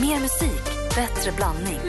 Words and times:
Mer 0.00 0.20
musik, 0.20 0.64
bättre 0.94 1.32
blandning. 1.36 1.80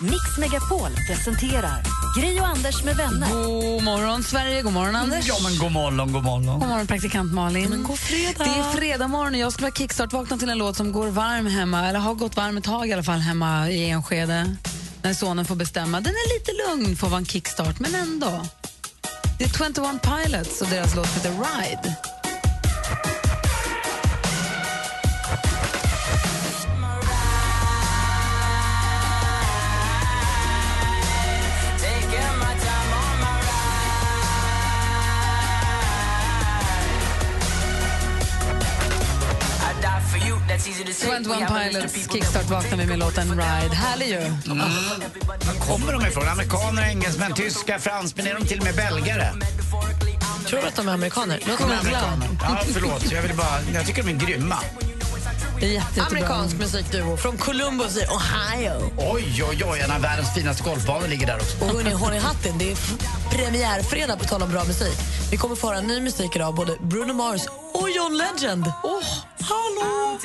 Mix 0.00 0.38
Megapol 0.38 0.90
presenterar 1.06 1.82
Gry 2.16 2.40
och 2.40 2.46
Anders 2.46 2.84
med 2.84 2.96
vänner. 2.96 3.28
God 3.28 3.82
morgon, 3.82 4.22
Sverige. 4.22 4.62
God 4.62 4.72
morgon, 4.72 4.96
Anders. 4.96 5.28
Ja, 5.28 5.34
men 5.42 5.58
god 5.58 5.72
morgon, 5.72 6.12
god 6.12 6.24
morgon. 6.24 6.60
God 6.60 6.68
morgon, 6.68 6.86
praktikant 6.86 7.32
Malin. 7.32 7.70
Men 7.70 7.82
god 7.82 7.98
fredag. 7.98 8.44
Det 8.44 8.60
är 8.60 8.72
fredag 8.72 9.08
morgon 9.08 9.34
och 9.34 9.40
jag 9.40 9.52
skulle 9.52 9.66
vara 9.66 9.74
kickstart-vakna 9.74 10.38
till 10.38 10.50
en 10.50 10.58
låt 10.58 10.76
som 10.76 10.92
går 10.92 11.08
varm 11.08 11.46
hemma, 11.46 11.88
eller 11.88 11.98
har 11.98 12.14
gått 12.14 12.36
varm 12.36 12.56
ett 12.56 12.64
tag 12.64 12.88
i 12.88 12.92
alla 12.92 13.02
fall 13.02 13.18
hemma 13.18 13.70
i 13.70 13.90
Enskede. 13.90 14.56
När 15.02 15.14
sonen 15.14 15.44
får 15.44 15.54
bestämma. 15.54 16.00
Den 16.00 16.12
är 16.12 16.38
lite 16.38 16.52
lugn 16.68 16.96
för 16.96 17.06
att 17.06 17.10
vara 17.10 17.18
en 17.18 17.26
kickstart, 17.26 17.80
men 17.80 17.94
ändå. 17.94 18.42
Det 19.38 19.44
är 19.44 19.48
21 19.48 20.02
Pilots 20.02 20.60
och 20.60 20.68
deras 20.68 20.96
låt 20.96 21.16
heter 21.16 21.30
Ride. 21.30 21.96
Twenty 41.24 41.46
Pilots 41.46 42.08
kickstart 42.12 42.50
vaknar 42.50 42.78
vi 42.78 42.86
med 42.86 42.98
låten 42.98 43.28
Ride. 43.30 43.74
Härlig 43.74 44.08
ju. 44.08 44.20
Var 45.46 45.66
kommer 45.66 45.92
de 45.92 46.06
ifrån? 46.06 46.28
Amerikaner, 46.28 46.82
engelsmän, 46.82 47.34
tyskar, 47.34 47.78
fransmän? 47.78 48.26
Är 48.26 48.34
de 48.34 48.46
till 48.46 48.58
och 48.58 48.64
med 48.64 48.74
belgare? 48.74 49.26
Tror 50.46 50.60
du 50.60 50.66
att 50.66 50.76
de 50.76 50.88
är 50.88 50.92
amerikaner? 50.92 51.40
Låt 51.48 51.58
Googla. 51.58 51.78
Amerikaner. 51.78 52.28
Ja, 52.42 52.58
förlåt. 52.72 53.12
Jag, 53.12 53.22
vill 53.22 53.36
bara, 53.36 53.60
jag 53.74 53.86
tycker 53.86 54.02
de 54.02 54.10
är 54.10 54.26
grymma. 54.26 54.58
Jättebra. 55.66 56.06
Amerikansk 56.06 56.56
musikduo 56.58 57.16
från 57.16 57.36
Columbus 57.36 57.96
i 57.96 58.00
Ohio. 58.00 58.92
Oj, 58.98 59.44
oj, 59.50 59.64
oj. 59.64 59.80
En 59.80 59.90
av 59.90 60.00
världens 60.00 60.34
finaste 60.34 60.62
golfbanor 60.62 61.08
ligger 61.08 61.26
där 61.26 61.36
också. 61.36 61.64
Och 61.64 61.70
hörni, 61.70 61.90
håll 61.90 62.14
i 62.14 62.18
hatten, 62.18 62.58
det 62.58 62.70
är 62.70 62.76
premiärfredag 63.30 64.18
på 64.18 64.24
tal 64.24 64.42
om 64.42 64.50
bra 64.50 64.64
musik. 64.64 64.98
Vi 65.30 65.36
kommer 65.36 65.56
få 65.56 65.68
höra 65.68 65.80
ny 65.80 66.00
musik 66.00 66.36
idag, 66.36 66.54
både 66.54 66.76
Bruno 66.80 67.12
Mars 67.12 67.42
och 67.74 67.90
John 67.90 68.16
Legend. 68.18 68.72
Åh, 68.82 69.02
hallå! 69.40 70.18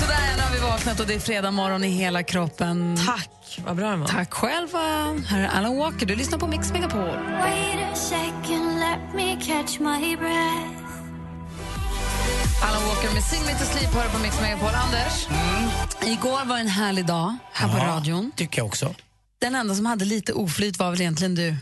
Sådär, 0.00 0.36
nu 0.36 0.42
har 0.42 0.52
vi 0.54 0.58
vaknat 0.60 1.00
och 1.00 1.06
det 1.06 1.14
är 1.14 1.20
fredag 1.20 1.50
morgon 1.50 1.84
i 1.84 1.88
hela 1.88 2.22
kroppen. 2.22 2.98
Tack, 3.06 3.60
vad 3.66 3.76
bra 3.76 3.90
den 3.90 4.00
var. 4.00 4.08
Tack 4.08 4.34
själva. 4.34 4.78
Här 5.26 5.40
är 5.40 5.48
Alan 5.48 5.76
Walker. 5.78 6.06
Du 6.06 6.16
lyssnar 6.16 6.38
på 6.38 6.46
Mix 6.46 6.72
Megapol. 6.72 7.00
Wait 7.00 7.92
a 7.92 7.94
second, 7.94 8.78
let 8.80 9.14
me 9.14 9.36
catch 9.46 9.78
my 9.78 10.16
breath. 10.16 10.81
Alan 12.62 12.82
Walker 12.88 13.14
med 13.14 13.22
Sing 13.24 13.42
Me 13.46 13.58
To 13.58 13.64
Sleep 13.64 13.94
hör 13.94 14.08
på 14.08 14.18
Mix 14.18 14.40
Megapol. 14.40 14.68
Anders, 14.74 15.26
igår 16.02 16.44
var 16.44 16.58
en 16.58 16.66
härlig 16.68 17.06
dag 17.06 17.36
här 17.52 17.68
på 17.68 17.78
Ja, 17.78 17.84
radion. 17.84 18.32
tycker 18.36 18.58
jag 18.58 18.66
också. 18.66 18.94
Den 19.38 19.54
enda 19.54 19.74
som 19.74 19.86
hade 19.86 20.04
lite 20.04 20.32
oflyt 20.32 20.78
var 20.78 20.90
väl 20.90 21.00
egentligen 21.00 21.34
du. 21.34 21.50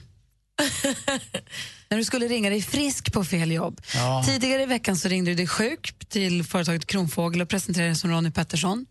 När 1.89 1.97
du 1.97 2.05
skulle 2.05 2.29
ringa 2.29 2.51
dig 2.51 2.63
frisk 2.63 3.13
på 3.13 3.25
fel 3.25 3.51
jobb. 3.53 3.81
Ja. 3.95 4.25
Tidigare 4.27 4.63
i 4.63 4.67
veckan 4.67 4.97
så 4.97 5.09
ringde 5.09 5.31
du 5.31 5.35
dig 5.35 5.47
sjuk 5.47 5.95
till 6.09 6.45
företaget 6.45 6.87
Kronfågel 6.87 7.41
och 7.41 7.49
presenterade 7.49 7.89
dig 7.91 7.97
som 7.97 8.11
Ronny 8.11 8.31
Pettersson. 8.31 8.87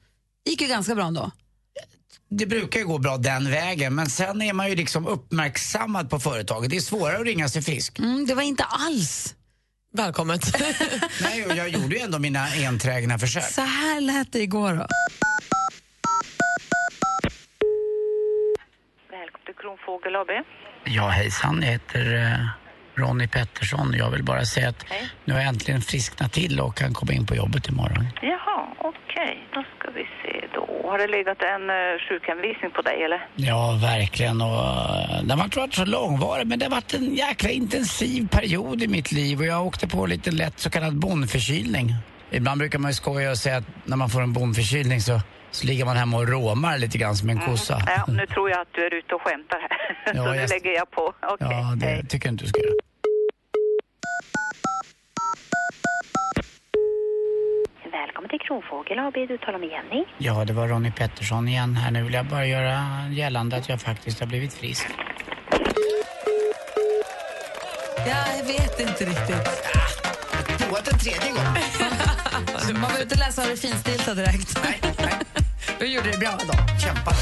Gick 0.46 0.62
ju 0.62 0.68
ganska 0.68 0.96
bra 0.96 1.06
ändå. 1.08 1.32
Det 2.30 2.46
brukar 2.46 2.80
ju 2.80 2.86
gå 2.86 2.98
bra 2.98 3.18
den 3.18 3.52
vägen, 3.52 3.96
men 3.96 4.10
sen 4.10 4.42
är 4.42 4.54
man 4.54 4.70
ju 4.70 4.76
liksom 4.76 5.08
uppmärksammad 5.08 6.10
på 6.10 6.20
företaget. 6.20 6.70
Det 6.70 6.78
är 6.78 6.82
svårare 6.82 7.18
att 7.18 7.26
ringa 7.26 7.50
sig 7.50 7.62
frisk. 7.62 8.00
Mm, 8.00 8.26
det 8.28 8.34
var 8.36 8.42
inte 8.44 8.64
alls. 8.64 9.36
Välkommet. 9.92 10.42
Nej, 11.22 11.46
och 11.46 11.56
jag 11.56 11.70
gjorde 11.70 11.96
ju 11.96 12.02
ändå 12.02 12.20
mina 12.20 12.48
enträgna 12.68 13.20
försök. 13.20 13.44
Så 13.44 13.62
här 13.62 14.02
lät 14.02 14.32
det 14.34 14.40
igår. 14.40 14.74
Då. 14.74 14.86
Välkommen 19.12 19.46
till 19.46 19.56
Kronfågel 19.56 20.16
AB. 20.16 20.28
Ja, 20.84 21.08
hejsan. 21.08 21.62
Jag 21.62 21.72
heter 21.72 22.16
eh, 22.16 22.48
Ronny 23.00 23.28
Pettersson. 23.28 23.94
Jag 23.98 24.10
vill 24.12 24.24
bara 24.24 24.46
säga 24.46 24.70
att 24.70 24.86
Hej. 24.90 25.10
nu 25.26 25.34
har 25.34 25.40
jag 25.40 25.50
äntligen 25.50 25.82
frisknat 25.82 26.34
till 26.34 26.60
och 26.60 26.76
kan 26.76 26.94
komma 26.94 27.14
in 27.14 27.26
på 27.26 27.36
jobbet 27.36 27.68
imorgon. 27.70 28.08
Jaha, 28.22 28.68
okej. 28.80 29.48
Då 29.54 29.64
ska 29.80 29.92
vi 29.92 30.04
se 30.24 30.48
då. 30.54 30.90
Har 30.90 30.98
det 30.98 31.08
legat 31.08 31.38
en 31.42 31.62
uh, 31.70 32.00
sjukhemvisning 32.10 32.72
på 32.72 32.82
dig 32.82 33.04
eller? 33.04 33.28
Ja, 33.36 33.80
verkligen. 33.82 34.42
Och, 34.42 34.60
eh, 34.60 35.24
den 35.24 35.38
har 35.38 35.46
inte 35.46 35.60
varit 35.60 35.74
så 35.74 35.86
långvarig, 35.86 36.48
men 36.48 36.60
det 36.60 36.66
har 36.66 36.72
varit 36.72 36.94
en 36.94 37.16
jäkla 37.16 37.50
intensiv 37.50 38.28
period 38.28 38.84
i 38.84 38.88
mitt 38.88 39.12
liv 39.12 39.40
och 39.40 39.46
jag 39.46 39.66
åkte 39.66 39.88
på 39.88 40.04
en 40.04 40.10
liten 40.10 40.36
lätt 40.36 40.60
så 40.60 40.70
kallad 40.70 41.00
bondförkylning. 41.00 41.96
Ibland 42.32 42.60
brukar 42.60 42.80
man 42.80 42.92
ju 42.92 42.96
skoja 42.96 43.32
och 43.32 43.38
säga 43.38 43.58
att 43.58 43.64
när 43.86 43.98
man 43.98 44.10
får 44.10 44.22
en 44.22 44.34
bondförkylning 44.34 45.02
så, 45.02 45.20
så 45.52 45.68
ligger 45.68 45.86
man 45.86 45.98
hemma 45.98 46.18
och 46.18 46.28
råmar 46.28 46.78
lite 46.78 46.98
grann 46.98 47.16
som 47.16 47.30
en 47.30 47.40
kossa. 47.40 47.82
Ja, 47.88 48.06
nu 48.08 48.26
tror 48.28 48.50
jag 48.50 48.62
att 48.62 48.68
du 48.72 48.86
är 48.86 48.94
ute 48.94 49.16
och 49.16 49.22
skämtar 49.22 49.58
här. 49.60 49.98
Ja, 50.06 50.14
Så 50.26 50.32
nu 50.32 50.38
jag- 50.38 50.50
lägger 50.50 50.72
jag 50.72 50.92
på. 50.92 51.02
Okej, 51.22 51.48
Ja, 51.50 51.74
det 51.76 51.86
hej. 51.86 52.06
tycker 52.08 52.28
jag 52.28 52.34
inte 52.34 52.44
du 52.44 52.50
ska 52.50 52.60
göra. 52.60 52.74
Välkommen 57.92 58.30
till 58.30 58.40
Kronfågel 58.40 59.00
AB. 59.00 59.14
Du 59.14 59.38
talar 59.38 59.60
med 59.60 59.70
Jenny. 59.70 60.06
Ja, 60.18 60.46
det 60.46 60.54
var 60.54 60.68
Ronny 60.68 60.92
Pettersson 60.92 61.48
igen 61.48 61.76
här. 61.76 61.92
Nu 61.92 62.04
vill 62.04 62.14
jag 62.14 62.26
bara 62.26 62.46
göra 62.46 62.78
gällande 63.12 63.58
att 63.58 63.70
jag 63.70 63.82
faktiskt 63.82 64.20
har 64.20 64.28
blivit 64.28 64.54
frisk. 64.54 64.88
Jag 68.08 68.46
vet 68.48 68.80
inte 68.80 69.06
riktigt. 69.06 69.48
Provat 70.60 70.88
en 70.88 71.00
tredje 71.00 71.32
gång. 71.32 71.54
Man 72.82 72.92
var 72.92 73.02
ute 73.02 73.16
och 73.16 73.20
läsa 73.20 73.42
av 73.42 73.48
det 73.50 73.58
finstilta 73.58 74.14
direkt. 74.14 74.60
Nej, 74.64 74.80
nej. 74.98 75.14
Du 75.80 75.86
gjorde 75.86 76.12
det 76.12 76.18
bra 76.18 76.32
då. 76.48 76.54
Kämpade. 76.86 77.18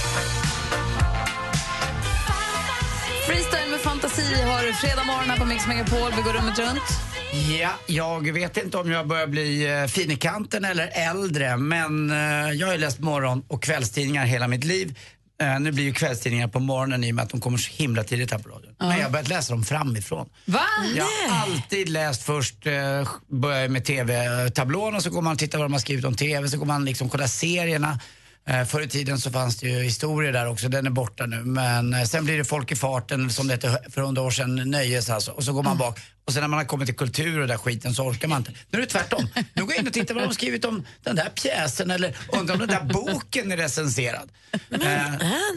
Freestyle 3.28 3.70
med 3.72 3.80
fantasi 3.80 4.42
har 4.44 4.62
du 4.68 4.74
fredag 4.74 5.04
morgon 5.04 5.30
här 5.30 5.38
på 5.38 5.46
Mix 5.46 5.68
Megapol. 5.68 6.12
Vi 6.16 6.22
går 6.22 6.34
rummet 6.34 6.60
runt. 6.60 7.07
Ja, 7.32 7.72
jag 7.86 8.34
vet 8.34 8.58
inte 8.58 8.78
om 8.78 8.92
jag 8.92 9.08
börjar 9.08 9.28
bli 9.28 9.80
eh, 9.82 9.88
fin 9.88 10.12
i 10.12 10.16
kanten 10.16 10.66
eller 10.66 10.88
äldre, 10.94 11.58
men 11.58 12.12
eh, 12.12 12.52
jag 12.52 12.68
har 12.68 12.74
ju 12.74 12.80
läst 12.80 13.00
morgon 13.00 13.44
och 13.48 13.64
kvällstidningar 13.64 14.26
hela 14.26 14.48
mitt 14.48 14.64
liv. 14.64 14.98
Eh, 15.42 15.60
nu 15.60 15.72
blir 15.72 15.84
ju 15.84 15.94
kvällstidningar 15.94 16.48
på 16.48 16.60
morgonen 16.60 17.04
i 17.04 17.12
och 17.12 17.16
med 17.16 17.24
att 17.24 17.30
de 17.30 17.42
kommer 17.42 17.58
så 17.58 17.72
himla 17.72 18.04
tidigt 18.04 18.32
här 18.32 18.40
på 18.40 18.50
radion. 18.50 18.76
Men 18.80 18.98
jag 18.98 19.04
har 19.04 19.10
börjat 19.12 19.28
läsa 19.28 19.54
dem 19.54 19.64
framifrån. 19.64 20.30
Va? 20.46 20.64
Jag 20.96 21.04
har 21.04 21.42
alltid 21.42 21.90
läst 21.90 22.24
först, 22.24 22.68
eh, 22.68 23.08
börjar 23.28 23.68
med 23.68 23.86
TV-tablån 23.86 24.96
och 24.96 25.04
så 25.04 25.10
går 25.10 25.22
man 25.22 25.34
och 25.34 25.40
tittar 25.40 25.58
vad 25.58 25.66
de 25.66 25.74
har 25.74 25.80
skrivit 25.80 26.06
om 26.06 26.16
TV, 26.16 26.50
så 26.50 26.58
går 26.58 26.66
man 26.66 26.86
liksom 26.86 27.10
kolla 27.10 27.28
serierna. 27.28 28.00
Eh, 28.48 28.66
förr 28.66 28.82
i 28.82 28.88
tiden 28.88 29.20
så 29.20 29.32
fanns 29.32 29.58
det 29.58 29.68
ju 29.68 29.84
historier 29.84 30.34
där 30.34 30.48
också, 30.48 30.70
den 30.70 30.86
är 30.86 30.92
borta 30.92 31.26
nu. 31.26 31.44
Men 31.44 31.94
eh, 31.94 32.04
sen 32.04 32.26
blir 32.26 32.38
det 32.38 32.46
Folk 32.46 32.72
i 32.72 32.76
farten, 32.76 33.30
som 33.30 33.48
det 33.48 33.54
hette 33.54 33.80
för 33.90 34.02
hundra 34.02 34.22
år 34.22 34.32
sedan, 34.32 34.56
nöjes 34.56 35.10
alltså. 35.10 35.32
Och 35.32 35.44
så 35.44 35.54
går 35.54 35.64
man 35.64 35.78
bak. 35.78 36.00
Och 36.28 36.34
sen 36.34 36.42
när 36.42 36.48
man 36.48 36.60
har 36.60 36.66
kommit 36.66 36.88
till 36.88 36.96
kultur 36.96 37.40
och 37.40 37.48
där 37.48 37.58
skiten 37.58 37.94
så 37.94 38.04
orkar 38.04 38.28
man 38.28 38.38
inte. 38.38 38.52
Nu 38.70 38.78
är 38.78 38.82
det 38.82 38.88
tvärtom. 38.88 39.28
Nu 39.54 39.62
går 39.62 39.72
jag 39.72 39.82
in 39.82 39.88
och 39.88 39.94
tittar 39.94 40.14
vad 40.14 40.24
de 40.24 40.28
har 40.28 40.34
skrivit 40.34 40.66
om 40.66 40.86
den 41.04 41.16
där 41.16 41.30
pjäsen 41.30 41.92
eller 41.92 42.18
undrar 42.32 42.54
om 42.54 42.60
den 42.60 42.70
där 42.70 42.94
boken 42.94 43.52
är 43.52 43.58
recenserad. 43.58 44.30
Eh, 44.52 44.92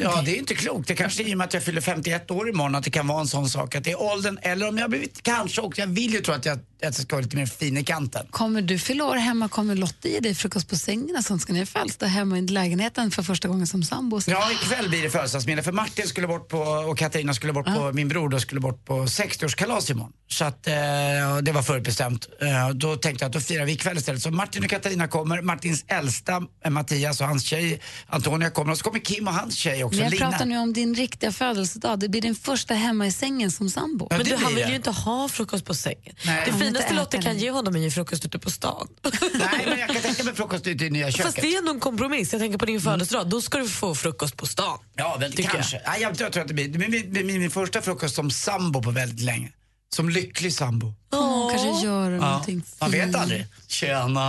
ja, 0.01 0.23
det 0.25 0.31
är 0.31 0.39
inte 0.39 0.55
klokt. 0.55 0.89
Det 0.89 0.95
kanske 0.95 1.23
är 1.23 1.29
i 1.29 1.35
och 1.35 1.39
med 1.39 1.45
att 1.45 1.55
jag 1.55 1.63
fyller 1.63 1.81
51 1.81 2.31
år 2.31 2.49
imorgon 2.49 2.75
att 2.75 2.85
det 2.85 2.91
kan 2.91 3.07
vara 3.07 3.21
en 3.21 3.27
sån 3.27 3.49
sak 3.49 3.75
att 3.75 3.85
det 3.85 3.91
är 3.91 4.03
åldern 4.03 4.39
eller 4.43 4.69
om 4.69 4.77
jag 4.77 4.85
har 4.85 4.89
blivit, 4.89 5.23
kanske 5.23 5.61
också, 5.61 5.81
jag 5.81 5.89
vill 5.89 6.13
ju 6.13 6.21
tro 6.21 6.35
att 6.35 6.45
jag, 6.45 6.55
att 6.59 6.63
jag 6.81 6.95
ska 6.95 7.17
vara 7.17 7.23
lite 7.23 7.37
mer 7.37 7.47
fin 7.47 7.77
i 7.77 7.85
kanten. 7.85 8.27
Kommer 8.31 8.63
du 8.63 8.79
fylla 8.79 9.05
år 9.05 9.17
hemma, 9.17 9.49
kommer 9.49 9.75
Lotta 9.75 10.09
ge 10.09 10.21
dig 10.21 10.35
frukost 10.35 10.69
på 10.69 10.77
sängen 10.77 11.17
och 11.17 11.25
sånt? 11.25 11.43
Ska 11.43 11.53
ni 11.53 11.67
födelsedag 11.67 12.07
hemma 12.07 12.39
i 12.39 12.47
lägenheten 12.47 13.11
för 13.11 13.23
första 13.23 13.49
gången 13.49 13.67
som 13.67 13.83
sambos? 13.83 14.29
Ja, 14.29 14.53
ikväll 14.53 14.89
blir 14.89 15.03
det 15.03 15.11
födelsedagsmiddag 15.11 15.63
för 15.63 15.73
Martin 15.73 16.07
skulle 16.07 16.27
bort 16.27 16.49
på, 16.49 16.59
och 16.59 16.99
Katarina 16.99 17.35
skulle 17.35 17.53
bort 17.53 17.67
på, 17.67 17.93
min 17.93 18.09
bror 18.09 18.29
då 18.29 18.41
skulle 18.41 18.61
bort 18.61 18.85
på 18.85 19.05
60-årskalas 19.05 19.91
imorgon. 19.91 20.13
Så 20.29 20.45
att 20.45 20.60
eh, 20.67 21.37
det 21.43 21.53
var 21.53 21.63
förutbestämt. 21.63 22.29
Eh, 22.41 22.69
då 22.75 22.97
tänkte 22.97 23.25
jag 23.25 23.29
att 23.29 23.33
då 23.33 23.41
firar 23.41 23.65
vi 23.65 23.73
ikväll 23.73 23.97
istället. 23.97 24.23
Så 24.23 24.31
Martin 24.31 24.65
och 24.65 24.71
Katarina 24.71 25.09
kommer, 25.09 25.43
Martins 25.43 25.85
äldsta 25.89 26.43
eh, 26.65 26.71
Mattias 26.71 27.21
och 27.21 27.27
hans 27.27 27.45
tjej 27.45 27.81
Antonia 28.07 28.51
kommer 28.51 28.73
och 28.73 28.79
så 28.79 28.85
kommer 28.85 28.99
Kim 28.99 29.29
och 29.29 29.35
hans 29.35 29.57
tjej 29.57 29.85
också, 29.85 29.97
Men 29.97 30.05
jag 30.05 30.13
Lina. 30.13 30.31
pratar 30.31 30.45
nu 30.47 30.59
om 30.59 30.73
din 30.73 30.95
riktiga 30.95 31.33
födelsedag. 31.33 31.99
Det 32.01 32.09
blir 32.09 32.21
din 32.23 32.35
första 32.35 32.75
hemma 32.75 33.07
i 33.07 33.13
sängen 33.13 33.51
som 33.51 33.71
sambo. 33.71 34.07
Ja, 34.11 34.17
Men 34.17 34.27
det 34.27 34.31
du, 34.31 34.37
han 34.37 34.47
blir 34.47 34.57
vill 34.57 34.65
det. 34.65 34.71
ju 34.71 34.77
inte 34.77 34.91
ha 34.91 35.29
frukost 35.29 35.65
på 35.65 35.75
sängen. 35.75 36.15
Nej. 36.27 36.43
Det 36.47 36.65
finaste 36.65 36.95
Lotta 36.95 37.17
äta 37.17 37.23
kan 37.27 37.39
ge 37.39 37.51
honom 37.51 37.77
är 37.77 37.81
ju 37.81 37.91
frukost 37.91 38.25
ute 38.25 38.39
på 38.39 38.51
stan. 38.51 38.89
Nej, 39.35 39.67
men 39.67 39.79
jag 39.79 39.89
kan 39.89 40.03
tänka 40.03 40.25
mig 40.25 40.35
frukost 40.35 40.67
ute 40.67 40.85
i 40.85 40.91
nya 40.91 41.11
köket. 41.11 41.27
Fast 41.27 41.37
det 41.41 41.55
är 41.55 41.59
ändå 41.59 41.71
en 41.73 41.81
kompromiss. 41.81 42.33
Jag 42.33 42.41
tänker 42.41 42.59
på 42.59 42.67
din 42.67 42.81
födelsedag. 42.81 43.29
Då 43.29 43.41
ska 43.41 43.59
du 43.59 43.69
få 43.69 43.95
frukost 43.95 44.37
på 44.37 44.47
stan. 44.47 44.79
Ja, 44.97 45.17
väl, 45.21 45.33
Tycker 45.33 45.51
kanske. 45.51 45.81
Ja, 45.85 45.97
jag, 45.97 46.21
jag 46.21 46.33
tror 46.33 46.43
att 46.43 46.49
det 46.49 46.55
blir 46.55 46.69
det 46.69 46.79
blir 46.79 46.89
min, 46.89 47.27
min, 47.27 47.41
min 47.41 47.51
första 47.51 47.83
frukost 47.83 48.15
som 48.15 48.31
sambo 48.31 48.83
på 48.83 48.91
väldigt 48.91 49.21
länge. 49.21 49.49
Som 49.97 50.09
lycklig 50.09 50.53
sambo. 50.55 50.95
Åh, 51.13 51.51
kanske 51.51 51.87
gör 51.87 52.11
någonting 52.11 52.63
Man 52.81 52.91
vet 52.91 53.15
aldrig. 53.15 53.47
Tjena! 53.69 54.21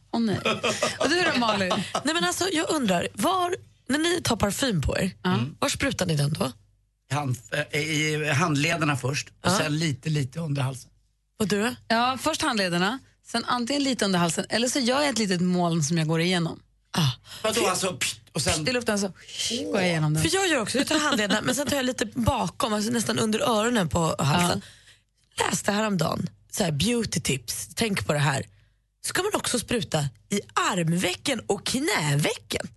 Åh, 0.10 0.20
nej. 0.20 0.38
Och 0.98 1.08
du 1.08 1.22
då 1.32 1.38
Malin? 1.40 1.72
Nej, 2.04 2.14
men 2.14 2.24
alltså, 2.24 2.48
jag 2.52 2.70
undrar, 2.70 3.08
var, 3.14 3.56
när 3.88 3.98
ni 3.98 4.20
tar 4.22 4.36
parfym 4.36 4.82
på 4.82 4.98
er, 4.98 5.10
var 5.58 5.68
sprutar 5.68 6.06
ni 6.06 6.16
den 6.16 6.32
då? 6.32 6.52
Hand, 7.12 7.36
eh, 7.72 7.80
I 7.80 8.28
handlederna 8.32 8.96
först 8.96 9.28
och 9.28 9.34
Ja. 9.50 9.58
sen 9.58 9.78
lite, 9.78 10.08
lite 10.10 10.40
under 10.40 10.62
halsen. 10.62 10.90
Och 11.38 11.48
du? 11.48 11.74
Ja, 11.88 12.18
först 12.20 12.42
handlederna, 12.42 12.98
sen 13.26 13.44
antingen 13.44 13.82
lite 13.82 14.04
under 14.04 14.18
halsen 14.18 14.44
eller 14.48 14.68
så 14.68 14.78
gör 14.78 15.00
jag 15.00 15.08
ett 15.08 15.18
litet 15.18 15.40
moln 15.40 15.82
som 15.82 15.98
jag 15.98 16.06
går 16.08 16.20
igenom. 16.20 16.60
Ah. 16.92 17.10
Vadå 17.42 17.66
alltså, 17.66 17.92
pst, 17.96 18.19
och 18.32 18.42
sen... 18.42 18.68
I 18.68 18.72
luften 18.72 18.98
så 18.98 19.12
går 19.64 19.80
jag 19.80 19.88
igenom 19.88 20.14
den. 20.14 20.22
För 20.22 20.34
jag 20.34 20.48
gör 20.48 20.60
också, 20.60 20.78
jag 20.78 20.86
tar 20.86 20.98
handleden 20.98 21.44
men 21.44 21.54
sen 21.54 21.66
tar 21.66 21.76
jag 21.76 21.84
lite 21.84 22.06
bakom, 22.06 22.72
alltså 22.72 22.90
nästan 22.90 23.18
under 23.18 23.40
öronen 23.40 23.88
på 23.88 24.16
halsen. 24.18 24.62
Läste 25.38 25.72
häromdagen, 25.72 26.30
så 26.50 26.64
här, 26.64 26.72
beauty 26.72 27.20
tips, 27.20 27.68
tänk 27.74 28.06
på 28.06 28.12
det 28.12 28.18
här. 28.18 28.46
Ska 29.04 29.22
man 29.22 29.32
också 29.34 29.58
spruta 29.58 30.08
i 30.28 30.40
armvecken 30.70 31.40
och 31.46 31.66
knävecken? 31.66 32.68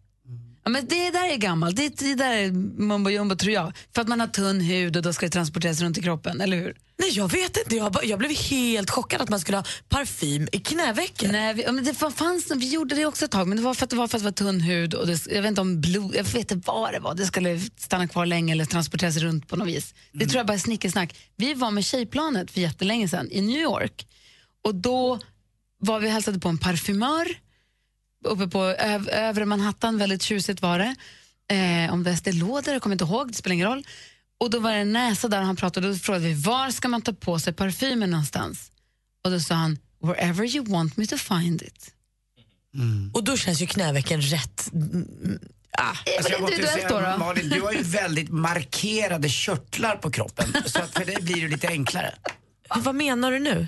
Ja, 0.63 0.69
men 0.69 0.85
det 0.87 1.09
där 1.09 1.29
är 1.29 1.37
gammalt, 1.37 1.75
det, 1.75 1.99
det 1.99 2.15
där 2.15 2.31
är 2.31 2.51
mumbo 2.81 3.09
jumbo 3.09 3.35
tror 3.35 3.53
jag. 3.53 3.73
För 3.95 4.01
att 4.01 4.07
man 4.07 4.19
har 4.19 4.27
tunn 4.27 4.61
hud 4.61 4.97
och 4.97 5.01
då 5.03 5.13
ska 5.13 5.25
det 5.25 5.29
transporteras 5.29 5.81
runt 5.81 5.97
i 5.97 6.01
kroppen, 6.01 6.41
eller 6.41 6.57
hur? 6.57 6.75
Nej 6.97 7.09
jag 7.09 7.31
vet 7.31 7.57
inte, 7.57 7.75
jag, 7.75 7.91
bara, 7.91 8.03
jag 8.03 8.19
blev 8.19 8.31
helt 8.31 8.89
chockad 8.89 9.21
att 9.21 9.29
man 9.29 9.39
skulle 9.39 9.57
ha 9.57 9.65
parfym 9.89 10.47
i 10.51 10.59
knävecken. 10.59 11.31
Nej, 11.31 11.53
vi, 11.53 11.71
men 11.71 11.83
det 11.83 11.93
fanns, 11.93 12.51
vi 12.55 12.69
gjorde 12.69 12.95
det 12.95 13.05
också 13.05 13.25
ett 13.25 13.31
tag, 13.31 13.47
men 13.47 13.57
det 13.57 13.63
var 13.63 13.73
för 13.73 13.83
att 13.83 13.89
det 13.89 13.95
var, 13.95 14.07
för 14.07 14.17
att 14.17 14.21
det 14.21 14.25
var 14.25 14.31
tunn 14.31 14.61
hud 14.61 14.93
och 14.93 15.07
det, 15.07 15.27
jag 15.27 15.41
vet 15.41 15.49
inte 15.49 15.61
om 15.61 15.81
blod, 15.81 16.15
jag 16.15 16.23
vet 16.23 16.51
inte 16.51 16.67
vad 16.67 16.93
det 16.93 16.99
var, 16.99 17.15
det 17.15 17.25
skulle 17.25 17.59
stanna 17.77 18.07
kvar 18.07 18.25
länge 18.25 18.53
eller 18.53 18.65
transporteras 18.65 19.17
runt 19.17 19.47
på 19.47 19.55
något 19.55 19.67
vis. 19.67 19.93
Det 20.11 20.25
tror 20.25 20.37
jag 20.37 20.47
bara 20.47 20.53
är 20.53 20.57
snickesnack. 20.57 21.15
Vi 21.35 21.53
var 21.53 21.71
med 21.71 21.85
tjejplanet 21.85 22.51
för 22.51 22.61
jättelänge 22.61 23.07
sedan 23.07 23.31
i 23.31 23.41
New 23.41 23.61
York 23.61 24.07
och 24.63 24.75
då 24.75 25.19
var 25.79 25.99
vi 25.99 26.09
hälsade 26.09 26.39
på 26.39 26.49
en 26.49 26.57
parfymör 26.57 27.27
uppe 28.23 28.47
på 28.47 28.63
öv, 28.63 29.09
övre 29.09 29.45
Manhattan, 29.45 29.97
väldigt 29.97 30.21
tjusigt 30.21 30.61
var 30.61 30.79
det. 30.79 30.95
Eh, 31.55 31.93
om 31.93 32.03
det 32.03 32.27
är 32.27 32.73
jag 32.73 32.81
kommer 32.81 32.93
inte 32.93 33.05
ihåg, 33.05 33.27
det 33.27 33.33
spelar 33.33 33.53
ingen 33.53 33.67
roll. 33.67 33.87
Och 34.39 34.49
då 34.49 34.59
var 34.59 34.71
det 34.71 34.77
en 34.77 34.93
näsa 34.93 35.27
där 35.27 35.41
han 35.41 35.55
pratade 35.55 35.87
och 35.87 35.93
då 35.93 35.99
frågade 35.99 36.25
vi 36.27 36.33
var 36.33 36.71
ska 36.71 36.87
man 36.87 37.01
ta 37.01 37.13
på 37.13 37.39
sig 37.39 37.53
parfymen 37.53 38.11
någonstans? 38.11 38.71
Och 39.23 39.31
då 39.31 39.39
sa 39.39 39.55
han 39.55 39.77
wherever 40.01 40.55
you 40.55 40.65
want 40.65 40.97
me 40.97 41.07
to 41.07 41.17
find 41.17 41.61
it. 41.61 41.93
Och 43.13 43.23
då 43.23 43.37
känns 43.37 43.61
ju 43.61 43.67
knävecken 43.67 44.21
rätt. 44.21 44.69
Mm, 44.73 45.39
ah. 45.77 45.89
Alltså, 46.17 46.31
jag 46.31 46.41
måste 46.41 46.55
ju 46.55 46.61
individuellt 46.61 46.89
säga, 46.89 47.11
då, 47.11 47.11
då? 47.11 47.17
Malin, 47.17 47.49
du 47.49 47.61
har 47.61 47.71
ju 47.71 47.81
väldigt 47.83 48.29
markerade 48.29 49.29
körtlar 49.29 49.95
på 49.95 50.11
kroppen. 50.11 50.53
Så 50.65 50.79
att 50.79 50.93
för 50.93 51.05
dig 51.05 51.17
blir 51.21 51.41
det 51.41 51.47
lite 51.47 51.67
enklare. 51.67 52.15
Vad 52.75 52.95
menar 52.95 53.31
du 53.31 53.39
nu? 53.39 53.67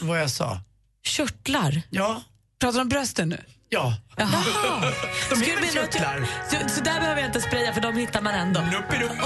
Vad 0.00 0.20
jag 0.20 0.30
sa. 0.30 0.60
Körtlar? 1.02 1.82
Ja, 1.90 2.22
Pratar 2.58 2.78
du 2.78 2.82
om 2.82 2.88
brösten 2.88 3.28
nu? 3.28 3.44
Ja. 3.68 3.94
Jaha. 4.16 4.28
De 5.30 5.34
du- 5.34 5.68
körtlar. 5.72 6.26
Så, 6.50 6.68
så 6.74 6.80
där 6.80 7.00
behöver 7.00 7.20
jag 7.20 7.28
inte 7.28 7.40
spraya 7.40 7.72
för 7.72 7.80
de 7.80 7.96
hittar 7.96 8.20
man 8.20 8.34
ändå? 8.34 8.60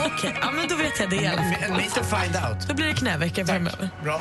Okej, 0.07 0.37
ja, 0.41 0.51
men 0.51 0.69
då 0.69 0.77
vet 0.77 1.01
jag 1.01 1.11
det 1.11 1.17
i 1.17 1.27
alla 1.27 1.43
fall. 1.43 1.63
En 1.63 1.73
meet 1.77 1.95
to 1.95 2.03
find 2.05 2.37
out. 2.37 2.69
Då 2.69 2.75
blir 2.75 2.87
det 2.87 2.95
knävecken 2.95 3.47
framöver. 3.47 3.91
Bra. 4.05 4.21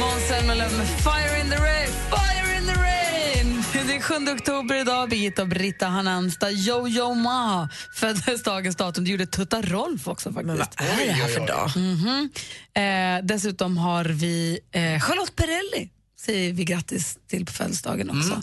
Måns 0.00 0.28
Zelmerlöw 0.28 0.72
med 0.78 0.86
Fire 0.86 1.40
in 1.40 1.50
the 1.50 1.56
rain, 1.56 1.88
är 3.98 4.02
7 4.02 4.32
oktober 4.32 4.74
idag. 4.74 5.08
Birgitta 5.08 5.42
och 5.42 5.48
Britta 5.48 5.86
har 5.86 6.02
namnsdag. 6.02 6.52
Jojo 6.52 7.14
Ma 7.14 7.68
föddes 7.94 8.42
dagens 8.42 8.76
datum. 8.76 9.04
Det 9.04 9.10
gjorde 9.10 9.26
Tutta 9.26 9.62
Rolf 9.62 10.08
också 10.08 10.32
faktiskt. 10.32 10.80
Vad 10.80 11.00
är 11.00 11.06
det 11.06 11.12
här 11.12 11.28
för 11.28 11.46
dag? 11.46 11.70
Mhm. 11.76 12.30
Eh, 12.74 13.26
dessutom 13.26 13.76
har 13.76 14.04
vi 14.04 14.60
eh, 14.72 15.00
Charlotte 15.00 15.36
Perrelli 15.36 15.90
säger 16.20 16.52
vi 16.52 16.64
grattis 16.64 17.18
till 17.28 17.46
på 17.46 17.52
födelsedagen 17.52 18.10
också. 18.10 18.42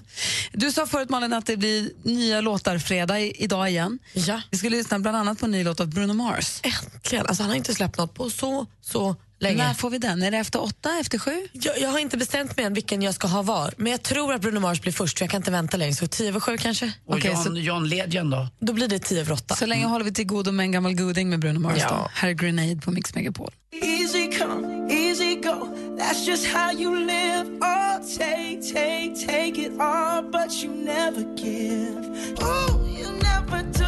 Du 0.51 0.71
sa 0.71 0.87
förut 0.87 1.09
Malin 1.09 1.33
att 1.33 1.45
det 1.45 1.57
blir 1.57 1.89
nya 2.03 2.41
låtar 2.41 2.77
fredag 2.77 3.19
i, 3.19 3.43
idag 3.43 3.69
igen. 3.69 3.99
Ja. 4.13 4.41
Vi 4.51 4.57
ska 4.57 4.69
lyssna 4.69 4.99
bland 4.99 5.17
annat 5.17 5.39
på 5.39 5.45
en 5.45 5.51
ny 5.51 5.63
låt 5.63 5.79
av 5.79 5.87
Bruno 5.87 6.13
Mars. 6.13 6.61
Äntligen. 6.63 7.25
Alltså, 7.25 7.43
han 7.43 7.49
har 7.49 7.57
inte 7.57 7.75
släppt 7.75 7.97
något 7.97 8.13
på 8.13 8.29
så, 8.29 8.65
så 8.81 9.15
länge. 9.39 9.57
När 9.67 9.73
får 9.73 9.89
vi 9.89 9.97
den? 9.97 10.23
Är 10.23 10.31
det 10.31 10.37
efter 10.37 10.63
åtta, 10.63 10.89
efter 11.01 11.17
sju? 11.19 11.47
Jag, 11.53 11.79
jag 11.79 11.89
har 11.89 11.99
inte 11.99 12.17
bestämt 12.17 12.57
mig 12.57 12.65
än 12.65 12.73
vilken 12.73 13.01
jag 13.01 13.15
ska 13.15 13.27
ha 13.27 13.41
var. 13.41 13.73
Men 13.77 13.91
jag 13.91 14.03
tror 14.03 14.33
att 14.33 14.41
Bruno 14.41 14.59
Mars 14.59 14.81
blir 14.81 14.91
först, 14.93 15.17
för 15.17 15.25
jag 15.25 15.31
kan 15.31 15.37
inte 15.41 15.51
vänta 15.51 15.77
längre. 15.77 15.93
Så 15.93 16.07
10 16.07 16.27
över 16.29 16.39
7 16.39 16.57
kanske? 16.57 16.91
Och 17.05 17.15
Okej, 17.17 17.31
John, 17.31 17.43
så- 17.43 17.57
John 17.57 17.87
Legend 17.89 18.31
då? 18.31 18.47
Då 18.59 18.73
blir 18.73 18.87
det 18.87 18.99
10 18.99 19.21
över 19.21 19.33
8. 19.33 19.55
Så 19.55 19.65
länge 19.65 19.85
håller 19.85 20.05
vi 20.05 20.13
till 20.13 20.25
godo 20.27 20.51
med 20.51 20.63
en 20.63 20.71
gammal 20.71 20.93
goding 20.95 21.29
med 21.29 21.39
Bruno 21.39 21.59
Mars. 21.59 21.77
Ja. 21.79 21.89
Då. 21.89 22.09
Här 22.13 22.29
är 22.29 22.33
Grenade 22.33 22.75
på 22.75 22.91
Mix 22.91 23.15
Megapol. 23.15 23.51
Easy 23.83 24.31
come, 24.39 24.93
easy 24.93 25.35
go. 25.35 25.67
That's 25.99 26.27
just 26.29 26.45
how 26.47 26.71
you 26.81 26.95
live. 27.05 27.45
Oh, 27.61 28.17
take, 28.17 28.61
take, 28.73 29.15
take 29.27 29.61
it 29.61 29.71
all, 29.79 30.23
but 30.31 30.63
you 30.63 30.73
never 30.85 31.21
give. 31.37 31.99
Oh, 32.41 32.99
you 32.99 33.11
never 33.11 33.63
do. 33.63 33.84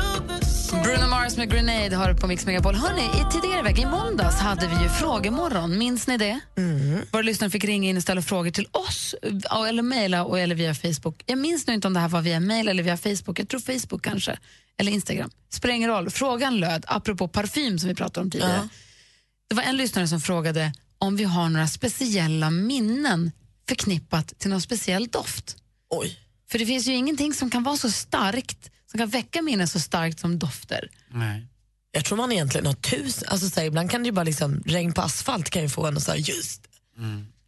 Bruno 0.84 1.08
Mars 1.10 1.38
med 1.38 1.52
Grenade 1.52 1.96
har 1.96 2.14
på 2.14 2.28
Mix 2.28 2.46
Megapol. 2.46 2.76
Hörrni, 2.76 3.02
i 3.02 3.32
tidigare 3.32 3.64
vecka, 3.64 3.82
i 3.82 3.86
måndags, 3.86 4.40
hade 4.40 4.68
vi 4.68 4.84
ju 4.84 4.90
frågemorgon. 4.90 5.78
Minns 5.78 6.08
ni 6.08 6.18
det? 6.18 6.40
Mm. 6.58 7.02
Våra 7.12 7.22
lyssnare 7.22 7.52
fick 7.52 7.64
ringa 7.64 7.90
in 7.90 7.98
och 7.98 8.04
ställa 8.04 8.22
frågor 8.22 8.52
till 8.52 8.68
oss, 8.72 9.16
eller 9.70 9.82
mejla 9.82 10.40
eller 10.40 10.56
via 10.56 10.76
Facebook. 10.76 11.24
Jag 11.26 11.38
minns 11.38 11.68
nu 11.68 11.74
inte 11.74 11.88
om 11.88 11.94
det 11.94 12.00
här 12.00 12.10
var 12.10 12.22
via 12.22 12.40
mejl 12.40 12.68
eller 12.68 12.84
via 12.84 12.98
Facebook. 12.98 13.40
Jag 13.40 13.50
tror 13.50 13.60
Facebook 13.60 14.02
kanske, 14.02 14.38
eller 14.78 14.92
Instagram. 14.92 15.30
Spelar 15.50 15.76
ingen 15.76 15.90
roll. 15.90 16.10
Frågan 16.10 16.60
löd, 16.60 16.86
apropå 16.88 17.28
parfym 17.28 17.80
som 17.80 17.90
vi 17.90 17.96
pratade 17.96 18.24
om 18.24 18.32
tidigare. 18.32 18.60
Ja. 18.64 18.70
Det 19.50 19.56
var 19.56 19.64
en 19.64 19.78
lyssnare 19.78 20.08
som 20.08 20.22
frågade 20.22 20.74
om 20.98 21.16
vi 21.16 21.24
har 21.24 21.50
några 21.50 21.68
speciella 21.68 22.50
minnen 22.50 23.32
förknippat 23.68 24.40
till 24.40 24.50
någon 24.50 24.62
speciell 24.62 25.08
doft. 25.08 25.56
Oj. 25.90 26.20
För 26.52 26.60
det 26.60 26.66
finns 26.66 26.88
ju 26.88 26.94
ingenting 26.94 27.34
som 27.34 27.50
kan 27.50 27.64
vara 27.64 27.78
så 27.78 27.92
starkt, 27.92 28.72
som 28.92 28.98
kan 28.98 29.10
väcka 29.10 29.42
minnen 29.42 29.68
så 29.68 29.80
starkt 29.80 30.20
som 30.20 30.40
dofter. 30.40 30.90
Nej. 31.10 31.48
Jag 31.92 32.06
tror 32.06 32.18
man 32.18 32.32
egentligen 32.32 32.66
har 32.66 32.74
tusen. 32.74 33.28
Alltså, 33.28 33.50
så 33.50 33.60
här, 33.60 33.68
ibland 33.68 33.92
kan 33.92 34.04
det 34.04 34.06
ju 34.06 34.12
bara 34.12 34.24
liksom, 34.24 34.64
regn 34.66 34.94
på 34.94 35.02
asfalt 35.02 35.50
kan 35.50 35.62
ju 35.62 35.70
få 35.70 35.86
en 35.86 35.98
att 35.98 36.04
säga 36.04 36.18
just 36.18 36.68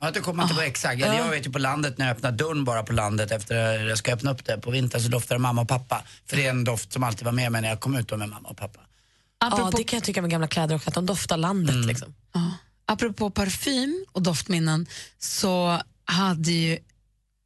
Ja, 0.01 0.12
det 0.12 0.19
kommer 0.19 0.38
man 0.38 0.45
inte 0.45 0.56
på 0.56 0.62
exakt. 0.62 1.01
Eller 1.01 1.18
Jag 1.18 1.30
vet 1.30 1.47
ju 1.47 1.51
på 1.51 1.59
landet 1.59 1.97
när 1.97 2.07
jag 2.07 2.15
öppnar 2.15 2.31
dörren 2.31 2.63
bara 2.63 2.83
på 2.83 2.94
landet 2.94 3.31
efter 3.31 3.80
jag 3.88 3.97
ska 3.97 4.13
öppna 4.13 4.31
upp 4.31 4.45
det 4.45 4.57
på 4.57 4.71
vintern 4.71 5.01
så 5.01 5.09
doftar 5.09 5.36
det 5.36 5.39
mamma 5.39 5.62
och 5.62 5.68
pappa. 5.68 6.03
För 6.25 6.38
det 6.38 6.45
är 6.45 6.50
en 6.50 6.63
doft 6.63 6.94
som 6.94 7.03
alltid 7.03 7.25
var 7.25 7.31
med 7.31 7.51
mig 7.51 7.62
när 7.62 7.69
jag 7.69 7.80
kom 7.80 7.95
ut 7.95 8.07
då 8.07 8.18
med 8.18 8.30
mamma 8.30 8.50
och 8.50 8.57
pappa. 8.57 8.80
Ja, 9.39 9.47
Apropå, 9.47 9.77
det 9.77 9.83
kan 9.83 9.97
jag 9.97 10.03
tycka 10.03 10.21
med 10.21 10.31
gamla 10.31 10.47
kläder 10.47 10.75
också, 10.75 10.89
att 10.89 10.95
de 10.95 11.06
doftar 11.06 11.38
landet. 11.38 11.86
Liksom. 11.86 12.13
ja, 12.33 12.51
apropå 12.86 13.30
parfym 13.30 14.06
och 14.12 14.21
doftminnen 14.21 14.88
så 15.19 15.81
hade 16.06 16.51
ju 16.51 16.80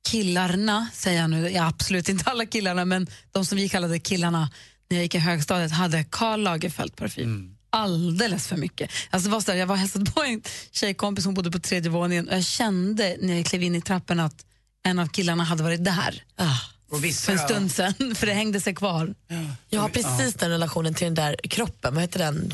killarna, 0.10 0.88
säger 0.94 1.22
jag 1.22 1.30
nu, 1.30 1.50
ja, 1.50 1.68
absolut 1.68 2.10
inte 2.10 2.30
alla 2.30 2.46
killarna, 2.46 2.86
men 2.86 3.08
de 3.32 3.46
som 3.46 3.58
vi 3.58 3.70
kallade 3.70 4.00
killarna 4.00 4.50
när 4.90 4.98
jag 4.98 5.04
gick 5.04 5.16
i 5.16 5.20
högstadiet 5.20 5.72
hade 5.72 6.04
Karl 6.04 6.40
Lagerfeld 6.40 6.96
parfym. 6.96 7.56
Alldeles 7.70 8.48
för 8.48 8.58
mycket. 8.58 8.92
Alltså 9.10 9.30
var 9.30 9.42
så 9.42 9.52
där, 9.52 9.58
jag 9.58 9.68
var 9.68 9.76
och 9.76 9.80
hälsade 9.80 10.12
på 10.12 10.24
en 10.24 10.42
tjejkompis, 10.72 11.26
hon 11.26 11.34
bodde 11.34 11.52
på 11.52 11.60
tredje 11.60 11.92
våningen 11.92 12.28
och 12.28 12.36
jag 12.36 12.44
kände 12.44 13.18
när 13.22 13.34
jag 13.34 13.46
klev 13.46 13.64
in 13.64 13.76
i 13.76 13.82
trappen 13.82 14.20
att 14.20 14.46
en 14.84 15.00
av 15.00 15.08
killarna 15.08 15.44
hade 15.44 15.64
varit 15.64 15.84
där 15.84 16.24
Ah. 16.36 16.58
Och 16.92 17.04
vissa, 17.04 17.26
för 17.26 17.32
en 17.32 17.40
stund 17.40 17.72
sen, 17.72 18.16
för 18.16 18.28
det 18.28 18.34
hängde 18.34 18.62
sig 18.62 18.76
kvar. 18.76 19.16
Jag 19.70 19.82
har 19.82 19.90
precis 19.90 20.34
den 20.34 20.50
relationen 20.50 20.94
till 20.94 21.06
den 21.06 21.16
där 21.16 21.36
kroppen, 21.44 21.94
vad 21.94 22.04
heter 22.04 22.20
den? 22.20 22.54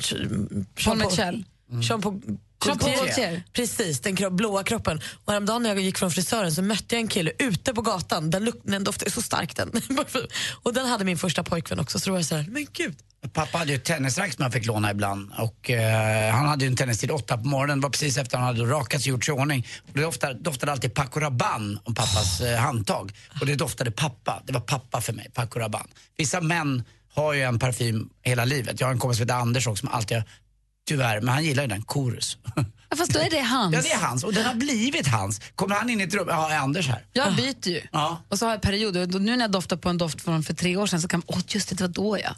Paul 0.85 0.97
Mitchell. 0.97 1.43
Paul 1.69 1.83
Jean 1.83 2.01
Paul 2.01 2.21
Gaultier. 2.65 3.43
Precis, 3.53 3.99
den 3.99 4.15
kro- 4.15 4.29
blåa 4.29 4.63
kroppen. 4.63 5.01
Och 5.25 5.31
häromdagen 5.31 5.63
när 5.63 5.69
jag 5.69 5.79
gick 5.79 5.97
från 5.97 6.11
frisören 6.11 6.51
så 6.51 6.61
mötte 6.61 6.95
jag 6.95 7.01
en 7.01 7.07
kille 7.07 7.31
ute 7.39 7.73
på 7.73 7.81
gatan. 7.81 8.29
Den, 8.29 8.51
den 8.63 8.83
doftade 8.83 9.11
så 9.11 9.21
starkt 9.21 9.57
den. 9.57 9.71
och 10.63 10.73
den 10.73 10.85
hade 10.85 11.05
min 11.05 11.17
första 11.17 11.43
pojkvän 11.43 11.79
också. 11.79 11.99
Så 11.99 12.05
då 12.05 12.11
var 12.11 12.19
jag 12.19 12.25
så 12.25 12.35
här, 12.35 12.45
men 12.49 12.67
gud. 12.73 12.95
Pappa 13.33 13.57
hade 13.57 13.71
ju 13.71 13.75
ett 13.75 13.83
tennisrack 13.83 14.33
som 14.33 14.43
jag 14.43 14.53
fick 14.53 14.65
låna 14.65 14.91
ibland 14.91 15.31
och 15.37 15.69
eh, 15.69 16.31
han 16.33 16.47
hade 16.47 16.65
ju 16.65 16.69
en 16.69 16.75
tennistid 16.75 17.11
åtta 17.11 17.37
på 17.37 17.43
morgonen. 17.47 17.79
Det 17.79 17.83
var 17.83 17.89
precis 17.89 18.17
efter 18.17 18.37
han 18.37 18.47
hade 18.47 18.63
rakat 18.63 19.01
sig 19.01 19.11
och 19.11 19.15
gjort 19.15 19.25
sig 19.25 19.35
i 19.35 19.37
ordning. 19.37 19.67
Och 19.87 19.91
det 19.93 20.01
doftade, 20.01 20.33
doftade 20.33 20.71
alltid 20.71 20.93
Paco 20.93 21.19
Rabanne 21.19 21.79
om 21.83 21.95
pappas 21.95 22.41
eh, 22.41 22.59
handtag. 22.59 23.11
Och 23.39 23.45
det 23.45 23.55
doftade 23.55 23.91
pappa. 23.91 24.43
Det 24.45 24.53
var 24.53 24.61
pappa 24.61 25.01
för 25.01 25.13
mig, 25.13 25.29
Paco 25.33 25.59
Rabanne. 25.59 25.89
Vissa 26.17 26.41
män 26.41 26.83
har 27.13 27.33
ju 27.33 27.41
en 27.41 27.59
parfym 27.59 28.09
hela 28.23 28.45
livet. 28.45 28.79
Jag 28.79 28.87
har 28.87 28.93
en 28.93 28.99
kompis 28.99 29.17
som 29.17 29.23
heter 29.23 29.35
Anders 29.35 29.67
också 29.67 29.79
som 29.81 29.89
alltid 29.95 30.17
har, 30.17 30.23
tyvärr, 30.89 31.21
men 31.21 31.33
han 31.33 31.43
gillar 31.43 31.63
ju 31.63 31.69
den, 31.69 31.83
Chorus. 31.87 32.37
Ja, 32.91 32.95
fast 32.97 33.13
då 33.13 33.19
är 33.19 33.29
det 33.29 33.39
hans. 33.41 33.75
ja 33.75 33.81
det 33.81 33.91
är 33.91 33.97
hans 33.99 34.23
och 34.23 34.33
den 34.33 34.45
har 34.45 34.53
blivit 34.55 35.07
hans. 35.07 35.41
Kommer 35.55 35.75
han 35.75 35.89
in 35.89 36.01
i 36.01 36.03
ett 36.03 36.13
rum, 36.13 36.25
ja 36.29 36.51
är 36.51 36.57
Anders 36.57 36.87
här. 36.87 37.05
Jag 37.13 37.35
byter 37.35 37.67
ju. 37.69 37.81
Ja. 37.91 38.23
Och 38.29 38.39
så 38.39 38.45
har 38.45 38.51
jag 38.51 38.61
perioder. 38.61 39.15
Och 39.15 39.21
Nu 39.21 39.31
när 39.35 39.43
jag 39.43 39.51
doftar 39.51 39.77
på 39.77 39.89
en 39.89 39.97
doft 39.97 40.21
från 40.21 40.43
för 40.43 40.53
tre 40.53 40.77
år 40.77 40.87
sedan 40.87 41.01
så 41.01 41.07
kan 41.07 41.21
åh 41.25 41.39
just 41.47 41.69
det, 41.69 41.75
det 41.75 41.83
var 41.83 41.87
då 41.89 42.17
ja. 42.19 42.35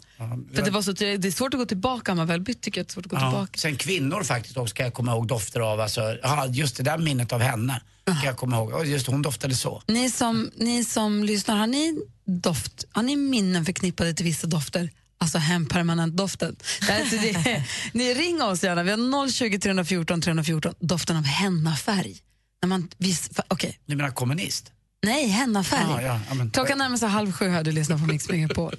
För 0.54 0.62
det, 0.62 0.70
var 0.70 0.82
så, 0.82 0.92
det 0.92 1.24
är 1.24 1.30
svårt 1.30 1.54
att 1.54 1.60
gå 1.60 1.66
tillbaka, 1.66 2.12
om 2.12 2.18
man 2.18 2.26
väl 2.26 2.40
bytt 2.40 2.60
tycker 2.62 2.80
jag. 2.80 2.86
Det 2.86 2.90
är 2.90 2.92
svårt 2.92 3.04
att 3.06 3.10
gå 3.10 3.16
Ja. 3.16 3.30
tillbaka. 3.30 3.58
Sen 3.58 3.76
kvinnor 3.76 4.22
faktiskt 4.22 4.56
också 4.56 4.70
ska 4.70 4.82
jag 4.82 4.94
komma 4.94 5.12
ihåg 5.12 5.26
dofter 5.26 5.60
av. 5.60 5.80
Alltså, 5.80 6.00
ja, 6.22 6.46
just 6.46 6.76
det 6.76 6.82
där 6.82 6.98
minnet 6.98 7.32
av 7.32 7.40
henne 7.40 7.80
kan 8.06 8.16
jag 8.24 8.36
komma 8.36 8.56
ihåg. 8.56 8.72
Och 8.72 8.86
Just 8.86 9.06
hon 9.06 9.22
doftade 9.22 9.54
så. 9.54 9.82
Ni 9.88 10.10
som, 10.10 10.50
ni 10.56 10.84
som 10.84 11.24
lyssnar, 11.24 11.56
har 11.56 11.66
ni 11.66 11.98
doft, 12.26 12.84
har 12.92 13.02
ni 13.02 13.16
minnen 13.16 13.64
förknippade 13.64 14.14
till 14.14 14.24
vissa 14.24 14.46
dofter? 14.46 14.90
Alltså 15.22 15.38
hempermanent-doften. 15.38 16.56
Det 16.86 16.92
här- 16.92 17.04
så 17.04 17.16
det- 17.16 17.62
Ni 17.92 18.14
ring 18.14 18.42
oss 18.42 18.62
gärna, 18.64 18.82
vi 18.82 18.90
har 18.90 19.28
020 19.30 19.58
314 19.58 20.20
314, 20.20 20.74
doften 20.80 21.16
av 21.16 21.24
hennafärg. 21.24 22.16
När 22.62 22.68
man, 22.68 22.88
vis, 22.98 23.30
fa- 23.30 23.42
okej. 23.48 23.78
Du 23.86 23.96
menar 23.96 24.10
kommunist? 24.10 24.72
Nej, 25.02 25.26
hennafärg. 25.26 25.80
Ja, 25.90 26.02
ja, 26.02 26.20
ja, 26.28 26.34
men- 26.34 26.50
Klockan 26.50 26.78
närmar 26.78 26.96
sig 26.96 27.08
halv 27.08 27.32
sju 27.32 27.48
här, 27.48 27.62
du 27.64 27.72
lyssnar 27.72 27.98
på 27.98 28.04
Mix 28.06 28.28
Megapol. 28.28 28.76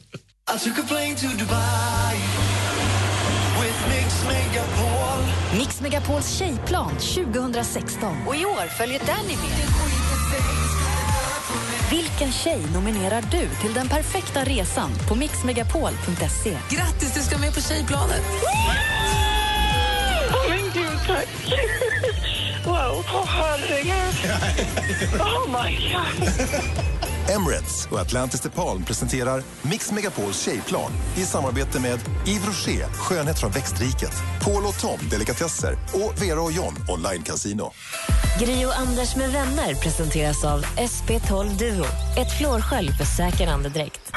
Mix 5.58 5.82
Megapols 5.82 6.38
tjejplan 6.38 6.92
2016. 6.98 8.28
Och 8.28 8.36
i 8.36 8.46
år 8.46 8.68
följer 8.78 9.00
Danny 9.00 9.36
med. 9.36 9.93
Vilken 11.94 12.32
tjej 12.32 12.62
nominerar 12.74 13.22
du 13.22 13.50
till 13.62 13.74
den 13.74 13.90
perfekta 13.90 14.44
resan 14.44 14.92
på 15.10 15.16
mixmegapol.se? 15.16 16.58
Grattis, 16.70 17.14
du 17.14 17.20
ska 17.20 17.38
med 17.38 17.54
på 17.54 17.62
tjejplanet! 17.62 18.22
Åh, 20.32 20.50
men 20.50 20.60
gud, 20.74 21.00
tack. 21.08 21.28
Wow, 22.66 23.06
åh 23.14 23.28
herregud. 23.28 24.32
Oh 25.20 25.48
my 25.48 25.92
god. 25.92 27.03
Emirates 27.30 27.88
och 27.92 28.00
Atlantis 28.00 28.42
DePaul 28.42 28.84
presenterar 28.84 29.44
Mix 29.62 29.92
Megapols 29.92 30.42
tjejplan 30.42 30.92
i 31.18 31.20
samarbete 31.20 31.80
med 31.80 32.00
Yves 32.28 32.46
Rocher, 32.48 32.86
skönhet 32.86 33.40
från 33.40 33.52
växtriket, 33.52 34.14
Paul 34.42 34.66
och 34.66 34.80
Tom, 34.80 35.00
delikatesser 35.12 35.78
och 35.94 36.22
Vera 36.22 36.42
och 36.42 36.52
John, 36.52 36.74
online 36.90 37.24
casino. 37.24 37.72
Gri 38.40 38.66
och 38.66 38.80
Anders 38.80 39.16
med 39.16 39.32
vänner 39.32 39.76
presenteras 39.76 40.46
av 40.46 40.66
SP12 40.66 41.58
Duo. 41.58 41.86
Ett 42.18 42.38
flårskölj 42.38 42.92
för 42.92 43.06
säker 43.06 43.48
andedräkt. 43.48 44.12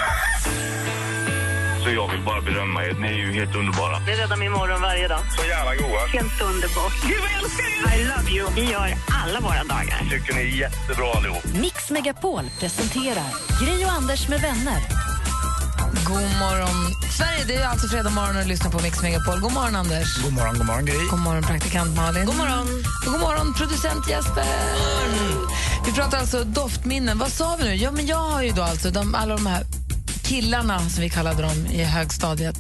Så 1.87 1.93
jag 1.93 2.11
vill 2.11 2.25
bara 2.25 2.41
berömma 2.41 2.85
er. 2.85 2.95
Ni 3.01 3.09
är 3.09 3.13
ju 3.13 3.33
helt 3.33 3.55
underbara. 3.55 3.99
Det 4.07 4.13
räddar 4.13 4.37
min 4.37 4.53
morgon 4.53 4.81
varje 4.83 5.09
dag. 5.09 5.21
Så 5.37 5.47
jävla 5.47 5.75
goa. 5.75 6.07
Helt 6.07 6.41
underbart. 6.41 6.93
Gud, 7.09 7.21
vad 7.21 7.31
jag 7.31 7.43
älskar 7.43 7.65
er! 7.65 8.01
I 8.01 8.05
love 8.05 8.31
you. 8.37 8.47
Vi 8.55 8.73
gör 8.73 8.89
alla 9.25 9.41
våra 9.41 9.65
dagar. 9.65 9.99
Tycker 10.11 10.35
ni 10.35 10.41
är 10.41 10.45
jättebra 10.65 11.13
allihop. 11.17 11.45
Mix 11.45 11.91
Megapol 11.91 12.45
presenterar 12.61 13.31
Gri 13.61 13.85
och 13.85 13.93
Anders 13.93 14.29
med 14.29 14.41
vänner. 14.41 14.81
God 16.07 16.31
morgon, 16.45 16.77
Sverige! 17.19 17.45
Det 17.47 17.55
är 17.55 17.69
alltså 17.69 17.89
fredag 17.89 18.11
morgon 18.11 18.37
och 18.37 18.43
du 18.43 18.49
lyssnar 18.49 18.71
på 18.71 18.83
Mix 18.83 19.03
Megapol. 19.03 19.41
God 19.41 19.53
morgon, 19.53 19.77
Anders. 19.77 20.23
God 20.23 20.33
morgon, 20.33 20.55
god 20.59 20.67
morgon 20.67 20.85
Gry. 20.85 21.07
God 21.11 21.21
morgon, 21.21 21.43
praktikant 21.43 21.97
Malin. 21.97 22.27
God 22.27 22.37
morgon, 22.37 22.67
och 23.07 23.13
god 23.13 23.21
morgon 23.21 23.55
producent 23.55 24.09
Jesper. 24.09 24.45
Vi 25.87 25.93
pratar 25.93 26.19
alltså 26.19 26.45
doftminnen. 26.45 27.19
Vad 27.19 27.33
sa 27.33 27.57
vi 27.59 27.65
nu? 27.65 27.75
Ja, 27.75 27.91
men 27.91 28.07
jag 28.07 28.23
har 28.33 28.43
ju 28.43 28.51
då 28.51 28.63
alltså 28.63 28.91
de, 28.91 29.15
alla 29.15 29.37
de 29.37 29.47
här 29.47 29.63
killarna, 30.27 30.89
som 30.89 31.03
vi 31.03 31.11
kallade 31.11 31.43
dem 31.43 31.67
i 31.67 31.85
högstadiet, 31.85 32.57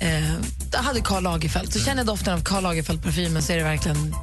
eh, 0.00 0.82
hade 0.82 1.00
Karl 1.00 1.22
Lagerfeld. 1.22 1.72
Så 1.72 1.78
känner 1.78 1.96
jag 1.96 2.06
doften 2.06 2.34
av 2.34 2.42
Karl 2.42 2.62
Lagerfeld-parfymen 2.62 3.42
så 3.42 3.52
är 3.52 3.56
det 3.56 3.64
verkligen... 3.64 4.14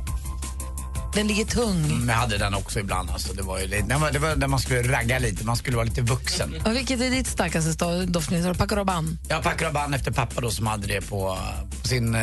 Den 1.15 1.27
ligger 1.27 1.45
tung. 1.45 1.97
Men 1.97 2.07
jag 2.07 2.15
hade 2.15 2.37
den 2.37 2.53
också 2.53 2.79
ibland. 2.79 3.09
Alltså. 3.09 3.33
Det 3.33 3.41
var 3.41 3.59
ju 3.59 3.67
det 3.67 3.95
var, 3.95 4.11
det 4.11 4.19
var 4.19 4.35
när 4.35 4.47
man 4.47 4.59
skulle 4.59 4.91
ragga 4.91 5.19
lite, 5.19 5.45
man 5.45 5.57
skulle 5.57 5.75
vara 5.75 5.85
lite 5.85 6.01
vuxen. 6.01 6.55
Och 6.65 6.75
vilket 6.75 7.01
är 7.01 7.09
ditt 7.09 7.27
starkaste 7.27 8.75
Rabanne? 8.75 9.17
Jag 9.27 9.43
packade 9.43 9.71
band 9.71 9.95
efter 9.95 10.11
pappa 10.11 10.41
då 10.41 10.51
som 10.51 10.67
hade 10.67 10.87
det 10.87 11.01
på, 11.01 11.37
på 11.81 11.87
sin, 11.87 12.15
eh, 12.15 12.21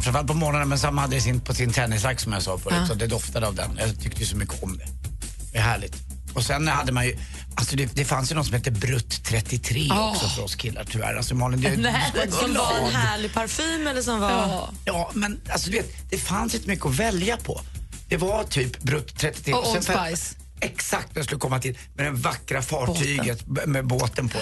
framförallt 0.00 0.26
på 0.26 0.34
morgonen 0.34 0.68
men 0.68 0.78
som 0.78 0.98
hade 0.98 1.16
det 1.16 1.20
sin, 1.20 1.40
på 1.40 1.54
sin 1.54 1.72
tennisrack 1.72 2.20
som 2.20 2.32
jag 2.32 2.42
sa 2.42 2.58
förut. 2.58 2.76
Ja. 2.80 2.86
Så 2.86 2.94
det 2.94 3.06
doftade 3.06 3.46
av 3.46 3.54
den. 3.54 3.70
Jag 3.78 4.00
tyckte 4.00 4.24
så 4.24 4.36
mycket 4.36 4.62
om 4.62 4.78
det. 4.78 4.86
Det 5.52 5.58
är 5.58 5.62
härligt. 5.62 6.09
Och 6.34 6.44
sen 6.44 6.68
hade 6.68 6.92
man 6.92 7.06
ju, 7.06 7.16
alltså 7.54 7.76
det, 7.76 7.94
det 7.94 8.04
fanns 8.04 8.30
ju 8.30 8.34
något 8.34 8.46
som 8.46 8.54
hette 8.54 8.70
Brutt 8.70 9.24
33 9.24 9.86
Ja. 9.88 10.10
också 10.10 10.28
för 10.28 10.42
oss 10.42 10.54
killar 10.54 10.84
tyvärr. 10.90 11.14
Alltså 11.14 11.34
Malin, 11.34 11.60
det, 11.60 11.76
Nej, 11.76 12.12
ska 12.28 12.30
Som 12.40 12.54
var 12.54 12.78
en 12.78 12.94
härlig 12.94 13.34
parfym 13.34 13.86
eller 13.86 14.02
som 14.02 14.20
var... 14.20 14.30
Ja. 14.30 14.70
Ja, 14.84 15.10
men 15.14 15.40
alltså 15.52 15.70
du 15.70 15.76
vet, 15.76 16.10
det 16.10 16.18
fanns 16.18 16.54
inte 16.54 16.68
mycket 16.68 16.86
att 16.86 16.94
välja 16.96 17.36
på. 17.36 17.60
Det 18.08 18.16
var 18.16 18.44
typ 18.44 18.82
Brutt 18.82 19.18
33. 19.18 19.52
Och 19.54 19.66
sen 19.66 19.76
Old 19.76 19.84
Spice. 19.84 20.34
Exakt, 20.60 21.08
jag 21.14 21.24
skulle 21.24 21.38
komma 21.38 21.58
till. 21.60 21.78
Med 21.94 22.06
det 22.06 22.10
vackra 22.10 22.62
fartyget 22.62 23.46
b- 23.46 23.60
med 23.66 23.86
båten 23.86 24.28
på. 24.28 24.38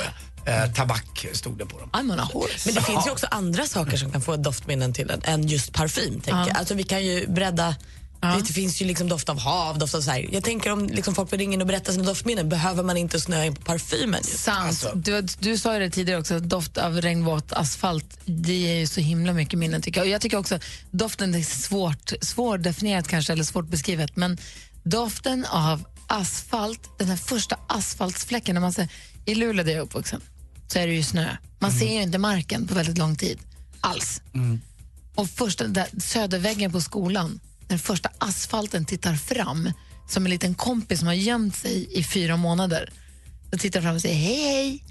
Eh, 0.51 0.73
tabak 0.73 1.27
stod 1.33 1.59
det 1.59 1.67
på 1.67 1.79
dem. 1.79 1.91
I'm 1.93 2.13
on 2.13 2.21
a 2.21 2.29
horse. 2.33 2.55
Men 2.65 2.75
det 2.75 2.83
finns 2.83 3.07
ju 3.07 3.11
också 3.11 3.27
andra 3.31 3.67
saker 3.67 3.97
som 3.97 4.13
kan 4.13 4.21
få 4.23 4.37
doftminnen 4.37 4.93
till 4.93 5.11
en 5.11 5.23
än 5.25 5.49
just 5.49 5.73
parfym. 5.73 6.13
Tänker 6.13 6.31
Ja. 6.41 6.49
jag. 6.49 6.57
Alltså, 6.57 6.75
vi 6.75 6.83
kan 6.83 7.05
ju 7.05 7.27
bredda 7.29 7.75
Det 8.21 8.53
finns 8.53 8.83
ju 8.83 8.87
liksom 8.87 9.09
doft 9.09 9.29
av 9.29 9.39
hav, 9.39 9.79
doft 9.79 9.95
av 9.95 10.01
så 10.01 10.11
här. 10.11 10.29
Jag 10.33 10.45
tänker 10.45 10.73
om 10.73 10.87
liksom 10.87 11.15
folk 11.15 11.33
in 11.33 11.61
och 11.61 11.67
berätta 11.67 11.93
sina 11.93 12.05
doftminnen, 12.05 12.49
behöver 12.49 12.83
man 12.83 12.97
inte 12.97 13.21
snöa 13.21 13.45
in 13.45 13.55
på 13.55 13.63
parfymen? 13.63 14.23
Sant. 14.25 14.87
du, 14.95 15.23
du 15.39 15.59
sa 15.59 15.75
ju 15.75 15.81
det 15.81 15.91
tidigare 15.91 16.21
också, 16.21 16.35
att 16.35 16.49
doft 16.49 16.79
av 16.79 17.01
regnvåt 17.01 17.53
asfalt, 17.53 18.19
det 18.25 18.55
ger 18.55 18.75
ju 18.75 18.87
så 18.87 19.01
himla 19.01 19.33
mycket 19.33 19.59
minnen 19.59 19.83
tycker 19.83 20.01
jag. 20.01 20.07
Och 20.07 20.13
jag 20.13 20.21
tycker 20.21 20.37
också 20.37 20.59
doften 20.91 21.35
är 21.35 21.43
svårt, 21.43 22.13
svårdefinierat 22.21 23.09
kanske, 23.09 23.33
eller 23.33 23.45
svårt 23.45 23.69
beskrivet, 23.69 24.17
men 24.17 24.39
doften 24.83 25.45
av 25.45 25.85
asfalt, 26.07 26.99
den 26.99 27.09
här 27.09 27.17
första 27.17 27.57
asfaltsfläcken, 27.67 28.55
när 28.55 28.61
man 28.61 28.73
ser, 28.73 28.89
i 29.25 29.35
Luleå 29.35 29.65
där 29.65 29.73
jag 29.73 29.79
är 29.79 29.85
uppvuxen, 29.85 30.21
så 30.69 30.79
är 30.79 30.87
det 30.87 30.95
ju 30.95 31.03
snö. 31.03 31.37
Man 31.59 31.73
ser 31.73 31.93
ju 31.93 32.03
inte 32.03 32.19
marken 32.19 32.67
på 32.67 32.75
väldigt 32.75 32.99
lång 32.99 33.17
tid, 33.17 33.39
alls. 33.81 34.23
Och 35.15 35.31
första, 35.31 35.67
där, 35.67 35.87
söderväggen 36.01 36.73
på 36.73 36.81
skolan, 36.81 37.41
den 37.69 37.79
första 37.79 38.11
asfalten 38.19 38.85
tittar 38.85 39.15
fram 39.15 39.73
som 40.09 40.25
en 40.25 40.31
liten 40.31 40.55
kompis 40.55 40.99
som 40.99 41.09
har 41.09 41.15
gömt 41.15 41.57
sig 41.57 41.99
i 41.99 42.05
fyra 42.05 42.37
månader. 42.37 42.93
Då 43.51 43.59
tittar 43.59 43.81
fram 43.81 43.95
och 43.95 44.01
säger 44.01 44.17
hej, 44.17 44.43
hej. 44.43 44.85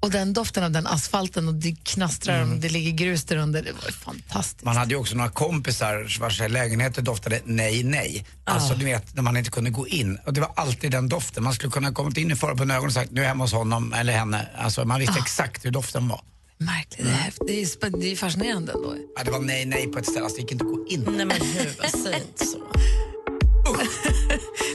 Och 0.00 0.10
den 0.10 0.32
doften 0.32 0.64
av 0.64 0.70
den 0.70 0.86
asfalten 0.86 1.48
och 1.48 1.54
det 1.54 1.76
knastrar 1.84 2.42
och 2.42 2.48
det 2.48 2.68
ligger 2.68 2.90
grus 2.90 3.24
där 3.24 3.36
under. 3.36 3.62
Det 3.62 3.72
var 3.72 3.90
fantastiskt. 3.90 4.64
Man 4.64 4.76
hade 4.76 4.90
ju 4.90 5.00
också 5.00 5.16
några 5.16 5.30
kompisar 5.30 6.20
vars 6.20 6.40
lägenheter 6.48 7.02
doftade 7.02 7.40
nej, 7.44 7.84
nej. 7.84 8.26
Alltså 8.44 8.74
du 8.74 8.84
vet, 8.84 9.14
när 9.14 9.22
man 9.22 9.36
inte 9.36 9.50
kunde 9.50 9.70
gå 9.70 9.88
in. 9.88 10.18
Och 10.26 10.32
det 10.32 10.40
var 10.40 10.52
alltid 10.56 10.90
den 10.90 11.08
doften. 11.08 11.44
Man 11.44 11.54
skulle 11.54 11.70
kunna 11.70 11.92
kommit 11.92 12.16
in 12.16 12.30
i 12.30 12.36
förhållanden 12.36 12.68
på 12.68 12.74
ögonen 12.74 12.86
och 12.86 12.92
sagt 12.92 13.10
nu 13.10 13.20
är 13.20 13.24
jag 13.24 13.28
hemma 13.28 13.44
hos 13.44 13.52
honom 13.52 13.92
eller 13.92 14.12
henne. 14.12 14.48
Alltså 14.56 14.84
man 14.84 15.00
visste 15.00 15.18
exakt 15.18 15.64
hur 15.64 15.70
doften 15.70 16.08
var. 16.08 16.20
Märkligt. 16.58 17.06
Det 17.06 17.12
är, 17.12 17.16
häftigt. 17.16 17.46
det, 17.46 17.86
är, 17.86 17.90
det 18.00 18.12
är 18.12 18.16
fascinerande 18.16 18.72
ändå. 18.72 18.94
Ja, 19.16 19.24
det 19.24 19.30
var 19.30 19.40
nej, 19.40 19.66
nej 19.66 19.86
på 19.86 19.98
ett 19.98 20.06
ställe, 20.06 20.24
alltså 20.24 20.36
det 20.36 20.42
gick 20.42 20.52
inte 20.52 20.64
att 20.64 20.70
gå 20.70 20.86
in. 20.88 21.04
Nej 21.16 21.26
men 21.26 21.40
hur, 21.40 21.88
säg 22.02 22.14
inte 22.14 22.46
så. 22.46 22.58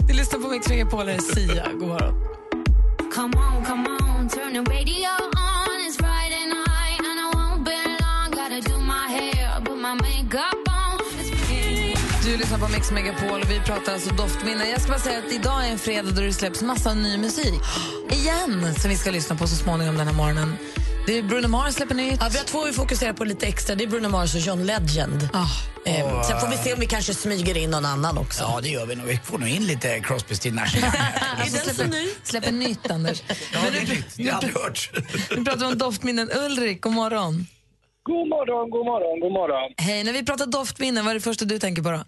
Du 0.08 0.14
lyssnar 0.14 0.40
på 0.40 0.48
Mix 0.48 0.70
Megapol, 0.70 1.08
här 1.08 1.16
är 1.16 1.20
Sia. 1.20 1.72
God 1.72 1.88
morgon. 1.88 2.14
Come 3.16 3.38
on, 3.38 3.66
come 3.66 3.90
on, 3.90 4.30
turn 4.30 4.54
the 4.54 4.60
radio 4.72 5.10
on. 5.50 5.86
It's 5.88 5.98
Friday 5.98 6.46
night 6.46 7.00
and 7.10 7.20
I 7.20 7.30
won't 7.34 7.64
be 7.66 7.78
long. 8.04 8.32
Gotta 8.32 8.60
do 8.70 8.78
my 8.80 9.08
hair, 9.08 9.62
put 9.66 9.78
my 9.78 9.94
makeup 9.94 10.58
Du 12.26 12.38
lyssnar 12.38 12.60
på 12.60 12.68
Mix 12.68 12.92
Megapol 12.92 13.42
och 13.42 13.52
vi 13.52 13.60
pratar 13.60 13.94
alltså 13.94 14.16
doftminnen. 14.16 14.70
Jag 14.70 14.82
ska 14.82 14.92
bara 14.92 15.00
säga 15.00 15.20
att 15.20 15.34
idag 15.34 15.68
är 15.68 15.72
en 15.72 15.80
fredag 15.80 16.12
då 16.12 16.22
det 16.22 16.34
släpps 16.34 16.62
massa 16.62 16.94
ny 16.94 17.18
musik. 17.18 17.54
Igen, 18.12 18.76
som 18.76 18.90
vi 18.90 18.98
ska 18.98 19.12
lyssna 19.12 19.36
på 19.36 19.48
så 19.48 19.56
småningom 19.56 19.98
den 19.98 20.08
här 20.08 20.14
morgonen. 20.14 20.56
Det 21.05 21.17
är 21.17 21.24
Bruno 21.24 21.48
Mars 21.48 21.74
släpper 21.74 21.96
nytt. 21.96 22.17
Ja, 22.20 22.29
vi 22.31 22.38
har 22.38 22.46
två 22.46 22.65
vi 22.65 22.72
fokuserar 22.72 23.13
på 23.13 23.24
lite 23.24 23.48
extra. 23.48 23.75
Det 23.75 23.84
är 23.84 23.88
Bruno 23.88 24.10
Mars 24.10 24.36
och 24.36 24.41
John 24.41 24.63
Legend. 24.63 25.29
Ah. 25.34 25.46
Eh, 25.86 26.22
sen 26.24 26.39
får 26.39 26.48
vi 26.48 26.58
se 26.58 26.74
om 26.74 26.79
vi 26.79 26.86
kanske 26.86 27.13
smyger 27.13 27.58
in 27.58 27.70
någon 27.70 27.86
annan 27.86 28.17
också. 28.17 28.43
Ja, 28.43 28.60
det 28.63 28.70
gör 28.70 28.86
vi 28.86 28.96
nog. 28.96 29.05
Vi 29.08 29.17
får 29.17 29.38
nog 29.38 29.50
in 29.50 29.65
lite 29.67 30.00
Crosby, 30.00 30.36
Stills 30.36 30.55
Nash 30.55 30.75
den 31.65 31.75
så 31.75 31.84
ny? 31.84 32.08
Släpper 32.24 32.51
nytt, 32.51 32.91
Anders. 32.91 33.24
Ja, 33.53 33.60
det 33.72 33.77
är 33.77 33.81
nytt. 33.81 34.17
Det 34.17 34.24
har 34.24 34.29
jag 34.29 34.36
aldrig 34.36 34.55
hört. 34.55 34.89
Nu 35.38 35.46
pratar 35.46 35.60
vi 35.60 35.65
om 35.65 35.77
doftminnen. 35.77 36.29
Ulrik, 36.46 36.81
god 36.81 36.93
morgon. 36.93 37.46
God 38.03 38.27
morgon, 38.27 38.70
god 38.70 38.86
morgon, 38.86 39.20
god 39.20 39.31
morgon. 39.31 39.74
Hej, 39.77 40.03
när 40.03 40.13
vi 40.13 40.25
pratar 40.25 40.46
doftminnen, 40.46 41.05
vad 41.05 41.12
är 41.12 41.15
det 41.15 41.22
första 41.22 41.46
du 41.46 41.60
tänker 41.60 41.81
på 41.81 41.91
då? 41.91 42.03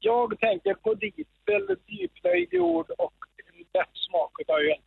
Jag 0.00 0.40
tänker 0.40 0.74
på 0.74 0.94
diesel, 0.94 1.76
djuplöjd 1.88 2.48
jord 2.52 2.90
och 2.98 3.14
en 3.48 3.58
lätt 3.78 3.94
smak 4.08 4.32
av 4.48 4.56
öl. 4.56 4.80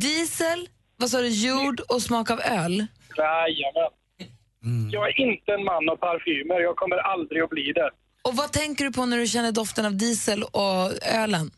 Diesel, 0.00 0.68
vad 1.00 1.10
sa 1.10 1.18
du, 1.20 1.28
jord 1.28 1.80
och 1.88 2.02
smak 2.02 2.30
av 2.30 2.40
öl? 2.40 2.86
Jajamän. 3.16 3.92
Jag 4.92 5.08
är 5.08 5.20
inte 5.20 5.52
en 5.52 5.64
man 5.64 5.88
av 5.88 5.96
parfymer. 5.96 6.60
Jag 6.60 6.76
kommer 6.76 6.96
aldrig 6.96 7.42
att 7.42 7.50
bli 7.50 7.72
det. 7.72 7.90
Och 8.22 8.34
vad 8.36 8.52
tänker 8.52 8.84
du 8.84 8.92
på 8.92 9.06
när 9.06 9.18
du 9.18 9.26
känner 9.26 9.52
doften 9.52 9.84
av 9.86 9.94
diesel 9.96 10.42
och 10.42 10.82
ölen? 11.22 11.50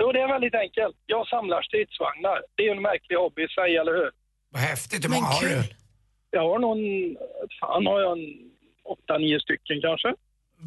Jo, 0.00 0.12
det 0.12 0.20
är 0.20 0.28
väldigt 0.28 0.54
enkelt. 0.54 0.96
Jag 1.06 1.26
samlar 1.28 1.62
stridsvagnar. 1.62 2.38
Det 2.54 2.62
är 2.62 2.66
ju 2.66 2.72
en 2.72 2.82
märklig 2.82 3.16
hobby 3.16 3.42
i 3.44 3.48
sig, 3.48 3.76
eller 3.76 3.92
hur? 3.92 4.10
Vad 4.50 4.62
häftigt. 4.62 5.04
Hur 5.04 5.10
många 5.10 5.26
har 5.26 5.42
du? 5.42 5.62
Jag 6.30 6.42
har 6.50 6.58
någon... 6.58 6.78
Fan, 7.60 7.86
har 7.86 8.00
jag 8.00 8.12
en 8.18 8.26
åtta, 8.84 9.18
nio 9.18 9.40
stycken 9.40 9.80
kanske? 9.86 10.08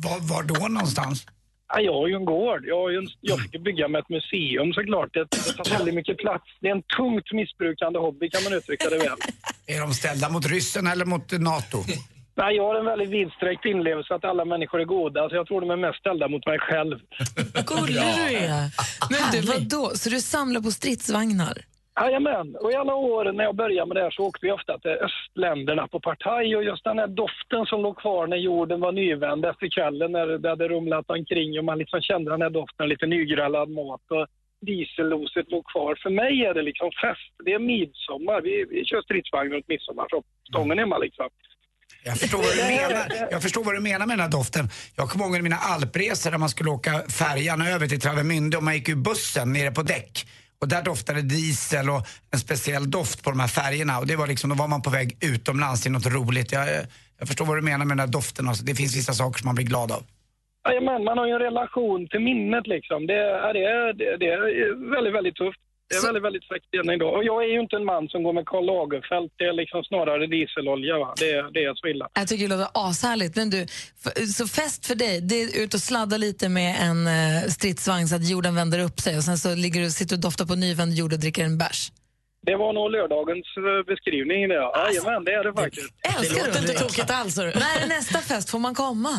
Var, 0.05 0.17
var 0.33 0.43
då 0.43 0.67
någonstans? 0.67 1.25
Ja, 1.73 1.79
jag 1.81 1.93
har 1.93 2.07
ju 2.07 2.15
en 2.15 2.25
gård. 2.25 2.61
Jag, 2.65 2.77
har 2.81 2.89
ju 2.89 2.97
en, 2.97 3.07
jag 3.21 3.39
ska 3.39 3.59
bygga 3.59 3.87
med 3.87 3.99
ett 3.99 4.09
museum 4.09 4.73
såklart. 4.73 5.13
Det, 5.13 5.19
det 5.31 5.53
tar 5.63 5.77
väldigt 5.77 5.95
mycket 5.95 6.17
plats. 6.17 6.45
Det 6.61 6.67
är 6.67 6.71
en 6.71 6.83
tungt 6.97 7.31
missbrukande 7.31 7.99
hobby 7.99 8.29
kan 8.29 8.43
man 8.43 8.53
uttrycka 8.53 8.89
det 8.89 8.97
väl. 8.97 9.17
Är 9.67 9.79
de 9.79 9.93
ställda 9.93 10.29
mot 10.29 10.45
ryssen 10.45 10.87
eller 10.87 11.05
mot 11.05 11.31
NATO? 11.31 11.77
Nej, 12.35 12.55
jag 12.55 12.63
har 12.63 12.75
en 12.75 12.85
väldigt 12.85 13.09
vidsträckt 13.09 13.65
inlevelse 13.65 14.15
att 14.15 14.25
alla 14.25 14.45
människor 14.45 14.81
är 14.81 14.85
goda, 14.85 15.29
så 15.29 15.35
jag 15.35 15.47
tror 15.47 15.61
de 15.61 15.69
är 15.69 15.75
mest 15.75 15.99
ställda 15.99 16.27
mot 16.27 16.45
mig 16.45 16.59
själv. 16.59 16.99
Gullig 17.65 17.95
du 17.95 18.35
är. 18.37 18.69
Men 19.09 19.31
du, 19.31 19.41
vadå? 19.41 19.91
Så 19.95 20.09
du 20.09 20.21
samlar 20.21 20.61
på 20.61 20.71
stridsvagnar? 20.71 21.57
Jajamän, 21.99 22.55
och 22.55 22.71
i 22.71 22.75
alla 22.75 22.95
år 22.95 23.31
när 23.31 23.43
jag 23.43 23.55
började 23.55 23.87
med 23.87 23.97
det 23.97 24.03
här 24.03 24.11
så 24.11 24.23
åkte 24.23 24.45
vi 24.45 24.51
ofta 24.51 24.79
till 24.79 24.91
östländerna 24.91 25.87
på 25.87 25.99
partaj 25.99 26.55
och 26.55 26.63
just 26.63 26.83
den 26.83 26.99
här 26.99 27.07
doften 27.07 27.65
som 27.65 27.81
låg 27.81 27.97
kvar 27.97 28.27
när 28.27 28.37
jorden 28.37 28.79
var 28.79 28.91
nyvänd 28.91 29.45
efter 29.45 29.67
kvällen 29.69 30.11
när 30.11 30.27
det 30.27 30.49
hade 30.49 30.67
rumlat 30.67 31.09
omkring 31.09 31.59
och 31.59 31.65
man 31.65 31.77
liksom 31.77 32.01
kände 32.01 32.31
den 32.31 32.41
här 32.41 32.49
doften 32.49 32.89
lite 32.89 33.05
nygrällad 33.05 33.69
mat 33.69 34.01
och 34.09 34.27
dieselloset 34.61 35.51
låg 35.51 35.65
kvar. 35.65 35.99
För 36.03 36.09
mig 36.09 36.45
är 36.45 36.53
det 36.53 36.61
liksom 36.61 36.89
fest. 37.01 37.33
Det 37.45 37.53
är 37.53 37.59
midsommar. 37.59 38.41
Vi, 38.41 38.65
vi 38.69 38.85
kör 38.85 39.01
stridsvagn 39.01 39.53
runt 39.53 39.67
midsommar 39.67 40.07
stången 40.49 40.79
hemma 40.79 40.97
liksom. 40.97 41.29
Jag 42.03 42.17
förstår, 42.19 42.37
vad 42.37 42.55
du 42.55 42.63
menar. 42.63 43.27
jag 43.31 43.41
förstår 43.41 43.63
vad 43.63 43.75
du 43.75 43.79
menar 43.79 44.05
med 44.05 44.17
den 44.17 44.19
här 44.19 44.31
doften. 44.31 44.69
Jag 44.95 45.09
kommer 45.09 45.25
ihåg 45.25 45.41
mina 45.41 45.55
alpresor 45.55 46.31
där 46.31 46.37
man 46.37 46.49
skulle 46.49 46.69
åka 46.69 46.91
färjan 47.09 47.61
över 47.61 47.87
till 47.87 47.99
Travemünde 47.99 48.57
och 48.57 48.63
man 48.63 48.73
gick 48.75 48.89
ur 48.89 48.95
bussen 48.95 49.53
nere 49.53 49.71
på 49.71 49.81
däck. 49.81 50.25
Och 50.61 50.67
där 50.67 50.81
doftade 50.83 51.21
diesel 51.21 51.89
och 51.89 52.01
en 52.33 52.39
speciell 52.39 52.91
doft 52.91 53.23
på 53.23 53.29
de 53.29 53.39
här 53.39 53.47
färgerna. 53.47 53.99
Och 53.99 54.07
det 54.07 54.15
var 54.15 54.27
liksom, 54.27 54.49
då 54.49 54.55
var 54.55 54.67
man 54.67 54.81
på 54.81 54.89
väg 54.89 55.17
utomlands 55.21 55.81
till 55.83 55.91
något 55.91 56.05
roligt. 56.05 56.51
Jag, 56.51 56.67
jag 57.19 57.27
förstår 57.27 57.45
vad 57.45 57.57
du 57.57 57.61
menar 57.61 57.85
med 57.85 57.97
den 57.97 57.99
här 58.05 58.13
doften. 58.19 58.47
Alltså. 58.47 58.63
Det 58.65 58.75
finns 58.75 58.95
vissa 58.97 59.13
saker 59.13 59.39
som 59.39 59.45
man 59.45 59.55
blir 59.55 59.65
glad 59.65 59.91
av. 59.91 60.03
Jajamän, 60.67 61.03
man 61.03 61.17
har 61.17 61.27
ju 61.27 61.33
en 61.33 61.39
relation 61.49 62.07
till 62.07 62.19
minnet 62.19 62.67
liksom. 62.67 63.07
Det, 63.07 63.13
är- 63.13 63.53
det, 63.53 63.63
är- 63.75 63.93
det, 63.93 64.17
det 64.21 64.25
är 64.25 64.39
väldigt, 64.95 65.13
väldigt 65.17 65.35
tufft. 65.35 65.59
Det 65.91 65.97
är 65.97 66.05
väldigt, 66.09 66.23
väldigt 66.27 66.47
fräckt 66.51 66.65
än 66.79 66.89
idag. 66.97 67.13
Och 67.17 67.23
jag 67.23 67.43
är 67.45 67.47
ju 67.55 67.59
inte 67.65 67.75
en 67.75 67.85
man 67.85 68.07
som 68.13 68.23
går 68.23 68.33
med 68.33 68.45
Karl 68.51 68.65
Lagerfeld. 68.65 69.31
Det 69.37 69.43
är 69.51 69.53
liksom 69.53 69.83
snarare 69.83 70.27
dieselolja. 70.27 70.97
Va? 71.03 71.13
Det, 71.21 71.31
är- 71.31 71.51
det 71.55 71.63
är 71.69 71.73
så 71.75 71.87
illa. 71.87 72.05
Jag 72.13 72.27
tycker 72.27 72.47
det 72.47 72.55
låter 72.57 72.71
ashärligt. 72.89 73.35
Men 73.35 73.49
du, 73.49 73.59
så 74.39 74.47
fest 74.47 74.85
för 74.89 74.95
dig, 74.95 75.21
det 75.21 75.35
är 75.41 75.63
ut 75.63 75.73
och 75.73 75.79
sladda 75.89 76.17
lite 76.17 76.49
med 76.49 76.71
en 76.87 76.99
eh, 77.07 77.41
stridsvagn 77.55 78.07
så 78.07 78.15
att 78.15 78.29
jorden 78.29 78.55
vänder 78.55 78.79
upp 78.87 78.99
sig 78.99 79.17
och 79.17 79.23
sen 79.23 79.37
så 79.37 79.55
ligger 79.55 79.81
du, 79.81 79.89
sitter 79.89 80.15
du 80.15 80.17
och 80.19 80.21
doftar 80.21 80.45
på 80.45 80.55
nyvänd 80.55 80.93
jord 80.93 81.13
och 81.13 81.19
dricker 81.19 81.43
en 81.45 81.57
bärs. 81.57 81.91
Det 82.45 82.55
var 82.55 82.73
nog 82.73 82.91
lördagens 82.91 83.47
eh, 83.57 83.85
beskrivning. 83.91 84.47
Det. 84.49 84.55
Jajamän, 84.55 85.23
det 85.25 85.33
är 85.33 85.43
det 85.43 85.53
faktiskt. 85.61 85.93
Älskar 86.17 86.45
låter 86.47 86.59
inte 86.61 86.73
tokigt 86.73 87.11
alls. 87.11 87.37
När 87.37 87.83
är 87.83 87.87
nästa 87.87 88.19
fest? 88.19 88.49
Får 88.49 88.59
man 88.59 88.75
komma? 88.75 89.09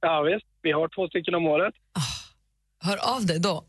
Ja, 0.00 0.22
visst. 0.22 0.46
Vi 0.62 0.72
har 0.72 0.88
två 0.88 1.08
stycken 1.08 1.34
om 1.34 1.46
året. 1.46 1.74
Hör 2.84 3.14
av 3.16 3.26
dig 3.26 3.38
då. 3.40 3.64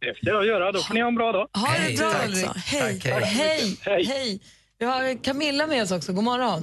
Det 0.00 0.16
ska 0.16 0.30
jag 0.30 0.46
göra. 0.46 0.72
Då 0.72 0.78
får 0.78 0.94
ni 0.94 1.00
ha 1.00 1.08
en 1.08 1.14
bra 1.14 1.32
dag. 1.32 1.48
Ha 1.52 1.68
det 1.88 1.98
bra 1.98 2.10
tack. 2.10 2.28
Ulrik. 2.28 2.56
Hej. 2.56 3.00
Tack, 3.00 3.22
hej. 3.24 3.78
hej. 3.84 4.04
Hej. 4.04 4.40
Vi 4.78 4.86
har 4.86 5.22
Camilla 5.24 5.66
med 5.66 5.82
oss 5.82 5.92
också. 5.92 6.12
God 6.12 6.24
morgon. 6.24 6.62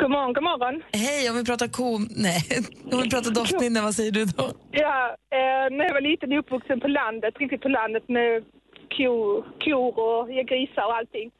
God 0.00 0.10
morgon, 0.10 0.32
god 0.32 0.44
morgon. 0.50 0.82
Hej, 0.92 1.30
om 1.30 1.36
vi 1.36 1.44
pratar 1.44 1.68
ko... 1.68 1.98
Nej, 2.26 2.40
om 2.92 3.02
vi 3.02 3.10
pratar 3.10 3.30
doftminnen, 3.30 3.84
vad 3.84 3.94
säger 3.94 4.12
du 4.12 4.24
då? 4.24 4.46
Ja, 4.70 5.16
eh, 5.38 5.66
när 5.76 5.84
jag 5.84 5.94
var 5.98 6.00
liten 6.00 6.32
uppvuxen 6.32 6.80
på 6.80 6.88
landet, 6.88 7.34
riktigt 7.38 7.62
på 7.62 7.68
landet 7.68 8.04
med 8.08 8.44
ko, 8.96 9.08
kor 9.64 9.98
och 10.06 10.32
ja, 10.32 10.42
grisar 10.42 10.84
och 10.88 10.96
allting. 10.96 11.30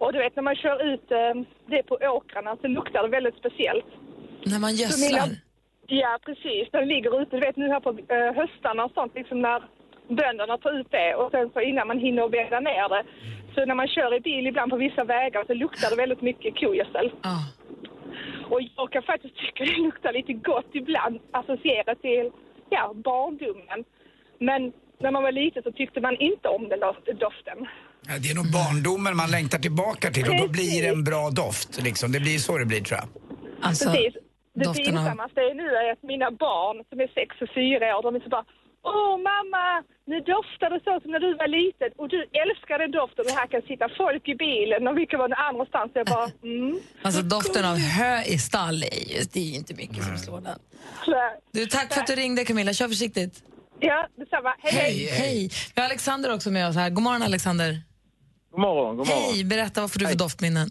Och 0.00 0.12
du 0.12 0.18
vet 0.18 0.36
när 0.36 0.42
man 0.42 0.56
kör 0.56 0.78
ut 0.92 1.06
eh, 1.10 1.34
det 1.72 1.82
på 1.82 1.94
åkrarna 2.16 2.56
så 2.60 2.66
luktar 2.68 3.02
det 3.02 3.08
väldigt 3.08 3.38
speciellt. 3.42 3.90
När 4.46 4.58
man 4.58 4.74
gödslar? 4.74 5.28
Ja, 5.86 6.18
precis. 6.26 6.64
När 6.72 6.80
det 6.80 6.94
ligger 6.94 7.22
ute, 7.22 7.36
du 7.36 7.40
vet 7.46 7.56
nu 7.56 7.68
här 7.68 7.80
på 7.80 7.90
eh, 7.90 8.34
höstarna 8.40 8.84
och 8.84 8.92
sånt, 8.94 9.12
liksom 9.14 9.40
när 9.42 9.62
bönderna 10.08 10.58
tar 10.58 10.80
ut 10.80 10.86
det 10.90 11.14
och 11.14 11.30
sen 11.30 11.50
så 11.54 11.60
innan 11.60 11.86
man 11.88 11.98
hinner 11.98 12.28
bädda 12.28 12.60
ner 12.60 12.88
det. 12.88 13.04
Så 13.54 13.64
när 13.66 13.74
man 13.74 13.88
kör 13.88 14.14
i 14.14 14.20
bil 14.20 14.46
ibland 14.46 14.70
på 14.70 14.76
vissa 14.76 15.04
vägar 15.04 15.44
så 15.46 15.54
luktar 15.54 15.90
det 15.90 15.96
väldigt 15.96 16.22
mycket 16.22 16.60
kogödsel. 16.60 17.12
Och 18.50 18.60
jag 18.76 18.92
kan 18.92 19.02
faktiskt 19.02 19.36
tycka 19.36 19.64
det 19.70 19.76
luktar 19.82 20.12
lite 20.12 20.32
gott 20.32 20.70
ibland, 20.72 21.18
associerat 21.30 22.02
till 22.02 22.30
ja, 22.70 22.92
barndomen. 22.94 23.84
Men 24.38 24.72
när 25.00 25.10
man 25.10 25.22
var 25.22 25.32
liten 25.32 25.62
så 25.62 25.72
tyckte 25.72 26.00
man 26.00 26.16
inte 26.16 26.48
om 26.48 26.68
den 26.68 26.80
dof- 26.80 27.12
doften. 27.26 27.58
Ja, 28.08 28.14
Det 28.22 28.28
är 28.30 28.34
nog 28.34 28.48
barndomen 28.60 29.16
man 29.16 29.30
längtar 29.30 29.58
tillbaka 29.58 30.10
till 30.10 30.28
och 30.30 30.36
då 30.44 30.48
blir 30.48 30.82
det 30.82 30.88
en 30.88 31.04
bra 31.04 31.30
doft. 31.30 31.82
Liksom. 31.82 32.12
Det 32.12 32.20
blir 32.20 32.38
så 32.38 32.58
det 32.58 32.64
blir 32.66 32.80
tror 32.80 32.98
jag. 33.00 33.08
Alltså, 33.68 33.90
Precis. 33.90 34.14
Det 34.54 34.68
av- 34.68 34.74
pinsammaste 34.74 35.40
är 35.40 35.54
nu 35.54 35.68
är 35.80 35.92
att 35.92 36.02
mina 36.02 36.30
barn 36.30 36.84
som 36.90 37.00
är 37.00 37.06
sex 37.18 37.30
och 37.42 37.48
fyra 37.54 37.96
år, 37.98 38.02
de 38.02 38.14
är 38.16 38.20
så 38.20 38.28
bara 38.28 38.44
Åh 38.84 39.14
mamma, 39.30 39.66
nu 40.10 40.16
doftar 40.20 40.68
det 40.74 40.80
så 40.86 41.00
som 41.02 41.10
när 41.14 41.20
du 41.26 41.30
var 41.42 41.48
liten 41.60 41.90
och 42.00 42.08
du 42.08 42.20
älskar 42.42 42.78
den 42.78 42.90
doften 42.90 43.24
och 43.28 43.34
här 43.40 43.46
kan 43.46 43.62
sitta 43.62 43.86
folk 44.02 44.28
i 44.28 44.34
bilen 44.46 44.88
och 44.88 44.94
vi 44.98 45.06
kan 45.06 45.18
vara 45.18 45.28
någon 45.28 45.44
annanstans. 45.50 45.90
Jag 45.94 46.06
bara, 46.06 46.28
mm. 46.42 46.80
Alltså 47.02 47.22
doften 47.22 47.64
av 47.64 47.76
hö 47.76 48.22
i 48.34 48.38
stall 48.38 48.82
är 48.82 49.04
ju, 49.12 49.18
det 49.32 49.40
är 49.40 49.48
ju 49.52 49.56
inte 49.62 49.74
mycket 49.74 50.04
som 50.04 50.18
slår 50.18 50.40
den. 50.40 50.58
Du, 51.52 51.66
tack 51.66 51.94
för 51.94 52.00
att 52.00 52.06
du 52.06 52.14
ringde 52.14 52.44
Camilla, 52.44 52.72
kör 52.72 52.88
försiktigt. 52.88 53.34
Ja, 53.80 54.08
detsamma. 54.16 54.54
Hej, 54.58 54.72
hej. 54.72 55.06
Hej. 55.06 55.50
Vi 55.74 55.80
har 55.80 55.86
Alexander 55.88 56.34
också 56.34 56.50
med 56.50 56.68
oss 56.68 56.76
här. 56.76 56.90
God 56.90 57.02
morgon 57.04 57.22
Alexander. 57.22 57.82
God 58.50 58.60
morgon, 58.60 58.96
god 58.96 59.06
morgon. 59.08 59.22
Hej, 59.34 59.44
berätta 59.44 59.80
vad 59.80 59.92
får 59.92 60.00
du 60.00 60.06
för 60.08 60.14
doftminnen? 60.14 60.70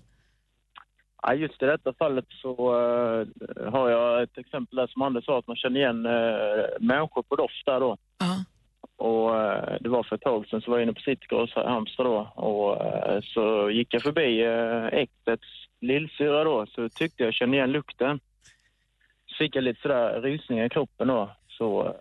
Ja, 1.22 1.34
just 1.34 1.64
i 1.64 1.66
detta 1.66 1.94
fallet 1.94 2.26
så 2.30 2.52
eh, 2.52 3.28
har 3.72 3.90
jag 3.90 4.24
ett 4.24 4.38
exempel 4.38 4.76
där 4.76 4.88
som 4.88 5.02
Anders 5.02 5.26
sa, 5.26 5.40
att 5.40 5.48
man 5.48 5.56
känner 5.56 5.80
igen 5.80 6.06
uh, 6.06 6.66
människor 6.80 7.22
på 7.22 7.36
doft 7.36 7.66
där 7.66 7.80
då. 7.80 7.98
Och 8.98 9.40
eh, 9.40 9.78
det 9.80 9.90
var 9.90 10.04
för 10.04 10.16
ett 10.16 10.22
tag 10.22 10.48
sedan 10.48 10.62
så 10.62 10.72
var 10.72 10.78
jag 10.78 10.84
inne 10.84 10.94
på 10.94 11.02
Citygross 11.02 11.54
Halmstad 11.56 12.06
då 12.06 12.18
och 12.36 12.78
så 13.24 13.70
gick 13.70 13.94
jag 13.94 14.02
förbi 14.02 14.46
uh, 14.46 14.86
äktets 14.86 15.48
lillsyra 15.82 16.44
då 16.44 16.66
så 16.66 16.90
tyckte 16.90 17.24
jag 17.24 17.34
kände 17.34 17.58
igen 17.58 17.72
lukten. 17.72 18.20
Så 19.26 19.36
fick 19.36 19.56
jag 19.56 19.64
lite 19.64 19.82
sådär 19.82 20.22
rysningar 20.22 20.66
i 20.66 20.70
kroppen 20.70 21.08
då. 21.08 21.30
Så, 21.48 21.96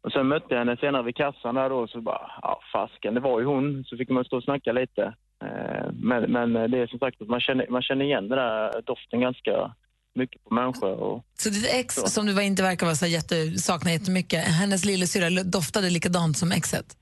och 0.00 0.12
sen 0.12 0.28
mötte 0.28 0.54
jag 0.54 0.58
henne 0.58 0.76
senare 0.76 1.02
vid 1.02 1.16
kassan 1.16 1.54
där 1.54 1.70
då 1.70 1.86
så 1.86 2.00
bara, 2.00 2.30
ja 2.42 2.60
fasken, 2.72 3.14
det 3.14 3.20
var 3.20 3.40
ju 3.40 3.46
hon. 3.46 3.84
Så 3.84 3.96
fick 3.96 4.08
man 4.08 4.24
stå 4.24 4.36
och 4.36 4.44
snacka 4.44 4.72
lite. 4.72 5.14
Eh, 5.44 5.90
Men, 5.92 6.32
men 6.32 6.70
det 6.70 6.78
är 6.78 6.86
som 6.86 6.98
sagt 6.98 7.22
att 7.22 7.28
man 7.28 7.40
känner, 7.40 7.66
man 7.70 7.82
känner 7.82 8.04
igen 8.04 8.28
den 8.28 8.38
där 8.38 8.82
doften 8.82 9.20
ganska 9.20 9.74
mycket 10.14 10.44
på 10.44 10.54
människor. 10.54 10.92
Och, 11.00 11.24
Så 11.38 11.48
ditt 11.50 11.68
ex, 11.74 11.94
som 11.94 12.26
du 12.26 12.32
var 12.32 12.42
inte 12.42 12.62
verkar 12.62 12.86
vara 12.86 12.96
så 12.96 13.06
jätte, 13.06 13.58
sakna 13.58 13.92
jättemycket, 13.92 14.44
hennes 14.44 14.84
lillasyrra 14.84 15.42
doftade 15.44 15.90
likadant 15.90 16.36
som 16.38 16.52
exet? 16.52 16.96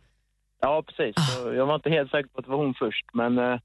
ja, 0.60 0.82
precis. 0.86 1.14
Så 1.34 1.52
jag 1.52 1.66
var 1.66 1.74
inte 1.74 1.90
helt 1.90 2.10
säker 2.10 2.28
på 2.28 2.38
att 2.38 2.44
det 2.44 2.50
var 2.50 2.58
hon 2.58 2.74
först, 2.74 3.06
men 3.14 3.38
eh, 3.38 3.58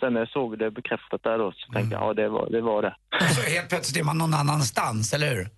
sen 0.00 0.12
när 0.12 0.20
jag 0.20 0.28
såg 0.28 0.58
det 0.58 0.70
bekräftat 0.70 1.22
där 1.22 1.38
då 1.38 1.52
så 1.52 1.72
tänkte 1.72 1.94
jag, 1.96 2.02
ja 2.02 2.14
det 2.14 2.28
var 2.28 2.50
det. 2.50 2.60
Var 2.60 2.82
det. 2.82 2.94
Och 3.20 3.30
så 3.36 3.50
helt 3.50 3.68
plötsligt 3.68 4.00
är 4.02 4.04
man 4.06 4.18
någon 4.18 4.34
annanstans, 4.34 5.12
eller 5.14 5.34
hur? 5.34 5.48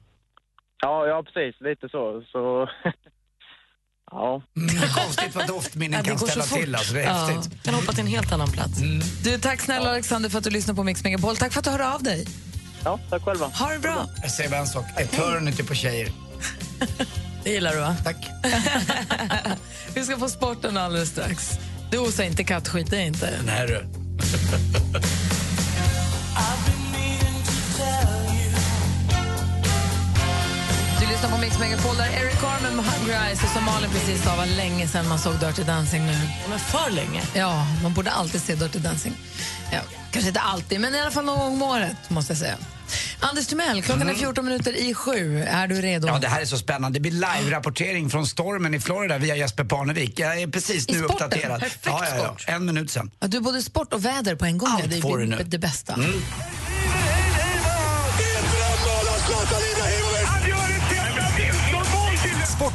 Ja, 0.83 1.07
ja 1.07 1.23
precis. 1.23 1.61
Lite 1.61 1.89
så. 1.89 2.23
så 2.33 2.69
ja. 4.11 4.43
konstigt 4.95 5.35
vad 5.35 5.47
doftminnen 5.47 6.05
kan 6.05 6.19
ställa 6.19 6.45
till. 6.45 6.75
Alltså, 6.75 6.95
det 6.95 7.03
är 7.03 7.15
häftigt. 7.15 7.65
Kan 7.65 7.75
hoppa 7.75 7.93
till 7.93 8.01
en 8.01 8.07
helt 8.07 8.33
annan 8.33 8.53
plats. 8.53 8.79
Du, 9.25 9.39
tack 9.39 9.61
snälla 9.61 9.91
Alexander 9.91 10.29
för 10.29 10.39
att 10.39 10.45
du 10.45 10.51
lyssnar 10.51 10.75
på 10.75 10.85
Mix 10.85 11.05
Megapol. 11.05 11.37
Tack 11.37 11.53
för 11.53 11.59
att 11.59 11.65
du 11.65 11.71
hörde 11.71 11.89
av 11.89 12.03
dig. 12.03 12.27
Ja, 12.85 13.01
tack 13.11 13.23
själva. 13.23 13.47
Ha 13.47 13.71
det 13.73 13.79
bra. 13.79 14.07
Jag 14.23 14.31
säger 14.31 14.51
bara 14.51 14.61
en 14.61 14.67
sak, 14.67 14.85
eternity 14.97 15.63
på 15.63 15.75
tjejer. 15.75 16.13
Det 17.45 17.51
gillar 17.51 17.73
du 17.73 17.81
va? 17.81 17.97
Tack. 18.05 18.17
Vi 19.95 20.05
ska 20.05 20.19
få 20.19 20.29
sporten 20.29 20.77
alldeles 20.77 21.09
strax. 21.09 21.59
Du 21.91 21.99
osar 21.99 22.25
inte 22.25 22.45
kattskit, 22.45 22.91
det 22.91 22.97
är 22.97 23.07
inte. 23.07 23.31
Nej 23.47 23.67
du. 23.67 23.85
lyssnar 31.21 31.37
på 31.37 31.43
Mix 31.43 31.59
Megapol 31.59 31.97
där 31.97 32.07
Eric 32.07 32.41
Carmen 32.41 32.77
med 32.77 32.85
Hungry 32.85 33.13
Eyes 33.13 33.43
och 33.43 33.49
som 33.49 33.65
Malin 33.65 33.91
precis 33.91 34.25
sa 34.25 34.37
var 34.37 34.47
länge 34.47 34.89
sedan 34.89 35.09
man 35.09 35.19
såg 35.19 35.39
Dirty 35.41 35.63
Dancing 35.63 36.07
nu. 36.07 36.17
Men 36.49 36.59
för 36.59 36.91
länge? 36.91 37.23
Ja, 37.35 37.67
man 37.83 37.95
borde 37.95 38.11
alltid 38.11 38.43
se 38.43 38.55
Dirty 38.55 38.79
Dancing. 38.79 39.13
Ja, 39.73 39.81
kanske 40.11 40.29
inte 40.29 40.41
alltid, 40.41 40.81
men 40.81 40.95
i 40.95 41.01
alla 41.01 41.11
fall 41.11 41.25
någon 41.25 41.39
gång 41.39 41.53
om 41.53 41.63
året 41.63 42.11
måste 42.11 42.33
jag 42.33 42.39
säga. 42.39 42.57
Anders 43.21 43.47
Timell, 43.47 43.83
klockan 43.83 44.09
är 44.09 44.15
14 44.15 44.45
minuter 44.45 44.73
i 44.73 44.95
sju. 44.95 45.43
Är 45.43 45.67
du 45.67 45.81
redo? 45.81 46.09
Ja, 46.09 46.19
det 46.19 46.29
här 46.29 46.41
är 46.41 46.45
så 46.45 46.59
spännande. 46.59 46.97
Det 46.99 47.01
blir 47.01 47.13
live-rapportering 47.13 48.11
från 48.11 48.27
stormen 48.27 48.75
i 48.75 48.81
Florida 48.81 49.19
via 49.19 49.37
Jesper 49.37 49.65
Parnevik. 49.65 50.19
Jag 50.19 50.43
är 50.43 50.47
precis 50.47 50.89
I 50.89 50.93
nu 50.93 50.99
sporten. 50.99 51.27
uppdaterad. 51.27 51.61
Perfekt 51.61 51.87
ja, 51.87 52.05
ja, 52.19 52.37
ja. 52.47 52.53
En 52.55 52.65
minut 52.65 52.91
sen. 52.91 53.11
Ja, 53.21 53.27
du 53.27 53.41
både 53.41 53.63
sport 53.63 53.93
och 53.93 54.05
väder 54.05 54.35
på 54.35 54.45
en 54.45 54.59
gång. 54.59 54.69
Allt 54.69 54.91
det 54.91 54.97
är 54.97 55.01
får 55.01 55.19
du 55.19 55.27
det, 55.27 55.37
nu. 55.37 55.45
det 55.45 55.59
bästa. 55.59 55.95
Mm. 55.95 56.23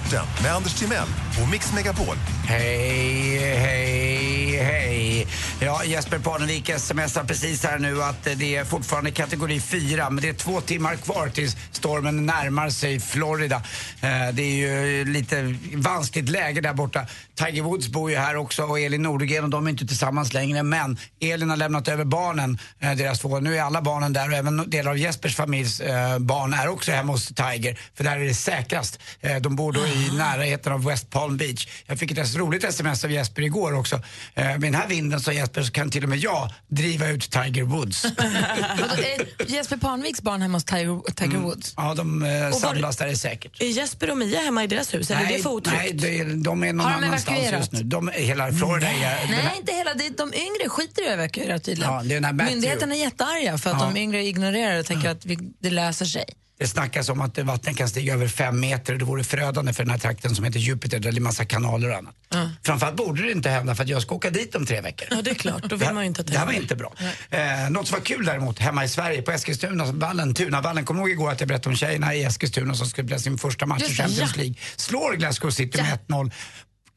Sporten 0.05 0.43
med 0.43 0.55
Anders 0.55 0.73
Timell 0.73 1.07
och 1.41 1.49
Mix 1.49 1.73
Megapol. 1.73 2.15
Hej, 2.47 3.37
hej, 3.39 4.57
hej. 4.57 5.27
Ja, 5.59 5.83
Jesper 5.83 6.19
Parnevik 6.19 6.71
smsar 6.77 7.23
precis 7.23 7.63
här 7.63 7.79
nu 7.79 8.03
att 8.03 8.23
det 8.35 8.55
är 8.55 8.65
fortfarande 8.65 9.11
kategori 9.11 9.59
4 9.59 10.09
men 10.09 10.21
det 10.21 10.29
är 10.29 10.33
två 10.33 10.61
timmar 10.61 10.95
kvar 10.95 11.29
tills 11.29 11.57
stormen 11.71 12.25
närmar 12.25 12.69
sig 12.69 12.99
Florida. 12.99 13.55
Eh, 14.01 14.33
det 14.33 14.41
är 14.43 14.55
ju 14.55 15.05
lite 15.05 15.55
vanskligt 15.73 16.29
läge 16.29 16.61
där 16.61 16.73
borta. 16.73 17.05
Tiger 17.35 17.61
Woods 17.61 17.87
bor 17.87 18.11
ju 18.11 18.17
här 18.17 18.35
också 18.35 18.63
och 18.63 18.79
Elin 18.79 19.01
Nordegren 19.01 19.43
och 19.43 19.49
de 19.49 19.65
är 19.67 19.71
inte 19.71 19.87
tillsammans 19.87 20.33
längre 20.33 20.63
men 20.63 20.97
Elin 21.21 21.49
har 21.49 21.57
lämnat 21.57 21.87
över 21.87 22.05
barnen, 22.05 22.59
eh, 22.79 22.91
deras 22.95 23.19
två. 23.19 23.39
Nu 23.39 23.57
är 23.57 23.61
alla 23.61 23.81
barnen 23.81 24.13
där 24.13 24.27
och 24.29 24.33
även 24.35 24.69
delar 24.69 24.91
av 24.91 24.97
Jespers 24.97 25.35
familjs 25.35 25.79
eh, 25.79 26.19
barn 26.19 26.53
är 26.53 26.67
också 26.67 26.91
hemma 26.91 27.11
hos 27.13 27.27
Tiger 27.27 27.79
för 27.95 28.03
där 28.03 28.17
är 28.19 28.25
det 28.25 28.33
säkrast. 28.33 28.99
Eh, 29.21 29.35
De 29.35 29.55
bor 29.55 29.73
då 29.73 29.79
i 29.87 30.11
närheten 30.17 30.73
av 30.73 30.85
West 30.85 31.09
Palm 31.09 31.37
Beach. 31.37 31.67
Jag 31.85 31.99
fick 31.99 32.11
ett 32.11 32.35
roligt 32.35 32.63
sms 32.63 33.03
av 33.03 33.11
Jesper 33.11 33.41
igår 33.41 33.73
också. 33.79 33.95
Eh, 34.35 34.45
Med 34.45 34.61
den 34.61 34.75
här 34.75 34.87
vinden 34.87 35.19
så 35.19 35.31
har 35.31 35.35
Jesper 35.35 35.63
så 35.63 35.71
kan 35.71 35.89
till 35.89 36.03
och 36.03 36.09
med 36.09 36.17
jag 36.19 36.49
driva 36.67 37.07
ut 37.07 37.31
Tiger 37.31 37.63
Woods. 37.63 38.05
Jesper 39.47 39.77
Parnviks 39.77 40.21
barn 40.21 40.41
hemma 40.41 40.55
hos 40.55 40.63
Tiger, 40.65 41.11
Tiger 41.15 41.37
Woods? 41.37 41.73
Ja, 41.77 41.93
de 41.93 42.23
eh, 42.23 42.29
var- 42.43 42.51
samlas 42.51 42.97
där 42.97 43.07
är 43.07 43.15
säkert. 43.15 43.61
Är 43.61 43.65
Jesper 43.65 44.11
och 44.11 44.17
Mia 44.17 44.39
hemma 44.39 44.63
i 44.63 44.67
deras 44.67 44.93
hus? 44.93 45.11
Eller 45.11 45.21
är 45.21 45.37
det 45.37 45.43
för 45.43 45.49
otryggt? 45.49 46.01
nej 46.01 46.19
är, 46.19 46.25
de 46.43 46.63
är 46.63 46.73
någon 46.73 46.85
Har 46.85 46.91
de 47.01 47.05
annanstans 47.05 47.24
evakuerat? 47.31 47.59
just 47.59 47.71
nu. 47.71 47.83
De, 47.83 48.11
hela 48.13 48.51
Florida 48.53 48.87
är... 48.87 49.27
Nej, 49.29 49.53
inte 49.59 49.71
hela. 49.73 49.93
Det 49.93 50.05
är, 50.05 50.09
de 50.17 50.33
yngre 50.33 50.69
skiter 50.69 51.03
i 51.03 51.07
att 51.07 51.13
evakuera 51.13 51.59
tydligen. 51.59 51.93
Ja, 51.93 52.01
det 52.03 52.15
är 52.15 52.21
den 52.21 52.39
här. 52.39 52.45
Myndigheterna 52.49 52.95
är 52.95 52.99
jättearga 52.99 53.57
för 53.57 53.69
att 53.69 53.81
Ja. 53.81 53.85
de 53.93 53.97
yngre 53.99 54.23
ignorerar 54.25 54.79
och 54.79 54.85
tänker 54.85 55.09
att 55.09 55.25
vi, 55.25 55.37
det 55.59 55.69
löser 55.69 56.05
sig. 56.05 56.25
Det 56.57 56.67
snackas 56.67 57.09
om 57.09 57.21
att 57.21 57.37
vattnet 57.37 57.77
kan 57.77 57.89
stiga 57.89 58.13
över 58.13 58.27
fem 58.27 58.59
meter 58.59 58.93
och 58.93 58.99
det 58.99 59.05
vore 59.05 59.23
förödande 59.23 59.73
för 59.73 59.83
den 59.83 59.91
här 59.91 59.97
trakten 59.97 60.35
som 60.35 60.45
heter 60.45 60.59
Jupiter 60.59 60.99
där 60.99 61.11
det 61.11 61.17
är 61.17 61.21
massa 61.21 61.45
kanaler 61.45 61.89
och 61.89 61.97
annat. 61.97 62.15
Framförallt 62.63 62.95
borde 62.95 63.21
det 63.23 63.31
inte 63.31 63.49
hända 63.49 63.75
för 63.75 63.83
att 63.83 63.89
jag 63.89 64.01
ska 64.01 64.15
åka 64.15 64.29
dit 64.29 64.55
om 64.55 64.65
tre 64.65 64.81
veckor. 64.81 65.07
Ja, 65.11 65.21
det 65.21 65.29
är 65.29 65.35
klart. 65.35 65.63
Då 65.63 65.75
vill 65.75 65.93
man 65.93 66.03
ju 66.03 66.07
inte 66.07 66.21
att 66.21 66.27
det 66.27 66.37
här 66.37 66.45
var 66.45 66.53
inte 66.53 66.75
bra. 66.75 66.93
Eh, 67.29 67.69
något 67.69 67.87
som 67.87 67.97
var 67.97 68.05
kul 68.05 68.25
däremot 68.25 68.59
hemma 68.59 68.83
i 68.85 68.89
Sverige 68.89 69.21
på 69.21 69.31
Eskilstuna, 69.31 69.85
vallen, 69.85 70.33
Tunavallen. 70.33 70.85
Kommer 70.85 71.03
du 71.03 71.09
ihåg 71.09 71.19
igår 71.19 71.31
att 71.31 71.39
jag 71.39 71.47
berättade 71.47 71.69
om 71.69 71.75
tjejerna 71.75 72.15
i 72.15 72.23
Eskilstuna 72.23 72.73
som 72.75 72.87
skulle 72.87 73.07
spela 73.07 73.19
sin 73.19 73.37
första 73.37 73.65
match 73.65 73.81
i 73.81 73.85
Just 73.85 73.97
det, 73.97 74.03
Champions 74.03 74.31
ja. 74.35 74.41
League. 74.41 74.55
Slår 74.75 75.15
Glasgow 75.15 75.49
City 75.51 75.81
med 75.81 75.99
1-0. 76.07 76.31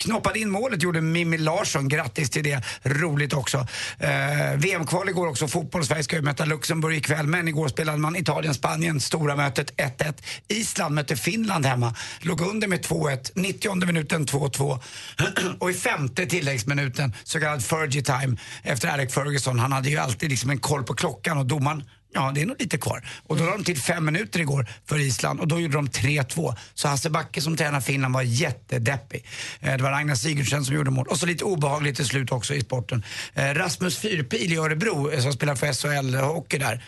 Knoppade 0.05 0.39
in 0.39 0.51
målet 0.51 0.83
gjorde 0.83 1.01
Mimmi 1.01 1.39
Larsson, 1.39 1.89
grattis 1.89 2.31
till 2.31 2.45
det. 2.45 2.63
Roligt 2.83 3.33
också. 3.33 3.67
Eh, 3.99 4.57
VM-kval 4.57 5.09
igår 5.09 5.27
också, 5.27 5.49
fotboll. 5.49 5.85
Sverige 5.85 6.03
ska 6.03 6.17
ju 6.17 6.23
möta 6.23 6.45
Luxemburg 6.45 6.97
ikväll, 6.97 7.27
men 7.27 7.49
igår 7.49 7.69
spelade 7.69 7.99
man 7.99 8.17
Italien-Spanien, 8.17 9.01
stora 9.01 9.37
mötet 9.37 9.77
1-1. 9.77 10.23
Island 10.49 10.95
mötte 10.95 11.17
Finland 11.17 11.67
hemma, 11.67 11.95
låg 12.21 12.41
under 12.41 12.69
med 12.69 12.85
2-1, 12.87 13.31
90 13.35 13.87
minuten 13.87 14.27
2-2 14.27 14.81
och 15.59 15.71
i 15.71 15.75
femte 15.75 16.27
tilläggsminuten 16.27 17.15
så 17.25 17.41
kallad 17.41 17.65
Fergie 17.65 18.03
time 18.03 18.37
efter 18.63 18.99
Eric 18.99 19.13
Ferguson. 19.13 19.59
Han 19.59 19.73
hade 19.73 19.89
ju 19.89 19.97
alltid 19.97 20.31
liksom 20.31 20.51
en 20.51 20.59
koll 20.59 20.85
på 20.85 20.95
klockan 20.95 21.39
och 21.39 21.47
domaren 21.47 21.83
Ja, 22.15 22.33
det 22.35 22.43
är 22.43 22.47
nog 22.47 22.57
lite 22.61 22.79
kvar. 22.79 23.09
Och 23.27 23.37
då 23.37 23.45
la 23.45 23.53
de 23.53 23.65
till 23.65 23.79
fem 23.81 24.05
minuter 24.05 24.41
igår 24.41 24.69
för 24.87 24.99
Island 24.99 25.41
och 25.41 25.49
då 25.49 25.61
gjorde 25.61 25.75
de 25.75 25.89
3-2. 25.89 26.55
Så 26.75 26.89
Hasse 26.89 27.11
Backe 27.11 27.41
som 27.41 27.57
tränar 27.57 27.81
Finland 27.81 28.15
var 28.15 28.23
jättedeppig. 28.23 29.27
Eh, 29.61 29.77
Det 29.77 29.83
var 29.83 29.91
Ragnar 29.91 30.15
Sigurdsen 30.15 30.65
som 30.65 30.75
gjorde 30.75 30.91
mål. 30.91 31.07
Och 31.07 31.19
så 31.19 31.27
lite 31.27 31.45
obehagligt 31.45 31.97
till 31.97 32.07
slut 32.07 32.33
också 32.33 32.55
i 32.55 32.61
sporten. 32.61 33.05
Eh, 33.35 33.45
Rasmus 33.55 33.99
Fyrpil 33.99 34.53
i 34.53 34.57
Örebro 34.57 35.11
eh, 35.13 35.21
som 35.21 35.33
spelar 35.33 35.55
för 35.55 35.73
SHL 35.73 36.15
Hockey 36.15 36.59
där. 36.59 36.85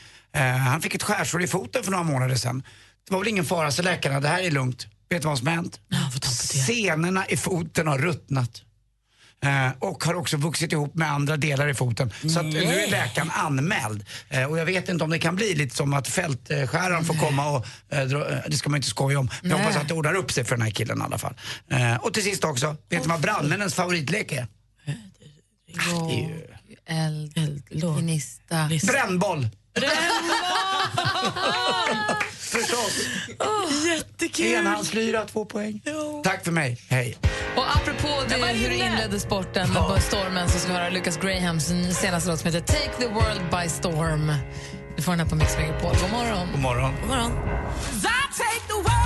Han 0.58 0.82
fick 0.82 0.94
ett 0.94 1.02
skärsår 1.02 1.42
i 1.42 1.46
foten 1.46 1.82
för 1.84 1.90
några 1.90 2.04
månader 2.04 2.34
sedan. 2.36 2.62
Det 3.08 3.12
var 3.12 3.20
väl 3.20 3.28
ingen 3.28 3.44
fara, 3.44 3.70
så 3.70 3.82
läkarna, 3.82 4.20
det 4.20 4.28
här 4.28 4.42
är 4.42 4.50
lugnt. 4.50 4.86
Vet 5.10 5.22
du 5.22 5.28
vad 5.28 5.38
som 5.38 5.46
har 5.46 5.54
hänt? 5.54 5.80
Senorna 6.66 7.26
i 7.26 7.36
foten 7.36 7.86
har 7.86 7.98
ruttnat. 7.98 8.62
Eh, 9.44 9.68
och 9.78 10.04
har 10.04 10.14
också 10.14 10.36
vuxit 10.36 10.72
ihop 10.72 10.94
med 10.94 11.10
andra 11.10 11.36
delar 11.36 11.68
i 11.68 11.74
foten. 11.74 12.12
Så 12.28 12.40
att, 12.40 12.46
nu 12.46 12.80
är 12.80 12.90
läkaren 12.90 13.30
anmäld. 13.30 14.04
Eh, 14.28 14.44
och 14.44 14.58
jag 14.58 14.66
vet 14.66 14.88
inte 14.88 15.04
om 15.04 15.10
det 15.10 15.18
kan 15.18 15.36
bli 15.36 15.54
lite 15.54 15.76
som 15.76 15.94
att 15.94 16.08
fältskäraren 16.08 17.04
får 17.04 17.14
komma 17.14 17.50
och 17.50 17.66
eh, 17.88 18.04
dra, 18.04 18.24
det 18.48 18.56
ska 18.56 18.70
man 18.70 18.76
inte 18.78 18.88
skoja 18.88 19.18
om. 19.18 19.30
Men 19.42 19.50
jag 19.50 19.58
hoppas 19.58 19.76
att 19.76 19.88
det 19.88 19.94
ordnar 19.94 20.14
upp 20.14 20.32
sig 20.32 20.44
för 20.44 20.56
den 20.56 20.62
här 20.62 20.70
killen 20.70 20.98
i 20.98 21.02
alla 21.02 21.18
fall. 21.18 21.34
Och 22.00 22.14
till 22.14 22.22
sist 22.22 22.44
också, 22.44 22.76
vet 22.88 23.02
du 23.02 23.08
vad 23.08 23.20
brandmännens 23.20 23.74
favoritlek 23.74 24.32
är? 24.32 24.46
Ah, 25.78 26.08
det 26.08 26.14
är 26.14 26.28
ju... 26.28 26.46
Eld, 26.86 27.62
gnista. 27.98 28.70
Brännboll! 28.86 29.48
Förstås. 32.50 33.06
Jättekul! 33.86 34.54
Enhandslyra, 34.54 35.24
två 35.24 35.44
poäng. 35.44 35.82
Tack 36.24 36.44
för 36.44 36.52
mig, 36.52 36.78
hej. 36.88 37.16
Och 37.56 37.76
apropå 37.76 38.08
det, 38.28 38.46
hur 38.46 38.68
du 38.68 38.74
inledde 38.74 39.20
sporten 39.20 39.68
på 39.74 40.00
stormen 40.00 40.48
så 40.48 40.58
ska 40.58 40.72
vi 40.72 40.78
höra 40.78 40.90
Lucas 40.90 41.16
Grahams 41.16 41.66
senaste 42.00 42.30
låt 42.30 42.40
som 42.40 42.52
heter 42.52 42.60
Take 42.60 42.92
the 42.98 43.06
world 43.06 43.40
by 43.50 43.68
storm. 43.68 44.32
Du 44.96 45.02
får 45.02 45.12
den 45.12 45.20
här 45.20 45.26
på 45.26 45.36
Mix 45.36 45.56
Megapol. 45.58 45.90
God 46.00 46.10
morgon. 46.10 46.48
God 46.52 46.60
morgon. 46.60 46.94
God 47.00 47.08
morgon. 47.08 47.32
I 48.02 48.26
take 48.38 48.99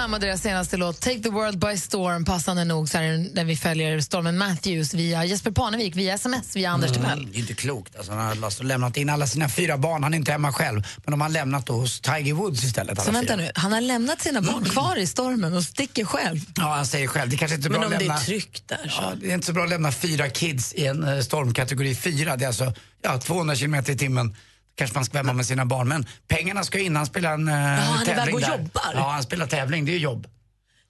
Graham 0.00 0.14
och 0.14 0.20
deras 0.20 0.42
senaste 0.42 0.76
låt 0.76 1.00
Take 1.00 1.18
the 1.18 1.30
world 1.30 1.58
by 1.58 1.76
storm 1.76 2.24
passande 2.24 2.64
nog 2.64 2.88
så 2.88 2.98
här, 2.98 3.28
när 3.34 3.44
vi 3.44 3.56
följer 3.56 4.00
stormen 4.00 4.38
Matthews 4.38 4.94
via 4.94 5.24
Jesper 5.24 5.50
Parnevik, 5.50 5.96
via 5.96 6.14
sms, 6.14 6.56
via 6.56 6.70
Anders 6.70 6.92
Timell. 6.92 7.18
Mm, 7.18 7.32
det 7.32 7.38
är 7.38 7.40
inte 7.40 7.54
klokt. 7.54 7.96
Alltså, 7.96 8.12
han 8.12 8.38
har 8.38 8.44
alltså 8.44 8.62
lämnat 8.62 8.96
in 8.96 9.10
alla 9.10 9.26
sina 9.26 9.48
fyra 9.48 9.78
barn. 9.78 10.02
Han 10.02 10.14
är 10.14 10.18
inte 10.18 10.32
hemma 10.32 10.52
själv. 10.52 10.86
Men 11.04 11.10
de 11.10 11.20
har 11.20 11.28
lämnat 11.28 11.66
då 11.66 11.72
hos 11.72 12.00
Tiger 12.00 12.32
Woods 12.32 12.64
istället. 12.64 13.02
Så 13.02 13.10
vänta 13.10 13.34
fyra. 13.34 13.36
nu, 13.36 13.50
han 13.54 13.72
har 13.72 13.80
lämnat 13.80 14.20
sina 14.22 14.42
barn 14.42 14.64
kvar 14.64 14.96
i 14.96 15.06
stormen 15.06 15.54
och 15.54 15.64
sticker 15.64 16.04
själv. 16.04 16.40
Ja, 16.56 16.74
han 16.74 16.86
säger 16.86 17.06
själv. 17.06 17.30
Det 17.30 17.36
kanske 17.36 17.54
inte 17.56 17.68
är 17.68 17.70
Men 17.70 17.80
bra 17.80 17.88
om 17.88 17.92
att 17.92 17.98
det 17.98 18.04
är 18.04 18.08
lämna... 18.08 18.20
tryggt 18.20 18.68
där 18.68 18.88
så. 18.88 19.02
Ja, 19.02 19.12
det 19.20 19.30
är 19.30 19.34
inte 19.34 19.46
så 19.46 19.52
bra 19.52 19.64
att 19.64 19.70
lämna 19.70 19.92
fyra 19.92 20.28
kids 20.28 20.72
i 20.72 20.86
en 20.86 21.08
eh, 21.08 21.20
stormkategori 21.20 21.94
4. 21.94 22.36
Det 22.36 22.44
är 22.44 22.46
alltså 22.46 22.72
ja, 23.02 23.18
200 23.18 23.56
kilometer 23.56 23.92
i 23.92 23.96
timmen. 23.96 24.36
Kanske 24.74 24.96
man 24.96 25.04
ska 25.04 25.22
vara 25.22 25.32
med 25.32 25.46
sina 25.46 25.64
barn. 25.64 25.88
Men 25.88 26.06
pengarna 26.28 26.64
ska 26.64 26.78
in. 26.78 26.96
Han 26.96 27.06
spelar 27.06 27.34
en 27.34 27.48
uh, 27.48 27.54
han 27.54 28.02
är 28.02 28.04
tävling 28.04 28.34
och 28.34 28.40
där. 28.40 28.58
jobbar. 28.58 28.92
Ja, 28.94 29.10
han 29.10 29.22
spelar 29.22 29.46
tävling. 29.46 29.84
Det 29.84 29.92
är 29.92 29.98
jobb. 29.98 30.26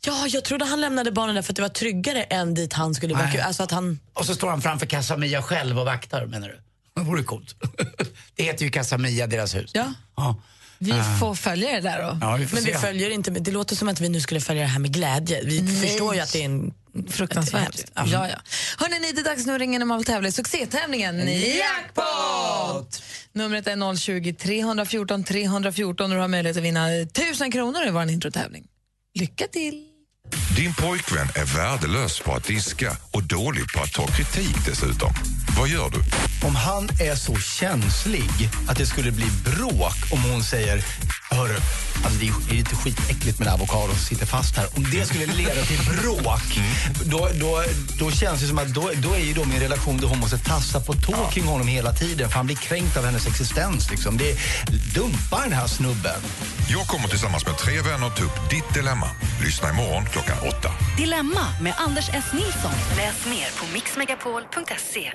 Ja, 0.04 0.26
jag 0.26 0.44
trodde 0.44 0.64
han 0.64 0.80
lämnade 0.80 1.12
barnen 1.12 1.34
där 1.34 1.42
för 1.42 1.52
att 1.52 1.56
det 1.56 1.62
var 1.62 1.68
tryggare 1.68 2.22
än 2.22 2.54
dit 2.54 2.72
han 2.72 2.94
skulle 2.94 3.14
Nej. 3.14 3.40
Alltså 3.40 3.62
att 3.62 3.70
han... 3.70 4.00
Och 4.14 4.26
så 4.26 4.34
står 4.34 4.50
han 4.50 4.62
framför 4.62 4.86
Casamia 4.86 5.42
själv 5.42 5.78
och 5.78 5.84
vaktar, 5.84 6.26
menar 6.26 6.48
du? 6.48 6.60
Det 6.94 7.02
vore 7.02 7.22
coolt. 7.22 7.54
det 8.36 8.42
heter 8.42 8.64
ju 8.64 8.70
Casamia, 8.70 9.26
deras 9.26 9.54
hus. 9.54 9.70
Ja. 9.74 9.92
Ja. 10.16 10.42
Vi 10.82 10.92
Ah. 10.92 11.16
får 11.20 11.34
följa 11.34 11.72
det 11.72 11.80
där 11.80 12.02
då. 12.02 12.18
Ja, 12.20 12.36
vi 12.36 12.46
Men 12.52 12.64
vi 12.64 12.74
följer 12.74 13.10
inte, 13.10 13.30
det 13.30 13.50
låter 13.50 13.76
som 13.76 13.88
att 13.88 14.00
vi 14.00 14.08
nu 14.08 14.20
skulle 14.20 14.40
följa 14.40 14.62
det 14.62 14.68
här 14.68 14.78
med 14.78 14.92
glädje. 14.92 15.40
Vi 15.44 15.62
Nej. 15.62 15.88
förstår 15.88 16.14
ju 16.14 16.20
att 16.20 16.32
det 16.32 16.40
är 16.40 16.44
en... 16.44 16.74
Fruktansvärt. 17.10 17.80
Ja. 17.94 18.04
Ja, 18.06 18.26
Hörrni, 18.78 18.98
ni, 19.00 19.12
det 19.12 19.20
är 19.20 19.24
dags 19.24 19.46
nu 19.46 19.52
att 19.54 19.58
ringa 19.60 19.78
när 19.78 19.86
man 19.86 19.98
vill 19.98 20.06
tävla 20.06 20.28
i 20.28 20.32
succétävlingen 20.32 21.28
Jackpot! 21.56 23.02
Numret 23.32 23.66
är 23.66 23.96
020 23.96 24.32
314 24.34 25.24
314 25.24 26.10
och 26.10 26.16
du 26.16 26.20
har 26.20 26.28
möjlighet 26.28 26.56
att 26.56 26.62
vinna 26.62 26.92
1000 26.92 27.52
kronor 27.52 27.86
i 27.86 27.90
vår 27.90 28.02
introtävling. 28.10 28.64
Lycka 29.14 29.46
till! 29.46 29.86
Din 30.56 30.74
pojkvän 30.74 31.28
är 31.36 31.56
värdelös 31.56 32.20
på 32.20 32.34
att 32.34 32.44
diska 32.44 32.96
och 33.10 33.22
dålig 33.22 33.72
på 33.76 33.82
att 33.82 33.92
ta 33.92 34.06
kritik 34.06 34.56
dessutom. 34.66 35.10
Vad 35.58 35.68
gör 35.68 35.90
du? 35.90 35.98
Om 36.46 36.56
han 36.56 36.88
är 37.00 37.14
så 37.14 37.36
känslig 37.36 38.50
att 38.68 38.76
det 38.76 38.86
skulle 38.86 39.12
bli 39.12 39.26
bråk 39.44 40.12
om 40.12 40.22
hon 40.22 40.42
säger 40.42 40.84
Hörru, 41.30 41.56
alltså 42.04 42.18
det 42.20 42.26
är 42.26 42.54
lite 42.54 42.76
skitäckligt 42.76 43.38
med 43.38 43.48
avokado 43.48 43.88
som 43.88 43.98
sitter 43.98 44.26
fast 44.26 44.56
här. 44.56 44.66
Om 44.76 44.90
det 44.90 45.04
skulle 45.04 45.26
leda 45.26 45.62
till 45.62 45.78
bråk, 45.78 46.60
då, 47.04 47.28
då, 47.34 47.62
då 47.98 48.10
känns 48.10 48.40
det 48.40 48.46
som 48.46 48.58
att 48.58 48.68
då, 48.68 48.90
då 49.02 49.14
är 49.14 49.18
ju 49.18 49.32
då 49.34 49.44
min 49.44 49.60
relation 49.60 49.98
då 50.00 50.06
hon 50.06 50.18
måste 50.18 50.38
tassa 50.38 50.80
på 50.80 50.92
tå 50.92 51.30
kring 51.32 51.44
honom 51.44 51.68
hela 51.68 51.92
tiden 51.92 52.28
för 52.28 52.36
han 52.36 52.46
blir 52.46 52.56
kränkt 52.56 52.96
av 52.96 53.04
hennes 53.04 53.26
existens. 53.26 53.90
Liksom. 53.90 54.16
Det 54.16 54.38
Dumpa 54.94 55.40
den 55.44 55.52
här 55.52 55.66
snubben. 55.66 56.20
Jag 56.68 56.86
kommer 56.86 57.08
tillsammans 57.08 57.46
med 57.46 57.58
tre 57.58 57.80
vänner 57.80 58.10
ta 58.10 58.24
upp 58.24 58.50
ditt 58.50 58.74
dilemma. 58.74 59.06
Lyssna 59.44 59.70
imorgon 59.70 60.04
klockan 60.06 60.36
åtta. 60.48 60.70
Dilemma 60.96 61.46
med 61.62 61.74
Anders 61.76 62.08
S. 62.12 62.24
Nilsson. 62.32 62.72
Läs 62.96 63.26
mer 63.26 63.48
på 63.58 63.72
mixmegapol.se. 63.72 65.12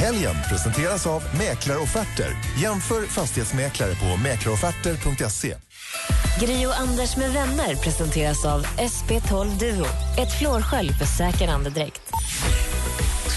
Helgen 0.00 0.34
presenteras 0.48 1.06
av 1.06 1.22
Mäklarofferter. 1.38 2.36
Jämför 2.62 3.02
fastighetsmäklare 3.02 3.94
på 3.94 4.16
mäklarofferter.se. 4.22 5.56
Gri 6.40 6.66
och 6.66 6.80
Anders 6.80 7.16
med 7.16 7.32
vänner 7.32 7.74
presenteras 7.74 8.44
av 8.44 8.62
SP12 8.64 9.58
Duo. 9.58 9.86
Ett 10.18 10.38
flårskölj 10.38 10.92
för 10.92 11.04
säker 11.04 11.48
andedräkt. 11.48 12.02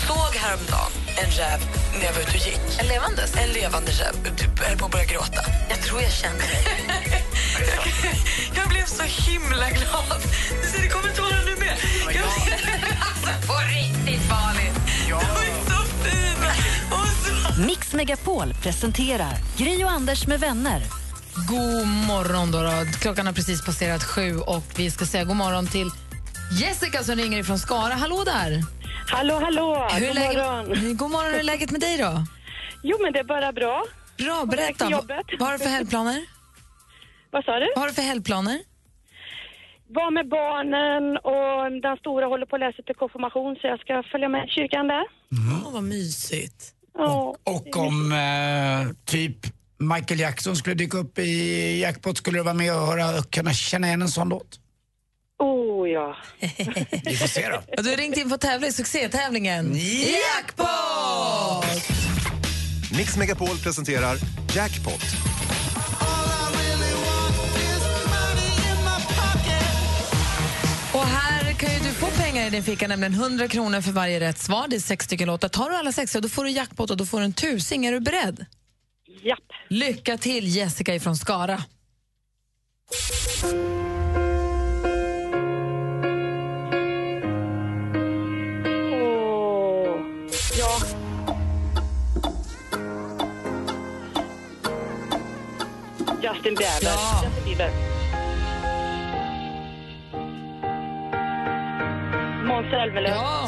Såg 0.07 0.35
häromdagen 0.35 0.91
en 1.17 1.31
räv 1.31 1.59
när 1.99 2.05
jag 2.05 2.13
var 2.13 2.21
ute 2.21 2.29
och 2.31 2.45
gick. 2.47 2.79
En 2.79 2.87
levandes? 2.87 3.35
En 3.35 3.49
levande 3.49 3.91
räv. 3.91 4.35
Typ, 4.37 4.59
höll 4.59 4.77
på 4.77 4.85
att 4.85 4.91
börja 4.91 5.05
gråta. 5.05 5.41
Jag 5.69 5.81
tror 5.81 6.01
jag 6.01 6.11
känner 6.11 6.39
dig. 6.39 6.85
jag 8.55 8.69
blev 8.69 8.85
så 8.85 9.03
himla 9.03 9.69
glad. 9.69 10.21
Du 10.61 10.67
ser, 10.69 10.81
det 10.81 10.89
kommer 10.89 11.09
tårar 11.09 11.43
nu 11.45 11.55
med. 11.55 11.77
Jag, 12.15 12.25
På 13.47 13.53
riktigt 13.53 14.29
farligt. 14.29 14.75
de 15.07 15.13
är 15.13 15.69
så 15.69 15.83
fina. 16.03 16.53
Så... 17.55 17.61
Mix 17.61 17.93
Megapol 17.93 18.53
presenterar 18.61 19.33
Gry 19.57 19.83
och 19.83 19.91
Anders 19.91 20.27
med 20.27 20.39
vänner. 20.39 20.83
God 21.47 21.87
morgon. 21.87 22.51
Då, 22.51 22.61
då. 22.61 22.71
Klockan 22.99 23.25
har 23.25 23.33
precis 23.33 23.65
passerat 23.65 24.03
sju 24.03 24.39
och 24.39 24.63
vi 24.75 24.91
ska 24.91 25.05
säga 25.05 25.23
god 25.23 25.35
morgon 25.35 25.67
till 25.67 25.89
Jessica 26.51 27.03
som 27.03 27.15
ringer 27.15 27.39
ifrån 27.39 27.59
Skara. 27.59 27.93
Hallå 27.93 28.23
där! 28.23 28.74
Hallå, 29.07 29.39
hallå! 29.43 29.87
Hur 29.91 30.07
God 30.07 30.15
läget? 30.15 30.37
morgon. 30.37 30.97
God 30.97 31.11
morgon. 31.11 31.31
Hur 31.31 31.39
är 31.39 31.43
läget 31.43 31.71
med 31.71 31.81
dig 31.81 31.97
då? 31.97 32.23
Jo, 32.83 32.97
men 33.03 33.13
det 33.13 33.19
är 33.19 33.23
bara 33.23 33.51
bra. 33.51 33.83
Bra, 34.17 34.45
berätta. 34.45 34.89
Vad, 34.89 35.47
har 35.47 35.53
du 35.53 35.59
för 35.59 35.69
helgplaner? 35.69 36.25
Vad 37.31 37.45
sa 37.45 37.59
du? 37.59 37.67
Vad 37.75 37.81
har 37.83 37.87
du 37.87 37.93
för 37.93 38.01
helgplaner? 38.01 38.59
Var 39.87 40.11
med 40.11 40.29
barnen 40.29 41.17
och 41.17 41.81
den 41.81 41.97
stora 41.97 42.25
håller 42.25 42.45
på 42.45 42.55
att 42.55 42.59
läsa 42.59 42.83
till 42.83 42.95
konfirmation 42.95 43.55
så 43.55 43.67
jag 43.67 43.79
ska 43.79 44.03
följa 44.11 44.29
med 44.29 44.45
i 44.47 44.49
kyrkan 44.49 44.87
där. 44.87 45.03
Åh, 45.65 45.73
vad 45.73 45.83
mysigt. 45.83 46.73
Ja. 46.97 47.35
Och 47.43 47.77
om 47.77 48.11
eh, 48.11 48.93
typ 49.05 49.37
Michael 49.77 50.19
Jackson 50.19 50.55
skulle 50.55 50.75
dyka 50.75 50.97
upp 50.97 51.19
i 51.19 51.79
jackpot, 51.81 52.17
skulle 52.17 52.39
du 52.39 52.43
vara 52.43 52.53
med 52.53 52.75
och 52.75 52.87
höra 52.87 53.19
och 53.19 53.31
kunna 53.31 53.53
känna 53.53 53.87
igen 53.87 54.01
en 54.01 54.07
sån 54.07 54.29
låt? 54.29 54.59
Oh 55.39 55.89
ja. 55.89 56.17
Vi 57.05 57.15
får 57.17 57.27
se 57.27 57.49
då. 57.49 57.61
Och 57.77 57.83
du 57.83 57.89
har 57.89 57.97
ringt 57.97 58.17
in 58.17 58.29
för 58.29 58.35
att 58.35 58.41
tävla 58.41 58.67
i 58.67 58.71
succétävlingen 58.71 59.75
Jackpot! 59.77 60.67
Mix 62.97 63.17
Megapol 63.17 63.57
presenterar 63.57 64.17
Jackpot. 64.55 65.01
Och 70.93 71.05
här 71.05 71.53
kan 71.53 71.73
ju 71.73 71.79
du 71.79 71.85
få 71.85 72.05
pengar 72.05 72.47
i 72.47 72.49
din 72.49 72.63
ficka, 72.63 72.87
nämligen 72.87 73.13
100 73.13 73.47
kronor 73.47 73.81
för 73.81 73.91
varje 73.91 74.19
rätt 74.19 74.39
svar. 74.39 74.67
Det 74.67 74.75
är 74.75 74.79
sex 74.79 75.05
stycken 75.05 75.27
låtar. 75.27 75.47
Tar 75.49 75.69
du 75.69 75.75
alla 75.75 75.91
sex, 75.91 76.15
ja, 76.15 76.21
då 76.21 76.29
får 76.29 76.43
du 76.43 76.49
jackpot 76.49 76.91
och 76.91 76.97
då 76.97 77.05
får 77.05 77.19
du 77.19 77.25
en 77.25 77.33
tusing. 77.33 77.85
Är 77.85 77.91
du 77.91 77.99
beredd? 77.99 78.45
Japp. 79.23 79.39
Lycka 79.69 80.17
till, 80.17 80.47
Jessica 80.47 80.95
ifrån 80.95 81.15
Skara. 81.17 81.63
Justin 96.35 96.55
Bieber. 96.55 96.67
Ja. 96.81 97.23
Justin 97.23 97.43
Bieber. 97.45 97.71
Måns 102.45 102.69
Zelmerlöw. 102.71 103.11
Ja. 103.11 103.47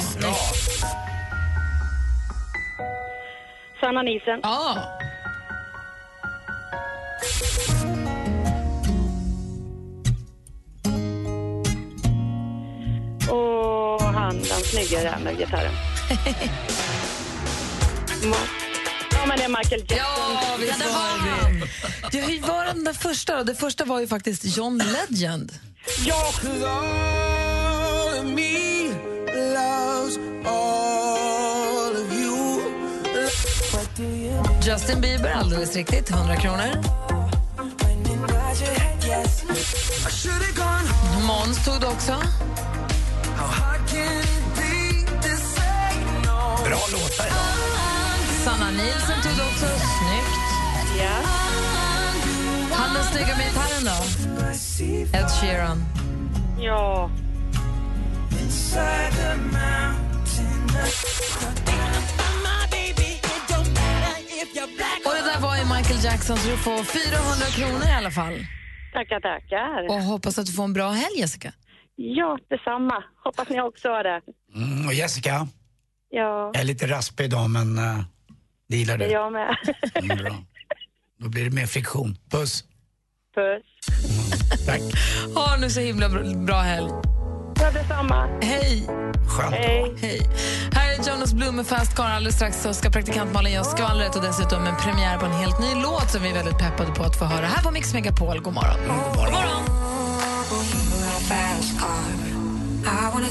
Sanna 3.82 4.02
Nielsen. 4.02 4.39
Ja. 4.43 4.78
Och 13.30 14.02
han 14.02 14.36
den 14.36 14.43
snygga 14.43 15.04
där 15.04 15.19
med 15.23 15.38
gitarren. 15.38 15.73
Det 19.47 19.51
är 19.51 19.57
Michael 19.57 19.81
Jackson. 19.81 19.97
Ja, 19.97 20.55
visst 20.60 20.86
var 20.86 21.62
det. 21.62 22.12
Du, 22.12 22.17
hur 22.21 22.41
var 22.41 22.65
den 22.65 22.83
där 22.83 22.93
första 22.93 23.38
då? 23.38 23.43
Det 23.43 23.55
första 23.55 23.86
var 23.86 23.99
ju 23.99 24.07
faktiskt 24.07 24.57
John 24.57 24.77
Legend. 24.77 25.51
Ja! 26.05 26.33
Justin 34.65 35.01
Bieber, 35.01 35.31
alldeles 35.31 35.75
riktigt. 35.75 36.10
100 36.10 36.36
kronor. 36.36 36.83
Måns 41.27 41.65
tog 41.65 41.81
du 41.81 41.88
också. 41.88 42.15
Bra 46.63 46.79
låtar 46.91 47.27
idag. 47.27 47.87
Sanna 48.47 48.71
Nielsen 48.71 49.21
tog 49.23 49.31
du 49.38 49.41
också. 49.41 49.65
Snyggt. 49.99 50.47
Ja. 50.99 51.15
Han 52.71 52.93
den 52.95 53.03
snygga 53.03 53.38
med 53.38 53.45
gitarren 53.45 53.83
då? 53.86 53.97
Ed 55.17 55.29
Sheeran. 55.31 55.77
Ja. 56.60 57.10
Och 65.05 65.13
det 65.13 65.31
där 65.31 65.41
var 65.41 65.57
ju 65.57 65.63
Michael 65.75 66.03
Jackson, 66.03 66.38
så 66.38 66.49
du 66.49 66.57
får 66.57 66.83
400 66.83 67.45
kronor 67.55 67.86
i 67.89 67.91
alla 67.91 68.12
fall. 68.12 68.33
Tackar, 68.93 69.19
tackar. 69.19 69.89
Och 69.89 70.03
hoppas 70.03 70.38
att 70.39 70.45
du 70.45 70.51
får 70.51 70.63
en 70.63 70.73
bra 70.73 70.89
helg, 70.89 71.19
Jessica. 71.19 71.53
Ja, 71.95 72.39
detsamma. 72.49 73.03
Hoppas 73.23 73.49
ni 73.49 73.62
också 73.62 73.89
har 73.89 74.03
det. 74.03 74.21
Mm, 74.55 74.88
och 74.88 74.93
Jessica, 74.93 75.47
Ja, 76.10 76.51
jag 76.53 76.62
är 76.62 76.65
lite 76.65 76.88
raspig 76.88 77.25
idag 77.25 77.49
men 77.49 77.79
uh, 77.79 77.99
det 78.67 78.77
gillar 78.77 78.97
du. 78.97 79.06
jag 79.06 79.32
med. 79.32 79.58
Mm, 79.95 80.17
bra. 80.17 80.36
Då 81.19 81.30
blir 81.30 81.43
det 81.43 81.51
mer 81.51 81.65
friktion. 81.65 82.17
Puss. 82.32 82.63
Puss. 83.36 83.63
Tack. 84.65 84.82
Ha 85.36 85.58
nu 85.58 85.69
så 85.69 85.80
himla 85.80 86.10
bra, 86.45 86.60
helg. 86.62 86.91
Ja, 87.60 87.71
detsamma. 87.71 88.39
Hej! 88.41 88.88
Skönt. 89.27 89.56
Hej. 89.56 89.95
Hej. 90.01 90.21
Här 90.73 90.93
är 90.93 91.10
Jonas 91.10 91.34
Blum 91.34 91.56
med 91.56 91.67
Fast 91.67 91.95
Car. 91.95 92.06
Alldeles 92.06 92.36
strax 92.36 92.62
så 92.62 92.73
ska 92.73 92.89
praktikant 92.89 93.34
Malin 93.34 93.60
oss 93.60 93.71
skvallret 93.71 94.15
och 94.15 94.21
dessutom 94.21 94.65
en 94.65 94.75
premiär 94.75 95.17
på 95.17 95.25
en 95.25 95.32
helt 95.32 95.60
ny 95.60 95.82
låt 95.82 96.12
som 96.12 96.23
vi 96.23 96.30
är 96.30 96.34
väldigt 96.34 96.58
peppade 96.58 96.91
på 96.91 97.03
att 97.03 97.19
få 97.19 97.25
höra. 97.25 97.45
Här 97.45 97.63
på 97.63 97.71
Mix 97.71 97.93
Megapol. 97.93 98.39
God 98.39 98.53
morgon. 98.53 98.80
God 98.88 99.15
morgon. 99.15 99.63
I 102.88 103.10
wanna 103.13 103.27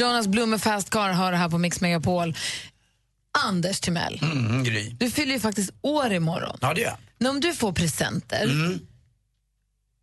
Jonas 0.00 0.26
Blum 0.26 0.50
med 0.50 0.62
Fast 0.62 0.90
Car 0.90 1.12
hör 1.12 1.32
här 1.32 1.48
på 1.48 1.58
Mix 1.58 1.80
Megapol. 1.80 2.36
Anders 3.44 3.80
Timell, 3.80 4.18
Mm, 4.22 4.64
Gry. 4.64 4.90
du 5.00 5.10
fyller 5.10 5.32
ju 5.34 5.40
faktiskt 5.40 5.70
år 5.82 6.12
imorgon. 6.12 6.58
Ja, 6.60 6.74
det 6.74 6.80
gör 6.80 6.96
jag. 7.18 7.30
Om 7.30 7.40
du 7.40 7.54
får 7.54 7.72
presenter 7.72 8.42
Mm. 8.44 8.80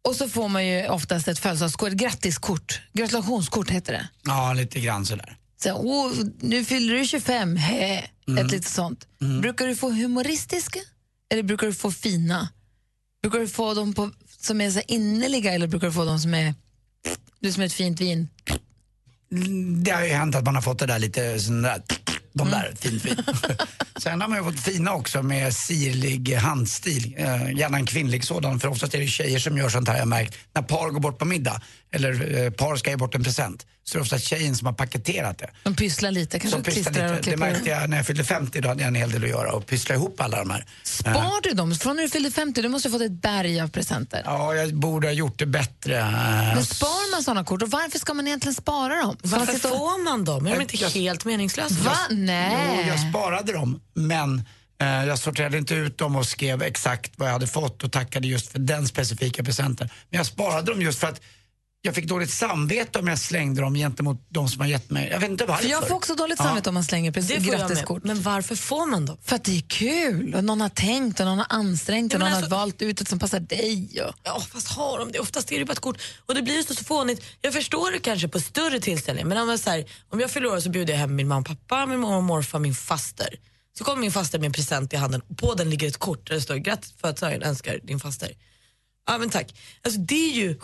och 0.07 0.15
så 0.15 0.29
får 0.29 0.49
man 0.49 0.67
ju 0.67 0.88
oftast 0.88 1.27
ett 1.27 1.39
födelsedagskort, 1.39 1.89
ett 1.91 1.97
grattiskort, 1.97 2.81
gratulationskort 2.93 3.69
heter 3.69 3.93
det. 3.93 4.07
Ja, 4.25 4.53
lite 4.53 4.79
grann 4.79 5.05
sådär. 5.05 5.38
Så, 5.63 5.71
oh, 5.73 6.13
nu 6.39 6.65
fyller 6.65 6.93
du 6.93 7.05
25, 7.05 7.55
hä, 7.55 8.03
Mm. 8.27 8.45
ett 8.45 8.51
litet 8.51 8.67
sånt. 8.71 9.07
Brukar 9.41 9.67
du 9.67 9.75
få 9.75 9.89
humoristiska 9.91 10.79
eller 11.31 11.43
brukar 11.43 11.67
du 11.67 11.73
få 11.73 11.91
fina? 11.91 12.49
Brukar 13.21 13.39
du 13.39 13.47
få 13.47 13.73
dem 13.73 13.93
på, 13.93 14.12
som 14.39 14.62
är 14.62 14.71
så 14.71 14.81
innerliga 14.88 15.53
eller 15.53 15.67
brukar 15.67 15.88
du 15.88 15.93
få 15.93 16.05
dem 16.05 16.19
som 16.19 16.33
är, 16.33 16.53
du 17.39 17.51
som 17.51 17.62
är 17.62 17.65
ett 17.67 17.73
fint 17.73 18.01
vin? 18.01 18.29
Det 19.83 19.91
har 19.91 20.03
ju 20.03 20.13
hänt 20.13 20.35
att 20.35 20.45
man 20.45 20.55
har 20.55 20.61
fått 20.61 20.79
det 20.79 20.85
där 20.85 20.99
lite 20.99 21.39
sån 21.39 21.61
där, 21.61 21.81
de 22.33 22.49
där, 22.49 22.73
fint 22.79 23.01
fint. 23.01 23.19
Sen 23.97 24.21
har 24.21 24.27
man 24.27 24.37
ju 24.37 24.43
fått 24.43 24.59
fina 24.59 24.93
också 24.93 25.23
med 25.23 25.53
sirlig 25.53 26.33
handstil, 26.33 27.15
eh, 27.17 27.51
gärna 27.51 27.77
en 27.77 27.85
kvinnlig 27.85 28.23
sådan 28.23 28.59
för 28.59 28.67
oftast 28.67 28.93
är 28.93 28.99
det 28.99 29.07
tjejer 29.07 29.39
som 29.39 29.57
gör 29.57 29.69
sånt 29.69 29.87
här 29.87 29.97
jag 29.97 30.07
märkt. 30.07 30.37
När 30.55 30.61
par 30.61 30.89
går 30.89 30.99
bort 30.99 31.17
på 31.19 31.25
middag 31.25 31.61
eller 31.91 32.43
eh, 32.45 32.50
par 32.52 32.76
ska 32.76 32.89
ge 32.89 32.95
bort 32.97 33.15
en 33.15 33.23
present 33.23 33.65
så 33.84 33.97
är 33.97 34.00
det 34.00 34.04
oftast 34.04 34.26
tjejen 34.26 34.56
som 34.56 34.65
har 34.65 34.73
paketerat 34.73 35.38
det. 35.38 35.50
De 35.63 35.76
pysslar 35.76 36.12
lite, 36.12 36.39
kanske 36.39 36.62
pysslar 36.62 36.84
klistrar 36.84 37.06
och 37.06 37.10
lite. 37.12 37.17
Det 37.17 37.23
klipper. 37.23 37.39
märkte 37.52 37.69
jag 37.69 37.89
när 37.89 37.97
jag 37.97 38.06
fyllde 38.06 38.23
50, 38.23 38.62
då 38.62 38.69
hade 38.69 38.82
jag 38.82 38.88
en 38.88 38.95
hel 38.95 39.12
del 39.12 39.23
att 39.23 39.30
göra 39.30 39.52
och 39.54 39.65
pyssla 39.67 39.95
ihop 39.95 40.21
alla 40.21 40.38
de 40.39 40.50
här. 40.50 40.60
Eh, 40.60 40.65
Spar 40.84 41.41
du 41.43 41.54
dem? 41.54 41.76
Från 41.76 41.95
när 41.95 42.04
du 42.04 42.10
fyllde 42.10 42.32
50, 42.32 42.62
du 42.62 42.69
måste 42.69 42.89
ha 42.89 42.93
fått 42.93 43.02
ett 43.06 43.21
berg 43.21 43.62
av 43.62 43.67
presenter. 43.67 44.21
Ja, 44.26 44.56
jag 44.56 44.73
borde 44.76 45.08
ha 45.08 45.12
gjort 45.12 45.39
det 45.39 45.45
bättre. 45.45 45.97
Eh, 46.00 46.12
Men 46.56 46.65
spar 46.65 47.12
man 47.12 47.23
såna 47.23 47.43
kort 47.43 47.62
och 47.62 47.69
varför 47.71 48.00
ska 48.00 48.13
man 48.13 48.28
egentligen 48.28 48.56
spara 48.56 48.95
dem? 49.02 49.17
Ska 49.19 49.28
man 49.30 49.39
Varför 49.39 49.54
sitta 49.54 49.69
får 49.69 50.04
man 50.04 50.26
dem? 50.26 50.47
Är 50.47 50.52
de 50.56 50.62
inte 50.62 50.78
Jag- 50.78 50.89
helt 50.89 51.26
meningslösa? 51.26 51.76
Va? 51.84 51.97
Nej. 52.10 52.82
Jo, 52.86 52.88
jag 52.88 53.10
sparade 53.10 53.54
dem, 53.54 53.82
men 53.93 54.43
eh, 54.82 55.06
jag 55.06 55.19
sorterade 55.19 55.58
inte 55.58 55.73
ut 55.76 55.97
dem 55.97 56.15
och 56.15 56.26
skrev 56.26 56.62
exakt 56.62 57.12
vad 57.15 57.28
jag 57.28 57.34
hade 57.34 57.47
fått 57.47 57.84
och 57.84 57.91
tackade 57.91 58.28
just 58.28 58.52
för 58.52 58.60
den 58.60 58.88
specifika 58.88 59.43
presenten. 59.43 59.89
Men 60.10 60.17
jag 60.17 60.26
sparade 60.26 60.71
dem 60.71 60.82
just 60.82 61.00
för 61.00 61.08
att 61.08 61.21
jag 61.81 61.95
fick 61.95 62.05
dåligt 62.07 62.29
samvete 62.31 62.99
om 62.99 63.07
jag 63.07 63.19
slängde 63.19 63.61
dem 63.61 63.75
gentemot 63.75 64.25
de 64.29 64.49
som 64.49 64.61
har 64.61 64.67
gett 64.67 64.89
mig. 64.89 65.09
Jag 65.11 65.19
vet 65.19 65.29
inte 65.29 65.45
varför. 65.45 65.63
För 65.63 65.69
jag 65.71 65.87
får 65.87 65.95
också 65.95 66.15
dåligt 66.15 66.39
Ja. 66.39 66.45
samvete 66.45 66.69
om 66.69 66.73
man 66.73 66.83
slänger 66.83 67.11
Det 67.11 67.21
precis 67.21 67.47
med. 67.89 67.99
Men 68.03 68.21
varför 68.21 68.55
får 68.55 68.85
man 68.85 69.05
dem? 69.05 69.17
För 69.23 69.35
att 69.35 69.43
det 69.43 69.57
är 69.57 69.61
kul 69.61 70.35
och 70.35 70.43
någon 70.43 70.61
har 70.61 70.69
tänkt 70.69 71.19
och 71.19 71.25
någon 71.25 71.37
har 71.37 71.47
ansträngt 71.49 72.13
och 72.13 72.19
Ja, 72.19 72.23
någon 72.25 72.33
alltså- 72.33 72.49
har 72.51 72.57
valt 72.59 72.81
ut 72.81 73.01
ett 73.01 73.09
som 73.09 73.19
passar 73.19 73.39
dig. 73.39 74.01
Och... 74.07 74.13
Ja, 74.23 74.41
fast 74.51 74.67
har 74.67 74.99
de 74.99 75.11
det? 75.11 75.19
Oftast 75.19 75.51
är 75.51 75.59
det 75.59 75.65
bara 75.65 75.73
ett 75.73 75.79
kort. 75.79 75.97
Och 76.25 76.35
det 76.35 76.41
blir 76.41 76.55
ju 76.55 76.63
så, 76.63 76.75
så 76.75 76.83
fånigt. 76.83 77.23
Jag 77.41 77.53
förstår 77.53 77.91
det 77.91 77.99
kanske 77.99 78.27
på 78.27 78.39
större 78.39 78.79
tillställningar, 78.79 79.27
men 79.27 79.37
om 79.37 79.49
jag, 79.49 79.59
så 79.59 79.69
här, 79.69 79.85
om 80.09 80.19
jag 80.19 80.31
fyller 80.31 80.47
år 80.53 80.59
så 80.59 80.69
bjuder 80.69 80.93
jag 80.93 80.99
hem 80.99 81.15
min 81.15 81.27
mamma 81.27 81.39
och 81.41 81.47
pappa, 81.67 81.85
min 81.85 81.99
mormor 81.99 82.17
och 82.17 82.23
morfar, 82.23 82.59
min 82.59 82.75
faster. 82.75 83.29
Så 83.77 83.83
kommer 83.83 84.01
min 84.01 84.11
faster 84.11 84.39
med 84.39 84.45
en 84.45 84.53
present 84.53 84.93
i 84.93 84.95
handen 84.95 85.21
och 85.29 85.37
på 85.37 85.53
den 85.53 85.69
ligger 85.69 85.87
ett 85.87 85.97
kort 85.97 86.27
där 86.27 86.35
det 86.35 86.41
står 86.41 86.55
grattis 86.55 86.93
födelsedagen, 87.01 87.43
önskar 87.43 87.79
din 87.83 87.99
faster. 87.99 88.31
Ja 89.08 89.17
men 89.17 89.30
tack. 89.30 89.56
Alltså 89.84 90.00
det 90.00 90.30
är 90.30 90.34
ju, 90.34 90.60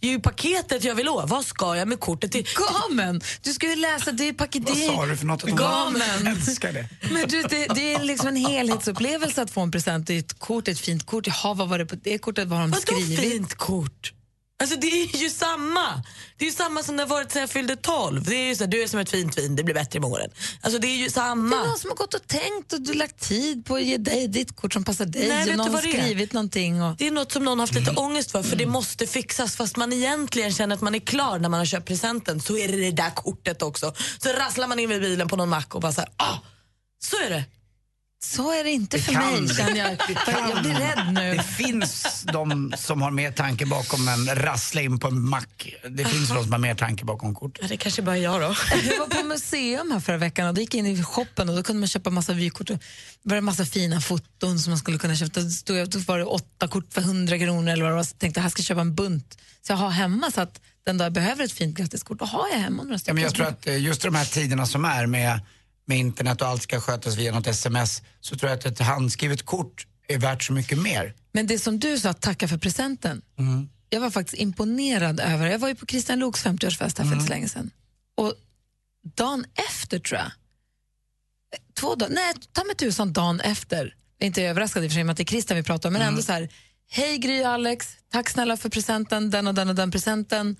det 0.00 0.06
är 0.06 0.10
ju 0.10 0.20
paketet 0.20 0.84
jag 0.84 0.94
vill 0.94 1.08
ha. 1.08 1.26
Vad 1.26 1.44
ska 1.44 1.76
jag 1.76 1.88
med 1.88 2.00
kortet 2.00 2.32
till? 2.32 2.46
Gamen! 2.88 3.20
Du 3.42 3.52
ska 3.52 3.68
ju 3.68 3.76
läsa, 3.76 4.12
det 4.12 4.28
är 4.28 4.32
paket... 4.32 4.62
Vad 4.68 4.76
sa 4.78 5.06
du 5.06 5.16
för 5.16 5.26
något? 5.26 5.42
Gamen! 5.42 6.26
älskar 6.26 6.72
det. 6.72 6.88
Men 7.10 7.28
du, 7.28 7.42
det, 7.42 7.66
det 7.74 7.94
är 7.94 8.04
liksom 8.04 8.28
en 8.28 8.36
helhetsupplevelse 8.36 9.42
att 9.42 9.50
få 9.50 9.60
en 9.60 9.70
present. 9.70 10.06
Det 10.06 10.14
är 10.14 10.18
ett 10.18 10.38
kort, 10.38 10.68
ett 10.68 10.80
fint 10.80 11.06
kort. 11.06 11.26
Jaha, 11.26 11.54
vad 11.54 11.68
var 11.68 11.78
det 11.78 11.86
på 11.86 11.96
det 11.96 12.18
kortet? 12.18 12.48
Vad 12.48 12.58
har 12.58 12.64
de 12.64 12.70
Vadå 12.70 12.82
skrivit? 12.82 13.20
fint 13.20 13.54
kort? 13.54 14.12
Alltså 14.62 14.76
det 14.76 14.86
är 14.86 15.16
ju 15.16 15.30
samma. 15.30 16.02
Det 16.38 16.46
är 16.46 16.50
samma 16.50 16.82
som 16.82 16.96
det 16.96 17.02
har 17.02 17.08
varit 17.08 17.32
sen 17.32 17.40
jag 17.40 17.50
fyllde 17.50 17.76
12. 17.76 18.24
Det 18.24 18.34
är 18.36 18.48
ju 18.48 18.56
så 18.56 18.64
här, 18.64 18.70
du 18.70 18.82
är 18.82 18.86
som 18.86 19.00
ett 19.00 19.10
fint 19.10 19.38
vin, 19.38 19.56
det 19.56 19.64
blir 19.64 19.74
bättre 19.74 20.00
med 20.00 20.10
åren. 20.10 20.30
Alltså 20.60 20.78
det 20.78 20.86
är 20.86 20.96
ju 20.96 21.04
Det 21.04 21.10
samma. 21.10 21.56
är 21.56 21.66
någon 21.66 21.78
som 21.78 21.90
har 21.90 21.96
gått 21.96 22.14
och 22.14 22.26
tänkt 22.26 22.72
och 22.72 22.80
du 22.80 22.94
lagt 22.94 23.28
tid 23.28 23.66
på 23.66 23.74
att 23.74 23.82
ge 23.82 23.96
dig 23.96 24.28
ditt 24.28 24.56
kort 24.56 24.72
som 24.72 24.84
passar 24.84 25.06
dig. 25.06 25.28
Nej, 25.28 25.50
och 25.50 25.56
någon 25.56 25.74
har 25.74 25.82
det 25.82 25.88
skrivit 25.88 26.32
någonting. 26.32 26.82
Och... 26.82 26.96
Det 26.96 27.06
är 27.06 27.10
något 27.10 27.32
som 27.32 27.44
någon 27.44 27.58
har 27.58 27.66
haft 27.66 27.74
lite 27.74 27.90
ångest 27.90 28.30
för, 28.30 28.42
för 28.42 28.56
det 28.56 28.66
måste 28.66 29.06
fixas. 29.06 29.56
Fast 29.56 29.76
man 29.76 29.92
egentligen 29.92 30.52
känner 30.52 30.74
att 30.76 30.82
man 30.82 30.94
är 30.94 30.98
klar 30.98 31.38
när 31.38 31.48
man 31.48 31.58
har 31.58 31.66
köpt 31.66 31.86
presenten 31.88 32.40
så 32.40 32.56
är 32.56 32.68
det 32.68 32.76
det 32.76 32.90
där 32.90 33.10
kortet 33.10 33.62
också. 33.62 33.94
Så 34.18 34.28
rasslar 34.32 34.66
man 34.68 34.78
in 34.78 34.88
vid 34.88 35.00
bilen 35.00 35.28
på 35.28 35.36
någon 35.36 35.48
mack 35.48 35.74
och 35.74 35.80
bara 35.80 35.92
så 35.92 36.00
här, 36.00 36.10
ah, 36.16 36.38
så 37.04 37.16
är 37.16 37.30
det. 37.30 37.44
Så 38.24 38.52
är 38.52 38.64
det 38.64 38.70
inte 38.70 38.98
för 38.98 39.12
kan 39.12 39.44
mig, 39.44 39.54
känner 39.56 39.76
jag. 39.76 39.90
Det 40.08 40.14
kan- 40.14 40.50
Jag 40.50 40.62
blir 40.62 40.74
rädd 40.74 41.12
nu. 41.14 41.34
Det 41.36 41.42
finns 41.42 42.24
de 42.32 42.72
som 42.76 43.02
har 43.02 43.10
mer 43.10 43.32
tanke 43.32 43.66
bakom 43.66 44.08
än 44.08 44.26
rassla 44.36 44.80
in 44.80 44.98
på 44.98 45.08
en 45.08 45.20
mack. 45.28 45.74
Det 45.90 46.04
finns 46.04 46.28
de 46.28 46.42
som 46.42 46.52
har 46.52 46.58
mer 46.58 46.74
tanke 46.74 47.04
bakom 47.04 47.34
kort. 47.34 47.58
Ja, 47.62 47.68
det 47.68 47.76
kanske 47.76 48.02
bara 48.02 48.18
jag 48.18 48.40
då. 48.40 48.46
Jag 48.90 48.98
var 48.98 49.06
på 49.22 49.28
museum 49.28 49.90
här 49.92 50.00
förra 50.00 50.16
veckan 50.16 50.48
och 50.48 50.54
då 50.54 50.60
gick 50.60 50.74
jag 50.74 50.78
in 50.78 50.86
i 50.86 51.02
shoppen 51.04 51.48
och 51.48 51.56
då 51.56 51.62
kunde 51.62 51.80
man 51.80 51.88
köpa 51.88 52.10
massa 52.10 52.32
vykort. 52.32 52.66
Det 52.66 52.78
var 53.22 53.36
en 53.36 53.44
massa 53.44 53.64
fina 53.66 54.00
foton 54.00 54.58
som 54.58 54.70
man 54.70 54.78
skulle 54.78 54.98
kunna 54.98 55.16
köpa. 55.16 55.40
Då 55.40 55.50
stod 55.50 55.76
jag, 55.76 55.90
då 55.90 55.98
var 55.98 56.18
det 56.18 56.24
åtta 56.24 56.68
kort 56.68 56.92
för 56.92 57.00
100 57.00 57.38
kronor 57.38 57.68
eller 57.72 57.82
vad 57.82 57.92
det 57.92 57.96
var. 57.96 58.02
Så 58.04 58.12
jag 58.14 58.18
tänkte 58.18 58.40
här 58.40 58.48
ska 58.48 58.60
jag 58.60 58.66
köpa 58.66 58.80
en 58.80 58.94
bunt. 58.94 59.38
Så 59.66 59.72
jag 59.72 59.76
har 59.76 59.90
hemma 59.90 60.30
så 60.30 60.40
att 60.40 60.60
den 60.86 60.98
dag 60.98 61.04
jag 61.06 61.12
behöver 61.12 61.44
ett 61.44 61.52
fint 61.52 61.76
grattiskort, 61.78 62.18
då 62.18 62.24
har 62.24 62.48
jag 62.52 62.58
hemma 62.58 62.82
några 62.82 62.94
Ja, 62.94 62.98
stycken. 62.98 63.14
men 63.14 63.24
jag 63.24 63.34
tror 63.34 63.46
att 63.46 63.66
eh, 63.66 63.82
just 63.82 64.02
de 64.02 64.14
här 64.14 64.24
tiderna 64.24 64.66
som 64.66 64.84
är 64.84 65.06
med, 65.06 65.40
med 65.86 65.98
internet 65.98 66.42
och 66.42 66.48
allt 66.48 66.62
ska 66.62 66.80
skötas 66.80 67.16
via 67.16 67.32
något 67.32 67.46
sms 67.46 68.02
så 68.20 68.36
tror 68.36 68.50
jag 68.50 68.58
att 68.58 68.66
ett 68.66 68.78
handskrivet 68.78 69.42
kort 69.46 69.86
är 70.08 70.18
värt 70.18 70.42
så 70.42 70.52
mycket 70.52 70.78
mer. 70.78 71.14
Men 71.32 71.46
det 71.46 71.58
som 71.58 71.78
du 71.78 71.98
sa, 71.98 72.12
tacka 72.12 72.48
för 72.48 72.58
presenten. 72.58 73.22
Mm. 73.38 73.68
Jag 73.88 74.00
var 74.00 74.10
faktiskt 74.10 74.42
imponerad 74.42 75.20
över, 75.20 75.46
jag 75.46 75.58
var 75.58 75.68
ju 75.68 75.74
på 75.74 75.86
Christian 75.86 76.18
Loks 76.18 76.44
50-årsfest 76.44 76.80
här 76.80 76.90
för 76.90 77.02
Mm. 77.02 77.12
inte 77.12 77.24
så 77.26 77.30
länge 77.30 77.48
sedan. 77.48 77.70
Och 78.14 78.34
dagen 79.16 79.44
efter 79.70 79.98
tror 79.98 80.20
jag, 80.20 80.30
två 81.74 81.94
dagar, 81.94 82.14
nej 82.14 82.34
ta 82.52 82.64
mig 82.64 82.76
tusan 82.76 83.12
dagen 83.12 83.40
efter, 83.40 83.94
jag 84.18 84.24
är 84.24 84.26
inte 84.26 84.42
överraskad 84.42 84.84
i 84.84 84.86
och 84.86 84.90
för 84.90 84.94
sig 85.00 85.10
att 85.10 85.16
det 85.16 85.22
är 85.22 85.24
Christian 85.24 85.56
vi 85.56 85.62
pratar 85.62 85.88
om, 85.88 85.92
men 85.92 86.02
Mm. 86.02 86.14
ändå 86.14 86.22
så 86.22 86.32
här, 86.32 86.48
hej 86.90 87.18
Gry 87.18 87.42
Alex, 87.42 87.88
tack 88.12 88.30
snälla 88.30 88.56
för 88.56 88.68
presenten, 88.68 89.30
den 89.30 89.46
och 89.46 89.54
den 89.54 89.68
och 89.68 89.74
den 89.74 89.90
presenten. 89.90 90.56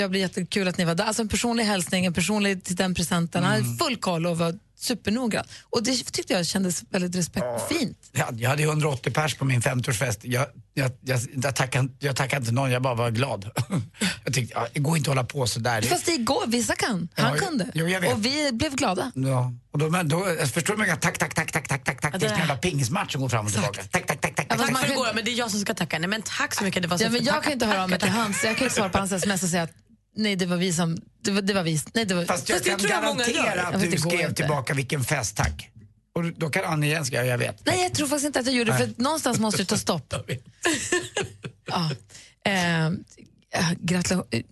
Jag 0.00 0.10
blir 0.10 0.20
jättekul 0.20 0.68
att 0.68 0.78
ni 0.78 0.84
var 0.84 0.94
där. 0.94 1.04
Alltså 1.04 1.22
en 1.22 1.28
personlig 1.28 1.64
hälsning, 1.64 2.04
en 2.06 2.12
personlig 2.14 2.64
till 2.64 2.76
den 2.76 2.94
presenten. 2.94 3.44
Han 3.44 3.54
Mm. 3.54 3.66
hade 3.66 3.78
full 3.84 3.96
koll 3.96 4.26
och 4.26 4.38
var 4.38 4.58
supernoggrann. 4.78 5.44
Och 5.70 5.82
det 5.82 5.96
tyckte 6.12 6.32
jag 6.32 6.46
kändes 6.46 6.82
väldigt 6.90 7.16
respektfint. 7.16 7.98
Ja, 8.12 8.28
jag 8.32 8.50
hade 8.50 8.62
180 8.62 9.12
pers 9.12 9.34
på 9.34 9.44
min 9.44 9.60
50-årsfest. 9.62 10.18
Jag, 10.22 10.46
jag, 10.74 10.90
jag, 11.00 11.20
jag, 11.42 11.56
tackade, 11.56 11.88
jag 11.98 12.16
tackade 12.16 12.40
inte 12.40 12.52
någon, 12.52 12.70
jag 12.70 12.82
bara 12.82 12.94
var 12.94 13.10
glad. 13.10 13.50
jag 14.24 14.34
tyckte, 14.34 14.54
ja, 14.54 14.66
det 14.72 14.80
går 14.80 14.96
inte 14.96 15.10
att 15.10 15.16
hålla 15.16 15.24
på 15.26 15.46
sådär. 15.46 15.82
Fast 15.82 16.06
det 16.06 16.16
går, 16.16 16.46
vissa 16.46 16.74
kan. 16.74 17.08
Han 17.14 17.32
Ja, 17.38 17.46
kunde. 17.46 17.66
jo, 17.74 17.88
jag 17.88 18.00
vet. 18.00 18.12
och 18.12 18.24
vi 18.24 18.50
blev 18.52 18.74
glada. 18.76 19.12
Ja, 19.14 19.52
och 19.72 19.78
då, 19.78 19.90
men 19.90 20.08
då, 20.08 20.28
jag 20.38 20.50
förstår 20.50 20.76
du 20.76 20.84
hur 20.84 20.96
tack, 20.96 21.18
tack, 21.18 21.34
tack, 21.34 21.52
tack, 21.52 21.68
tack, 21.68 21.84
tack, 21.84 22.00
tack. 22.00 22.20
Det 22.20 22.26
är 22.26 22.32
en 22.32 22.38
jävla 22.38 22.56
pingismatch 22.56 23.12
som 23.12 23.20
går 23.20 23.28
fram 23.28 23.46
och 23.46 23.52
tillbaka. 23.52 23.82
Tack, 23.90 24.06
tack, 24.06 24.20
tack, 24.20 24.36
tack, 24.36 24.48
tack. 24.48 24.58
Tack 24.58 24.80
kan- 24.82 24.92
igår, 24.92 25.08
men 25.14 25.24
det 25.24 25.30
är 25.30 25.34
jag 25.38 25.50
som 25.50 25.60
ska 25.60 25.74
tacka. 25.74 25.98
Nej, 25.98 26.08
men 26.08 26.22
tack 26.22 26.54
så 26.54 26.64
mycket. 26.64 26.82
Det 26.82 26.88
var 26.88 26.98
så 26.98 27.04
Ja, 27.04 27.10
men 27.10 27.24
jag 27.24 27.42
kan 27.42 27.52
inte 27.52 27.66
höra 27.66 27.82
av 27.82 27.90
mig 27.90 27.98
till 27.98 28.08
hans. 28.08 28.44
Jag 28.44 28.56
kan 28.56 28.64
inte 28.64 28.74
svara 28.76 28.88
på 28.88 28.98
hans 28.98 29.12
sms 29.12 29.42
och 29.42 29.48
säga 29.48 29.62
att 29.62 29.70
nej, 30.22 30.36
det 30.36 30.46
var 30.46 30.56
vi 30.56 30.72
som... 30.72 30.96
Det 31.22 31.30
var, 31.30 31.42
det 31.42 31.54
var 31.54 31.62
vi. 31.62 31.80
Nej, 31.94 32.04
det 32.04 32.14
var, 32.14 32.24
Fast 32.24 32.48
jag 32.48 32.64
kan 32.64 32.78
garantera 32.78 33.62
att 33.66 33.80
du 33.80 33.98
skrev 33.98 34.20
inte. 34.20 34.34
tillbaka 34.34 34.74
vilken 34.74 35.04
fest, 35.04 35.36
tack. 35.36 35.70
Och 36.12 36.24
då 36.24 36.50
kan 36.50 36.64
Annie 36.64 36.86
igen 36.86 37.04
skriva, 37.04 37.24
jag 37.24 37.38
vet. 37.38 37.66
Nej, 37.66 37.82
jag 37.82 37.94
tror 37.94 38.06
faktiskt 38.06 38.26
inte 38.26 38.40
att 38.40 38.46
jag 38.46 38.54
gjorde 38.54 38.72
det, 38.72 38.78
för 38.78 38.86
Nej. 38.86 38.94
någonstans 38.98 39.38
måste 39.38 39.62
det 39.62 39.66
ta 39.66 39.76
stopp. 39.86 40.14
ja. 41.66 41.90
eh, 42.46 42.86
eh, 42.86 42.92
Gratulation. 43.78 44.42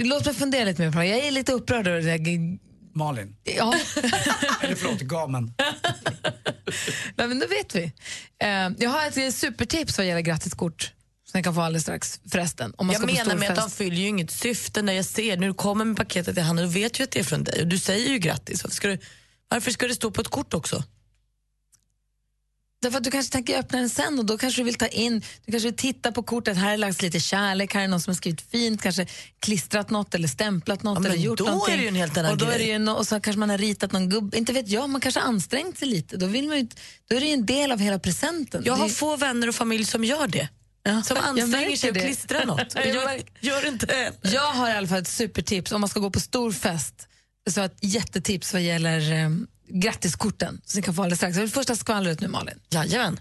Låt 0.00 0.24
mig 0.26 0.34
fundera 0.34 0.64
lite 0.64 0.82
mer 0.82 0.92
på 0.92 0.98
det. 0.98 1.06
Jag 1.06 1.18
är 1.18 1.30
lite 1.30 1.52
upprörd 1.52 1.86
över 1.86 2.18
det. 2.18 2.58
Malin. 2.94 3.36
Ja. 3.44 3.74
Eller 4.60 4.74
förlåt, 4.74 5.00
gamen. 5.00 5.54
Nej, 7.16 7.28
men 7.28 7.38
då 7.38 7.46
vet 7.46 7.74
vi. 7.74 7.82
Eh, 8.42 8.70
jag 8.78 8.90
har 8.90 9.06
ett 9.06 9.34
supertips 9.34 9.98
vad 9.98 10.06
gäller 10.06 10.20
grattiskort 10.20 10.92
som 11.32 11.38
ni 11.38 11.42
kan 11.44 11.54
få 11.54 11.60
alldeles 11.60 11.82
strax 11.82 12.20
förresten. 12.30 12.74
Om 12.76 12.86
man 12.86 12.94
Jag 12.94 13.06
menar 13.06 13.34
med 13.36 13.50
att 13.50 13.56
de 13.56 13.62
fest. 13.62 13.76
fyller 13.76 13.96
ju 13.96 14.06
inget 14.06 14.30
syfte. 14.30 14.82
När 14.82 14.92
jag 14.92 15.04
ser, 15.04 15.36
när 15.36 15.46
du 15.46 15.54
kommer 15.54 15.84
med 15.84 15.96
paketet 15.96 16.36
i 16.38 16.40
handen, 16.40 16.64
då 16.66 16.70
vet 16.72 16.98
jag 16.98 17.04
att 17.06 17.10
det 17.10 17.20
är 17.20 17.24
från 17.24 17.44
dig. 17.44 17.60
Och 17.62 17.66
du 17.68 17.78
säger 17.78 18.08
ju 18.08 18.18
grattis. 18.18 18.64
Varför 18.64 18.76
ska, 18.76 18.88
du, 18.88 18.98
varför 19.48 19.70
ska 19.70 19.86
det 19.88 19.94
stå 19.94 20.10
på 20.10 20.20
ett 20.20 20.28
kort 20.28 20.54
också? 20.54 20.82
Därför 22.82 22.98
att 22.98 23.04
du 23.04 23.10
kanske 23.10 23.32
tänker 23.32 23.58
öppna 23.58 23.78
den 23.78 23.88
sen 23.90 24.18
och 24.18 24.24
då 24.24 24.38
kanske 24.38 24.60
du 24.60 24.64
vill 24.64 24.74
ta 24.74 24.86
in, 24.86 25.22
du 25.46 25.52
kanske 25.52 25.68
vill 25.68 25.76
titta 25.76 26.12
på 26.12 26.22
kortet, 26.22 26.56
här 26.56 26.72
är 26.72 26.76
lagts 26.76 27.02
lite 27.02 27.20
kärlek, 27.20 27.74
här 27.74 27.82
är 27.82 27.88
någon 27.88 28.00
som 28.00 28.10
har 28.10 28.16
skrivit 28.16 28.40
fint, 28.50 28.82
kanske 28.82 29.06
klistrat 29.38 29.90
något 29.90 30.14
eller 30.14 30.28
stämplat 30.28 30.82
något 30.82 31.04
Ja, 31.04 31.10
eller 31.10 31.22
gjort 31.22 31.38
då 31.38 31.46
är 31.46 31.50
någonting. 31.50 31.76
det 31.76 31.82
ju 31.82 31.88
en 31.88 31.94
helt 31.94 32.16
annan 32.16 32.30
och 32.32 32.38
då 32.38 32.46
är 32.46 32.58
det 32.58 32.64
grej. 32.66 32.78
no, 32.78 32.90
och 32.90 33.06
så 33.06 33.20
kanske 33.20 33.38
man 33.38 33.50
har 33.50 33.58
ritat 33.58 33.92
någon 33.92 34.08
gubbe, 34.10 34.38
inte 34.38 34.52
vet 34.52 34.68
jag, 34.68 34.90
man 34.90 35.00
kanske 35.00 35.20
har 35.20 35.28
ansträngt 35.28 35.78
sig 35.78 35.88
lite. 35.88 36.16
Då, 36.16 36.26
vill 36.26 36.48
man 36.48 36.56
ju, 36.58 36.68
då 37.08 37.16
är 37.16 37.20
det 37.20 37.26
ju 37.26 37.32
en 37.32 37.46
del 37.46 37.72
av 37.72 37.78
hela 37.78 37.98
presenten. 37.98 38.62
Jag 38.64 38.74
har 38.74 38.88
Det- 38.88 38.94
få 38.94 39.16
vänner 39.16 39.48
och 39.48 39.54
familj 39.54 39.84
som 39.84 40.04
gör 40.04 40.26
det. 40.26 40.48
Ja, 40.84 41.02
Som 41.02 41.16
jag 41.16 41.24
anstränger 41.26 41.76
sig 41.76 41.88
och 41.90 41.94
det. 41.94 42.00
klistrar 42.00 42.44
något. 42.46 42.74
Jag 42.74 43.22
gör 43.40 43.68
inte 43.68 43.86
det. 43.86 44.12
Jag 44.22 44.52
har 44.52 44.68
i 44.68 44.72
alla 44.72 44.86
fall 44.86 44.98
ett 44.98 45.08
supertips 45.08 45.72
om 45.72 45.80
man 45.80 45.90
ska 45.90 46.00
gå 46.00 46.10
på 46.10 46.20
stor 46.20 46.52
fest. 46.52 47.08
Så 47.50 47.60
ett 47.60 47.76
jättetips 47.80 48.52
vad 48.52 48.62
gäller 48.62 49.12
eh, 49.12 49.30
grattiskorten 49.68 50.60
som 50.64 50.78
ni 50.78 50.82
kan 50.82 50.94
få 50.94 51.02
alldeles 51.02 51.18
strax. 51.18 51.36
Det 51.36 51.42
är 51.42 51.46
första 51.46 51.76
skvallret 51.76 52.20
nu 52.20 52.28
Malin. 52.28 52.58
Jajamän. 52.70 53.20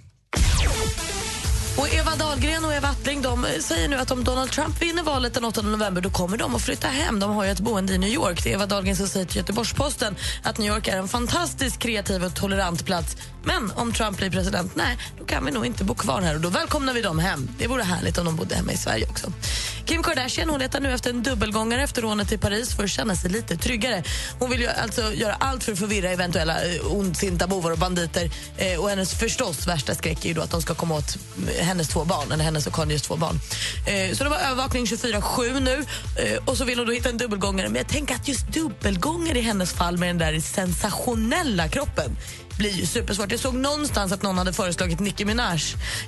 Och 1.78 1.94
Eva 1.94 2.16
Dahlgren 2.16 2.66
och 2.66 2.74
Eva 2.74 2.88
Attling 2.88 3.22
de 3.22 3.46
säger 3.60 3.88
nu 3.90 3.96
att 3.96 4.12
om 4.12 4.24
Donald 4.24 4.52
Trump 4.52 4.82
vinner 4.82 5.04
valet 5.04 5.34
den 5.34 5.46
8 5.46 5.62
november 5.62 6.02
då 6.02 6.10
kommer 6.10 6.38
de 6.38 6.56
att 6.56 6.62
flytta 6.62 6.88
hem. 6.88 7.20
De 7.20 7.32
har 7.32 7.44
ju 7.46 7.52
ett 7.52 7.60
boende 7.60 7.94
i 7.94 7.98
New 7.98 8.10
York. 8.10 8.44
Det 8.44 8.50
är 8.50 8.54
Eva 8.54 8.66
Dahlgren 8.66 8.96
som 8.96 9.08
säger 9.08 9.26
till 9.26 9.38
Göteborgs-Posten 9.38 10.16
att 10.44 10.58
New 10.58 10.68
York 10.74 10.88
är 10.88 10.98
en 10.98 11.08
fantastiskt 11.08 11.80
kreativ 11.80 12.24
och 12.26 12.36
tolerant 12.36 12.86
plats. 12.86 13.16
Men 13.44 13.72
om 13.76 13.94
Trump 13.94 14.18
blir 14.18 14.30
president, 14.30 14.76
nej, 14.76 14.98
då 15.20 15.26
kan 15.26 15.46
vi 15.46 15.52
nog 15.52 15.66
inte 15.66 15.84
bo 15.84 15.96
kvar 15.96 16.22
här 16.22 16.36
och 16.36 16.42
då 16.42 16.50
välkomnar 16.50 16.94
vi 16.94 17.02
dem 17.02 17.20
hem. 17.20 17.50
Det 17.58 17.68
vore 17.68 17.84
härligt 17.84 18.18
om 18.18 18.26
de 18.26 18.36
bodde 18.36 18.56
hemma 18.56 18.72
i 18.72 18.78
Sverige 18.78 19.08
också. 19.10 19.32
Kim 19.86 20.04
Kardashian 20.04 20.50
hon 20.50 20.60
letar 20.60 20.80
nu 20.80 20.94
efter 20.94 21.10
en 21.10 21.24
dubbelgångare 21.24 21.84
efter 21.84 22.02
rånet 22.02 22.32
i 22.32 22.38
Paris 22.38 22.76
för 22.76 22.84
att 22.84 22.90
känna 22.90 23.16
sig 23.16 23.32
lite 23.32 23.58
tryggare. 23.58 24.04
Hon 24.40 24.50
vill 24.50 24.62
ju 24.62 24.68
alltså 24.68 25.14
göra 25.14 25.34
allt 25.34 25.64
för 25.64 25.72
att 25.72 25.80
förvirra 25.80 26.10
eventuella 26.10 26.54
eh, 26.54 26.94
ondsinta 26.94 27.48
bovar 27.48 27.72
och 27.72 27.78
banditer. 27.78 28.32
Eh, 28.58 28.80
och 28.80 28.90
hennes 28.90 29.14
förstås 29.14 29.68
värsta 29.68 29.96
skräck 29.96 30.26
är 30.26 30.28
ju 30.28 30.34
då 30.34 30.42
att 30.42 30.52
de 30.52 30.62
ska 30.62 30.76
komma 30.76 30.96
åt 30.96 31.18
eh, 31.48 31.66
hennes 31.66 31.88
två 31.88 32.06
barn, 32.06 32.32
eller 32.32 32.44
hennes 32.44 32.68
och 32.68 32.74
Kanyes 32.74 33.02
två 33.02 33.16
barn. 33.16 33.40
Eh, 33.88 34.16
så 34.16 34.24
det 34.24 34.30
var 34.30 34.38
övervakning 34.38 34.86
24-7 34.86 35.60
nu 35.60 35.86
eh, 36.24 36.44
och 36.46 36.58
så 36.58 36.66
vill 36.66 36.78
hon 36.78 36.88
då 36.88 36.94
hitta 36.94 37.10
en 37.10 37.18
dubbelgångare. 37.18 37.68
Men 37.70 37.76
jag 37.76 37.88
tänker 37.88 38.16
att 38.16 38.28
just 38.28 38.48
dubbelgångare 38.48 39.40
i 39.40 39.42
hennes 39.42 39.74
fall 39.74 39.98
med 39.98 40.10
den 40.10 40.18
där 40.18 40.40
sensationella 40.40 41.68
kroppen 41.68 42.18
blir 42.58 42.72
ju 42.72 42.86
supersvårt. 42.86 43.32
Jag 43.32 43.40
såg 43.40 43.56
någonstans 43.56 44.12
att 44.12 44.22
någon 44.22 44.38
hade 44.38 44.54
föreslagit 44.54 45.00
Nicki 45.00 45.26
Minaj. 45.26 45.62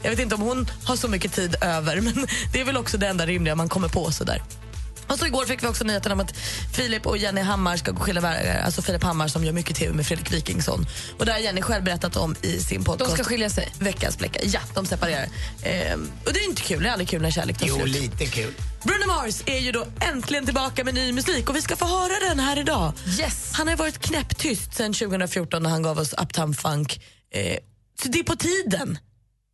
Jag 0.03 0.10
vet 0.10 0.19
inte 0.19 0.36
om 0.36 0.41
hon 0.41 0.69
har 0.84 0.95
så 0.95 1.08
mycket 1.08 1.34
tid 1.34 1.56
över, 1.62 2.01
men 2.01 2.27
det 2.53 2.62
är 2.62 2.65
väl 2.65 2.77
också 2.77 2.97
det 2.97 3.08
enda 3.08 3.25
rimliga 3.25 3.56
man 3.56 3.69
kommer 3.69 3.88
på. 3.88 4.12
sådär. 4.12 4.41
Och 5.13 5.19
så 5.19 5.26
igår 5.26 5.45
fick 5.45 5.63
vi 5.63 5.67
också 5.67 5.84
nyheten 5.84 6.12
om 6.12 6.19
att 6.19 6.38
Filip 6.73 7.06
och 7.06 7.17
Jenny 7.17 7.41
Hammar 7.41 7.78
ska 7.78 7.91
gå 7.91 7.99
skilda 7.99 8.21
vägar. 8.21 8.62
Alltså 8.62 8.82
Filip 8.82 9.04
Hammar 9.04 9.28
som 9.28 9.43
gör 9.45 9.54
mycket 9.54 9.76
tv 9.76 9.93
med 9.93 10.08
Fredrik 10.08 10.32
Wikingsson. 10.34 10.86
Och 11.19 11.26
det 11.26 11.32
har 11.32 11.39
Jenny 11.39 11.62
själv 11.62 11.84
berättat 11.84 12.15
om 12.15 12.36
i 12.41 12.60
sin 12.60 12.84
podcast. 12.84 13.10
De 13.12 13.15
ska 13.17 13.23
skilja 13.30 13.49
sig? 13.49 13.73
Veckans 13.80 14.17
bläcka. 14.17 14.39
Ja, 14.43 14.60
de 14.73 14.86
separerar. 14.86 15.28
Ehm, 15.63 16.12
och 16.26 16.34
det 16.34 16.39
är 16.39 16.49
inte 16.49 16.62
kul. 16.62 16.84
Det 16.84 16.89
är 16.89 16.91
aldrig 16.91 17.10
kul 17.10 17.21
när 17.21 17.32
kärlek 17.32 17.58
tar 17.58 17.67
Jo, 17.67 17.76
slut. 17.76 17.89
lite 17.89 18.26
kul. 18.26 18.54
Bruno 18.84 19.08
Mars 19.08 19.41
är 19.45 19.60
ju 19.60 19.71
då 19.71 19.86
äntligen 19.99 20.45
tillbaka 20.45 20.84
med 20.84 20.93
ny 20.93 21.12
musik 21.12 21.49
och 21.49 21.56
vi 21.56 21.62
ska 21.62 21.76
få 21.76 21.86
höra 21.86 22.30
den 22.30 22.39
här 22.39 22.60
idag. 22.60 22.93
Yes. 23.19 23.52
Han 23.54 23.67
har 23.67 23.76
varit 23.76 23.99
knäpptyst 23.99 24.73
sedan 24.73 24.93
2014 24.93 25.63
när 25.63 25.69
han 25.69 25.82
gav 25.84 25.99
oss 25.99 26.13
Uptown 26.13 26.54
Funk. 26.54 27.04
Eh, 27.34 27.58
så 28.04 28.08
det 28.10 28.19
är 28.19 28.23
på 28.23 28.36
tiden. 28.36 28.97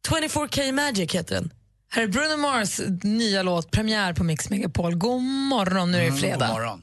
24K 0.09 0.71
Magic 0.71 1.11
heter 1.15 1.35
den. 1.35 1.51
Här 1.91 2.03
är 2.03 2.07
Bruno 2.07 2.37
Mars 2.37 2.79
nya 3.03 3.43
låt, 3.43 3.71
premiär 3.71 4.13
på 4.13 4.23
Mix 4.23 4.49
Megapol. 4.49 4.95
God 4.95 5.21
morgon, 5.23 5.91
nu 5.91 5.97
är 5.97 6.01
det 6.01 6.07
Mm, 6.07 6.19
fredag. 6.19 6.47
god 6.47 6.55
morgon. 6.55 6.81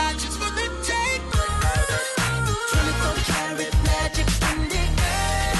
I 0.00 0.12
just 0.12 0.40
wanna 0.40 0.66
take 0.90 1.20
24 2.72 3.14
karat 3.26 3.74
magic 3.90 4.28
in 4.52 4.68
the 4.70 4.84
air. 5.02 5.54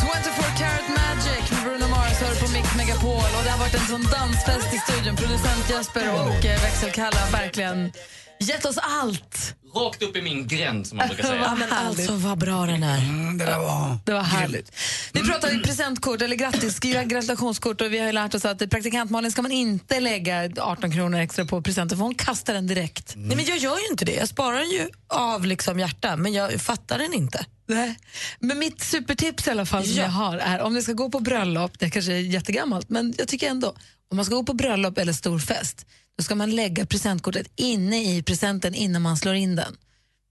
24 0.00 0.50
Karat 0.58 0.88
Magic 1.00 1.50
med 1.50 1.62
Bruno 1.64 1.88
Mars 1.88 2.16
hör 2.20 2.34
på 2.46 2.52
Mix 2.52 2.74
Megapol. 2.76 3.30
Och 3.38 3.44
det 3.44 3.50
har 3.50 3.58
varit 3.58 3.74
en 3.74 3.86
sån 3.86 4.02
dansfest 4.02 4.74
i 4.74 4.78
studion. 4.78 5.16
Producent 5.16 5.70
Jesper 5.70 6.06
och 6.14 6.44
eh, 6.44 6.62
växelkalle 6.62 7.16
har 7.16 7.30
verkligen 7.40 7.92
gett 8.40 8.64
oss 8.64 8.78
allt. 8.82 9.54
Rakt 9.74 10.02
upp 10.02 10.16
i 10.16 10.22
min 10.22 10.46
gränd 10.46 10.86
som 10.86 10.98
man 10.98 11.08
brukar 11.08 11.24
säga. 11.28 11.42
Ja, 11.42 11.54
men 11.54 11.72
Alltså 11.72 12.12
vad 12.12 12.38
bra 12.38 12.66
den 12.66 12.82
är. 12.82 12.98
Mm, 12.98 13.38
det 13.38 13.44
där 13.44 13.58
var... 13.58 13.98
Det 14.04 14.12
var 14.12 14.22
härligt. 14.22 14.72
Vi 15.12 15.20
pratar 15.20 15.50
ju 15.50 15.62
presentkort 15.62 16.22
eller 16.22 16.36
grattis, 16.36 16.78
gratulationskort 16.80 17.80
och 17.80 17.92
vi 17.92 17.98
har 17.98 18.06
ju 18.06 18.12
lärt 18.12 18.34
oss 18.34 18.44
att 18.44 18.62
i 18.62 18.68
praktikant 18.68 19.10
Malin 19.10 19.32
ska 19.32 19.42
man 19.42 19.52
inte 19.52 20.00
lägga 20.00 20.50
18 20.60 20.92
kronor 20.92 21.18
extra 21.18 21.44
på 21.44 21.62
presenten 21.62 21.98
för 21.98 22.02
hon 22.04 22.14
kastar 22.14 22.54
den 22.54 22.66
direkt. 22.66 23.12
Nej, 23.16 23.36
men 23.36 23.44
jag 23.44 23.58
gör 23.58 23.78
ju 23.78 23.86
inte 23.90 24.04
det. 24.04 24.12
Jag 24.14 24.28
sparar 24.28 24.58
den 24.58 24.70
ju 24.70 24.88
av 25.08 25.46
liksom 25.46 25.78
hjärta, 25.78 26.16
men 26.16 26.32
jag 26.32 26.60
fattar 26.60 26.98
den 26.98 27.12
inte. 27.14 27.46
Nej. 27.66 27.98
Men 28.40 28.58
mitt 28.58 28.80
supertips 28.82 29.46
i 29.46 29.50
alla 29.50 29.66
fall 29.66 29.84
som 29.84 29.94
Ja. 29.96 30.02
jag 30.02 30.10
har 30.10 30.36
är 30.38 30.60
om 30.60 30.74
ni 30.74 30.82
ska 30.82 30.92
gå 30.92 31.10
på 31.10 31.20
bröllop, 31.20 31.78
det 31.78 31.90
kanske 31.90 32.12
är 32.12 32.18
jättegammalt, 32.20 32.88
men 32.88 33.14
jag 33.18 33.28
tycker 33.28 33.48
ändå, 33.50 33.68
om 34.10 34.16
man 34.16 34.24
ska 34.24 34.34
gå 34.34 34.44
på 34.44 34.52
bröllop 34.54 34.98
eller 34.98 35.12
stor 35.12 35.38
fest, 35.38 35.86
då 36.18 36.24
ska 36.24 36.34
man 36.34 36.50
lägga 36.50 36.86
presentkortet 36.86 37.46
inne 37.56 38.16
i 38.16 38.22
presenten 38.22 38.74
innan 38.74 39.02
man 39.02 39.16
slår 39.16 39.34
in 39.34 39.56
den. 39.56 39.76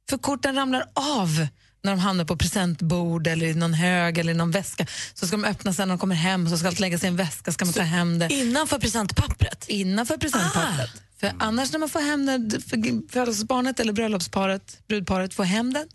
För 0.09 0.17
korten 0.17 0.55
ramlar 0.55 0.89
av 0.93 1.47
när 1.83 1.91
de 1.91 1.99
hamnar 1.99 2.25
på 2.25 2.37
presentbord 2.37 3.27
eller 3.27 3.45
i 3.45 3.53
någon 3.53 3.73
hög 3.73 4.17
eller 4.17 4.31
i 4.31 4.35
någon 4.35 4.51
väska. 4.51 4.87
Så 5.13 5.27
ska 5.27 5.37
de 5.37 5.45
öppna 5.45 5.73
sen 5.73 5.87
när 5.87 5.95
de 5.95 5.99
kommer 5.99 6.15
hem 6.15 6.49
så 6.49 6.57
ska 6.57 6.67
allt 6.67 6.79
läggas 6.79 7.03
i 7.03 7.07
en 7.07 7.15
väska, 7.15 7.51
ska 7.51 7.65
man 7.65 7.73
ta 7.73 7.81
hem 7.81 8.19
det. 8.19 8.33
Innanför 8.33 8.79
presentpappret? 8.79 9.65
Innanför 9.67 10.17
presentpappret. 10.17 10.89
För 11.19 11.33
annars 11.39 11.71
när 11.71 11.79
man 11.79 11.89
får 11.89 11.99
hem 11.99 12.49
för 12.49 13.11
födelsebarnet 13.11 13.79
eller 13.79 13.93
bröllopsparet, 13.93 14.79
brudparet 14.87 15.33
får 15.33 15.43
hem 15.43 15.73
den, 15.73 15.87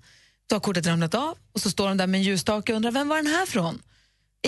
då 0.46 0.54
har 0.56 0.60
kortet 0.60 0.86
ramlat 0.86 1.14
av 1.14 1.36
och 1.52 1.60
så 1.60 1.70
står 1.70 1.88
de 1.88 1.96
där 1.96 2.06
med 2.06 2.18
en 2.18 2.24
ljusstake 2.24 2.72
och 2.72 2.76
undrar 2.76 2.90
vem 2.90 3.08
var 3.08 3.16
den 3.16 3.26
här 3.26 3.46
från? 3.46 3.82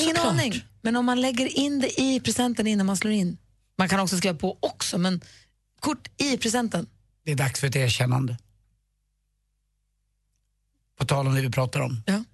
Ingen 0.01 0.17
Såklart. 0.17 0.33
aning. 0.33 0.65
Men 0.83 0.97
om 0.97 1.05
man 1.05 1.21
lägger 1.21 1.59
in 1.59 1.81
det 1.81 2.01
i 2.01 2.21
presenten 2.21 2.67
innan 2.67 2.87
man 2.87 2.97
slår 2.97 3.13
in, 3.13 3.39
man 3.79 3.89
kan 3.89 4.01
också 4.01 4.17
skriva 4.17 4.39
på 4.39 4.59
också, 4.61 4.99
men 4.99 5.21
kort 5.81 6.09
i 6.17 6.37
presenten. 6.37 6.87
Det 7.25 7.33
är 7.33 7.37
dags 7.37 7.61
för 7.61 7.67
ett 7.67 7.77
erkännande. 7.77 8.39
På 10.99 11.05
tal 11.05 11.27
om 11.27 11.35
det 11.35 11.41
vi 11.41 11.51
pratar 11.51 11.81
om. 11.81 12.03
Ja. 12.07 12.25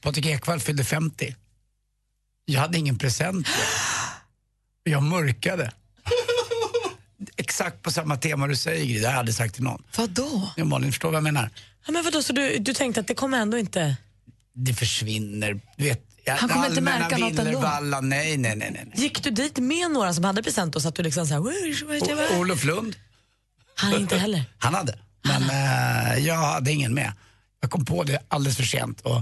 Patrik 0.00 0.26
Ekwall 0.26 0.60
fyllde 0.60 0.84
50. 0.84 1.36
Jag 2.44 2.60
hade 2.60 2.78
ingen 2.78 2.98
present. 2.98 3.48
Jag 4.82 5.02
mörkade. 5.02 5.72
Exakt 7.36 7.82
på 7.82 7.90
samma 7.90 8.16
tema 8.16 8.46
du 8.46 8.56
säger 8.56 8.84
Gry, 8.84 8.98
det 8.98 9.06
har 9.06 9.12
jag 9.12 9.18
aldrig 9.18 9.34
sagt 9.34 9.54
till 9.54 9.62
någon. 9.64 9.82
Vadå? 9.96 10.50
Ja, 10.56 10.64
Malin, 10.64 10.92
förstår 10.92 11.08
vad 11.08 11.16
jag 11.16 11.22
menar? 11.22 11.50
Ja, 11.86 11.92
men 11.92 12.04
vadå, 12.04 12.22
så 12.22 12.32
du, 12.32 12.58
du 12.58 12.74
tänkte 12.74 13.00
att 13.00 13.06
det 13.06 13.14
kommer 13.14 13.38
ändå 13.38 13.58
inte... 13.58 13.96
Det 14.52 14.74
försvinner. 14.74 15.60
Du 15.76 15.84
vet, 15.84 16.07
ja, 16.32 16.36
Han 16.40 16.48
kommer 16.48 16.68
inte 16.68 16.80
märka 16.80 17.16
något 17.18 17.30
ändå. 17.30 17.42
villervallan, 17.44 18.08
Nej, 18.08 18.36
nej, 18.36 18.56
nej. 18.56 18.70
nej. 18.72 18.86
Gick 18.94 19.22
du 19.22 19.30
dit 19.30 19.58
med 19.58 19.90
några 19.90 20.14
som 20.14 20.24
hade 20.24 20.42
present 20.42 20.76
och 20.76 20.82
satt 20.82 20.94
du 20.94 21.02
liksom 21.02 21.26
så 21.26 21.34
här... 21.34 21.40
O- 21.40 22.40
Olof 22.40 22.64
Lund. 22.64 22.96
Han 23.74 23.94
inte 23.94 24.16
heller. 24.18 24.44
Han 24.58 24.74
hade, 24.74 24.98
men 25.24 25.42
eh, 25.42 26.18
jag 26.26 26.34
hade 26.34 26.72
ingen 26.72 26.94
med. 26.94 27.12
Jag 27.60 27.70
kom 27.70 27.84
på 27.84 28.02
det 28.02 28.18
alldeles 28.28 28.56
för 28.56 28.64
sent 28.64 29.00
och 29.00 29.16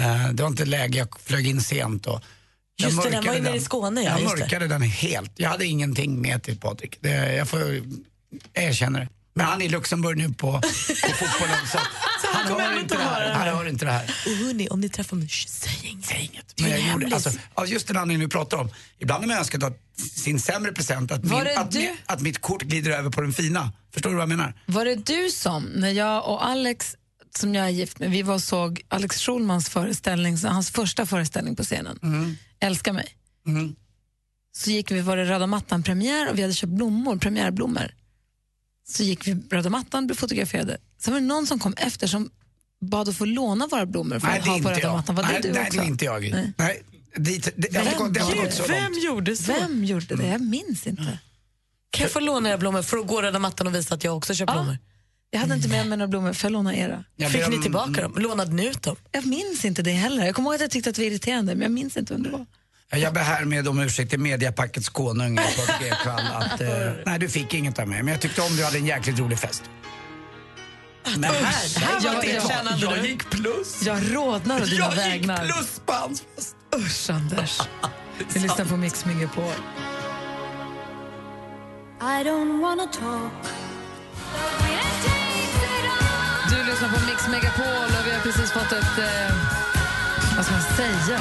eh, 0.00 0.28
det 0.32 0.42
var 0.42 0.50
inte 0.50 0.64
läge, 0.64 0.98
jag 0.98 1.20
flög 1.20 1.46
in 1.46 1.60
sent. 1.60 2.06
Och 2.06 2.22
jag 2.76 2.90
Just 2.90 3.02
det, 3.02 3.10
den 3.10 3.16
mörkade 3.16 3.28
var 3.28 3.36
ju 3.36 3.42
nere 3.42 3.56
i 3.56 3.60
Skåne, 3.60 4.02
ja, 4.02 4.10
Jag 4.10 4.20
just 4.20 4.34
det. 4.36 4.40
mörkade 4.42 4.66
den 4.68 4.82
helt. 4.82 5.32
Jag 5.36 5.48
hade 5.48 5.66
ingenting 5.66 6.20
med 6.22 6.42
till 6.42 6.58
Patrik. 6.58 6.96
Det, 7.00 7.34
jag 7.34 7.48
får 7.48 7.60
jag 7.60 7.82
erkänner 8.54 9.00
det. 9.00 9.08
Men 9.34 9.46
han 9.46 9.62
är 9.62 9.66
i 9.66 9.68
Luxemburg 9.68 10.18
nu 10.18 10.28
på, 10.28 10.34
på 10.36 11.12
fotbollen 11.12 11.66
så, 11.72 11.78
han, 12.32 12.48
kommer 12.48 12.64
hör 12.64 12.80
inte 12.80 12.96
det 12.96 13.02
här. 13.02 13.20
höra 13.20 13.34
Han 13.34 13.46
det. 13.46 13.52
hör 13.52 13.68
inte 13.68 13.84
det 13.84 13.90
här. 13.90 14.14
Och 14.26 14.32
hörni, 14.32 14.68
om 14.68 14.80
ni 14.80 14.88
träffar 14.88 15.16
mig, 15.16 15.28
säg 15.28 15.90
inget. 15.90 16.04
Säg 16.06 16.30
inget. 16.32 16.56
Det 16.56 16.62
Men 16.62 16.72
en 16.72 16.80
jag 16.80 16.92
gjorde, 16.92 17.14
alltså, 17.14 17.30
just 17.66 17.86
den 17.86 17.96
anledningen 17.96 18.28
du 18.28 18.32
pratar 18.32 18.56
om. 18.56 18.70
Ibland 18.98 19.22
har 19.22 19.28
man 19.28 19.36
önskat 19.36 19.62
att 19.62 19.78
sin 20.00 20.40
sämre 20.40 20.72
present, 20.72 21.12
att, 21.12 21.24
min, 21.24 21.44
det 21.44 21.58
att, 21.58 21.70
du? 21.70 21.96
att 22.06 22.20
mitt 22.20 22.40
kort 22.40 22.62
glider 22.62 22.90
över 22.90 23.10
på 23.10 23.20
den 23.20 23.32
fina. 23.32 23.72
Förstår 23.94 24.10
du 24.10 24.16
vad 24.16 24.22
jag 24.22 24.28
menar? 24.28 24.54
Var 24.66 24.84
det 24.84 24.94
du 24.94 25.30
som, 25.30 25.64
när 25.64 25.90
jag 25.90 26.28
och 26.28 26.46
Alex, 26.46 26.96
som 27.36 27.54
jag 27.54 27.66
är 27.66 27.70
gift 27.70 27.98
med, 27.98 28.10
vi 28.10 28.22
var 28.22 28.34
och 28.34 28.42
såg 28.42 28.82
Alex 28.88 29.20
Schulmans 29.20 29.68
föreställning, 29.68 30.38
så 30.38 30.48
hans 30.48 30.70
första 30.70 31.06
föreställning 31.06 31.56
på 31.56 31.62
scenen, 31.62 31.98
Älska 32.60 32.92
mig. 32.92 33.08
Mm. 33.46 33.74
Så 34.56 34.70
gick 34.70 34.90
vi, 34.90 35.00
var 35.00 35.16
det 35.16 35.24
röda 35.24 35.46
mattan-premiär 35.46 36.30
och 36.30 36.38
vi 36.38 36.42
hade 36.42 36.54
köpt 36.54 36.72
blommor, 36.72 37.16
premiärblommor. 37.16 37.94
Så 38.90 39.02
gick 39.02 39.26
vi 39.26 39.36
röda 39.50 39.70
mattan, 39.70 40.06
blev 40.06 40.16
fotograferade. 40.16 40.78
Sen 40.98 41.12
var 41.14 41.20
det 41.20 41.26
någon 41.26 41.46
som 41.46 41.58
kom 41.58 41.74
efter 41.76 42.06
som 42.06 42.30
bad 42.80 43.08
att 43.08 43.16
få 43.16 43.24
låna 43.24 43.66
våra 43.66 43.86
blommor 43.86 44.18
för 44.18 44.26
Nej, 44.28 44.38
att 44.38 44.44
det 44.44 44.50
ha 44.50 44.58
på 44.58 44.68
röda 44.68 44.80
jag. 44.80 44.92
mattan. 44.96 45.14
Var 45.14 45.22
det 45.22 45.28
nej, 45.32 45.40
du 45.42 45.52
nej, 45.52 45.62
också? 45.66 45.78
det 45.78 45.84
är 45.84 45.86
inte 45.86 46.04
jag. 46.04 46.30
Nej. 46.30 46.52
Nej. 46.56 46.82
det, 47.16 47.52
det, 47.56 47.76
har 47.76 47.84
inte 47.84 47.98
gått- 47.98 48.14
det 48.14 48.20
gått 48.20 48.52
så 48.54 48.66
långt. 48.72 49.04
gjorde 49.04 49.36
så? 49.36 49.52
Vem 49.52 49.84
gjorde 49.84 50.16
det? 50.16 50.26
Jag 50.26 50.40
minns 50.40 50.86
inte. 50.86 51.18
Kan 51.90 52.02
jag 52.02 52.10
få 52.12 52.20
låna 52.20 52.48
era 52.48 52.58
blommor 52.58 52.82
för 52.82 52.96
att 52.98 53.06
gå 53.06 53.22
röda 53.22 53.38
mattan 53.38 53.66
och 53.66 53.74
visa 53.74 53.94
att 53.94 54.04
jag 54.04 54.16
också 54.16 54.34
köpt 54.34 54.52
blommor? 54.52 54.78
Jag 55.30 55.40
hade 55.40 55.54
inte 55.54 55.68
med 55.68 55.86
mig 55.86 55.98
några 55.98 56.08
blommor, 56.08 56.32
får 56.32 56.48
jag 56.48 56.52
låna 56.52 56.76
era? 56.76 57.04
Jag 57.16 57.32
Fick 57.32 57.48
ni 57.48 57.62
tillbaka 57.62 58.02
dem? 58.02 58.14
Lånade 58.16 58.52
ni 58.52 58.66
ut 58.66 58.82
dem? 58.82 58.96
Jag 59.12 59.26
minns 59.26 59.64
inte 59.64 59.82
det 59.82 59.90
heller. 59.92 60.26
Jag 60.26 60.34
kommer 60.34 60.48
ihåg 60.50 60.54
att 60.54 60.60
jag 60.60 60.70
tyckte 60.70 60.90
att 60.90 60.96
det 60.96 61.02
var 61.02 61.06
irriterande, 61.06 61.54
men 61.54 61.62
jag 61.62 61.72
minns 61.72 61.96
inte 61.96 62.12
vem 62.14 62.22
det 62.22 62.30
var. 62.30 62.46
Jag 62.92 63.14
ber 63.14 63.20
härmed 63.20 63.68
om 63.68 63.80
ursäkt 63.80 64.10
till 64.10 64.20
mediapackets 64.20 64.88
konung 64.88 65.38
Ekwall 65.80 66.20
att 66.34 66.60
eh, 66.60 66.68
nej 67.06 67.18
du 67.18 67.28
fick 67.28 67.54
inget 67.54 67.78
av 67.78 67.88
mig 67.88 68.02
men 68.02 68.12
jag 68.12 68.20
tyckte 68.20 68.42
om 68.42 68.56
du 68.56 68.64
hade 68.64 68.78
en 68.78 68.86
jäkligt 68.86 69.18
rolig 69.18 69.38
fest. 69.38 69.62
Men 71.16 71.24
här 71.24 71.34
var 72.04 72.24
jag, 72.24 72.24
jag, 72.24 72.78
jag 72.78 73.02
nu. 73.02 73.08
gick 73.08 73.30
plus. 73.30 73.82
Jag 73.82 74.14
rodnar 74.14 74.60
å 74.60 74.64
dina 74.64 74.84
Jag 74.84 74.90
gick 74.92 74.98
vägnar. 74.98 75.44
plus 75.46 75.80
på 75.86 75.92
hans 75.92 76.22
fest. 76.36 76.56
Usch, 76.76 77.10
Anders. 77.10 77.60
Vi 78.34 78.40
lyssnar 78.40 78.64
på 78.64 78.76
Mix 78.76 79.04
Megapol. 79.04 79.52
I 82.00 82.24
don't 82.24 82.60
wanna 82.62 82.86
talk. 82.86 83.32
Du 86.50 86.56
lyssnar 86.70 86.88
på 86.88 87.06
Mix 87.06 87.28
Megapol 87.28 87.84
och 88.00 88.06
vi 88.06 88.10
har 88.14 88.20
precis 88.20 88.50
fått 88.52 88.72
ett... 88.72 88.98
Eh, 88.98 89.34
vad 90.36 90.44
ska 90.44 90.54
man 90.54 90.62
säga? 90.76 91.20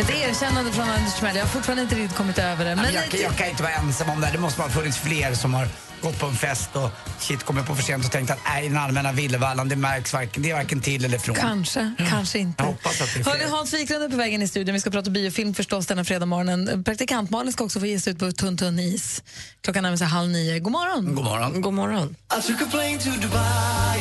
Ett 0.00 0.10
erkännande 0.10 0.72
från 0.72 0.88
Anders 0.88 1.14
Timell. 1.14 1.36
Jag 1.36 1.42
har 1.42 1.48
fortfarande 1.48 1.82
inte 1.82 1.94
riktigt 1.94 2.16
kommit 2.16 2.38
över 2.38 2.64
det. 2.64 2.74
Men 2.76 2.84
Men 2.84 2.94
jag, 2.94 3.04
kan- 3.10 3.20
jag 3.20 3.36
kan 3.36 3.48
inte 3.48 3.62
vara 3.62 3.72
ensam 3.72 4.10
om 4.10 4.20
det 4.20 4.26
här. 4.26 4.32
Det 4.32 4.38
måste 4.40 4.62
ha 4.62 4.68
funnits 4.68 4.98
fler 4.98 5.34
som 5.34 5.54
har 5.54 5.68
gått 6.02 6.18
på 6.20 6.26
en 6.26 6.34
fest 6.36 6.70
och 6.76 6.90
shit 7.18 7.44
kommer 7.44 7.62
på 7.62 7.74
för 7.74 7.82
sent 7.82 8.04
och 8.04 8.10
tänkt 8.12 8.30
att 8.30 8.38
nej 8.46 8.68
den 8.68 8.78
allmänna 8.78 9.12
villervallan 9.12 9.68
det 9.68 9.76
märks 9.76 10.12
varken, 10.12 10.42
det 10.42 10.50
är 10.50 10.54
varken 10.54 10.80
till 10.80 11.04
eller 11.04 11.18
från. 11.18 11.34
Kanske, 11.36 11.92
kanske 12.08 12.38
inte. 12.38 12.62
Jag 12.62 12.66
hoppas 12.70 13.00
att 13.00 13.14
det 13.14 13.30
är. 13.44 13.48
Hans 13.50 13.74
Wiklund 13.74 14.02
är 14.04 14.08
på 14.08 14.16
vägen 14.16 14.42
i 14.42 14.48
studion. 14.48 14.74
Vi 14.74 14.80
ska 14.80 14.90
prata 14.90 15.10
biofilm 15.10 15.54
förstås 15.54 15.86
denna 15.86 16.04
fredag 16.04 16.26
morgonen. 16.26 16.84
Praktikant 16.84 17.30
Malin 17.30 17.52
ska 17.52 17.64
också 17.64 17.80
få 17.80 17.86
ge 17.86 18.00
sig 18.00 18.12
ut 18.12 18.18
på 18.18 18.32
tunn, 18.32 18.56
tunn 18.58 18.78
is. 18.78 19.22
Klockan 19.62 19.82
närmar 19.82 19.96
sig 19.96 20.06
halv 20.06 20.28
nio. 20.30 20.58
God 20.58 20.72
morgon. 20.72 21.14
God 21.14 21.24
morgon. 21.24 21.60
God 21.60 21.74
morgon. 21.74 22.16
I 22.38 22.42
took 22.46 22.62
a 22.62 22.66
plane 22.70 22.98
to 22.98 23.10
Dubai 23.10 23.98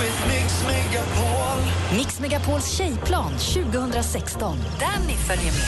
with 0.00 0.26
Mix 0.28 0.52
Megapol. 0.66 1.25
Mix 1.94 2.20
Megapols 2.20 2.76
tjejplan 2.76 3.32
2016. 3.38 4.58
Danny 4.80 5.16
följer 5.16 5.52
med. 5.52 5.62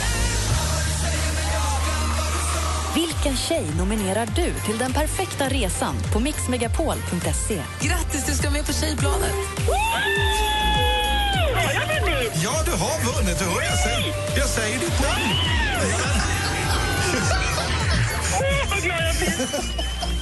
Vilken 2.95 3.37
tjej 3.37 3.66
nominerar 3.79 4.27
du 4.27 4.53
till 4.66 4.79
den 4.79 4.93
perfekta 4.93 5.49
resan 5.49 5.95
på 6.12 6.21
mixmegapol.se? 6.21 7.62
Grattis, 7.81 8.27
du 8.27 8.33
ska 8.33 8.51
med 8.51 8.66
på 8.66 8.73
tjejplanet. 8.73 9.35
Ja, 12.45 12.62
du 12.64 12.71
har 12.71 13.14
vunnit. 13.14 13.39
Du 13.39 13.45
hör, 13.45 13.62
jag, 13.62 13.79
säger, 13.79 14.14
jag 14.37 14.49
säger 14.49 14.79
ditt 14.79 15.01
namn. 15.01 15.35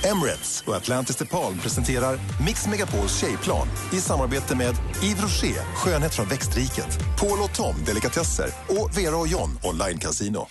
Emirates 0.04 0.64
och 0.66 0.76
Atlantis 0.76 1.16
DePaul 1.16 1.54
presenterar 1.62 2.18
Mix 2.46 2.66
Megapols 2.66 3.20
tjejplan 3.20 3.68
i 3.92 3.96
samarbete 3.96 4.56
med 4.56 4.74
Yves 5.02 5.22
Rocher, 5.22 5.74
skönhet 5.74 6.14
från 6.14 6.28
växtriket, 6.28 6.98
Paul 7.20 7.38
och 7.42 7.54
Tom, 7.54 7.84
delikatesser 7.86 8.48
och 8.68 8.98
Vera 8.98 9.16
och 9.16 9.28
John, 9.28 9.58
online 9.62 9.98
casino. 9.98 10.46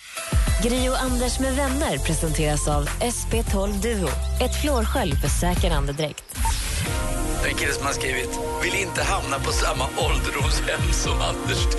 Gri 0.63 0.89
och 0.89 1.01
Anders 1.01 1.39
med 1.39 1.55
vänner 1.55 1.97
presenteras 1.97 2.67
av 2.67 2.85
SP12 2.87 3.81
Duo. 3.81 4.09
Ett 4.41 4.61
flårskölj 4.61 5.15
för 5.15 5.27
säker 5.27 5.71
andedräkt. 5.71 6.23
Det 7.41 7.49
är 7.49 7.51
en 7.51 7.57
kille 7.57 7.73
som 7.73 7.85
har 7.85 7.93
skrivit 7.93 8.39
vill 8.63 8.75
inte 8.75 9.03
hamna 9.03 9.39
på 9.39 9.51
samma 9.51 9.85
ålderdomshem 9.97 10.81
som 10.91 11.13
Anders 11.21 11.67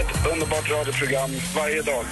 Ett 0.00 0.32
underbart 0.32 0.70
radioprogram 0.70 1.30
varje 1.56 1.82
dag. 1.82 2.04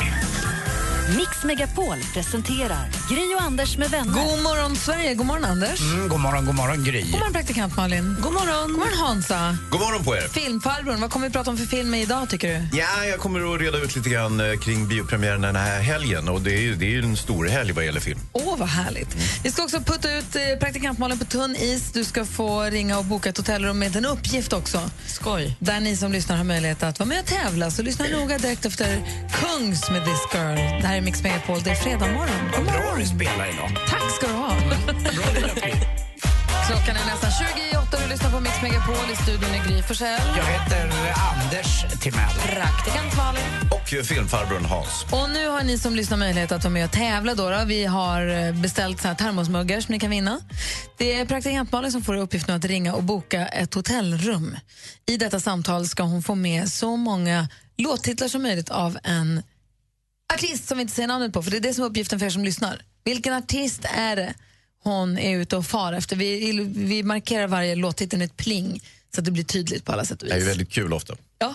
Mix 1.14 1.44
Megapol 1.44 1.96
presenterar 2.14 2.88
Gry 3.10 3.34
och 3.34 3.42
Anders 3.42 3.76
med 3.76 3.90
vänner. 3.90 4.12
God 4.12 4.42
morgon, 4.42 4.76
Sverige. 4.76 5.14
God 5.14 5.26
morgon, 5.26 5.44
Anders. 5.44 5.80
Mm, 5.80 6.08
god 6.08 6.20
morgon, 6.20 6.46
god 6.46 6.54
morgon 6.54 6.84
Gry. 6.84 7.00
God 7.02 7.10
morgon, 7.10 7.32
praktikant 7.32 7.76
Malin. 7.76 8.16
God 8.20 8.32
morgon. 8.32 8.68
God 8.72 8.78
morgon, 8.78 8.98
Hansa. 8.98 9.58
God 9.70 9.80
morgon 9.80 10.04
på 10.04 10.16
er. 10.16 10.28
Filmfarbrorn, 10.28 11.00
vad 11.00 11.10
kommer 11.10 11.26
vi 11.26 11.32
prata 11.32 11.50
om 11.50 11.56
för 11.58 11.64
film 11.66 11.94
idag, 11.94 12.30
tycker 12.30 12.48
du? 12.48 12.78
Ja, 12.78 13.04
jag 13.04 13.18
kommer 13.20 13.54
att 13.54 13.60
reda 13.60 13.78
ut 13.78 13.96
lite 13.96 14.08
grann 14.08 14.40
eh, 14.40 14.58
kring 14.58 14.88
biopremiären 14.88 15.40
den 15.40 15.56
här 15.56 15.80
helgen. 15.80 16.28
Och 16.28 16.40
det 16.40 16.52
är 16.54 16.60
ju, 16.60 16.74
det 16.74 16.86
är 16.86 16.90
ju 16.90 17.02
en 17.02 17.16
stor 17.16 17.46
helg 17.46 17.72
vad 17.72 17.84
gäller 17.84 18.00
film. 18.00 18.20
Åh, 18.32 18.56
vad 18.58 18.68
härligt. 18.68 19.16
Vi 19.44 19.50
ska 19.50 19.62
också 19.62 19.80
putta 19.80 20.12
ut 20.18 20.36
eh, 20.36 20.58
praktikant 20.60 20.98
Malin 20.98 21.18
på 21.18 21.24
tunn 21.24 21.56
is. 21.56 21.92
Du 21.92 22.04
ska 22.04 22.24
få 22.24 22.62
ringa 22.62 22.98
och 22.98 23.04
boka 23.04 23.28
ett 23.28 23.36
hotellrum 23.36 23.78
med 23.78 23.96
en 23.96 24.06
uppgift 24.06 24.52
också. 24.52 24.80
Skoj. 25.06 25.56
Där 25.60 25.80
ni 25.80 25.96
som 25.96 26.12
lyssnar 26.12 26.36
har 26.36 26.44
möjlighet 26.44 26.82
att 26.82 26.98
vara 26.98 27.08
med 27.08 27.20
och 27.20 27.26
tävla. 27.26 27.70
Så 27.70 27.82
lyssna 27.82 28.06
noga 28.12 28.38
direkt 28.38 28.64
efter 28.64 29.02
Kungs 29.32 29.90
med 29.90 30.04
This 30.04 30.20
Girl. 30.34 30.82
Det 30.96 31.00
här 31.00 31.04
är 31.04 31.10
Mix 31.10 31.22
Megapol. 31.22 31.62
Det 31.62 31.70
är 31.70 31.74
fredag 31.74 32.06
morgon. 32.06 32.50
God 32.56 32.64
Bra 32.64 32.94
du 32.98 33.06
spelar 33.06 33.54
idag. 33.54 33.70
Tack 33.88 34.10
ska 34.16 34.26
du 34.26 34.32
ha. 34.32 34.50
Klockan 36.66 36.96
är 36.96 37.06
nästan 37.12 37.30
20 37.30 37.62
i 37.72 37.76
åtta 37.76 37.96
och 37.96 38.02
du 38.02 38.08
lyssnar 38.08 38.30
på 38.30 38.40
Mix 38.40 38.62
Megapol. 38.62 38.94
I 39.12 39.16
studion 39.16 39.50
är 39.50 39.68
Gry 39.68 39.82
Forssell. 39.82 40.20
Jag 40.36 40.44
heter 40.44 40.90
Anders 41.30 42.00
Timell. 42.00 42.36
Praktikant 42.46 43.16
Malin. 43.16 43.42
Och 43.70 44.06
filmfarbrorn 44.06 44.64
Hans. 44.64 45.04
Och 45.12 45.30
nu 45.30 45.48
har 45.48 45.62
ni 45.62 45.78
som 45.78 45.96
lyssnar 45.96 46.16
möjlighet 46.16 46.52
att 46.52 46.64
vara 46.64 46.72
med 46.72 46.84
och 46.84 46.92
tävla. 46.92 47.34
Då, 47.34 47.50
då. 47.50 47.64
Vi 47.66 47.84
har 47.84 48.28
eh, 48.28 48.52
beställt 48.52 49.00
så 49.00 49.08
här 49.08 49.14
termosmuggar 49.14 49.80
som 49.80 49.92
ni 49.92 49.98
kan 49.98 50.10
vinna. 50.10 50.40
Det 50.96 51.20
är 51.20 51.24
praktikant 51.24 51.72
Malin 51.72 51.92
som 51.92 52.02
får 52.02 52.16
i 52.16 52.20
uppgift 52.20 52.48
nu 52.48 52.54
att 52.54 52.64
ringa 52.64 52.94
och 52.94 53.02
boka 53.02 53.46
ett 53.46 53.74
hotellrum. 53.74 54.56
I 55.06 55.16
detta 55.16 55.40
samtal 55.40 55.86
ska 55.86 56.02
hon 56.02 56.22
få 56.22 56.34
med 56.34 56.68
så 56.68 56.96
många 56.96 57.48
låttitlar 57.78 58.28
som 58.28 58.42
möjligt 58.42 58.70
av 58.70 58.98
en 59.02 59.42
artist 60.34 60.68
som 60.68 60.78
vi 60.78 60.82
inte 60.82 60.94
säger 60.94 61.08
namnet 61.08 61.32
på, 61.32 61.42
för 61.42 61.50
det 61.50 61.56
är 61.56 61.60
det 61.60 61.74
som 61.74 61.84
är 61.84 61.88
uppgiften 61.88 62.18
för 62.18 62.26
er 62.26 62.30
som 62.30 62.44
lyssnar. 62.44 62.82
Vilken 63.04 63.32
artist 63.34 63.80
är 63.84 64.16
det 64.16 64.34
hon 64.82 65.18
är 65.18 65.38
ute 65.38 65.56
och 65.56 65.66
far 65.66 65.92
efter? 65.92 66.16
Vi, 66.16 66.52
vi 66.74 67.02
markerar 67.02 67.46
varje 67.46 67.74
låttitel 67.74 68.18
med 68.18 68.26
ett 68.26 68.36
pling 68.36 68.82
så 69.14 69.20
att 69.20 69.24
det 69.24 69.30
blir 69.30 69.44
tydligt 69.44 69.84
på 69.84 69.92
alla 69.92 70.04
sätt 70.04 70.22
och 70.22 70.28
Det 70.28 70.34
är 70.34 70.38
ju 70.38 70.42
vis. 70.44 70.50
väldigt 70.50 70.70
kul 70.70 70.92
ofta. 70.92 71.16
Ja. 71.38 71.54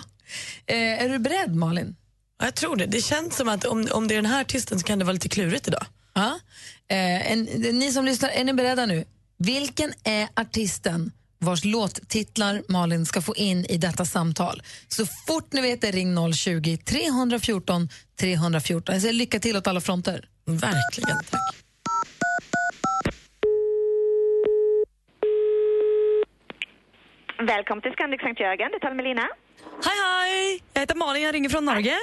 Eh, 0.66 1.04
är 1.04 1.10
du 1.10 1.20
beredd, 1.20 1.56
Malin? 1.56 1.96
Ja, 2.40 2.46
Jag 2.46 2.56
tror 2.56 2.76
det. 2.76 2.86
Det 2.86 3.02
känns 3.02 3.36
som 3.36 3.50
att 3.50 3.66
om, 3.66 3.88
om 3.92 4.08
det 4.08 4.14
är 4.14 4.22
den 4.22 4.26
här 4.32 4.42
artisten 4.42 4.80
så 4.80 4.86
kan 4.86 5.00
det 5.00 5.06
vara 5.06 5.14
lite 5.14 5.30
klurigt 5.30 5.68
idag. 5.68 5.86
Ja. 6.14 6.40
Eh, 6.88 7.32
en, 7.32 7.44
ni 7.54 7.92
som 7.92 8.06
lyssnar, 8.06 8.30
är 8.30 8.44
ni 8.44 8.54
beredda 8.54 8.86
nu? 8.86 9.06
Vilken 9.38 9.94
är 10.04 10.28
artisten 10.36 11.12
vars 11.42 11.66
låttitlar 11.66 12.64
Malin 12.68 13.06
ska 13.06 13.22
få 13.22 13.36
in 13.36 13.66
i 13.66 13.78
detta 13.78 14.06
samtal? 14.06 14.62
Så 14.88 15.06
fort 15.28 15.54
ni 15.54 15.62
vet 15.62 15.82
det, 15.82 15.92
ring 15.92 16.18
020-314 16.18 17.90
314. 18.20 18.94
Jag 18.94 19.02
säger 19.02 19.14
lycka 19.14 19.40
till 19.40 19.58
åt 19.58 19.68
alla 19.68 19.82
fronter. 19.82 20.26
Verkligen, 20.46 21.18
tack. 21.30 21.56
Välkommen 27.48 27.82
till 27.82 27.92
Scandic 27.92 28.22
Sankt 28.22 28.40
Jörgen, 28.40 28.72
det 28.72 28.80
talar 28.80 28.96
med 28.96 29.06
Lina. 29.06 29.28
Hej, 29.86 29.98
hej! 30.06 30.64
Jag 30.74 30.82
heter 30.82 30.96
Malin, 30.96 31.24
jag 31.24 31.36
ringer 31.36 31.50
från 31.50 31.66
Norge. 31.66 31.96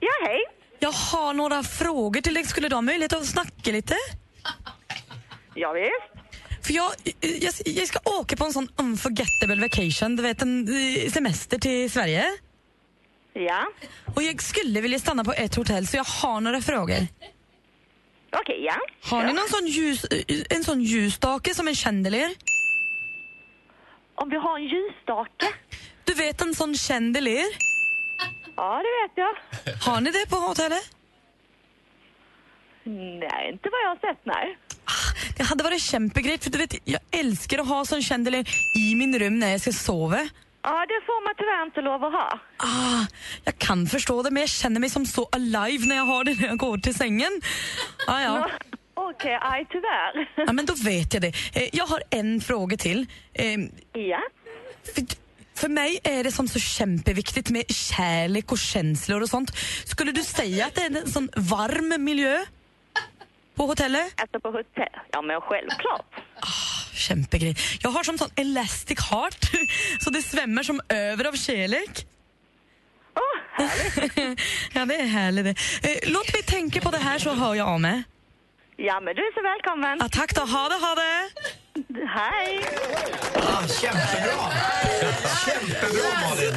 Ja, 0.00 0.12
hej. 0.26 0.38
Jag 0.78 0.92
har 0.92 1.34
några 1.34 1.62
frågor 1.62 2.20
till 2.20 2.34
dig. 2.34 2.44
Skulle 2.44 2.68
du 2.68 2.74
ha 2.74 2.82
möjlighet 2.82 3.12
att 3.12 3.26
snacka 3.26 3.70
lite? 3.70 3.94
Ja, 5.54 5.72
visst. 5.72 6.13
För 6.64 6.72
jag, 6.72 6.92
jag, 7.20 7.52
jag 7.64 7.88
ska 7.88 7.98
åka 8.20 8.36
på 8.36 8.44
en 8.44 8.52
sån 8.52 8.68
unforgettable 8.76 9.60
vacation, 9.60 10.16
du 10.16 10.22
vet 10.22 10.42
en 10.42 10.68
eh, 10.68 11.10
semester 11.10 11.58
till 11.58 11.90
Sverige. 11.90 12.24
Ja. 13.32 13.66
Och 14.14 14.22
jag 14.22 14.42
skulle 14.42 14.80
vilja 14.80 14.98
stanna 14.98 15.24
på 15.24 15.32
ett 15.32 15.54
hotell 15.54 15.86
så 15.86 15.96
jag 15.96 16.04
har 16.04 16.40
några 16.40 16.60
frågor. 16.60 17.06
Okej, 18.40 18.64
ja. 18.64 18.76
Har 19.10 19.24
ni 19.24 19.32
någon 19.32 19.48
sån 19.48 19.66
ljus, 19.66 20.04
eh, 20.04 20.42
en 20.50 20.64
sån 20.64 20.82
ljusstake 20.82 21.54
som 21.54 21.68
en 21.68 21.74
chandelier? 21.74 22.34
Om 24.14 24.28
vi 24.30 24.36
har 24.36 24.58
en 24.58 24.64
ljusstake? 24.64 25.54
Du 26.04 26.14
vet 26.14 26.40
en 26.42 26.54
sån 26.54 26.74
chandelier? 26.74 27.46
Ja, 28.56 28.82
det 28.82 28.92
vet 29.02 29.12
jag. 29.14 29.34
Har 29.92 30.00
ni 30.00 30.10
det 30.10 30.30
på 30.30 30.36
hotellet? 30.36 30.90
Nej, 32.84 33.50
inte 33.52 33.68
vad 33.72 33.80
jag 33.84 33.88
har 33.88 34.14
sett, 34.14 34.20
nej. 34.26 34.58
Det 35.36 35.42
hade 35.42 35.64
varit 35.64 35.82
kämpegrejt 35.82 36.44
för 36.44 36.50
du 36.50 36.58
vet, 36.58 36.74
jag 36.84 37.00
älskar 37.10 37.58
att 37.58 37.68
ha 37.68 37.84
sån 37.84 38.02
chandelier 38.02 38.46
i 38.78 38.94
min 38.94 39.18
rum 39.18 39.38
när 39.38 39.50
jag 39.50 39.60
ska 39.60 39.72
sova. 39.72 40.28
Ja, 40.62 40.86
det 40.88 41.00
får 41.06 41.24
man 41.24 41.34
tyvärr 41.38 41.62
inte 41.66 41.80
lov 41.80 42.04
att 42.04 42.12
ha. 42.12 42.38
Ah, 42.56 43.06
jag 43.44 43.58
kan 43.58 43.86
förstå 43.86 44.22
det 44.22 44.30
men 44.30 44.40
jag 44.40 44.50
känner 44.50 44.80
mig 44.80 44.90
som 44.90 45.06
så 45.06 45.28
alive 45.32 45.86
när 45.86 45.96
jag 45.96 46.04
har 46.04 46.24
det 46.24 46.34
när 46.40 46.46
jag 46.48 46.58
går 46.58 46.78
till 46.78 46.94
sängen. 46.94 47.40
Ah, 48.06 48.20
ja. 48.20 48.50
Okej, 48.94 49.38
aj 49.42 49.66
tyvärr. 49.70 50.30
ja, 50.46 50.52
men 50.52 50.66
då 50.66 50.74
vet 50.84 51.14
jag 51.14 51.22
det. 51.22 51.32
Eh, 51.54 51.68
Jag 51.72 51.86
har 51.86 52.02
en 52.10 52.40
fråga 52.40 52.76
till. 52.76 53.06
Eh, 53.32 53.58
Ja. 53.92 54.20
För, 54.94 55.04
för 55.54 55.68
mig 55.68 55.98
är 56.04 56.24
det 56.24 56.32
som 56.32 56.48
så 56.48 56.58
kämpeviktigt 56.58 57.50
med 57.50 57.64
kärlek 57.74 58.52
och 58.52 58.58
känslor 58.58 59.22
och 59.22 59.28
sånt. 59.28 59.56
Skulle 59.84 60.12
du 60.12 60.22
säga 60.22 60.66
att 60.66 60.74
det 60.74 60.80
är 60.80 60.96
en 61.02 61.10
sån 61.10 61.28
varm 61.36 62.04
miljö 62.04 62.44
på 63.54 63.66
hotellet? 63.66 64.12
Alltså 64.20 64.40
på 64.40 64.48
hotell? 64.48 64.88
Ja, 65.12 65.22
men 65.22 65.40
självklart. 65.40 66.06
Kämpegrej. 66.94 67.56
Jag 67.80 67.90
har 67.90 68.02
som 68.04 68.18
sån 68.18 68.30
elastic 68.36 69.00
heart, 69.10 69.50
så 70.00 70.10
det 70.10 70.22
svämmar 70.22 70.62
som 70.62 70.80
över 70.88 71.24
av 71.28 71.32
kärlek. 71.32 72.06
ja, 74.74 74.84
det 74.84 74.94
är 74.94 75.06
härligt 75.06 75.44
det. 75.44 75.90
Eh, 75.90 76.12
Låt 76.12 76.32
mig 76.32 76.42
tänka 76.42 76.80
på 76.80 76.90
det 76.90 76.98
här 76.98 77.18
så 77.18 77.30
hör 77.34 77.54
jag 77.54 77.68
av 77.68 77.80
mig. 77.80 78.02
Ja, 78.76 79.00
men 79.00 79.14
du 79.16 79.22
är 79.22 79.34
så 79.34 79.42
välkommen. 79.42 79.98
Ja, 80.00 80.08
tack 80.12 80.34
då. 80.34 80.40
Ha 80.40 80.68
det, 80.68 80.74
ha 80.74 80.94
det. 80.94 81.28
Hej. 82.08 82.60
Ah, 83.34 83.66
kämpebra! 83.68 84.50
Kämpebra 85.44 86.20
Malin! 86.22 86.54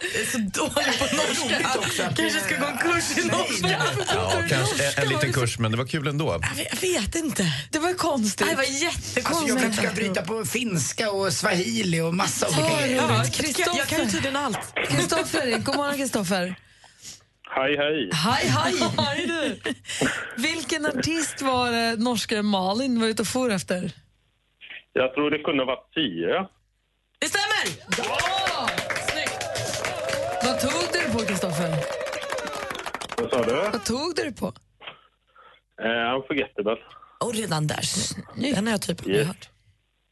Är 0.00 0.26
så 0.26 0.38
dålig 0.38 0.98
på 0.98 1.16
norska. 1.16 2.12
Kanske 2.16 2.40
ska 2.40 2.56
gå 2.56 2.66
en 2.66 2.78
kurs 2.78 3.18
i 3.18 3.28
norska. 3.28 3.82
Ja, 4.14 4.42
kanske 4.48 4.84
en, 4.86 5.02
en 5.02 5.08
liten 5.08 5.32
kurs, 5.32 5.58
men 5.58 5.70
det 5.70 5.76
var 5.76 5.86
kul 5.86 6.06
ändå. 6.06 6.40
Jag 6.42 6.56
vet, 6.56 6.82
jag 6.82 7.00
vet 7.00 7.14
inte. 7.14 7.44
Det 7.70 7.78
var 7.78 7.94
konstigt. 7.94 8.48
Det 8.48 8.56
var 8.56 8.62
jättekonstigt. 8.62 9.26
Alltså 9.26 9.48
jag 9.48 9.60
kanske 9.60 9.82
ska 9.82 9.94
bryta 9.94 10.22
på 10.22 10.44
finska 10.44 11.10
och 11.10 11.32
swahili 11.32 12.00
och 12.00 12.14
massa 12.14 12.46
olika 12.46 12.86
Ja. 12.86 13.24
Jag, 13.76 13.88
kan 13.88 14.04
ju 14.04 14.10
tydligen 14.10 14.36
allt. 14.36 14.74
Kristoffer, 14.88 15.58
god 15.58 15.76
morgon 15.76 15.96
Kristoffer. 15.96 16.54
Hej, 17.50 17.76
hej. 17.76 18.10
Hej, 18.12 18.48
hej! 18.48 18.74
hej 18.98 19.26
du. 19.26 19.72
Vilken 20.42 20.86
artist 20.86 21.42
var 21.42 21.70
det 21.72 21.96
norska 21.96 22.42
Malin 22.42 23.00
var 23.00 23.06
ute 23.08 23.22
och 23.22 23.28
for 23.28 23.50
efter? 23.50 23.92
Jag 24.92 25.14
tror 25.14 25.30
det 25.30 25.38
kunde 25.38 25.62
ha 25.62 25.66
varit 25.66 25.94
tio. 25.94 26.48
Det 27.18 27.26
stämmer! 27.28 27.82
Ja! 27.98 28.45
Kristoffer? 31.26 31.70
Vad 33.18 33.30
sa 33.30 33.42
du? 33.44 33.54
Vad 33.72 33.84
tog 33.84 34.14
du 34.16 34.32
på? 34.32 34.46
Uh, 34.46 36.14
unforgettable. 36.16 36.76
Och 37.20 37.34
redan 37.34 37.66
där, 37.66 37.80
snyggt. 37.82 38.54
Den 38.56 38.66
har 38.66 38.72
jag 38.72 38.82
typ 38.82 39.00
aldrig 39.00 39.16
Yes. 39.16 39.26
hört. 39.26 39.48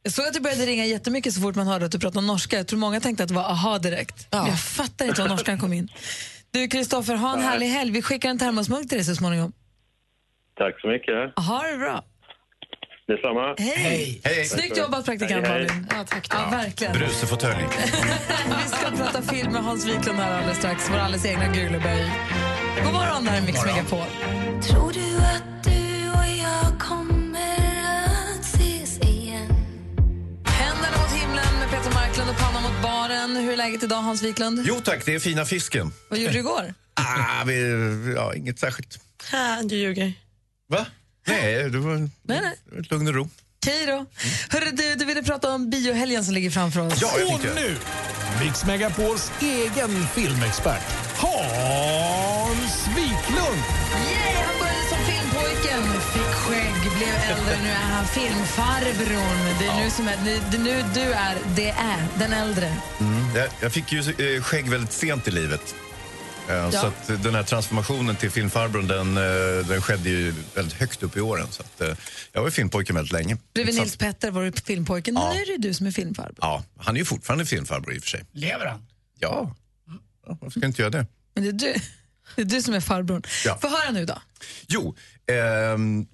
Jag 0.02 0.12
såg 0.12 0.26
att 0.26 0.34
det 0.34 0.40
började 0.40 0.66
ringa 0.66 0.84
jättemycket 0.84 1.32
så 1.34 1.40
fort 1.40 1.54
man 1.54 1.66
hörde 1.66 1.84
att 1.86 1.92
du 1.92 1.98
pratade 1.98 2.26
norska. 2.26 2.56
Jag 2.56 2.66
tror 2.66 2.78
många 2.78 3.00
tänkte 3.00 3.22
att 3.22 3.28
det 3.28 3.34
var 3.34 3.42
aha 3.42 3.78
direkt. 3.78 4.26
Men 4.30 4.46
Jag 4.46 4.60
fattar 4.60 5.04
inte 5.06 5.20
var 5.22 5.28
norskan 5.28 5.58
kom 5.58 5.72
in. 5.72 5.88
Du, 6.50 6.68
Kristoffer, 6.68 7.14
ha 7.14 7.32
en 7.34 7.40
härlig 7.42 7.66
helg. 7.66 7.90
Vi 7.90 8.02
skickar 8.02 8.30
en 8.30 8.38
termosmugg 8.38 8.88
till 8.88 8.98
dig 8.98 9.04
så 9.04 9.14
småningom. 9.14 9.52
Tack 10.56 10.80
så 10.80 10.88
mycket. 10.88 11.38
Ha 11.38 11.62
det 11.62 11.76
bra. 11.78 12.04
Detsamma. 13.08 13.54
Hej! 13.58 14.20
Hej. 14.24 14.44
Snyggt 14.44 14.76
jobbat, 14.76 15.04
praktikant 15.04 15.46
Hej, 15.46 15.58
hej. 15.58 15.66
Malin. 15.68 15.86
Ja, 15.90 16.04
tack. 16.04 16.26
Ja, 16.30 16.48
verkligen. 16.50 16.92
Vi 16.98 18.68
ska 18.68 18.90
prata 18.96 19.22
film 19.22 19.52
med 19.52 19.62
Hans 19.64 19.86
Wiklund 19.86 20.18
här 20.18 20.32
alldeles 20.38 20.58
strax. 20.58 20.90
Vår 20.90 20.96
alldeles 20.98 21.26
egna 21.26 21.48
Guleböj. 21.54 22.10
God 22.84 22.92
morgon, 22.92 23.24
det 23.24 23.30
här 23.30 23.42
är 23.42 23.46
Mix 23.46 23.64
Megapol. 23.64 24.06
Tror 24.62 24.92
du 24.92 25.16
att 25.16 25.64
du 25.64 26.10
och 26.10 26.26
jag 26.44 26.80
kommer 26.80 27.56
att 28.34 28.40
ses 28.44 28.98
igen? 28.98 29.48
Händerna 30.46 30.96
mot 31.02 31.12
himlen 31.12 31.58
med 31.60 31.70
Peter 31.70 31.94
Marklund 31.94 32.30
och 32.30 32.36
pannan 32.36 32.62
mot 32.62 32.82
baren. 32.82 33.36
Hur 33.36 33.52
är 33.52 33.56
läget 33.56 33.82
idag, 33.82 34.02
Hans 34.02 34.22
Wiklund? 34.22 34.60
Jo 34.64 34.74
tack, 34.84 35.04
det 35.06 35.14
är 35.14 35.18
fina 35.18 35.44
fisken. 35.44 35.92
Vad 36.10 36.18
gjorde 36.18 36.32
du 36.32 36.38
igår? 36.38 36.74
Ah, 36.94 37.44
vi, 37.46 38.14
ja, 38.16 38.34
inget 38.34 38.58
särskilt. 38.58 38.98
Ha, 39.32 39.62
du 39.62 39.76
ljuger. 39.76 40.12
Va? 40.68 40.86
Nej, 41.26 41.70
det 41.70 41.78
var, 41.78 41.96
Nej, 41.96 42.10
nej. 42.40 42.80
ett 42.80 42.90
lugn 42.90 43.08
och 43.08 43.14
ro. 43.14 43.28
Okej 43.62 43.86
då. 43.86 44.06
Hörru, 44.48 44.70
du, 44.70 44.94
du 44.94 45.04
ville 45.04 45.22
prata 45.22 45.54
om 45.54 45.70
biohelgen 45.70 46.24
som 46.24 46.34
ligger 46.34 46.50
framför 46.50 46.80
oss. 46.86 46.98
Ja, 47.02 47.10
jag 47.18 47.34
Och 47.34 47.40
nu, 47.54 47.76
Mix 48.44 48.64
Megapols 48.64 49.32
egen 49.40 50.06
filmexpert, 50.14 50.82
Hans 51.16 52.86
Wiklund. 52.88 53.62
Yay, 53.94 54.34
han 54.46 54.58
började 54.58 54.88
som 54.88 54.98
filmpojken, 54.98 55.82
fick 56.12 56.22
skägg, 56.22 56.96
blev 56.98 57.14
äldre. 57.38 57.56
Nu 57.62 57.68
är 57.68 57.74
han 57.74 58.06
filmfarbrorn. 58.06 59.58
Det 59.58 59.66
är 59.66 59.84
nu, 59.84 59.90
som 59.90 60.08
är, 60.08 60.16
det 60.24 60.56
är 60.56 60.60
nu 60.60 60.84
du 60.94 61.00
är, 61.00 61.36
det 61.56 61.68
är, 61.70 62.06
den 62.18 62.32
äldre. 62.32 62.72
Mm. 63.00 63.36
Jag, 63.36 63.48
jag 63.60 63.72
fick 63.72 63.92
ju 63.92 63.98
eh, 63.98 64.42
skägg 64.42 64.68
väldigt 64.68 64.92
sent 64.92 65.28
i 65.28 65.30
livet. 65.30 65.74
Eh, 66.48 66.70
Så 66.70 66.86
att 66.86 67.22
den 67.22 67.34
här 67.34 67.42
transformationen 67.42 68.16
till 68.16 68.30
filmfarbrorn 68.30 68.88
den, 68.88 69.16
eh, 69.16 69.66
den 69.68 69.82
skedde 69.82 70.10
ju 70.10 70.34
väldigt 70.54 70.74
högt 70.74 71.02
upp 71.02 71.16
i 71.16 71.20
åren. 71.20 71.46
Så 71.50 71.62
att, 71.62 71.80
eh, 71.80 71.96
jag 72.32 72.40
var 72.40 72.48
ju 72.48 72.52
filmpojke 72.52 72.92
väldigt 72.92 73.12
länge. 73.12 73.36
Bredvid 73.54 73.74
Nils 73.74 73.96
Petter 73.96 74.30
var 74.30 74.42
du 74.44 74.52
filmpojken. 74.52 75.14
Ja. 75.14 75.32
Nu 75.34 75.40
är 75.40 75.46
det 75.46 75.68
du 75.68 75.74
som 75.74 75.86
är 75.86 75.90
filmfarbror. 75.90 76.36
Ja, 76.40 76.64
han 76.78 76.94
är 76.94 76.98
ju 76.98 77.04
fortfarande 77.04 77.46
filmfarbror 77.46 77.94
i 77.94 77.98
och 77.98 78.02
för 78.02 78.10
sig. 78.10 78.24
Lever 78.32 78.66
han? 78.66 78.86
Ja, 79.18 79.54
ja 80.26 80.38
varför 80.40 80.50
ska 80.50 80.60
jag 80.60 80.68
inte 80.68 80.82
göra 80.82 80.90
det? 80.90 81.06
Men 81.34 81.44
det 81.44 81.50
är 81.50 81.52
du, 81.52 81.80
det 82.36 82.42
är 82.42 82.46
du 82.46 82.62
som 82.62 82.74
är 82.74 82.80
farbrorn. 82.80 83.22
Ja. 83.44 83.58
Få 83.60 83.68
höra 83.68 83.90
nu 83.90 84.04
då. 84.04 84.22
Jo, 84.66 84.96
ehm, 85.26 86.06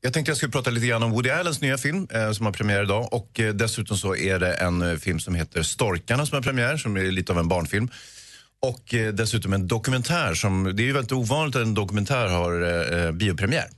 jag 0.00 0.12
tänkte 0.12 0.30
jag 0.30 0.36
skulle 0.36 0.52
prata 0.52 0.70
lite 0.70 0.86
grann 0.86 1.02
om 1.02 1.10
Woody 1.10 1.30
Allens 1.30 1.60
nya 1.60 1.78
film 1.78 2.08
eh, 2.10 2.32
som 2.32 2.46
har 2.46 2.52
premiär 2.52 2.82
idag. 2.82 3.12
Och 3.12 3.40
eh, 3.40 3.54
dessutom 3.54 3.96
så 3.96 4.16
är 4.16 4.38
det 4.38 4.54
en 4.54 4.82
eh, 4.82 4.96
film 4.96 5.20
som 5.20 5.34
heter 5.34 5.62
Storkarna 5.62 6.26
som 6.26 6.34
har 6.36 6.42
premiär, 6.42 6.76
som 6.76 6.96
är 6.96 7.02
lite 7.10 7.32
av 7.32 7.38
en 7.38 7.48
barnfilm. 7.48 7.90
Och 8.62 8.94
eh, 8.94 9.12
dessutom 9.14 9.52
en 9.52 9.66
dokumentär 9.68 10.34
som, 10.34 10.76
det 10.76 10.82
är 10.82 10.84
ju 10.84 10.92
väldigt 10.92 11.12
ovanligt 11.12 11.56
att 11.56 11.62
en 11.62 11.74
dokumentär 11.74 12.26
har 12.26 12.62
eh, 13.06 13.12
biopremiär. 13.12 13.68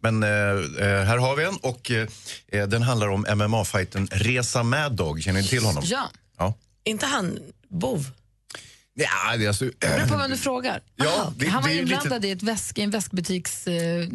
Men 0.00 0.22
eh, 0.22 0.28
eh, 0.30 1.04
här 1.04 1.16
har 1.18 1.36
vi 1.36 1.44
en 1.44 1.56
och 1.56 1.90
eh, 1.90 2.08
eh, 2.48 2.66
den 2.68 2.82
handlar 2.82 3.08
om 3.08 3.26
MMA-fighten 3.26 4.08
Resa 4.12 4.62
Mad 4.62 4.92
Dog. 4.92 5.22
Känner 5.22 5.42
ni 5.42 5.48
till 5.48 5.64
honom? 5.64 5.82
Ja. 5.86 6.10
Ja. 6.38 6.54
inte 6.84 7.06
han 7.06 7.38
bov? 7.68 8.10
Ja, 8.94 9.36
det 9.36 9.44
är 9.44 9.48
alltså... 9.48 9.64
Det 9.64 9.72
beror 9.80 10.06
på 10.08 10.16
vem 10.16 10.30
du 10.30 10.36
frågar. 10.36 10.80
Ja, 10.96 11.04
Aha, 11.06 11.32
det- 11.36 11.46
han 11.48 11.62
var 11.62 11.70
inblandad 11.70 12.12
lite- 12.22 12.28
i 12.28 12.30
ett 12.30 12.42
väsk, 12.42 12.78
en 12.78 12.90
väskbutiks 12.90 13.66
eh, 13.66 14.06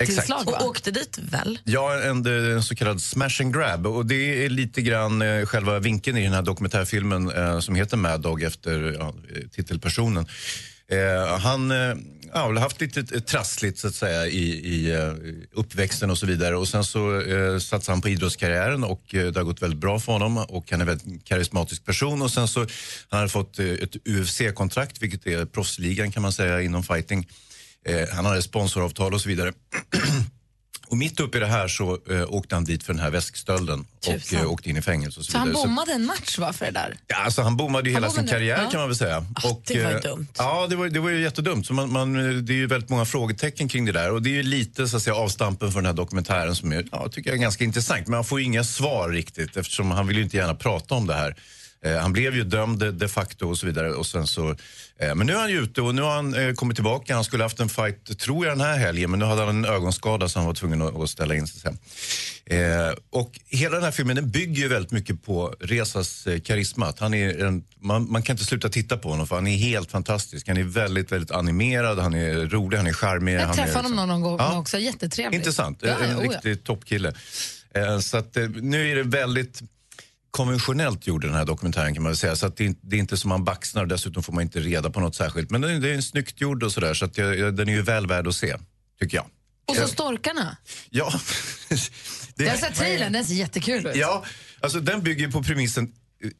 Exakt. 0.00 0.18
tillslag, 0.18 0.44
va? 0.44 0.58
Och 0.58 0.66
åkte 0.66 0.90
dit 0.90 1.18
väl? 1.18 1.58
Ja, 1.64 2.00
en, 2.00 2.26
en 2.26 2.62
så 2.62 2.74
kallad 2.74 3.02
smash 3.02 3.40
and 3.40 3.54
grab. 3.54 3.86
Och 3.86 4.06
det 4.06 4.44
är 4.44 4.48
lite 4.48 4.82
grann 4.82 5.22
eh, 5.22 5.46
själva 5.46 5.78
vinkeln 5.78 6.16
i 6.16 6.24
den 6.24 6.32
här 6.32 6.42
dokumentärfilmen 6.42 7.30
eh, 7.30 7.60
som 7.60 7.74
heter 7.74 7.96
Mad 7.96 8.20
Dog 8.20 8.42
efter 8.42 8.96
ja, 8.98 9.14
titelpersonen. 9.52 10.26
Eh, 10.90 11.38
han 11.38 11.70
eh, 11.70 11.96
ja, 12.32 12.40
har 12.40 12.48
väl 12.48 12.62
haft 12.62 12.80
lite 12.80 13.02
trassligt 13.20 13.78
så 13.78 13.88
att 13.88 13.94
säga 13.94 14.26
i, 14.26 14.44
i 14.48 14.92
eh, 14.92 15.12
uppväxten 15.52 16.10
och 16.10 16.18
så 16.18 16.26
vidare. 16.26 16.56
Och 16.56 16.68
sen 16.68 16.84
så 16.84 17.20
eh, 17.20 17.58
satsade 17.58 17.94
han 17.94 18.02
på 18.02 18.08
idrottskarriären 18.08 18.84
och 18.84 19.14
eh, 19.14 19.26
det 19.26 19.40
har 19.40 19.44
gått 19.44 19.62
väldigt 19.62 19.80
bra 19.80 20.00
för 20.00 20.12
honom. 20.12 20.38
Och 20.38 20.70
han 20.70 20.80
är 20.80 20.84
en 20.84 20.98
väldigt 20.98 21.24
karismatisk 21.24 21.84
person. 21.84 22.22
Och 22.22 22.30
sen 22.30 22.48
så 22.48 22.66
han 23.08 23.20
har 23.20 23.28
fått 23.28 23.58
eh, 23.58 23.66
ett 23.66 23.96
UFC-kontrakt, 24.08 25.02
vilket 25.02 25.26
är 25.26 25.44
proffsligan 25.44 26.12
kan 26.12 26.22
man 26.22 26.32
säga 26.32 26.62
inom 26.62 26.82
fighting. 26.82 27.28
Eh, 27.86 28.08
han 28.12 28.24
hade 28.24 28.42
sponsoravtal 28.42 29.14
och 29.14 29.20
så 29.20 29.28
vidare. 29.28 29.52
och 30.90 30.96
mitt 30.96 31.20
uppe 31.20 31.38
i 31.38 31.40
det 31.40 31.46
här 31.46 31.68
så 31.68 31.98
eh, 32.10 32.34
åkte 32.34 32.54
han 32.54 32.64
dit 32.64 32.82
för 32.82 32.92
den 32.92 33.02
här 33.02 33.10
väskstölden 33.10 33.86
och 34.06 34.34
eh, 34.34 34.50
åkte 34.50 34.70
in 34.70 34.76
i 34.76 34.82
fängelse 34.82 35.20
och 35.20 35.26
så, 35.26 35.32
Så 35.32 35.38
han 35.38 35.52
bommade 35.52 35.92
en 35.92 36.06
match 36.06 36.38
va, 36.38 36.52
för 36.52 36.66
det 36.66 36.72
där? 36.72 36.96
Ja, 37.06 37.16
alltså 37.16 37.42
han 37.42 37.56
bommade 37.56 37.88
ju 37.88 37.94
Han 37.94 38.02
hela 38.02 38.12
sin 38.12 38.16
bommade, 38.16 38.32
karriär 38.32 38.62
ja. 38.62 38.70
kan 38.70 38.80
man 38.80 38.88
väl 38.88 38.96
säga. 38.96 39.18
och, 39.44 39.62
det 39.66 39.84
var 39.84 39.90
ju 39.90 39.96
eh, 39.96 40.02
dumt. 40.02 40.26
Ja, 40.38 40.66
det 40.70 40.76
var, 40.76 40.88
det 40.88 41.00
var 41.00 41.10
ju 41.10 41.22
jättedumt. 41.22 41.66
Så 41.66 41.74
man, 41.74 41.92
man, 41.92 42.12
det 42.44 42.52
är 42.52 42.56
ju 42.56 42.66
väldigt 42.66 42.90
många 42.90 43.04
frågetecken 43.04 43.68
kring 43.68 43.84
det 43.84 43.92
där. 43.92 44.12
Och 44.12 44.22
det 44.22 44.30
är 44.30 44.34
ju 44.34 44.42
lite 44.42 44.88
så 44.88 44.96
att 44.96 45.02
säga, 45.02 45.16
avstampen 45.16 45.72
för 45.72 45.78
den 45.78 45.86
här 45.86 45.92
dokumentären 45.92 46.56
som 46.56 46.72
är, 46.72 46.84
ja, 46.92 47.08
tycker 47.08 47.30
jag 47.30 47.36
är 47.36 47.42
ganska 47.42 47.64
intressant. 47.64 48.06
Men 48.06 48.16
man 48.16 48.24
får 48.24 48.40
ju 48.40 48.46
inga 48.46 48.64
svar 48.64 49.10
riktigt 49.10 49.56
eftersom 49.56 49.90
han 49.90 50.06
vill 50.06 50.16
ju 50.16 50.22
inte 50.22 50.36
gärna 50.36 50.54
prata 50.54 50.94
om 50.94 51.06
det 51.06 51.14
här. 51.14 51.36
Eh, 51.84 51.96
han 51.96 52.12
blev 52.12 52.34
ju 52.34 52.44
dömd 52.44 52.94
de, 52.94 53.08
facto 53.08 53.48
och 53.48 53.58
så 53.58 53.66
vidare. 53.66 53.92
Och 53.92 54.06
sen 54.06 54.26
så, 54.26 54.50
eh, 54.98 55.14
men 55.14 55.26
nu 55.26 55.32
är 55.32 55.38
han 55.38 55.50
ju 55.50 55.62
ute 55.62 55.82
och 55.82 55.94
nu 55.94 56.02
har 56.02 56.10
han 56.10 56.34
eh, 56.34 56.54
kommit 56.54 56.76
tillbaka. 56.76 57.14
Han 57.14 57.24
skulle 57.24 57.42
haft 57.42 57.60
en 57.60 57.68
fight, 57.68 58.18
tror 58.18 58.46
jag, 58.46 58.58
den 58.58 58.66
här 58.66 58.78
helgen. 58.78 59.10
Men 59.10 59.18
nu 59.20 59.24
hade 59.26 59.44
han 59.44 59.48
en 59.48 59.64
ögonskada 59.64 60.28
så 60.28 60.38
han 60.38 60.46
var 60.46 60.54
tvungen 60.54 60.82
att, 60.82 61.10
ställa 61.10 61.34
in 61.34 61.46
sig 61.46 61.60
sen. 61.60 61.78
Och 63.10 63.40
hela 63.46 63.74
den 63.74 63.84
här 63.84 63.90
filmen 63.90 64.16
den 64.16 64.30
bygger 64.30 64.62
ju 64.62 64.68
väldigt 64.68 64.92
mycket 64.92 65.22
på 65.24 65.54
Resas 65.60 66.28
karisma. 66.44 66.94
Han 66.98 67.14
är 67.14 67.44
en, 67.44 67.64
man, 67.80 68.12
man 68.12 68.22
kan 68.22 68.34
inte 68.34 68.44
sluta 68.44 68.68
titta 68.68 68.96
på 68.96 69.10
honom 69.10 69.26
för 69.26 69.34
han 69.34 69.46
är 69.46 69.56
helt 69.56 69.90
fantastisk. 69.90 70.48
Han 70.48 70.56
är 70.56 70.62
väldigt, 70.62 71.12
väldigt 71.12 71.30
animerad, 71.30 71.98
han 71.98 72.14
är 72.14 72.34
rolig, 72.34 72.76
han 72.76 72.86
är 72.86 72.92
charmig. 72.92 73.34
Jag 73.34 73.56
träffade 73.56 73.88
honom 73.88 74.08
någon 74.08 74.20
gång 74.20 74.36
Ja. 74.38 74.58
också, 74.58 74.78
jättetrevlig. 74.78 75.38
Intressant. 75.38 75.78
Ja, 75.82 75.88
en 75.88 76.10
ja, 76.10 76.16
oh 76.16 76.24
ja. 76.24 76.30
riktig 76.30 76.64
toppkille. 76.64 77.12
Så 78.02 78.16
att, 78.16 78.36
nu 78.62 78.90
är 78.90 78.96
det 78.96 79.02
väldigt 79.02 79.62
konventionellt 80.30 81.06
gjord 81.06 81.22
den 81.22 81.34
här 81.34 81.44
dokumentären 81.44 81.94
kan 81.94 82.02
man 82.02 82.16
säga. 82.16 82.36
Så 82.36 82.46
att 82.46 82.56
det, 82.56 82.76
det 82.82 82.96
är 82.96 83.00
inte 83.00 83.16
som 83.16 83.28
man 83.28 83.44
baxnar 83.44 83.82
och 83.82 83.88
dessutom 83.88 84.22
får 84.22 84.32
man 84.32 84.42
inte 84.42 84.60
reda 84.60 84.90
på 84.90 85.00
något 85.00 85.14
särskilt. 85.14 85.50
Men 85.50 85.60
den, 85.60 85.80
det 85.80 85.90
är 85.90 85.94
en 85.94 86.02
snyggt 86.02 86.40
gjord 86.40 86.62
och 86.62 86.72
sådär 86.72 86.94
så 86.94 87.04
att 87.04 87.18
jag, 87.18 87.56
den 87.56 87.68
är 87.68 87.72
ju 87.72 87.82
väl 87.82 88.06
värd 88.06 88.26
att 88.28 88.34
se, 88.34 88.56
tycker 89.00 89.16
jag. 89.16 89.26
Och 89.66 89.76
så 89.76 89.82
Eh, 89.82 89.88
storkarna. 89.88 90.56
Ja. 90.90 91.12
Det- 92.34 92.44
Jag 92.44 92.50
har 92.50 92.56
sett 92.58 92.74
trailern, 92.74 93.12
den 93.12 93.24
ser 93.24 93.34
jättekul 93.34 93.86
ut. 93.86 93.96
Ja, 93.96 94.24
alltså 94.60 94.80
den 94.80 95.02
bygger 95.02 95.30
på 95.30 95.42
premissen 95.42 95.84
eh, 96.24 96.30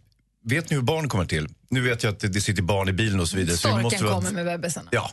Vet 0.44 0.70
ni 0.70 0.76
hur 0.76 0.82
barn 0.82 1.08
kommer 1.08 1.24
till? 1.24 1.48
Nu 1.70 1.80
vet 1.80 2.02
jag 2.02 2.12
att 2.12 2.20
det, 2.20 2.40
sitter 2.40 2.62
barn 2.62 2.88
i 2.88 2.92
bilen 2.92 3.20
och 3.20 3.28
så 3.28 3.36
vidare. 3.36 3.56
så 3.56 3.68
vi 3.68 3.72
Storken 3.72 3.82
måste 3.82 4.04
vara- 4.04 4.14
kommer 4.14 4.30
med 4.32 4.44
bebisarna. 4.60 4.88
Ja, 4.92 5.10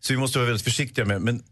så 0.00 0.12
vi 0.12 0.16
måste 0.16 0.38
vara 0.38 0.46
väldigt 0.46 0.64
försiktiga 0.64 1.04
med 1.04 1.22
men 1.22 1.42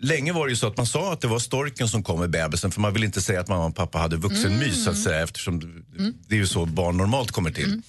Länge 0.00 0.32
var 0.32 0.46
det 0.46 0.50
ju 0.50 0.56
så 0.56 0.66
att 0.66 0.76
man 0.76 0.86
sa 0.86 1.12
att 1.12 1.20
det 1.20 1.28
var 1.28 1.38
storken 1.38 1.88
som 1.88 2.02
kom 2.02 2.20
med 2.20 2.30
bebisen 2.30 2.70
för 2.70 2.80
man 2.80 2.92
vill 2.92 3.04
inte 3.04 3.22
säga 3.22 3.40
att 3.40 3.48
mamma 3.48 3.66
och 3.66 3.74
pappa 3.76 3.98
hade 3.98 4.16
vuxenmys 4.16 4.84
så 4.84 4.90
att 4.90 4.98
säga 4.98 5.22
eftersom 5.22 5.84
det 6.28 6.34
är 6.34 6.38
ju 6.38 6.46
så 6.46 6.66
barn 6.66 6.96
normalt 6.96 7.30
kommer 7.32 7.50
till. 7.50 7.82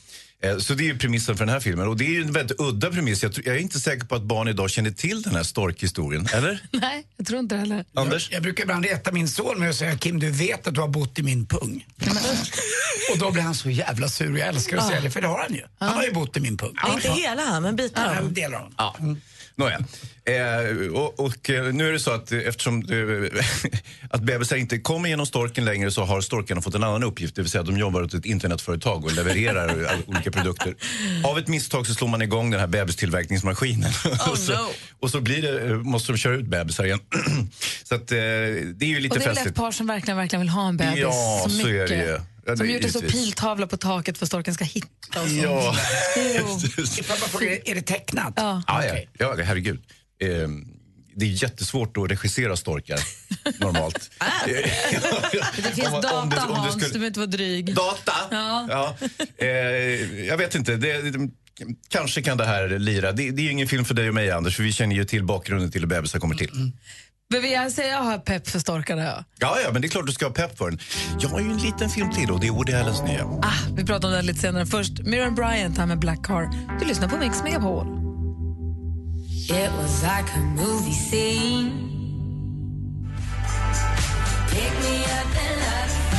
Eh, 0.43 0.57
Så 0.57 0.73
det 0.73 0.83
är 0.83 0.85
ju 0.85 0.97
premissen 0.97 1.37
för 1.37 1.45
den 1.45 1.53
här 1.53 1.59
filmen 1.59 1.87
och 1.87 1.97
det 1.97 2.05
är 2.05 2.09
ju 2.09 2.21
en 2.21 2.31
väldigt 2.31 2.59
udda 2.59 2.91
premiss. 2.91 3.23
Jag, 3.23 3.33
tror, 3.33 3.47
jag 3.47 3.55
är 3.55 3.59
inte 3.59 3.79
säker 3.79 4.05
på 4.05 4.15
att 4.15 4.21
barn 4.23 4.47
idag 4.47 4.69
känner 4.69 4.91
till 4.91 5.21
den 5.21 5.35
här 5.35 5.43
storkhistorien, 5.43 6.27
eller? 6.33 6.63
Nej, 6.71 7.03
jag 7.17 7.27
tror 7.27 7.39
inte 7.39 7.55
det 7.55 7.59
heller. 7.59 7.85
Anders? 7.93 8.27
Jag, 8.31 8.35
jag 8.35 8.43
brukar 8.43 8.63
ibland 8.63 8.85
reta 8.85 9.11
min 9.11 9.27
son 9.27 9.59
med 9.59 9.69
att 9.69 9.75
säga 9.75 9.97
Kim, 9.97 10.19
du 10.19 10.29
vet 10.31 10.67
att 10.67 10.75
du 10.75 10.81
har 10.81 10.87
bott 10.87 11.19
i 11.19 11.23
min 11.23 11.45
pung. 11.45 11.85
och 13.11 13.17
då 13.19 13.31
blir 13.31 13.43
han 13.43 13.55
så 13.55 13.69
jävla 13.69 14.09
sur. 14.09 14.37
Jag 14.37 14.47
älskar 14.47 14.77
att 14.77 14.83
Ja. 14.83 14.89
säga 14.89 15.01
det, 15.01 15.11
för 15.11 15.21
det 15.21 15.27
har 15.27 15.39
han 15.39 15.53
ju. 15.53 15.61
Han 15.79 15.89
har 15.95 16.03
ju 16.03 16.11
bott 16.11 16.37
i 16.37 16.39
min 16.39 16.57
pung. 16.57 16.73
Ja, 16.75 16.93
inte 16.93 17.09
hela 17.09 17.41
han, 17.41 17.63
men 17.63 17.75
bitar 17.75 18.03
Ja, 18.05 18.09
av 18.11 18.17
en 18.17 18.23
den. 18.25 18.33
del 18.33 18.53
av. 18.53 18.73
Ja. 18.77 18.95
Nåja. 19.55 19.79
Eh, 20.27 20.87
och, 20.93 21.19
och 21.19 21.49
eh, 21.49 21.73
nu 21.73 21.87
är 21.87 21.91
det 21.91 21.99
så 21.99 22.11
att 22.11 22.31
eftersom 22.31 22.81
eh, 22.81 23.39
att 24.09 24.21
bebisar 24.21 24.55
inte 24.55 24.79
kommer 24.79 25.09
genom 25.09 25.25
storken 25.25 25.65
längre 25.65 25.91
så 25.91 26.03
har 26.03 26.21
storkarna 26.21 26.61
fått 26.61 26.75
en 26.75 26.83
annan 26.83 27.03
uppgift. 27.03 27.35
Det 27.35 27.41
vill 27.41 27.51
säga 27.51 27.61
att 27.61 27.67
de 27.67 27.77
jobbar 27.77 28.01
åt 28.01 28.13
ett 28.13 28.25
internetföretag 28.25 29.05
och 29.05 29.15
levererar 29.15 29.97
olika 30.07 30.31
produkter. 30.31 30.75
Av 31.23 31.37
ett 31.37 31.47
misstag 31.47 31.87
så 31.87 31.93
slår 31.93 32.07
man 32.07 32.21
igång 32.21 32.51
den 32.51 32.59
här 32.59 32.67
bebistillverkningsmaskinen. 32.67 33.91
och, 34.31 34.37
så, 34.37 34.51
no. 34.51 34.67
och 34.99 35.09
så 35.09 35.21
blir 35.21 35.41
det, 35.41 35.67
eh, 35.67 35.75
måste 35.75 36.11
de 36.11 36.17
köra 36.17 36.35
ut 36.35 36.45
bebisar 36.45 36.85
igen. 36.85 36.99
så 37.83 37.95
att, 37.95 38.11
eh, 38.11 38.17
det 38.17 38.17
är 38.81 38.85
ju 38.85 38.99
lite 38.99 39.13
och 39.13 39.19
det 39.19 39.25
är 39.25 39.27
väl 39.27 39.31
ett 39.31 39.37
festligt. 39.37 39.57
par 39.57 39.71
som 39.71 39.87
verkligen, 39.87 40.17
verkligen 40.17 40.41
vill 40.41 40.49
ha 40.49 40.67
en 40.67 40.77
bebis 40.77 40.99
Ja, 40.99 41.41
så 41.43 41.49
så 41.49 41.57
mycket. 41.57 41.71
är 41.71 41.87
det 41.87 42.05
ju. 42.05 42.19
Ja, 42.45 42.57
som 42.57 42.69
gjort 42.69 42.83
en 42.83 42.91
så 42.91 43.01
piltavla 43.01 43.67
på 43.67 43.77
taket 43.77 44.17
för 44.17 44.25
att 44.25 44.27
storken 44.27 44.53
ska 44.53 44.63
hitta 44.63 45.21
och 45.21 45.27
sånt. 45.27 45.41
Ja. 45.43 45.75
Är 47.65 47.75
det 47.75 47.81
tecknat? 47.81 48.33
Ja. 48.35 48.63
Ja, 48.67 48.85
ja. 48.85 48.95
ja 49.17 49.43
herregud. 49.43 49.81
Eh, 50.19 50.49
det 51.15 51.25
är 51.25 51.43
jättesvårt 51.43 51.97
att 51.97 52.11
regissera 52.11 52.55
storkar 52.55 52.99
normalt. 53.59 54.11
Det 54.45 55.71
finns 55.75 55.87
Om- 55.87 55.93
om 55.95 56.01
data, 56.01 56.25
det- 56.29 56.41
om 56.51 56.55
Hans. 56.55 56.71
skulle- 56.73 56.87
Du 56.87 56.91
behöver 56.93 57.07
inte 57.07 57.19
vara 57.19 57.27
dryg. 57.27 57.75
Data? 57.75 58.13
Ja. 58.31 58.67
Ja. 58.69 58.95
Eh, 59.37 59.47
jag 60.25 60.37
vet 60.37 60.55
inte. 60.55 60.75
Det, 60.75 61.01
det, 61.01 61.29
kanske 61.89 62.21
kan 62.21 62.37
det 62.37 62.45
här 62.45 62.79
lira. 62.79 63.11
Det, 63.11 63.31
det 63.31 63.47
är 63.47 63.51
ingen 63.51 63.67
film 63.67 63.85
för 63.85 63.93
dig 63.93 64.07
och 64.07 64.13
mig, 64.15 64.31
Anders, 64.31 64.55
för 64.55 64.63
vi 64.63 64.71
känner 64.71 64.95
ju 64.95 65.05
till 65.05 65.23
bakgrunden 65.23 65.71
till 65.71 65.81
hur 65.81 65.87
bebisar 65.87 66.19
kommer 66.19 66.35
till. 66.35 66.71
Men 67.29 67.41
vill 67.41 67.51
jag 67.51 67.71
säga 67.71 67.87
jag 67.87 68.01
har 68.03 68.17
pepp 68.17 68.47
för 68.47 68.59
storkarna. 68.59 69.03
Ja. 69.03 69.23
Ja, 69.39 69.57
ja, 69.63 69.71
men 69.71 69.81
det 69.81 69.87
är 69.87 69.89
klart 69.89 70.05
du 70.05 70.11
ska 70.11 70.25
ha 70.25 70.33
pepp 70.33 70.57
för 70.57 70.69
den. 70.69 70.79
Jag 71.19 71.29
har 71.29 71.39
ju 71.39 71.45
en 71.51 71.57
liten 71.57 71.89
film 71.89 72.11
till 72.13 72.31
och 72.31 72.39
det 72.39 72.47
är 72.47 72.51
Woody 72.51 72.73
Allens 72.73 73.01
nya. 73.01 73.25
Ah, 73.25 73.53
vi 73.77 73.85
pratar 73.85 74.07
om 74.07 74.13
det 74.13 74.21
lite 74.21 74.39
senare. 74.39 74.65
Först 74.65 74.99
Miriam 74.99 75.35
Bryant 75.35 75.77
här 75.77 75.85
med 75.85 75.99
Black 75.99 76.25
Car. 76.25 76.49
Du 76.79 76.85
lyssnar 76.85 77.07
på 77.09 77.17
Mix 77.17 77.43
Megapol. 77.43 78.06
It 79.49 79.71
was 79.71 80.03
like 80.03 80.35
a 80.35 80.39
movie 80.39 80.91
scene. 80.91 81.71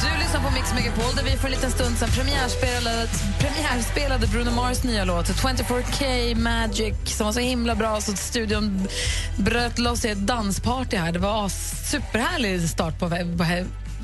Du 0.03 0.19
lyssnar 0.19 0.41
på 0.41 0.55
Mix 0.55 0.75
Megapol 0.75 1.15
där 1.17 1.23
vi 1.25 1.31
för 1.31 1.45
en 1.45 1.51
liten 1.51 1.71
stund 1.71 1.99
sedan 1.99 2.09
premiärspelade, 2.09 3.09
premiärspelade 3.39 4.27
Bruno 4.27 4.51
Mars 4.51 4.85
nya 4.85 5.05
låt 5.05 5.27
24K 5.27 6.35
Magic 6.35 6.95
som 7.05 7.27
var 7.27 7.33
så 7.33 7.41
himla 7.41 7.75
bra 7.75 8.01
så 8.01 8.13
att 8.13 8.19
studion 8.19 8.89
bröt 9.37 9.79
loss 9.79 10.05
i 10.05 10.09
ett 10.09 10.27
dansparty 10.27 10.97
här. 10.97 11.13
Det 11.13 11.19
var 11.19 11.43
en 11.43 11.51
superhärlig 11.91 12.69
start 12.69 12.99
på, 12.99 13.09
på 13.09 13.45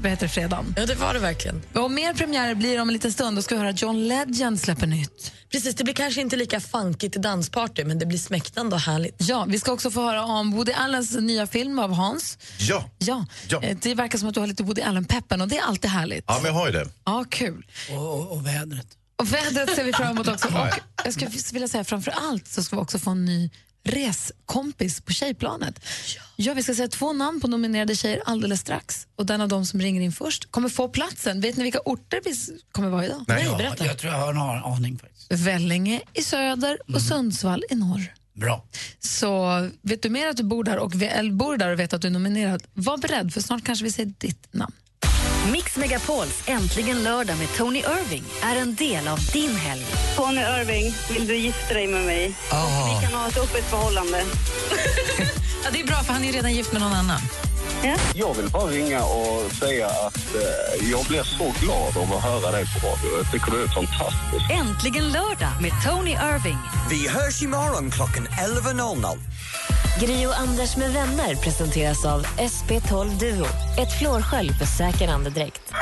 vad 0.04 0.10
heter 0.10 0.28
fredagen. 0.28 0.74
Ja, 0.76 0.86
det 0.86 0.94
var 0.94 1.14
det 1.14 1.20
verkligen. 1.20 1.62
Och 1.74 1.90
mer 1.90 2.14
premiärer 2.14 2.54
blir 2.54 2.74
det 2.74 2.80
om 2.80 2.88
en 2.88 2.92
liten 2.92 3.12
stund. 3.12 3.36
Då 3.38 3.42
ska 3.42 3.54
vi 3.54 3.60
höra 3.60 3.70
John 3.70 4.08
Legend 4.08 4.60
släppa 4.60 4.86
nytt. 4.86 5.32
Precis, 5.52 5.74
det 5.74 5.84
blir 5.84 5.94
kanske 5.94 6.20
inte 6.20 6.36
lika 6.36 6.60
funkigt 6.60 7.16
i 7.16 7.18
dansparty, 7.18 7.84
men 7.84 7.98
det 7.98 8.06
blir 8.06 8.18
smäktande 8.18 8.76
och 8.76 8.82
härligt. 8.82 9.14
Ja, 9.18 9.44
vi 9.48 9.58
ska 9.60 9.72
också 9.72 9.90
få 9.90 10.00
höra 10.02 10.24
om 10.24 10.52
Woody 10.52 10.72
Allens 10.72 11.16
nya 11.16 11.46
film 11.46 11.78
av 11.78 11.92
Hans. 11.92 12.38
Ja. 12.58 12.90
Ja, 12.98 13.26
Ja. 13.48 13.62
eh, 13.62 13.76
det 13.82 13.94
verkar 13.94 14.18
som 14.18 14.28
att 14.28 14.34
du 14.34 14.40
har 14.40 14.46
lite 14.46 14.62
Woody 14.62 14.82
Allen-peppen 14.82 15.40
och 15.40 15.48
det 15.48 15.58
är 15.58 15.62
alltid 15.62 15.90
härligt. 15.90 16.24
Ja, 16.28 16.34
men 16.42 16.44
jag 16.46 16.52
har 16.52 16.66
ju 16.66 16.72
det. 16.72 16.86
Ja, 17.04 17.24
kul. 17.30 17.66
Och, 17.90 18.14
och, 18.14 18.32
och 18.32 18.46
vädret. 18.46 18.86
Och 19.16 19.32
vädret 19.32 19.74
ser 19.76 19.84
vi 19.84 19.92
fram 19.92 20.10
emot 20.10 20.28
också. 20.28 20.48
Och 20.48 20.54
jag 21.04 21.12
skulle 21.14 21.30
vilja 21.52 21.68
säga 21.68 21.84
framför 21.84 22.10
allt 22.30 22.48
så 22.48 22.62
ska 22.62 22.76
vi 22.76 22.82
också 22.82 22.98
få 22.98 23.10
en 23.10 23.24
ny 23.24 23.50
reskompis 23.84 25.00
på 25.00 25.12
tjejplanet. 25.12 25.80
Ja. 26.36 26.54
vi 26.54 26.62
ska 26.62 26.74
säga 26.74 26.88
två 26.88 27.12
namn 27.12 27.40
på 27.40 27.48
nominerade 27.48 27.96
tjejer 27.96 28.22
alldeles 28.24 28.60
strax. 28.60 29.06
Och 29.16 29.26
den 29.26 29.40
av 29.40 29.48
dem 29.48 29.66
som 29.66 29.80
ringer 29.80 30.00
in 30.00 30.12
först 30.12 30.50
kommer 30.50 30.68
få 30.68 30.88
platsen. 30.88 31.40
Vet 31.40 31.56
ni 31.56 31.62
vilka 31.62 31.80
orter 31.84 32.20
vi 32.24 32.34
kommer 32.72 32.88
vara 32.88 33.04
idag? 33.04 33.24
ja, 33.28 33.74
jag 33.78 33.98
tror 33.98 34.12
jag 34.12 34.20
har 34.20 34.56
en 34.56 34.64
aning 34.64 34.98
faktiskt. 34.98 35.32
Vellinge 35.32 36.00
i 36.12 36.22
söder 36.22 36.78
och 36.94 37.02
Sundsvall 37.02 37.64
i 37.70 37.74
norr. 37.74 38.14
Bra. 38.34 38.64
Så 39.00 39.70
vet 39.82 40.02
du 40.02 40.10
mer 40.10 40.28
att 40.28 40.36
du 40.36 40.42
bor 40.42 40.64
där 40.64 40.78
och, 40.78 41.02
eller 41.02 41.32
bor 41.32 41.56
där 41.56 41.72
och 41.72 41.78
vet 41.78 41.92
att 41.92 42.02
du 42.02 42.08
är 42.08 42.12
nominerad, 42.12 42.62
var 42.72 42.98
beredd 42.98 43.34
för 43.34 43.40
snart 43.40 43.64
kanske 43.64 43.84
vi 43.84 43.92
säger 43.92 44.12
ditt 44.18 44.52
namn. 44.52 44.72
Mix 45.52 45.76
Megapols 45.76 46.42
Äntligen 46.46 47.02
lördag 47.02 47.38
med 47.38 47.48
Tony 47.56 47.78
Irving 47.78 48.24
är 48.42 48.56
en 48.56 48.74
del 48.74 49.08
av 49.08 49.18
din 49.32 49.56
helg. 49.56 49.86
Tony 50.16 50.40
Irving, 50.40 50.94
vill 51.10 51.26
du 51.26 51.36
gifta 51.36 51.74
dig 51.74 51.86
med 51.86 52.04
mig? 52.04 52.34
Ah. 52.50 52.84
Vi 53.00 53.06
kan 53.06 53.20
ha 53.20 53.28
ett 53.28 53.38
öppet 53.38 53.64
förhållande. 53.70 54.22
Ja, 55.64 55.70
det 55.72 55.80
är 55.80 55.86
bra 55.86 55.96
för 55.96 56.12
han 56.12 56.24
är 56.24 56.32
redan 56.32 56.52
gift 56.52 56.72
med 56.72 56.82
någon 56.82 56.92
annan. 56.92 57.20
Jag 58.14 58.34
vill 58.34 58.50
bara 58.50 58.66
ringa 58.70 59.04
och 59.04 59.52
säga 59.52 59.86
att 59.86 60.34
eh, 60.34 60.90
jag 60.90 61.04
blir 61.06 61.22
så 61.22 61.52
glad 61.60 61.96
av 61.96 62.16
att 62.16 62.22
höra 62.22 62.50
dig 62.50 62.64
på 62.64 62.86
radio. 62.88 63.16
Jag 63.22 63.32
tycker 63.32 63.50
du 63.50 63.62
är 63.62 63.68
fantastisk. 63.68 64.50
Äntligen 64.50 65.08
lördag 65.12 65.52
med 65.62 65.72
Tony 65.86 66.10
Irving. 66.10 66.58
Vi 66.90 67.08
hörs 67.08 67.42
imorgon 67.42 67.90
klockan 67.90 68.28
11.00. 68.28 69.18
Gri 70.00 70.26
och 70.26 70.38
Anders 70.38 70.76
med 70.76 70.92
vänner 70.92 71.34
presenteras 71.34 72.04
av 72.04 72.26
SP12 72.26 73.18
Duo. 73.18 73.46
Ett 73.78 73.98
flårskölj 73.98 74.52
för 74.52 74.66
säker 74.66 75.08
andedräkt. 75.08 75.72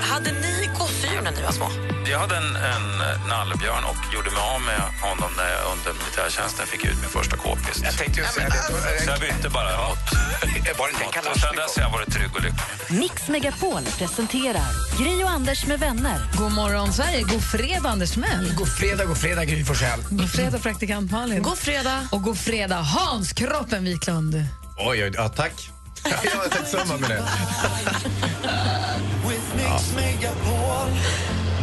Hade 0.00 0.32
ni 0.32 0.68
gosedjur 0.78 1.22
när 1.22 1.32
ni 1.32 1.42
var 1.42 1.52
små? 1.52 1.66
Jag 2.10 2.18
hade 2.18 2.36
en, 2.36 2.56
en 2.56 2.86
eh, 3.00 3.28
nallbjörn 3.28 3.84
och 3.84 4.14
gjorde 4.14 4.30
mig 4.30 4.42
av 4.54 4.60
med 4.60 4.82
honom 5.08 5.30
när 5.36 5.48
jag 5.54 5.62
under 5.72 5.92
militärtjänsten 6.00 6.66
fick 6.66 6.84
ut 6.84 6.98
min 7.00 7.10
första 7.18 7.36
k-pist. 7.36 7.80
Jag 7.84 7.96
tänkte 7.98 8.20
ju 8.20 8.26
säga 8.26 8.48
det. 8.48 9.04
Så 9.04 9.10
jag 9.10 9.20
bytte 9.20 9.48
bara 9.48 9.88
mot... 9.88 9.98
Var 10.78 10.86
det 10.86 10.92
inte 10.92 11.18
en 11.18 11.32
och 11.32 11.40
sen 11.40 11.56
dess 11.56 11.76
har 11.76 11.82
jag 11.82 11.90
varit 11.90 12.12
trygg 12.12 12.30
och 12.36 12.42
lycklig. 12.42 13.00
Mix 13.00 13.28
Megapol 13.28 13.82
presenterar 13.98 14.70
Gri 14.98 15.24
och 15.24 15.30
Anders 15.30 15.66
med 15.66 15.80
vänner. 15.80 16.18
God 16.38 16.52
morgon, 16.52 16.92
Sverige. 16.92 17.22
God 17.22 17.44
fredag, 17.44 17.88
Anders 17.88 18.10
Timell. 18.10 18.52
God 18.56 18.68
fredag, 18.68 19.04
god 19.04 19.18
fredag 19.18 19.44
Gry 19.44 19.64
Forssell. 19.64 20.00
God 20.10 20.30
fredag, 20.30 20.58
praktikant 20.58 21.10
Malin. 21.10 21.42
God 21.42 21.58
fredag. 21.58 22.08
Och 22.12 22.22
god 22.22 22.38
fredag, 22.38 22.76
Hans 22.76 23.05
Kroppen 23.34 23.84
Wiklund. 23.84 24.34
Oj, 24.78 25.04
oj, 25.04 25.12
ja, 25.14 25.28
tack. 25.28 25.70
jag 26.04 26.30
har 26.30 26.48
tänkt 26.48 26.68
samma 26.68 26.96
med 26.96 27.10
det. 27.10 27.22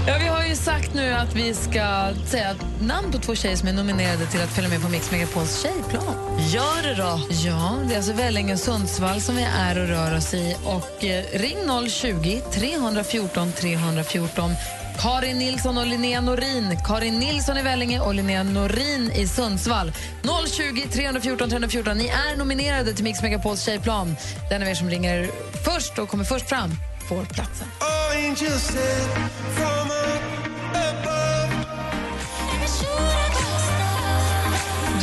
Ja, 0.08 0.18
vi 0.20 0.28
har 0.28 0.44
ju 0.46 0.56
sagt 0.56 0.94
nu 0.94 1.14
att 1.14 1.36
vi 1.36 1.54
ska 1.54 2.10
säga 2.26 2.56
namn 2.82 3.12
på 3.12 3.18
två 3.18 3.36
tjejer 3.36 3.56
som 3.56 3.68
är 3.68 3.74
nominerade 3.74 4.26
till 4.26 4.42
att 4.42 4.50
följa 4.50 4.70
med 4.70 4.82
på 4.82 4.90
Mix 4.90 5.12
Megapols 5.12 5.62
tjejplan. 5.62 6.40
Gör 6.40 6.84
det 6.84 6.96
då. 6.96 7.20
Ja, 7.30 7.78
det 7.88 7.94
är 7.94 7.98
alltså 7.98 8.14
Vellinge 8.14 8.54
och 8.54 8.60
Sundsvall 8.60 9.22
som 9.22 9.36
vi 9.36 9.44
är 9.44 9.82
och 9.82 9.88
rör 9.88 10.18
oss 10.18 10.34
i. 10.34 10.56
Och 10.64 11.04
eh, 11.04 11.24
ring 11.34 11.90
020 11.90 12.42
314 12.54 13.52
314. 13.52 14.52
Karin 15.00 15.38
Nilsson 15.38 15.78
och 15.78 15.88
Linnea 15.88 16.22
Norin. 16.22 16.78
Karin 16.86 17.20
Nilsson 17.20 17.58
i 17.58 17.62
Vellinge 17.62 18.00
och 18.00 18.16
Linnea 18.16 18.44
Norin 18.44 19.12
i 19.12 19.28
Sundsvall. 19.28 19.92
020 20.48 20.88
314 20.94 21.50
314. 21.50 21.98
Ni 21.98 22.08
är 22.08 22.38
nominerade 22.38 22.94
till 22.94 23.04
Mix 23.04 23.22
Megapols 23.22 23.64
tjejplan. 23.66 24.16
Den 24.50 24.62
av 24.62 24.68
er 24.68 24.76
som 24.76 24.90
ringer 24.90 25.30
först 25.66 26.00
och 26.00 26.10
kommer 26.10 26.24
först 26.24 26.50
fram 26.50 26.72
får 27.10 27.26
platsen. 27.26 27.68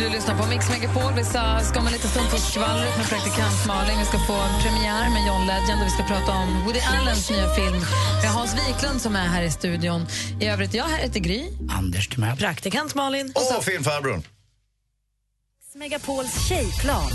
Du 0.01 0.09
lyssnar 0.09 0.39
på 0.39 0.47
Mix 0.47 0.71
Megapol. 0.71 1.13
Vi 1.17 1.25
ska, 1.25 1.61
ska 1.63 1.81
om 1.81 1.87
en 1.87 1.93
liten 1.93 2.11
stund 2.11 2.29
få 2.31 2.37
skvallret 2.37 2.97
med 2.99 3.07
praktikant 3.09 3.67
Malin. 3.67 3.99
Vi 3.99 4.05
ska 4.05 4.19
få 4.19 4.33
en 4.33 4.63
premiär 4.63 5.11
med 5.11 5.27
John 5.29 5.47
Legend 5.47 5.81
och 5.81 5.87
vi 5.87 5.91
ska 5.91 6.03
prata 6.03 6.33
om 6.33 6.65
Woody 6.65 6.81
Allens 6.81 7.31
nya 7.31 7.55
film. 7.55 7.81
Vi 8.21 8.27
har 8.27 8.35
Hans 8.35 8.55
Wiklund 8.55 9.01
som 9.01 9.17
är 9.17 9.27
här 9.27 9.43
i 9.43 9.51
studion. 9.51 10.07
I 10.41 10.47
övrigt, 10.47 10.75
jag 10.75 10.89
heter 10.89 11.21
Gry. 11.21 11.49
Anders 11.71 12.09
Timell. 12.09 12.37
Praktikant 12.37 12.95
Malin. 12.95 13.33
Och 13.57 13.65
filmfarbrorn. 13.65 14.23
Mix 15.63 15.75
Megapols 15.75 16.49
tjejplan. 16.49 17.11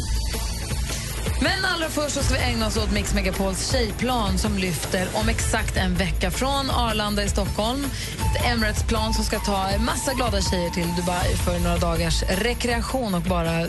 Men 1.42 1.66
allra 1.66 1.90
först 1.90 2.16
så 2.16 2.24
ska 2.24 2.34
vi 2.34 2.40
ägna 2.40 2.68
oss 2.68 2.78
åt 2.78 2.92
Mix 2.92 3.14
Megapols 3.14 3.72
tjejplan 3.72 4.38
som 4.38 4.58
lyfter 4.58 5.08
om 5.14 5.30
exakt 5.30 5.78
en 5.78 5.96
vecka 5.96 6.32
från 6.32 6.70
Arlanda 6.70 7.24
i 7.24 7.30
Stockholm. 7.30 7.86
Ett 7.86 8.46
Emirates-plan 8.46 9.14
som 9.14 9.24
ska 9.24 9.40
ta 9.40 9.68
en 9.70 9.86
massa 9.86 10.14
glada 10.14 10.42
tjejer 10.42 10.70
till 10.70 10.88
Dubai 10.98 11.36
för 11.46 11.60
några 11.60 11.78
dagars 11.78 12.24
rekreation 12.24 13.16
och 13.16 13.22
bara 13.22 13.68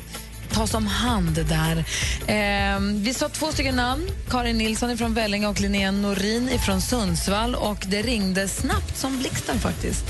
tas 0.52 0.74
om 0.74 0.86
hand 0.86 1.46
där. 1.48 1.84
Eh, 2.26 2.80
vi 2.80 3.14
sa 3.14 3.28
två 3.28 3.52
stycken 3.52 3.76
namn. 3.76 4.08
Karin 4.30 4.58
Nilsson 4.58 4.98
från 4.98 5.14
Vellinge 5.14 5.46
och 5.46 5.60
Linnea 5.60 5.90
Norin 5.90 6.58
från 6.58 6.80
Sundsvall. 6.80 7.54
Och 7.54 7.84
det 7.86 8.02
ringde 8.02 8.48
snabbt 8.48 8.96
som 8.96 9.18
blixten 9.18 9.60
faktiskt 9.60 10.04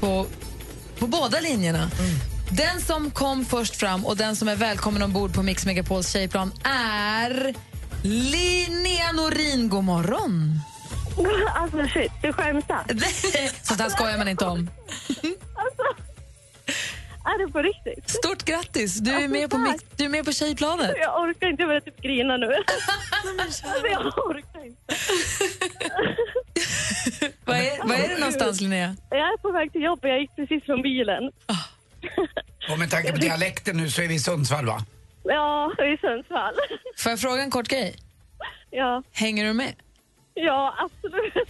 på, 0.00 0.26
på 0.98 1.06
båda 1.06 1.40
linjerna. 1.40 1.90
Mm. 1.98 2.35
Den 2.50 2.80
som 2.80 3.10
kom 3.10 3.44
först 3.44 3.76
fram 3.76 4.06
och 4.06 4.16
den 4.16 4.36
som 4.36 4.48
är 4.48 4.56
välkommen 4.56 5.02
ombord 5.02 5.34
på 5.34 5.42
Mix 5.42 5.66
Megapols 5.66 6.12
tjejplan 6.12 6.52
är 6.64 7.54
Linnea 8.02 9.12
Norin. 9.12 9.68
God 9.68 9.84
morgon! 9.84 10.60
Alltså 11.54 11.86
shit, 11.88 12.12
du 12.22 12.32
skämtar. 12.32 12.84
Sånt 13.62 13.80
här 13.80 13.88
skojar 13.88 14.18
man 14.18 14.28
inte 14.28 14.44
om. 14.44 14.70
Är 17.24 17.46
det 17.46 17.52
på 17.52 17.58
riktigt? 17.62 18.10
Stort 18.10 18.44
grattis! 18.44 18.98
Du 18.98 19.10
är 19.10 19.28
med 19.28 19.50
på, 19.50 19.58
mix, 19.58 19.84
du 19.96 20.04
är 20.04 20.08
med 20.08 20.24
på 20.24 20.32
tjejplanet. 20.32 20.92
Jag 21.00 21.20
orkar 21.22 21.46
inte, 21.48 21.62
jag 21.62 21.68
börjar 21.68 21.80
typ 21.80 22.02
grina 22.02 22.36
nu. 22.36 22.46
alltså, 23.40 23.66
jag 23.92 24.06
orkar 24.06 24.66
inte. 24.66 24.94
Vad 27.44 27.56
är, 27.56 27.88
vad 27.88 27.96
är 27.96 28.08
det 28.08 28.18
någonstans, 28.18 28.60
Linnea? 28.60 28.96
Jag 29.10 29.18
är 29.18 29.36
på 29.36 29.50
väg 29.52 29.72
till 29.72 29.82
jobbet, 29.82 30.10
jag 30.10 30.20
gick 30.20 30.36
precis 30.36 30.64
från 30.64 30.82
bilen. 30.82 31.30
Och 32.72 32.78
med 32.78 32.90
tanke 32.90 33.12
på 33.12 33.18
dialekten 33.18 33.76
nu 33.76 33.90
så 33.90 34.02
är 34.02 34.08
vi 34.08 34.14
i 34.14 34.18
Sundsvall 34.18 34.66
va? 34.66 34.80
Ja, 35.24 35.72
i 35.72 35.96
Sundsvall. 36.00 36.54
Får 36.98 37.10
jag 37.10 37.20
fråga 37.20 37.42
en 37.42 37.50
kort 37.50 37.68
grej? 37.68 37.96
Ja, 38.70 39.02
Hänger 39.12 39.44
du 39.44 39.52
med? 39.52 39.74
ja 40.34 40.74
absolut. 40.78 41.34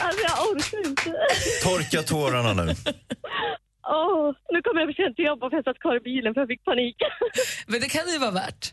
alltså 0.00 0.20
jag 0.22 0.48
orkar 0.50 0.86
inte. 0.88 1.14
Torka 1.62 2.02
tårarna 2.02 2.52
nu. 2.52 2.74
Åh, 3.86 4.32
nu 4.52 4.62
kommer 4.62 4.80
jag 4.80 4.88
för 4.94 5.02
sent 5.02 5.16
till 5.16 5.24
jobbet 5.24 5.50
för 5.50 5.56
jag 5.56 5.64
satt 5.64 5.78
kvar 5.78 5.96
i 5.96 6.00
bilen 6.00 6.34
för 6.34 6.40
jag 6.40 6.48
fick 6.48 6.64
panik. 6.64 6.96
Men 7.66 7.80
det 7.80 7.88
kan 7.88 8.08
ju 8.12 8.18
vara 8.18 8.30
värt. 8.30 8.72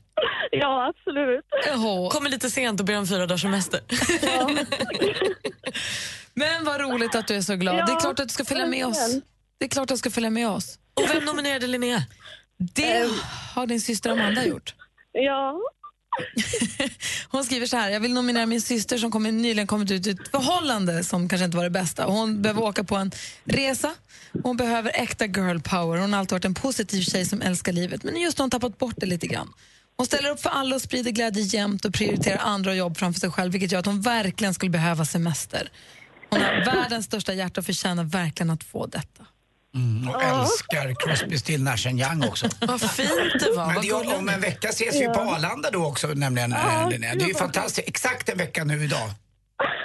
ja, 0.52 0.88
absolut. 0.90 1.46
Kommer 2.12 2.30
lite 2.30 2.50
sent 2.50 2.80
och 2.80 2.86
ber 2.86 2.98
om 2.98 3.08
fyra 3.08 3.20
dagars 3.26 3.42
semester. 3.42 3.80
Men 6.34 6.66
vad 6.66 6.82
roligt 6.82 7.16
att 7.16 7.28
du 7.28 7.36
är 7.36 7.42
så 7.42 7.56
glad. 7.56 7.76
Ja, 7.76 7.86
det 7.86 7.92
är 7.92 8.00
klart 8.00 8.20
att 8.20 8.28
du 8.28 8.34
ska 8.34 8.46
följa 8.46 8.66
med 8.66 8.86
oss. 8.86 9.16
Det 9.58 9.66
är 9.66 9.70
klart 9.70 9.84
att 9.84 9.96
du 9.96 9.98
ska 9.98 10.12
följa 10.12 10.30
med 10.30 10.50
oss. 10.50 10.80
Och 10.94 11.10
vem 11.10 11.26
nominerade 11.26 11.68
Linnea? 11.68 12.04
Det 12.58 13.10
har 13.54 13.68
din 13.68 13.82
syster 13.82 14.10
Amanda 14.10 14.46
gjort. 14.46 14.76
Ja. 15.12 15.60
Hon 17.30 17.44
skriver 17.44 17.66
så 17.66 17.78
här, 17.78 17.90
jag 17.90 18.00
vill 18.00 18.14
nominera 18.14 18.46
min 18.46 18.62
syster 18.62 18.98
som 18.98 19.12
kom, 19.12 19.24
nyligen 19.24 19.68
kommit 19.68 19.92
ut 19.92 20.08
ur 20.08 20.22
ett 20.22 20.28
förhållande 20.32 21.04
som 21.04 21.30
kanske 21.30 21.46
inte 21.46 21.58
var 21.58 21.64
det 21.64 21.70
bästa. 21.70 22.06
Hon 22.06 22.42
behöver 22.42 22.64
åka 22.64 22.84
på 22.84 22.96
en 22.96 23.12
resa, 23.44 23.92
hon 24.44 24.58
behöver 24.58 24.92
äkta 24.96 25.26
girl 25.26 25.60
power. 25.60 25.98
Hon 25.98 26.14
har 26.14 26.20
alltid 26.20 26.32
varit 26.32 26.46
en 26.46 26.54
positiv 26.54 27.02
tjej 27.02 27.26
som 27.26 27.42
älskar 27.42 27.72
livet, 27.74 28.04
men 28.04 28.22
just 28.22 28.38
har 28.38 28.44
hon 28.44 28.50
tappat 28.52 28.78
bort 28.78 28.96
det 28.98 29.06
lite 29.06 29.28
grann. 29.28 29.54
Hon 29.98 30.06
ställer 30.06 30.30
upp 30.30 30.42
för 30.42 30.50
alla 30.50 30.76
och 30.76 30.82
sprider 30.82 31.12
glädje 31.12 31.44
jämt 31.44 31.86
och 31.86 31.94
prioriterar 31.94 32.38
andra 32.38 32.72
och 32.72 32.78
jobb 32.78 32.98
framför 32.98 33.20
sig 33.20 33.32
själv, 33.32 33.52
vilket 33.52 33.72
gör 33.72 33.80
att 33.80 33.86
hon 33.86 34.02
verkligen 34.02 34.54
skulle 34.54 34.72
behöva 34.72 35.06
semester. 35.06 35.72
Hon 36.32 36.42
har 36.42 36.66
världens 36.66 37.06
största 37.06 37.34
hjärta 37.34 37.62
och 37.62 37.66
förtjänar 37.66 38.04
verkligen 38.04 38.50
att 38.50 38.64
få 38.64 38.86
detta. 38.86 39.26
Mm, 39.76 40.10
och 40.10 40.24
älskar 40.24 40.96
Crosby, 41.00 41.38
Still, 41.38 41.64
Nash 41.64 41.88
Young 41.88 42.24
också. 42.24 42.48
Vad 42.62 42.82
fint 42.82 43.10
det 43.40 43.54
var. 43.56 43.68
Men 43.74 43.82
det 43.82 43.88
är, 43.90 44.18
om 44.18 44.30
en 44.30 44.42
vecka 44.42 44.70
ses 44.70 45.02
vi 45.02 45.06
på. 45.06 45.20
Arlanda 45.22 45.70
då 45.72 45.86
också 45.86 46.08
nämligen 46.08 46.52
Ja, 46.52 46.82
äh, 46.82 46.90
Linnea. 46.90 47.16
Det 47.16 47.24
är 47.24 47.28
ju 47.28 47.34
fantastiskt. 47.34 47.88
Exakt 47.88 48.30
en 48.30 48.38
vecka 48.38 48.64
nu 48.64 48.84
idag. 48.84 49.10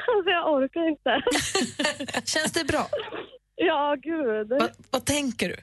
Alltså 0.09 0.31
jag 0.31 0.53
orkar 0.53 0.89
inte. 0.89 1.23
Känns 2.25 2.53
det 2.53 2.65
bra? 2.65 2.89
Ja, 3.57 3.97
gud. 4.03 4.49
Va, 4.49 4.69
vad 4.91 5.05
tänker 5.05 5.49
du? 5.49 5.57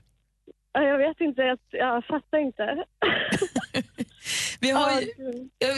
Ja, 0.73 0.81
Jag 0.83 0.97
vet 0.97 1.21
inte, 1.21 1.41
jag, 1.41 1.59
jag 1.71 2.05
fattar 2.05 2.37
inte. 2.37 2.63
Vi, 4.59 4.71
har 4.71 5.01
ju, 5.01 5.07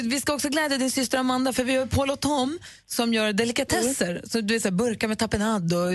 vi 0.09 0.21
ska 0.21 0.33
också 0.33 0.49
glädja 0.49 0.77
din 0.77 0.91
syster 0.91 1.17
Amanda 1.17 1.53
för 1.53 1.63
vi 1.63 1.75
har 1.75 1.85
Paul 1.85 2.09
och 2.09 2.19
Tom 2.19 2.59
som 2.85 3.13
gör 3.13 3.33
delikatesser. 3.33 4.21
Så 4.25 4.41
du 4.41 4.53
vet, 4.53 4.61
så 4.61 4.67
här, 4.69 4.75
burkar 4.75 5.07
med 5.07 5.19
tapenad 5.19 5.73
och 5.73 5.89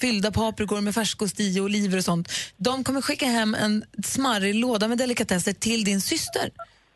fyllda 0.00 0.32
paprikor 0.32 0.80
med 0.80 0.94
färskosti 0.94 1.60
och 1.60 1.64
oliver 1.64 1.98
och 1.98 2.04
sånt. 2.04 2.28
De 2.56 2.84
kommer 2.84 3.00
skicka 3.00 3.26
hem 3.26 3.54
en 3.54 3.84
smarrig 4.04 4.54
låda 4.54 4.88
med 4.88 4.98
delikatesser 4.98 5.52
till 5.52 5.84
din 5.84 6.00
syster. 6.00 6.50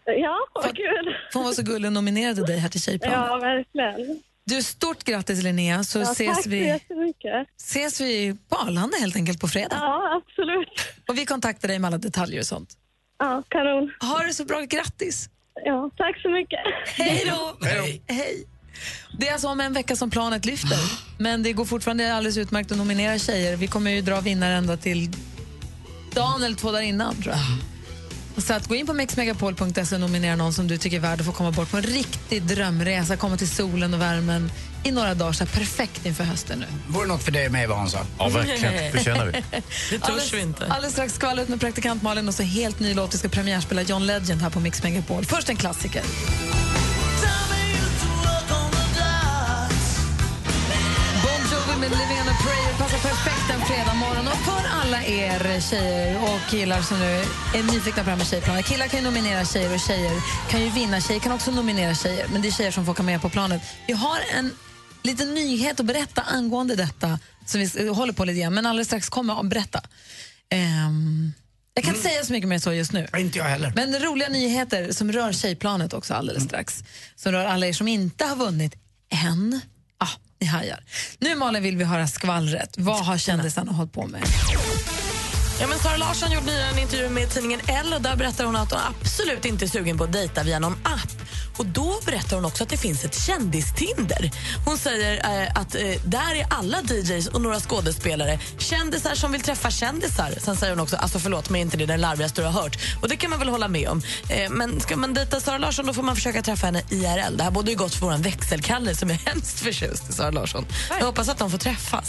Ja, 0.04 0.38
vad 0.54 0.76
kul. 0.76 1.14
För 1.32 1.38
hon 1.38 1.44
var 1.44 1.52
så 1.52 1.62
gullig 1.62 1.86
och 1.88 1.92
nominerade 1.92 2.46
dig 2.46 2.58
här 2.58 2.68
till 2.68 2.82
Tjejplanet. 2.82 3.18
Ja, 3.18 3.36
verkligen. 3.38 4.22
Du, 4.50 4.62
stort 4.62 5.04
grattis 5.04 5.42
Linnea 5.42 5.84
så 5.84 5.98
Ja, 5.98 6.12
ses, 6.12 6.34
tack 6.34 6.42
så 6.44 6.50
vi, 6.50 6.66
jättemycket. 6.66 7.48
ses 7.56 8.00
vi 8.00 8.36
på 8.48 8.56
Arlanda 8.56 8.96
helt 9.00 9.16
enkelt 9.16 9.40
på 9.40 9.48
fredag. 9.48 9.76
Ja, 9.80 10.22
absolut. 10.22 10.68
Och 11.08 11.18
vi 11.18 11.26
kontaktar 11.26 11.68
dig 11.68 11.78
med 11.78 11.88
alla 11.88 11.98
detaljer 11.98 12.40
och 12.40 12.46
sånt. 12.46 12.70
Ja, 13.18 13.42
kanon. 13.48 13.90
Ha 14.00 14.22
det 14.22 14.34
så 14.34 14.44
bra, 14.44 14.60
grattis! 14.60 15.28
Ja, 15.64 15.90
tack 15.96 16.20
så 16.22 16.28
mycket. 16.28 16.60
Hej 16.86 17.24
då! 17.30 17.66
Hej. 18.06 18.46
Det 19.18 19.28
är 19.28 19.32
alltså 19.32 19.48
om 19.48 19.60
en 19.60 19.72
vecka 19.72 19.96
som 19.96 20.10
planet 20.10 20.44
lyfter. 20.44 20.78
Men 21.18 21.42
det 21.42 21.52
går 21.52 21.64
fortfarande 21.64 22.14
alldeles 22.14 22.36
utmärkt 22.36 22.72
att 22.72 22.78
nominera 22.78 23.18
tjejer. 23.18 23.56
Vi 23.56 23.66
kommer 23.66 23.90
ju 23.90 24.00
dra 24.00 24.20
vinnare 24.20 24.54
ända 24.54 24.76
till 24.76 25.10
dagen 26.14 26.42
eller 26.42 26.56
två 26.56 26.72
dagar 26.72 26.82
innan, 26.82 27.22
tror 27.22 27.34
jag. 27.34 27.42
Så 28.40 28.54
att 28.54 28.66
gå 28.68 28.74
in 28.74 28.86
på 28.86 28.92
mixmegapol.se 28.92 29.94
och 29.94 30.00
nominera 30.00 30.36
någon 30.36 30.52
som 30.52 30.66
du 30.66 30.78
tycker 30.78 30.96
är 30.96 31.00
värd 31.00 31.20
att 31.20 31.26
få 31.26 31.32
komma 31.32 31.50
bort 31.50 31.70
på 31.70 31.76
en 31.76 31.82
riktig 31.82 32.42
drömresa, 32.42 33.16
komma 33.16 33.36
till 33.36 33.48
solen 33.48 33.94
och 33.94 34.00
värmen 34.00 34.52
i 34.84 34.90
några 34.90 35.14
dagar. 35.14 35.32
Så 35.32 35.44
här 35.44 35.52
perfekt 35.52 36.06
inför 36.06 36.24
hösten 36.24 36.58
nu. 36.58 36.66
Vore 36.88 37.06
något 37.06 37.22
för 37.22 37.32
dig 37.32 37.48
mig, 37.48 37.66
vad 37.66 37.78
Hansa? 37.78 38.06
Ja, 38.18 38.28
verkligen. 38.28 38.92
Förtjänar 38.92 39.26
vi. 39.26 39.32
Det 39.90 39.98
törs 39.98 40.08
Alldeles, 40.08 40.32
vi 40.32 40.40
inte. 40.40 40.66
alldeles 40.66 40.92
strax 40.92 41.14
skvallret 41.14 41.48
med 41.48 41.60
praktikant 41.60 42.02
Malin 42.02 42.28
och 42.28 42.34
så 42.34 42.42
helt 42.42 42.80
ny 42.80 42.94
låt. 42.94 43.14
Vi 43.14 43.18
ska 43.18 43.28
premiärspela 43.28 43.82
John 43.82 44.06
Legend 44.06 44.42
här 44.42 44.50
på 44.50 44.60
Mix 44.60 44.82
Megapol. 44.82 45.24
Först 45.24 45.48
en 45.48 45.56
klassiker. 45.56 46.02
Alla 55.00 55.08
er 55.08 55.60
tjejer 55.60 56.22
och 56.22 56.50
killar 56.50 56.82
som 56.82 56.98
nu 56.98 57.22
är 57.54 57.72
nyfikna 57.72 58.02
på 58.02 58.04
det 58.04 58.10
här 58.10 58.16
med 58.16 58.26
tjejplanet. 58.26 58.66
Killar 58.66 58.88
kan 58.88 58.98
ju 59.00 59.04
nominera 59.04 59.44
tjejer 59.44 59.74
och 59.74 59.80
tjejer 59.80 60.12
kan 60.50 60.60
ju 60.60 60.70
vinna. 60.70 61.00
Tjejer 61.00 61.20
kan 61.20 61.32
också 61.32 61.50
nominera 61.50 61.94
tjejer, 61.94 62.28
men 62.32 62.42
det 62.42 62.48
är 62.48 62.52
tjejer 62.52 62.70
som 62.70 62.84
får 62.84 62.92
åka 62.92 63.02
med 63.02 63.22
på 63.22 63.28
planet. 63.28 63.62
Vi 63.86 63.92
har 63.92 64.18
en 64.38 64.50
liten 65.02 65.34
nyhet 65.34 65.80
att 65.80 65.86
berätta 65.86 66.22
angående 66.22 66.76
detta 66.76 67.18
som 67.46 67.60
vi 67.60 67.88
håller 67.88 68.12
på 68.12 68.24
lite 68.24 68.40
grann, 68.40 68.54
men 68.54 68.66
alldeles 68.66 68.88
strax 68.88 69.08
kommer 69.08 69.34
jag 69.34 69.44
att 69.44 69.50
berätta. 69.50 69.82
Ehm, 70.50 71.32
jag 71.74 71.84
kan 71.84 71.94
inte 71.94 72.08
säga 72.08 72.24
så 72.24 72.32
mycket 72.32 72.48
mer 72.48 72.58
så 72.58 72.72
just 72.72 72.92
nu. 72.92 73.08
Inte 73.18 73.38
jag 73.38 73.44
heller. 73.44 73.72
Men 73.76 73.98
roliga 73.98 74.28
nyheter 74.28 74.92
som 74.92 75.12
rör 75.12 75.32
tjejplanet 75.32 75.92
också 75.92 76.14
alldeles 76.14 76.44
strax. 76.44 76.84
Som 77.16 77.32
rör 77.32 77.44
alla 77.44 77.66
er 77.66 77.72
som 77.72 77.88
inte 77.88 78.24
har 78.24 78.36
vunnit 78.36 78.74
än. 79.24 79.60
Ni 80.40 80.46
hajar. 80.46 80.84
Nu 81.18 81.34
Malin 81.34 81.62
vill 81.62 81.76
vi 81.76 81.84
höra 81.84 82.06
skvallret. 82.06 82.74
Vad 82.78 83.06
har 83.06 83.18
kändisarna 83.18 83.72
hållit 83.72 83.92
på 83.92 84.06
med? 84.06 84.22
Ja, 85.60 85.66
men 85.66 85.78
Sara 85.78 85.96
Larsson 85.96 86.32
gjorde 86.32 86.46
nyligen 86.46 86.70
en 86.72 86.78
intervju 86.78 87.08
med 87.08 87.30
tidningen 87.30 87.60
Elle 87.66 87.96
och 87.96 88.02
där 88.02 88.16
berättar 88.16 88.44
hon 88.44 88.56
att 88.56 88.70
hon 88.70 88.80
absolut 89.00 89.44
inte 89.44 89.64
är 89.64 89.68
sugen 89.68 89.98
på 89.98 90.04
att 90.04 90.12
dejta 90.12 90.42
via 90.42 90.58
någon 90.58 90.72
app. 90.82 91.10
Och 91.56 91.66
Då 91.66 92.00
berättar 92.06 92.36
hon 92.36 92.44
också 92.44 92.62
att 92.62 92.68
det 92.68 92.76
finns 92.76 93.04
ett 93.04 93.14
kändistinder. 93.26 94.30
Hon 94.66 94.78
säger 94.78 95.42
eh, 95.42 95.60
att 95.60 95.74
eh, 95.74 95.82
där 96.04 96.34
är 96.34 96.46
alla 96.50 96.78
DJs 96.82 97.26
och 97.26 97.40
några 97.40 97.60
skådespelare 97.60 98.38
kändisar 98.58 99.14
som 99.14 99.32
vill 99.32 99.40
träffa 99.40 99.70
kändisar. 99.70 100.34
Sen 100.40 100.56
säger 100.56 100.72
hon 100.72 100.80
också 100.82 100.96
alltså 100.96 101.18
förlåt 101.18 101.50
mig 101.50 101.60
inte 101.60 101.76
det 101.76 101.84
är 101.84 101.86
den 101.86 102.00
larvigaste 102.00 102.40
du 102.40 102.46
har 102.46 102.62
hört. 102.62 102.78
Och 103.02 103.08
det 103.08 103.16
kan 103.16 103.30
man 103.30 103.38
väl 103.38 103.48
hålla 103.48 103.68
med 103.68 103.88
om. 103.88 104.02
Eh, 104.28 104.50
men 104.50 104.80
ska 104.80 104.96
man 104.96 105.14
dejta 105.14 105.40
Sara 105.40 105.58
Larsson 105.58 105.86
då 105.86 105.92
får 105.94 106.02
man 106.02 106.14
försöka 106.16 106.42
träffa 106.42 106.66
henne 106.66 106.82
IRL. 106.90 107.36
Det 107.36 107.44
här 107.44 107.50
borde 107.50 107.70
ju 107.70 107.76
gått 107.76 107.94
för 107.94 108.06
vår 108.06 108.18
växelkalle 108.18 108.94
som 108.94 109.10
är 109.10 109.14
hemskt 109.14 109.60
förtjust 109.60 110.10
i 110.10 110.12
Sara 110.12 110.30
Larsson. 110.30 110.66
Jag 110.98 111.06
hoppas 111.06 111.28
att 111.28 111.38
de 111.38 111.50
får 111.50 111.58
träffas. 111.58 112.08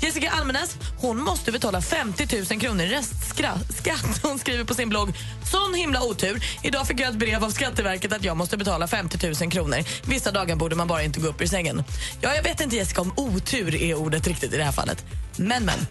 Jessica 0.00 0.30
Almenäs 0.30 0.76
hon 0.98 1.20
måste 1.20 1.52
betala 1.52 1.82
50 1.82 2.36
000 2.50 2.60
kronor 2.60 2.83
med 2.84 2.90
restskatt. 2.90 4.20
Hon 4.22 4.38
skriver 4.38 4.64
på 4.64 4.74
sin 4.74 4.88
blogg 4.88 5.12
Sån 5.50 5.74
himla 5.74 6.02
otur. 6.02 6.44
Idag 6.62 6.86
fick 6.86 7.00
jag 7.00 7.08
ett 7.08 7.18
brev 7.18 7.44
av 7.44 7.50
Skatteverket 7.50 8.12
att 8.12 8.24
jag 8.24 8.36
måste 8.36 8.56
betala 8.56 8.86
50 8.86 9.26
000 9.42 9.50
kronor. 9.50 9.78
Vissa 10.08 10.30
dagar 10.30 10.56
borde 10.56 10.76
man 10.76 10.88
bara 10.88 11.02
inte 11.02 11.20
gå 11.20 11.28
upp 11.28 11.40
ur 11.40 11.46
sängen. 11.46 11.84
Ja, 12.20 12.34
jag 12.34 12.42
vet 12.42 12.60
inte 12.60 12.76
Jessica 12.76 13.00
om 13.00 13.12
otur 13.16 13.74
är 13.74 13.94
ordet 13.94 14.26
riktigt 14.26 14.54
i 14.54 14.56
det 14.56 14.64
här 14.64 14.72
fallet. 14.72 15.04
Men, 15.36 15.64
men. 15.64 15.86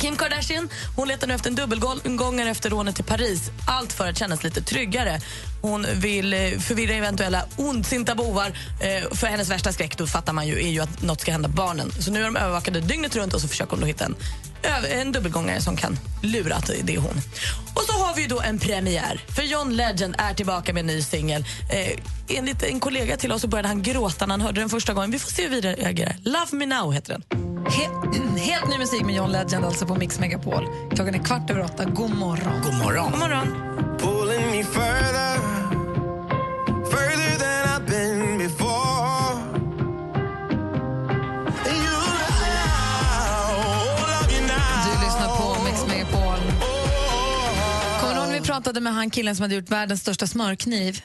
Kim 0.00 0.16
Kardashian 0.16 0.68
hon 0.96 1.08
letar 1.08 1.26
nu 1.26 1.34
efter 1.34 1.50
en 1.50 1.56
dubbelgångare 1.56 2.50
efter 2.50 2.70
rånet 2.70 2.96
till 2.96 3.04
Paris. 3.04 3.50
Allt 3.66 3.92
för 3.92 4.08
att 4.08 4.18
kännas 4.18 4.44
lite 4.44 4.62
tryggare. 4.62 5.20
Hon 5.62 5.86
vill 5.94 6.34
eh, 6.34 6.38
förvirra 6.58 6.94
eventuella 6.94 7.44
ondsinta 7.56 8.14
bovar. 8.14 8.58
Eh, 8.80 9.16
för 9.16 9.26
hennes 9.26 9.50
värsta 9.50 9.72
skräck 9.72 9.98
då 9.98 10.06
fattar 10.06 10.32
man 10.32 10.46
ju, 10.46 10.64
är 10.64 10.68
ju 10.68 10.80
att 10.80 11.02
något 11.02 11.20
ska 11.20 11.32
hända 11.32 11.48
barnen. 11.48 11.92
Så 12.00 12.10
nu 12.10 12.20
är 12.20 12.24
de 12.24 12.36
övervakade 12.36 12.80
dygnet 12.80 13.16
runt 13.16 13.34
och 13.34 13.40
så 13.40 13.48
försöker 13.48 13.70
hon 13.70 13.80
då 13.80 13.86
hitta 13.86 14.04
en, 14.04 14.14
en 15.00 15.12
dubbelgångare 15.12 15.60
som 15.60 15.76
kan 15.76 15.98
lura 16.22 16.54
att 16.56 16.70
det 16.84 16.94
är 16.94 16.98
hon. 16.98 17.20
Och 17.74 17.82
så 17.82 17.92
har 17.92 18.14
vi 18.14 18.22
ju 18.22 18.28
då 18.28 18.40
en 18.40 18.58
premiär. 18.58 19.20
För 19.36 19.42
John 19.42 19.76
Legend 19.76 20.14
är 20.18 20.34
tillbaka 20.34 20.72
med 20.72 20.80
en 20.80 20.86
ny 20.86 21.02
singel. 21.02 21.44
Eh, 21.72 22.36
enligt 22.38 22.62
en 22.62 22.80
kollega 22.80 23.16
till 23.16 23.32
oss 23.32 23.42
så 23.42 23.48
började 23.48 23.68
han 23.68 23.82
gråta 23.82 24.26
när 24.26 24.32
han 24.32 24.40
hörde 24.40 24.60
den 24.60 24.68
första 24.68 24.92
gången. 24.94 25.10
Vi 25.10 25.18
får 25.18 25.30
se 25.30 25.42
hur 25.42 25.50
vi 25.50 25.60
reagerar. 25.60 26.16
Love 26.24 26.46
me 26.52 26.66
now 26.66 26.92
heter 26.92 27.12
den. 27.12 27.22
He- 27.66 28.36
helt 28.38 28.68
ny 28.68 28.78
musik 28.78 29.02
med 29.04 29.14
John 29.14 29.32
Legend 29.32 29.64
alltså 29.64 29.86
på 29.86 29.94
Mix 29.94 30.20
Megapol. 30.20 30.66
Klockan 30.94 31.14
är 31.14 31.18
kvart 31.24 31.50
över 31.50 31.64
åtta. 31.64 31.84
God 31.84 32.10
morgon. 32.14 32.62
God 32.64 32.74
morgon. 32.74 33.10
God 33.10 33.20
morgon. 33.20 33.48
Pratade 48.74 48.84
med 48.84 48.94
han 48.94 49.10
killen 49.10 49.36
som 49.36 49.42
hade 49.42 49.54
gjort 49.54 49.70
världens 49.70 50.00
största 50.00 50.26
smörkniv? 50.26 51.02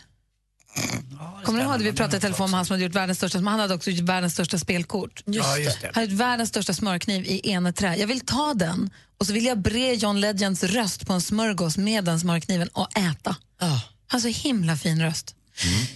Kommer 1.44 1.60
du 1.60 1.66
ihåg 1.66 1.76
att 1.76 1.82
vi 1.82 1.94
pratade 1.94 2.18
i 2.18 2.20
telefon 2.20 2.52
med 2.52 2.58
han 2.58 2.66
som 2.66 2.74
hade 2.74 2.84
gjort 2.84 2.96
världens 2.96 3.18
största 3.18 3.40
Han 3.40 3.60
hade 3.60 3.74
också 3.74 3.92
gjort 3.92 4.10
världens 4.10 4.34
största 4.34 4.60
spelkort. 4.60 5.24
Ja, 5.26 5.58
just 5.58 5.82
det. 5.82 5.88
Han 5.88 5.94
hade 5.96 6.06
gjort 6.12 6.20
världens 6.20 6.50
största 6.50 6.74
smörkniv 6.74 7.26
i 7.26 7.52
eneträ. 7.52 7.96
Jag 7.96 8.08
vill 8.08 8.20
ta 8.20 8.54
den 8.54 8.90
och 9.20 9.26
så 9.26 9.34
vill 9.34 9.46
jag 9.46 9.58
bre 9.58 9.94
John 9.94 10.20
Legends 10.20 10.64
röst 10.64 11.08
på 11.08 11.14
en 11.14 11.22
smörgås 11.22 11.78
med 11.78 12.06
den 12.06 12.20
smörkniven 12.20 12.68
och 12.68 12.98
äta. 12.98 13.36
Han 13.60 13.80
har 14.08 14.20
så 14.20 14.28
himla 14.28 14.78
fin 14.78 15.02
röst. 15.02 15.36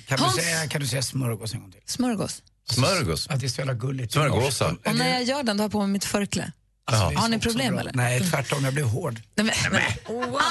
Kan, 0.08 0.20
Hans- 0.20 0.36
du 0.36 0.42
säga, 0.42 0.68
kan 0.68 0.82
du 0.82 0.88
säga 0.88 1.02
smörgås 1.02 1.54
en 1.54 1.60
gång 1.62 1.72
till? 1.72 1.82
Smörgås. 1.86 2.42
Smörgås? 2.70 3.28
Att 3.28 3.40
det 3.40 3.46
är 3.46 3.50
så 3.50 3.62
jävla 3.62 3.74
gulligt. 3.74 4.14
Smörgåsar? 4.14 4.78
Och 4.86 4.96
när 4.96 5.10
jag 5.10 5.24
gör 5.24 5.44
den 5.44 5.58
då 5.58 5.62
har 5.62 5.66
jag 5.66 5.72
på 5.72 5.80
mig 5.80 5.88
mitt 5.88 6.06
förkläde. 6.06 6.52
Alltså, 6.86 7.20
Har 7.20 7.28
ni 7.28 7.36
så- 7.38 7.42
så 7.44 7.50
problem 7.50 7.78
eller? 7.78 7.92
Nej, 7.94 8.22
tvärtom. 8.32 8.64
Jag 8.66 8.74
blev 8.74 8.86
hård. 8.86 9.20
Nej, 9.36 9.46
men, 9.64 9.72
nej. 9.72 9.98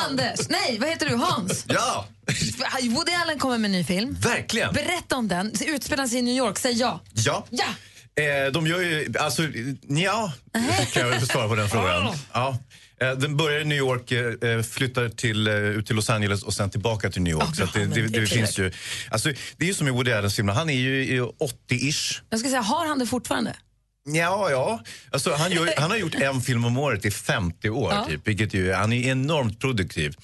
Anders, 0.09 0.49
nej, 0.49 0.79
vad 0.81 0.89
heter 0.89 1.09
du? 1.09 1.17
Hans? 1.17 1.65
Ja! 1.69 2.07
Woody 2.91 3.13
Allen 3.13 3.39
kommer 3.39 3.59
med 3.59 3.69
en 3.69 3.73
ny 3.73 3.85
film. 3.85 4.17
Verkligen! 4.21 4.75
Berätta 4.75 5.17
om 5.17 5.29
den. 5.29 5.53
Utspelar 5.67 6.07
sig 6.07 6.19
i 6.19 6.23
New 6.23 6.37
York. 6.37 6.59
Säg 6.59 6.73
ja. 6.73 7.01
Ja. 7.13 7.47
Ja! 7.51 7.65
Eh, 8.23 8.53
de 8.53 8.67
gör 8.67 8.81
ju, 8.81 9.13
alltså, 9.21 9.43
ja, 9.89 10.33
kan 10.93 11.09
jag 11.09 11.23
svara 11.27 11.49
på 11.49 11.55
den 11.55 11.69
frågan. 11.69 12.15
Ja. 12.33 12.59
Eh, 13.01 13.11
Den 13.13 13.37
börjar 13.37 13.61
i 13.61 13.65
New 13.65 13.79
York, 13.79 14.11
eh, 14.13 14.63
flyttar 14.63 15.09
till, 15.09 15.47
eh, 15.47 15.55
ut 15.55 15.87
till 15.87 15.97
Los 15.97 16.11
Angeles 16.11 16.43
och 16.43 16.55
sen 16.55 16.71
tillbaka 16.71 17.11
till 17.11 17.23
New 17.23 17.31
York. 17.33 17.57
så 17.57 17.65
att 17.65 17.73
det, 17.73 17.87
det, 17.87 18.07
det, 18.07 18.27
finns 18.27 18.59
ju, 18.59 18.73
alltså, 19.11 19.29
det 19.57 19.65
är 19.65 19.69
ju 19.69 19.75
som 19.75 19.89
i 19.89 19.91
Woody 19.91 20.13
Allens 20.13 20.35
filmer, 20.37 20.53
han 20.53 20.71
är 20.71 20.75
ju 20.75 21.05
i 21.05 21.21
80-ish. 21.21 22.21
Jag 22.31 22.41
ska 22.41 22.49
säga, 22.49 22.61
har 22.61 22.87
han 22.87 22.99
det 22.99 23.07
fortfarande? 23.07 23.57
Ja, 24.05 24.51
ja. 24.51 24.83
Alltså, 25.11 25.33
han, 25.35 25.53
gör, 25.53 25.75
han 25.77 25.91
har 25.91 25.99
gjort 25.99 26.15
en 26.15 26.41
film 26.41 26.65
om 26.65 26.79
året 26.79 27.05
i 27.05 27.11
50 27.11 27.71
år, 27.71 27.93
Ja. 27.93 28.07
typ, 28.09 28.29
vilket 28.29 28.55
ju, 28.55 28.73
han 28.73 28.93
är 28.93 29.09
enormt 29.11 29.61
produktiv. 29.61 30.15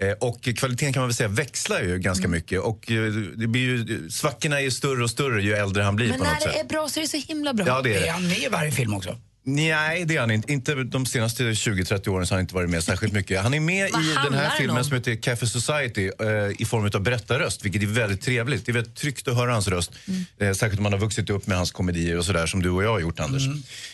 Eh, 0.00 0.10
och 0.10 0.42
kvaliteten 0.42 0.92
kan 0.92 1.00
man 1.00 1.08
väl 1.08 1.14
säga 1.14 1.28
växlar 1.28 1.80
ju 1.82 1.98
ganska 1.98 2.24
Mm. 2.24 2.30
mycket. 2.30 2.60
Och 2.60 2.90
eh, 2.90 3.12
det 3.12 3.46
blir 3.46 3.62
ju, 3.62 4.10
svackorna 4.10 4.60
är 4.60 4.70
större 4.70 5.02
och 5.04 5.10
större 5.10 5.42
ju 5.42 5.52
äldre 5.54 5.82
han 5.82 5.96
blir 5.96 6.08
Men 6.08 6.18
på 6.18 6.24
när 6.24 6.30
något 6.30 6.40
det 6.44 6.52
sätt. 6.52 6.60
är 6.64 6.68
bra 6.68 6.88
så 6.88 7.00
är 7.00 7.02
det 7.02 7.08
så 7.08 7.16
himla 7.16 7.54
bra. 7.54 7.66
Ja, 7.66 7.82
det 7.82 7.94
är 7.94 8.00
det. 8.00 8.06
Är 8.08 8.12
han 8.12 8.28
med 8.28 8.38
i 8.38 8.48
varje 8.48 8.72
film 8.72 8.94
också? 8.94 9.16
Nej, 9.48 10.04
det 10.04 10.16
är 10.16 10.20
han 10.20 10.30
inte. 10.30 10.52
Inte 10.52 10.74
de 10.74 11.06
senaste 11.06 11.42
20-30 11.42 12.08
åren 12.08 12.26
så 12.26 12.34
har 12.34 12.36
han 12.36 12.44
inte 12.44 12.54
varit 12.54 12.70
med 12.70 12.84
särskilt 12.84 13.12
mycket. 13.12 13.42
Han 13.42 13.54
är 13.54 13.60
med 13.60 13.90
Vad 13.92 14.02
i 14.02 14.14
den 14.24 14.34
här 14.34 14.50
filmen 14.58 14.76
om? 14.76 14.84
som 14.84 14.94
heter 14.94 15.14
Café 15.14 15.46
Society 15.46 16.10
eh, 16.20 16.26
i 16.58 16.64
form 16.64 16.90
av 16.94 17.00
berättarröst, 17.00 17.64
vilket 17.64 17.82
är 17.82 17.86
väldigt 17.86 18.20
trevligt. 18.20 18.66
Det 18.66 18.72
är 18.72 18.74
väldigt 18.74 18.94
tryggt 18.94 19.28
att 19.28 19.36
höra 19.36 19.52
hans 19.52 19.68
röst. 19.68 19.92
Eh, 20.38 20.52
särskilt 20.52 20.78
om 20.78 20.82
man 20.82 20.92
har 20.92 21.00
vuxit 21.00 21.30
upp 21.30 21.46
med 21.46 21.56
hans 21.56 21.70
komedier 21.70 22.18
och 22.18 22.24
sådär 22.24 22.46
som 22.46 22.62
du 22.62 22.70
och 22.70 22.84
jag 22.84 22.90
har 22.90 23.00
gjort, 23.00 23.20
Anders. 23.20 23.42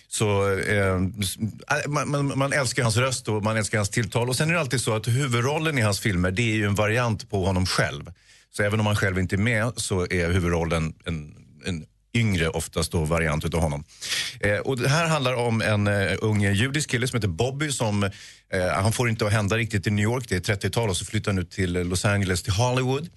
Så 0.09 0.59
eh, 0.59 0.99
man, 1.87 2.11
man, 2.11 2.39
man 2.39 2.53
älskar 2.53 2.83
hans 2.83 2.97
röst 2.97 3.29
och 3.29 3.43
man 3.43 3.57
älskar 3.57 3.79
hans 3.79 3.91
tilltal. 3.91 4.29
Och 4.29 4.37
sen 4.37 4.51
är 4.51 4.55
det 4.55 4.61
alltid 4.61 4.81
så 4.81 4.95
att 4.97 5.09
huvudrollen 5.09 5.79
i 5.79 5.81
hans 5.81 6.01
filmer, 6.01 6.31
det 6.31 6.43
är 6.43 6.55
ju 6.55 6.67
en 6.67 6.75
variant 6.75 7.31
på 7.31 7.45
honom 7.45 7.67
själv. 7.67 8.13
Så 8.57 8.63
även 8.63 8.81
om 8.81 8.87
han 8.87 8.97
själv 8.97 9.19
inte 9.19 9.35
är 9.35 9.39
med 9.39 9.73
så 9.77 10.07
är 10.11 10.33
huvudrollen 10.33 10.95
en, 11.05 11.35
en 11.65 11.85
yngre 12.15 12.49
oftast 12.49 12.93
då 12.93 13.05
variant 13.05 13.45
utav 13.45 13.61
honom. 13.61 13.85
Eh, 14.41 14.59
och 14.59 14.77
det 14.77 14.89
här 14.89 15.07
handlar 15.07 15.35
om 15.35 15.63
en 15.63 15.87
eh, 15.87 16.17
ung 16.21 16.43
judisk 16.43 16.91
kille 16.91 17.09
som 17.09 17.17
heter 17.17 17.29
Bobby 17.29 17.73
som 17.73 18.03
eh, 18.03 18.11
han 18.69 18.93
får 18.93 19.09
inte 19.09 19.27
att 19.27 19.33
hända 19.33 19.57
riktigt 19.57 19.87
i 19.87 19.91
New 19.91 20.03
York, 20.03 20.25
det 20.29 20.49
är 20.49 20.55
30-tal 20.55 20.91
och 20.91 20.97
så 20.97 21.05
flyttar 21.05 21.33
han 21.33 21.39
ut 21.39 21.51
till 21.51 21.73
Los 21.73 22.05
Angeles, 22.05 22.43
till 22.43 22.53
Hollywood 22.53 23.09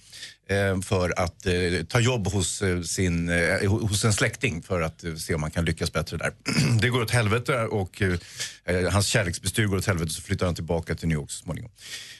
eh, 0.49 0.81
för 0.81 1.19
att 1.19 1.45
eh, 1.45 1.53
ta 1.89 1.99
jobb 1.99 2.27
hos, 2.27 2.61
eh, 2.61 2.81
sin, 2.81 3.29
eh, 3.29 3.69
hos 3.69 4.05
en 4.05 4.13
släkting 4.13 4.61
för 4.61 4.81
att 4.81 5.03
eh, 5.03 5.15
se 5.15 5.35
om 5.35 5.41
han 5.41 5.51
kan 5.51 5.65
lyckas 5.65 5.93
bättre 5.93 6.17
där. 6.17 6.31
det 6.81 6.89
går 6.89 7.01
åt 7.01 7.11
helvete 7.11 7.65
och 7.65 8.01
eh, 8.01 8.91
hans 8.91 9.07
kärleksbestyr 9.07 9.65
går 9.65 9.77
åt 9.77 9.85
helvete 9.85 10.11
så 10.11 10.21
flyttar 10.21 10.45
han 10.45 10.55
tillbaka 10.55 10.95
till 10.95 11.07
New 11.07 11.17
York 11.17 11.31
så 11.31 11.43
småningom. 11.43 11.71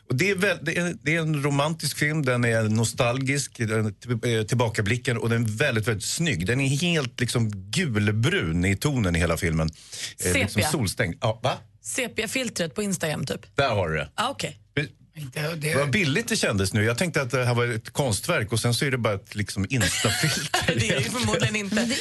Och 0.09 0.15
det, 0.15 0.29
är 0.29 0.35
väl, 0.35 0.57
det, 0.61 0.77
är, 0.77 0.95
det 1.01 1.15
är 1.15 1.19
en 1.19 1.43
romantisk 1.43 1.97
film, 1.97 2.25
den 2.25 2.43
är 2.43 2.63
nostalgisk, 2.63 3.57
den 3.57 3.85
är 4.23 4.27
eh, 4.27 4.43
tillbakablicken 4.43 5.17
och 5.17 5.29
den 5.29 5.43
är 5.43 5.49
väldigt, 5.49 5.87
väldigt 5.87 6.05
snygg. 6.05 6.45
Den 6.47 6.61
är 6.61 6.67
helt 6.67 7.19
liksom 7.19 7.51
gulbrun 7.71 8.65
i 8.65 8.75
tonen 8.75 9.15
i 9.15 9.19
hela 9.19 9.37
filmen. 9.37 9.69
Eh, 10.25 10.33
liksom 10.33 10.49
Sepia. 10.49 10.69
solstängd. 10.69 11.15
Ja, 11.21 11.39
va? 11.43 11.53
Sepia-filtret 11.81 12.75
på 12.75 12.83
Instagram 12.83 13.25
typ. 13.25 13.55
Där 13.55 13.69
har 13.69 13.89
du 13.89 13.95
det. 13.95 14.09
Ah, 14.15 14.31
okej. 15.17 15.55
Det 15.57 15.75
var 15.75 15.85
billigt 15.85 16.27
det 16.27 16.35
kändes 16.35 16.73
nu. 16.73 16.83
Jag 16.83 16.97
tänkte 16.97 17.21
att 17.21 17.31
det 17.31 17.45
här 17.45 17.53
var 17.53 17.67
ett 17.67 17.89
konstverk 17.93 18.51
och 18.51 18.59
sen 18.59 18.73
så 18.73 18.85
är 18.85 18.91
det 18.91 18.97
bara 18.97 19.13
ett 19.13 19.35
liksom 19.35 19.65
instafilter. 19.69 20.49
Det 20.79 20.89
är 20.89 20.99
ju 20.99 21.09
förmodligen 21.09 21.55
inte. 21.55 21.75
Men 21.75 21.89
det 21.89 21.95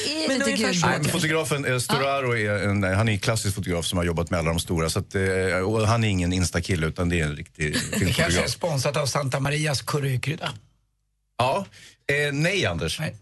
är 0.51 0.57
lite. 0.57 0.87
Nej, 0.87 0.99
men 1.01 1.05
fotografen 1.05 1.65
eh, 1.65 1.77
Storaro 1.79 2.37
är 2.37 2.51
en, 2.63 2.83
han 2.83 3.09
är 3.09 3.11
en 3.13 3.19
klassisk 3.19 3.55
fotograf 3.55 3.85
som 3.85 3.97
har 3.97 4.05
jobbat 4.05 4.29
med 4.29 4.39
alla 4.39 4.49
de 4.49 4.59
stora. 4.59 4.89
Så 4.89 4.99
att, 4.99 5.15
eh, 5.15 5.21
och 5.65 5.87
han 5.87 6.03
är 6.03 6.07
ingen 6.07 6.33
instakille 6.33 6.87
utan 6.87 7.09
det 7.09 7.19
är 7.19 7.25
en 7.25 7.35
riktig 7.35 7.73
Det 7.73 7.79
kanske 7.79 8.05
är 8.05 8.13
filmfotograf. 8.13 8.49
sponsrat 8.49 8.97
av 8.97 9.05
Santa 9.05 9.39
Marias 9.39 9.81
currykrydda. 9.81 10.53
Ja, 11.37 11.65
eh, 12.11 12.33
nej 12.33 12.65
Anders. 12.65 12.99
Nej. 12.99 13.15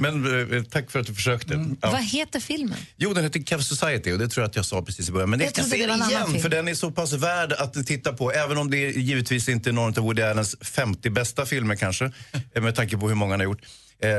Men 0.00 0.52
eh, 0.52 0.62
tack 0.62 0.90
för 0.90 1.00
att 1.00 1.06
du 1.06 1.14
försökte. 1.14 1.54
Mm. 1.54 1.76
Ja. 1.82 1.90
Vad 1.90 2.04
heter 2.04 2.40
filmen? 2.40 2.78
Jo, 2.96 3.14
den 3.14 3.24
heter 3.24 3.40
Cave 3.42 3.62
Society 3.62 4.12
och 4.12 4.18
det 4.18 4.28
tror 4.28 4.42
jag 4.42 4.48
att 4.48 4.56
jag 4.56 4.64
sa 4.64 4.82
precis 4.82 5.08
i 5.08 5.12
början. 5.12 5.30
Men 5.30 5.40
Jag 5.40 5.46
jag 5.46 5.52
ska 5.52 5.76
se 5.76 5.86
den 5.86 6.02
igen 6.02 6.26
film. 6.26 6.42
för 6.42 6.48
den 6.48 6.68
är 6.68 6.74
så 6.74 6.90
pass 6.90 7.12
värd 7.12 7.52
att 7.52 7.86
titta 7.86 8.12
på. 8.12 8.32
Även 8.32 8.58
om 8.58 8.70
det 8.70 8.76
givetvis 8.90 9.48
inte 9.48 9.70
är 9.70 9.72
någon 9.72 9.98
av 9.98 10.04
Woody 10.04 10.22
Allens 10.22 10.56
50 10.60 11.10
bästa 11.10 11.46
filmer 11.46 11.76
kanske. 11.76 12.04
eh, 12.54 12.62
med 12.62 12.74
tanke 12.74 12.96
på 12.96 13.08
hur 13.08 13.14
många 13.14 13.32
han 13.32 13.40
har 13.40 13.44
gjort. 13.44 13.62
Eh, 14.02 14.10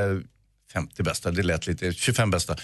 50 0.74 1.04
bästa, 1.04 1.32
det 1.32 1.44
lät 1.44 1.68
lite, 1.68 1.94
25 1.94 2.32
bästa. 2.32 2.56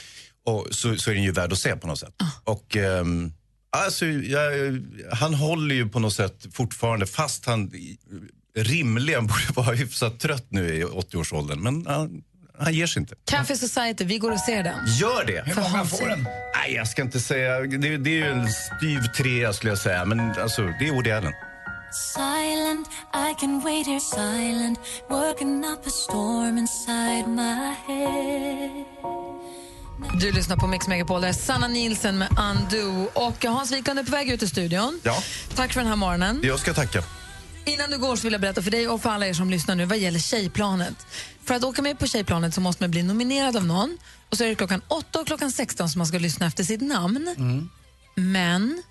Och 0.46 0.68
så, 0.72 0.96
så 0.96 1.10
är 1.12 1.16
den 1.16 1.24
ju 1.24 1.32
värd 1.32 1.52
att 1.54 1.60
se 1.60 1.76
på 1.76 1.88
något 1.88 2.00
sätt. 2.00 2.14
Och 2.44 2.76
ehm, 2.78 3.32
alltså, 3.70 4.06
jag, 4.06 4.42
han 5.12 5.34
håller 5.34 5.76
ju 5.76 5.90
på 5.90 6.00
något 6.00 6.14
sätt 6.14 6.46
fortfarande 6.54 7.06
fast 7.06 7.46
han 7.46 7.72
rimligen 8.64 9.28
borde 9.28 9.54
vara 9.56 9.76
hyfsat 9.76 10.20
trött 10.20 10.48
nu 10.50 10.76
i 10.76 10.84
80-årsåldern. 10.84 11.60
Men 11.60 11.86
han, 11.88 12.22
han 12.60 12.74
ger 12.74 12.88
sig 12.88 13.00
inte. 13.00 13.16
Café 13.26 13.56
Society, 13.58 14.06
vi 14.06 14.18
går 14.18 14.32
och 14.32 14.40
ser 14.40 14.64
den. 14.64 14.80
Gör 15.00 15.26
det! 15.26 15.44
Hur 15.46 15.62
många 15.62 15.86
får 15.86 16.08
den? 16.08 16.24
Nej, 16.56 16.74
jag 16.76 16.88
ska 16.88 17.02
inte 17.02 17.20
säga. 17.20 17.60
Det, 17.60 17.98
det 17.98 18.10
är 18.10 18.16
ju 18.16 18.32
en 18.32 18.48
styv 18.52 19.02
trea 19.18 19.54
skulle 19.54 19.72
jag 19.72 19.80
säga. 19.80 20.06
Men 20.06 20.20
alltså, 20.20 20.62
det 20.80 20.88
är 20.88 20.92
Woody 20.94 21.12
Allen. 21.12 21.34
Silent, 22.14 22.88
I 23.14 23.34
can 23.40 23.60
wait 23.60 23.88
here 23.88 24.00
silent, 24.00 24.80
working 25.10 25.66
up 25.66 25.88
a 25.88 25.90
storm 25.90 26.58
inside 26.58 27.28
my 27.28 27.74
head. 27.88 28.84
Du 30.20 30.32
lyssnar 30.32 30.58
på 30.58 30.68
Mix 30.68 30.88
Megapol, 30.88 31.22
där 31.22 31.30
är 31.30 31.34
Sanna 31.34 31.68
Nielsen 31.68 32.18
med 32.18 32.28
Undo. 32.40 33.10
Och 33.14 33.46
Hans 33.46 33.72
Wiklund 33.72 34.00
är 34.00 34.04
på 34.04 34.12
väg 34.12 34.30
ut 34.30 34.44
ur 34.44 34.48
studion. 34.48 35.00
Ja, 35.04 35.24
Tack 35.56 35.74
för 35.74 35.80
den 35.80 35.90
här 35.90 35.96
morgonen. 35.96 36.40
jag 36.44 36.60
ska 36.60 36.74
tacka. 36.74 37.04
Innan 37.68 37.92
du 37.92 37.98
går 37.98 38.16
så 38.16 38.24
vill 38.24 38.34
jag 38.34 38.42
berätta 38.42 38.62
för 38.62 38.72
dig 38.72 38.88
och 38.88 39.02
för 39.02 39.10
alla 39.10 39.28
er 39.28 39.34
som 39.34 39.50
lyssnar 39.50 39.76
nu 39.76 39.86
vad 39.86 39.98
gäller 39.98 40.20
Tjejplanet. 40.20 41.06
För 41.44 41.56
att 41.56 41.64
åka 41.64 41.82
med 41.82 42.00
på 42.00 42.08
Tjejplanet 42.08 42.54
så 42.54 42.62
måste 42.62 42.84
man 42.84 42.92
bli 42.92 43.04
nominerad 43.04 43.58
av 43.58 43.66
någon 43.66 43.98
och 44.30 44.38
så 44.38 44.44
är 44.44 44.48
det 44.48 44.56
klockan 44.56 44.82
8 44.88 45.20
och 45.20 45.28
klockan 45.28 45.52
16 45.52 45.90
som 45.90 46.00
man 46.00 46.08
ska 46.08 46.18
lyssna 46.18 46.48
efter 46.48 46.64
sitt 46.64 46.82
namn. 46.82 47.36
Men 48.16 48.84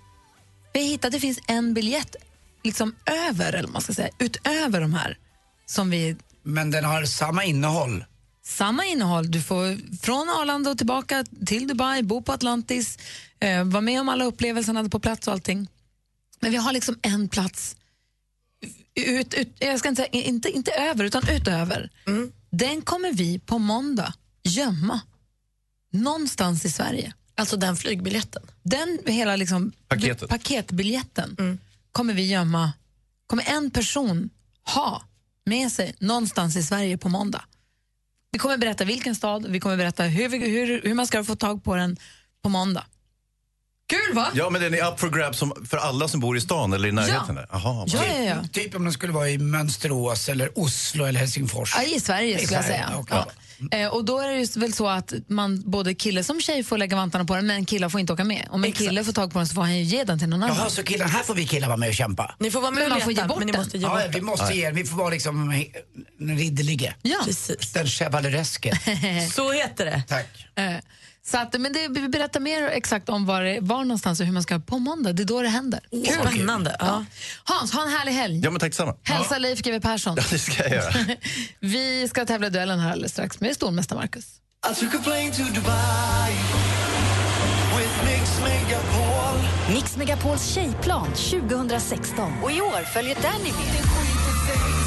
vi 0.73 0.79
har 0.79 0.87
hittat 0.87 1.05
att 1.05 1.11
det 1.11 1.19
finns 1.19 1.39
en 1.47 1.73
biljett 1.73 2.15
liksom 2.63 2.95
över, 3.05 3.53
eller 3.53 3.69
man 3.69 3.81
ska 3.81 3.93
säga, 3.93 4.09
utöver 4.19 4.81
de 4.81 4.93
här 4.93 5.17
som 5.65 5.89
vi... 5.89 6.15
Men 6.43 6.71
den 6.71 6.85
har 6.85 7.03
samma 7.05 7.43
innehåll? 7.43 8.05
Samma 8.43 8.85
innehåll. 8.85 9.31
Du 9.31 9.41
får 9.41 9.97
från 9.97 10.29
Arlanda 10.29 10.71
och 10.71 10.77
tillbaka 10.77 11.25
till 11.45 11.67
Dubai, 11.67 12.03
bo 12.03 12.21
på 12.21 12.31
Atlantis, 12.31 12.97
eh, 13.39 13.63
vara 13.63 13.81
med 13.81 14.01
om 14.01 14.09
alla 14.09 14.25
upplevelserna 14.25 14.89
på 14.89 14.99
plats 14.99 15.27
och 15.27 15.33
allting. 15.33 15.67
Men 16.39 16.51
vi 16.51 16.57
har 16.57 16.73
liksom 16.73 16.99
en 17.01 17.29
plats 17.29 17.75
ut, 19.01 19.33
ut, 19.33 19.55
jag 19.59 19.79
ska 19.79 19.89
inte 19.89 20.01
säga 20.01 20.23
inte, 20.23 20.49
inte 20.49 20.71
över, 20.71 21.03
utan 21.03 21.29
utöver. 21.29 21.89
Den 22.49 22.81
kommer 22.81 23.11
vi 23.13 23.39
på 23.39 23.59
måndag 23.59 24.13
gömma 24.43 25.01
någonstans 25.91 26.65
i 26.65 26.71
Sverige. 26.71 27.13
Alltså 27.35 27.57
den 27.57 27.75
flygbiljetten? 27.75 28.43
Den 28.63 28.99
hela 29.05 29.35
liksom, 29.35 29.71
Paketet. 29.87 30.29
paketbiljetten 30.29 31.59
kommer 31.91 32.13
vi 32.13 32.27
gömma, 32.27 32.73
kommer 33.27 33.43
en 33.47 33.71
person 33.71 34.29
ha 34.63 35.03
med 35.45 35.71
sig 35.71 35.95
någonstans 35.99 36.55
i 36.55 36.63
Sverige 36.63 36.97
på 36.97 37.09
måndag. 37.09 37.45
Vi 38.31 38.39
kommer 38.39 38.57
berätta 38.57 38.85
vilken 38.85 39.15
stad, 39.15 39.45
vi 39.49 39.59
kommer 39.59 39.77
berätta 39.77 40.03
hur, 40.03 40.29
vi, 40.29 40.37
hur, 40.37 40.81
hur 40.81 40.93
man 40.93 41.07
ska 41.07 41.23
få 41.23 41.35
tag 41.35 41.63
på 41.63 41.75
den 41.75 41.97
på 42.41 42.49
måndag. 42.49 42.85
Kul 43.87 44.15
va? 44.15 44.27
Ja, 44.33 44.49
men 44.49 44.61
den 44.61 44.73
är 44.73 44.87
up 44.91 44.99
for 44.99 45.09
grabs 45.09 45.37
som, 45.37 45.65
för 45.69 45.77
alla 45.77 46.07
som 46.07 46.19
bor 46.19 46.37
i 46.37 46.41
stan 46.41 46.73
eller 46.73 46.89
i 46.89 46.91
närheten? 46.91 47.35
där. 47.35 47.47
Aha, 47.49 47.73
vad- 47.73 47.91
Typ, 47.91 48.53
typ 48.53 48.75
om 48.75 48.83
den 48.83 48.93
skulle 48.93 49.13
vara 49.13 49.29
i 49.29 49.37
Mönsterås 49.37 50.29
eller 50.29 50.59
Oslo 50.59 51.05
eller 51.05 51.19
Helsingfors. 51.19 51.73
Ja, 51.77 51.83
I 51.83 51.99
Sverige 51.99 52.35
I 52.39 52.45
skulle 52.45 52.57
jag 52.57 52.65
Sverige, 52.65 52.85
säga. 52.85 52.97
okej. 52.99 53.17
Ja. 53.17 53.27
Eh, 53.71 53.87
och 53.87 54.05
då 54.05 54.19
är 54.19 54.27
det 54.27 54.39
ju 54.39 54.47
väl 54.59 54.73
så 54.73 54.87
att 54.87 55.13
man 55.27 55.63
både 55.71 55.93
kille 55.95 56.23
som 56.23 56.41
tjej 56.41 56.63
får 56.63 56.77
lägga 56.77 56.95
vantarna 56.95 57.25
på 57.25 57.35
den 57.35 57.47
men 57.47 57.65
killar 57.65 57.89
får 57.89 57.99
inte 57.99 58.13
åka 58.13 58.23
med. 58.23 58.47
Om 58.51 58.63
en 58.63 58.71
kille 58.71 59.03
får 59.03 59.11
tag 59.13 59.31
på 59.33 59.39
den 59.39 59.47
så 59.47 59.53
får 59.55 59.61
han 59.61 59.77
ju 59.77 59.83
ge 59.83 60.03
den 60.03 60.19
till 60.19 60.29
någon 60.29 60.43
annan. 60.43 60.57
Jaha, 60.57 60.69
så 60.69 60.83
killar, 60.83 61.07
här 61.07 61.23
får 61.23 61.33
vi 61.35 61.47
killar 61.47 61.67
vara 61.67 61.77
med 61.77 61.89
och 61.89 61.95
kämpa? 61.95 62.35
Ni 62.39 62.51
får 62.51 62.61
vara 62.61 62.71
med 62.71 62.83
Men 62.83 62.91
och 62.91 62.97
man 62.97 63.01
får 63.01 63.11
leta, 63.11 63.21
ge 63.21 63.27
bort 63.27 63.37
men 63.37 63.45
ni 63.47 63.51
den. 63.51 63.61
måste 63.61 63.77
ge 63.77 63.83
Ja, 63.83 63.89
bort 63.89 63.99
ja, 64.01 64.07
vi 64.07 64.13
den. 64.13 64.25
måste 64.25 64.53
ge 64.53 64.71
Vi 64.71 64.83
får 64.85 64.97
vara 64.97 65.09
liksom 65.09 65.51
he- 65.51 65.71
den 66.19 66.37
ridderlige. 66.37 66.95
Ja. 67.01 67.19
Den 67.73 67.87
chevalereske. 67.87 68.79
Så 69.33 69.51
heter 69.51 69.85
det. 69.85 70.03
Tack. 70.07 70.47
Eh, 70.55 70.75
så 71.31 71.37
att, 71.37 71.61
men 71.61 71.73
det, 71.73 71.87
vi 71.87 72.07
berättar 72.09 72.39
mer 72.39 72.63
exakt 72.67 73.09
om 73.09 73.25
var, 73.25 73.41
det- 73.43 73.59
var 73.61 73.83
någonstans 73.83 74.19
och 74.19 74.25
hur 74.25 74.33
man 74.33 74.43
ska 74.43 74.59
på 74.59 74.79
måndag. 74.79 75.13
Det 75.13 75.23
är 75.23 75.25
då 75.25 75.41
det 75.41 75.47
händer. 75.49 75.79
Kul. 75.91 76.05
Spännande. 76.05 76.75
Ja. 76.79 77.05
Hans, 77.43 77.73
ha 77.73 77.83
en 77.83 77.89
härlig 77.89 78.11
helg. 78.11 78.41
Ja, 78.43 78.51
men 78.51 78.59
tack 78.59 78.69
detsamma. 78.71 78.95
Hälsa 79.03 79.37
Leif 79.37 79.59
GW 79.61 79.79
Persson. 79.79 80.15
Ja, 80.17 80.23
det 80.29 80.39
ska 80.39 80.63
jag 80.63 80.71
göra. 80.71 80.93
vi 81.59 82.07
ska 82.09 82.25
tävla 82.25 82.49
duellen 82.49 82.79
här 82.79 82.91
alldeles 82.91 83.11
strax 83.11 83.39
med 83.39 83.55
stormästare 83.55 83.99
Marcus. 83.99 84.25
Mix 89.73 89.97
Megapols 89.97 90.47
tjejplan 90.53 91.07
2016. 91.13 92.33
Och 92.43 92.51
i 92.51 92.61
år 92.61 92.83
följer 92.93 93.15
Danny 93.21 93.51
med. 93.51 94.86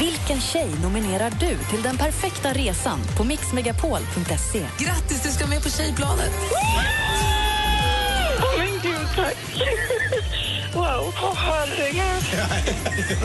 Vilken 0.00 0.40
tjej 0.40 0.68
nominerar 0.82 1.30
du 1.30 1.58
till 1.70 1.82
den 1.82 1.96
perfekta 1.96 2.52
resan 2.52 3.00
på 3.16 3.24
mixmegapol.se? 3.24 4.66
Grattis, 4.78 5.22
du 5.22 5.28
ska 5.28 5.46
med 5.46 5.62
på 5.62 5.70
tjejplanet. 5.70 6.32
Åh 8.38 8.58
men 8.58 8.72
gud, 8.82 9.08
tack. 9.16 9.36
Wow, 10.74 11.14
åh 11.22 11.34
herregud. 11.36 12.24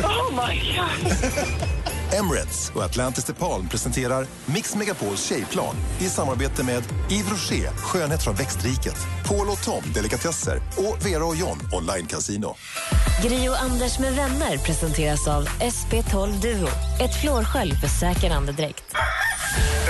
Oh 0.03 0.31
my 0.31 0.75
god. 0.75 1.13
Emirates 2.13 2.71
och 2.75 2.83
Atlantis 2.83 3.23
DePaul 3.23 3.67
presenterar 3.67 4.27
Mix 4.45 4.75
Megapols 4.75 5.25
tjejplan 5.25 5.75
i 5.99 6.03
samarbete 6.03 6.63
med 6.63 6.83
Yves 7.11 7.31
Rocher, 7.31 7.69
skönhet 7.77 8.23
från 8.23 8.35
växtriket, 8.35 8.97
Paul 9.27 9.49
och 9.49 9.63
Tom, 9.63 9.83
delikatesser 9.93 10.61
och 10.77 11.05
Vera 11.05 11.25
och 11.25 11.35
John, 11.35 11.59
online 11.71 12.07
casino. 12.07 12.55
Gri 13.23 13.49
och 13.49 13.61
Anders 13.61 13.99
med 13.99 14.13
vänner 14.13 14.57
presenteras 14.57 15.27
av 15.27 15.47
SP12 15.47 16.41
Duo. 16.41 16.67
Ett 17.01 17.21
flårskölj 17.21 17.75
för 17.75 17.87
säker 17.87 18.31
andedräkt. 18.31 18.95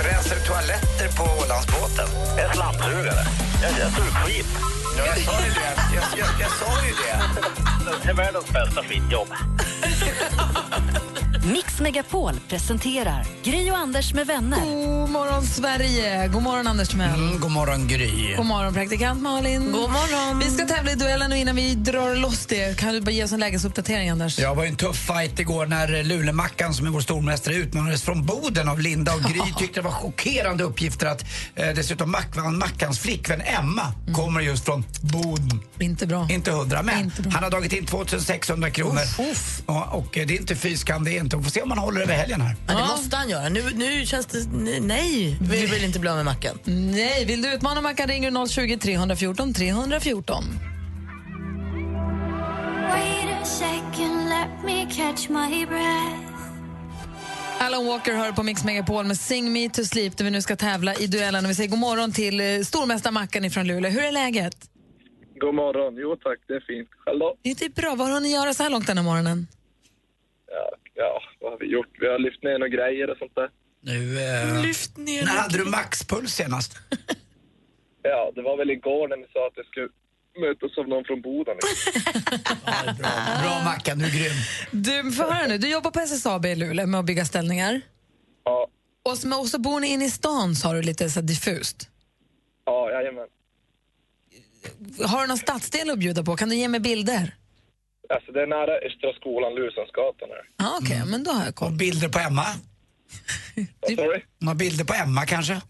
Rensar 0.04 0.36
toaletter 0.36 1.16
på 1.16 1.22
Ålandsbåten? 1.22 2.08
En 2.38 2.52
slamsugare. 2.54 3.26
Jag, 3.62 3.70
jag 3.80 3.96
tog 3.96 4.06
skit. 4.06 4.46
Ja, 4.98 5.06
jag 5.06 5.18
sa 5.18 5.44
ju 5.44 5.50
det. 5.50 5.74
Jag, 5.94 6.18
jag, 6.18 6.28
jag 6.40 6.50
sa 6.50 6.86
ju 6.86 6.92
det. 6.92 7.20
Det 8.02 8.10
är 8.10 8.14
världens 8.14 8.52
bästa 8.52 8.82
skitjobb. 8.82 9.28
Mix 11.52 11.80
Megapol 11.80 12.40
presenterar 12.48 13.26
Gry 13.44 13.70
och 13.70 13.76
Anders 13.76 14.14
med 14.14 14.26
vänner. 14.26 14.60
God 15.00 15.10
morgon, 15.10 15.42
Sverige! 15.42 16.28
God 16.28 16.42
morgon, 16.42 16.66
Anders 16.66 16.88
Timell. 16.88 17.14
Mm, 17.14 17.40
god 17.40 17.50
morgon, 17.50 17.88
Gry. 17.88 18.34
God 18.36 18.46
morgon, 18.46 18.74
praktikant 18.74 19.22
Malin. 19.22 19.72
God 19.72 19.90
morgon. 19.90 20.38
Vi 20.38 20.44
ska 20.50 20.66
tävla 20.66 20.92
i 20.92 20.94
duellen 20.94 21.32
och 21.32 21.38
innan 21.38 21.56
vi 21.56 21.74
drar 21.74 22.14
loss 22.16 22.46
det 22.46 22.78
kan 22.78 22.94
du 22.94 23.00
bara 23.00 23.10
ge 23.10 23.24
oss 23.24 23.32
en 23.32 23.40
lägesuppdatering, 23.40 24.10
Anders? 24.10 24.38
Ja, 24.38 24.48
Det 24.50 24.54
var 24.56 24.62
ju 24.64 24.68
en 24.70 24.76
tuff 24.76 24.96
fight 24.96 25.38
igår 25.40 25.66
när 25.66 26.04
Lulemackan, 26.04 26.74
som 26.74 26.86
är 26.86 26.90
vår 26.90 27.00
stormästare, 27.00 27.54
utmanades 27.54 28.02
från 28.02 28.26
Boden 28.26 28.68
av 28.68 28.80
Linda 28.80 29.14
och 29.14 29.20
Gry 29.22 29.40
tyckte 29.58 29.80
det 29.80 29.84
var 29.84 29.90
chockerande 29.92 30.64
uppgifter 30.64 31.06
att 31.06 31.24
eh, 31.54 31.68
dessutom 31.74 32.10
Mackan, 32.10 32.58
Mackans 32.58 32.98
flickvän 32.98 33.40
Emma 33.40 33.92
kommer 34.14 34.40
just 34.40 34.64
från 34.64 34.84
Boden. 35.00 35.60
Inte 35.78 36.06
bra. 36.06 36.26
Inte 36.30 36.50
hundra, 36.50 36.82
men 36.82 37.04
Inte 37.04 37.22
bra. 37.22 37.32
han 37.32 37.42
har 37.42 37.50
dragit 37.50 37.72
in 37.72 37.86
2600 37.86 38.70
kronor. 38.70 39.00
Ja, 39.66 39.84
och 39.84 40.18
eh, 40.18 40.26
det 40.26 40.34
är 40.34 40.40
inte 40.40 40.56
fy 40.56 40.76
skam, 40.76 41.04
det 41.04 41.16
är 41.16 41.20
inte. 41.20 41.35
Vi 41.36 41.42
får 41.44 41.50
se 41.50 41.62
om 41.62 41.70
han 41.70 41.78
håller 41.78 42.00
över 42.00 42.14
helgen 42.14 42.40
här. 42.40 42.56
Ja, 42.68 42.74
det 42.74 42.80
måste 42.80 43.16
han 43.16 43.28
göra. 43.28 43.48
Nu, 43.48 43.62
nu 43.74 44.06
känns 44.06 44.26
det... 44.26 44.46
Nej, 44.80 45.38
vi 45.40 45.66
vill 45.66 45.84
inte 45.84 45.98
bli 45.98 46.10
av 46.10 46.16
med 46.16 46.24
macken. 46.24 46.58
Nej, 46.64 47.24
vill 47.24 47.42
du 47.42 47.52
utmana 47.52 47.80
Mackan 47.80 48.08
ringer 48.08 48.30
du 48.30 48.48
020 48.48 48.78
314 48.78 49.54
314. 49.54 50.44
Wait 52.90 53.42
a 53.42 53.44
second, 53.44 54.28
let 54.28 54.64
me 54.64 54.86
catch 54.90 55.28
my 55.28 55.66
breath. 55.66 56.26
Alan 57.60 57.86
Walker 57.86 58.14
hör 58.14 58.32
på 58.32 58.42
Mix 58.42 58.64
Megapol 58.64 59.04
med 59.04 59.16
Sing 59.16 59.52
Me 59.52 59.68
To 59.68 59.84
Sleep 59.84 60.16
där 60.16 60.24
vi 60.24 60.30
nu 60.30 60.42
ska 60.42 60.56
tävla 60.56 60.94
i 60.94 61.06
duellen. 61.06 61.44
Och 61.44 61.50
vi 61.50 61.54
säger 61.54 61.70
god 61.70 61.78
morgon 61.78 62.12
till 62.12 62.40
eh, 62.40 62.60
stormästare 62.60 63.12
Mackan 63.12 63.50
från 63.50 63.66
Luleå. 63.66 63.90
Hur 63.90 64.04
är 64.04 64.12
läget? 64.12 64.70
God 65.40 65.54
morgon. 65.54 65.96
Jo 65.96 66.16
tack, 66.16 66.38
det 66.48 66.54
är 66.54 66.60
fint. 66.60 66.88
Själv 67.04 67.18
då? 67.18 67.34
Det 67.42 67.62
är 67.62 67.68
bra. 67.68 67.94
Vad 67.94 68.08
har 68.10 68.20
ni 68.20 68.32
göra 68.32 68.54
så 68.54 68.62
här 68.62 68.70
långt 68.70 68.86
den 68.86 68.98
här 68.98 69.04
morgonen? 69.04 69.46
Ja, 70.50 70.76
ja, 70.96 71.22
vad 71.40 71.50
har 71.52 71.58
vi 71.58 71.66
gjort? 71.66 71.92
Vi 72.00 72.06
har 72.06 72.18
lyft 72.18 72.42
ner 72.42 72.58
några 72.58 72.68
grejer 72.68 73.10
och 73.10 73.18
sånt 73.18 73.34
där. 73.34 73.50
Nu, 73.80 74.20
eh, 74.20 74.62
Lyft 74.62 74.96
ner 74.96 75.24
när 75.24 75.32
hade 75.32 75.58
du 75.58 75.64
maxpuls 75.64 76.34
senast? 76.34 76.76
Ja, 78.02 78.32
det 78.34 78.42
var 78.42 78.56
väl 78.56 78.70
igår 78.70 79.08
när 79.08 79.16
ni 79.16 79.26
sa 79.32 79.46
att 79.46 79.52
jag 79.56 79.66
skulle 79.66 79.88
mötas 80.40 80.78
av 80.78 80.88
någon 80.88 81.04
från 81.04 81.22
Boden. 81.22 81.56
Bra 83.42 83.62
Mackan, 83.64 83.98
du 83.98 84.04
är 84.04 84.10
grym. 84.10 84.32
Du, 84.70 85.12
får 85.12 85.24
höra 85.24 85.46
nu. 85.46 85.58
Du 85.58 85.68
jobbar 85.70 85.90
på 85.90 86.00
SSAB 86.00 86.46
i 86.46 86.54
Luleå 86.56 86.86
med 86.86 87.00
att 87.00 87.06
bygga 87.06 87.24
ställningar. 87.24 87.80
Ja. 88.44 88.68
Och 89.02 89.18
så, 89.18 89.40
och 89.40 89.46
så 89.46 89.58
bor 89.58 89.80
ni 89.80 89.86
inne 89.88 90.04
i 90.04 90.10
stan, 90.10 90.54
sa 90.54 90.72
du 90.72 90.82
lite 90.82 91.10
så 91.10 91.20
diffust. 91.20 91.88
Ja, 92.64 92.90
jajamän. 92.90 93.28
Har 95.06 95.20
du 95.20 95.26
någon 95.28 95.38
stadsdel 95.38 95.90
att 95.90 95.98
bjuda 95.98 96.22
på? 96.22 96.36
Kan 96.36 96.48
du 96.48 96.56
ge 96.56 96.68
mig 96.68 96.80
bilder? 96.80 97.34
Alltså 98.14 98.32
det 98.32 98.42
är 98.42 98.46
nära 98.46 98.72
Östra 98.88 99.12
skolan, 99.20 99.54
Lusensgatan 99.54 100.28
här. 100.34 100.44
Ja, 100.56 100.78
Okej, 100.82 101.02
men 101.12 101.24
då 101.24 101.30
har 101.30 101.44
jag 101.44 101.54
koll. 101.54 101.72
Bilder 101.72 102.08
på 102.08 102.18
Emma? 102.28 102.42
Vad 103.80 103.92
sa 103.96 104.02
du? 104.12 104.20
Några 104.38 104.54
bilder 104.54 104.84
på 104.84 104.94
Emma 105.04 105.22
kanske? 105.34 105.56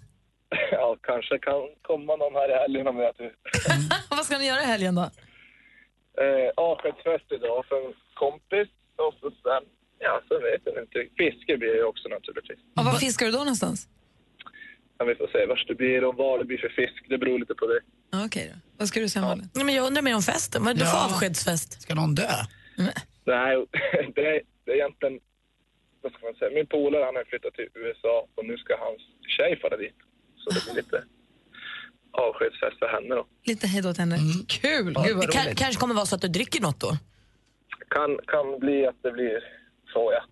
Ja, 0.72 0.97
kanske 1.03 1.39
kan 1.39 1.61
komma 1.82 2.16
någon 2.16 2.34
här 2.34 2.49
i 2.55 2.57
helgen 2.62 2.87
om 2.89 2.97
jag 2.99 3.12
vet. 3.18 3.32
Vad 4.11 4.24
ska 4.26 4.39
ni 4.39 4.47
göra 4.47 4.62
i 4.62 4.64
helgen 4.74 4.95
då? 4.95 5.07
Eh, 6.24 6.49
avskedsfest 6.57 7.28
idag 7.37 7.64
för 7.68 7.76
en 7.87 7.93
kompis 8.22 8.68
och 9.05 9.14
så 9.20 9.26
sen, 9.45 9.62
ja, 9.99 10.14
så 10.28 10.34
vet 10.47 10.62
jag 10.64 10.82
inte. 10.84 10.99
Fiske 11.18 11.53
blir 11.61 11.68
det 11.74 11.80
ju 11.82 11.84
också 11.93 12.09
naturligtvis. 12.09 12.59
Och 12.76 12.84
var 12.84 12.93
fiskar 12.93 13.26
du 13.26 13.32
då 13.32 13.39
någonstans? 13.39 13.89
Ja, 14.99 15.05
vi 15.05 15.14
får 15.14 15.26
se 15.32 15.47
vart 15.47 15.64
det 15.68 15.74
blir 15.74 16.05
och 16.05 16.14
vad 16.16 16.40
det 16.40 16.44
blir 16.44 16.59
för 16.59 16.68
fisk. 16.68 17.05
Det 17.09 17.18
beror 17.18 17.38
lite 17.38 17.55
på 17.55 17.66
det. 17.66 17.80
Ja, 18.11 18.24
Okej 18.26 18.51
då. 18.55 18.61
Vad 18.78 18.88
ska 18.88 19.01
du 19.01 19.09
säga 19.09 19.22
Malin? 19.24 19.49
Nej, 19.55 19.64
men 19.64 19.74
jag 19.74 19.86
undrar 19.86 20.03
mer 20.03 20.14
om 20.14 20.22
festen. 20.22 20.64
Vad 20.64 20.70
är 20.70 20.74
det 20.78 20.84
för 20.86 20.97
Ja. 20.97 21.05
avskedsfest? 21.05 21.82
Ska 21.82 21.94
någon 21.94 22.14
dö? 22.14 22.30
Nej, 22.76 22.92
det 24.14 24.26
är, 24.26 24.40
det 24.64 24.70
är 24.72 24.74
egentligen... 24.76 25.18
Vad 26.03 26.12
ska 26.12 26.20
man 26.26 26.34
säga? 26.34 26.51
Min 26.55 26.66
polare 26.66 27.05
han 27.05 27.16
har 27.16 27.24
flyttat 27.24 27.55
till 27.55 27.68
USA 27.74 28.26
och 28.34 28.44
nu 28.47 28.57
ska 28.57 28.76
hans 28.86 29.03
tjej 29.36 29.59
fara 29.62 29.76
dit. 29.76 29.97
Så 30.36 30.51
det 30.51 30.64
blir 30.64 30.74
lite 30.82 31.05
avskedsfest 32.11 32.78
för 32.78 32.88
henne 32.88 33.14
då. 33.14 33.26
Lite 33.44 33.66
hej 33.66 33.82
då 33.82 33.92
till 33.92 34.01
henne. 34.01 34.18
Kul! 34.49 34.84
Gud 35.07 35.16
vad 35.16 35.26
Det 35.26 35.32
kan, 35.32 35.55
kanske 35.55 35.80
kommer 35.80 35.94
vara 35.94 36.07
så 36.07 36.14
att 36.14 36.20
du 36.22 36.28
dricker 36.28 36.61
något 36.62 36.80
då? 36.80 36.90
Kan, 37.88 38.18
kan 38.26 38.59
bli 38.59 38.86
att 38.86 39.03
det 39.03 39.12
blir 39.12 39.38
så 39.97 40.12
ja. 40.12 40.22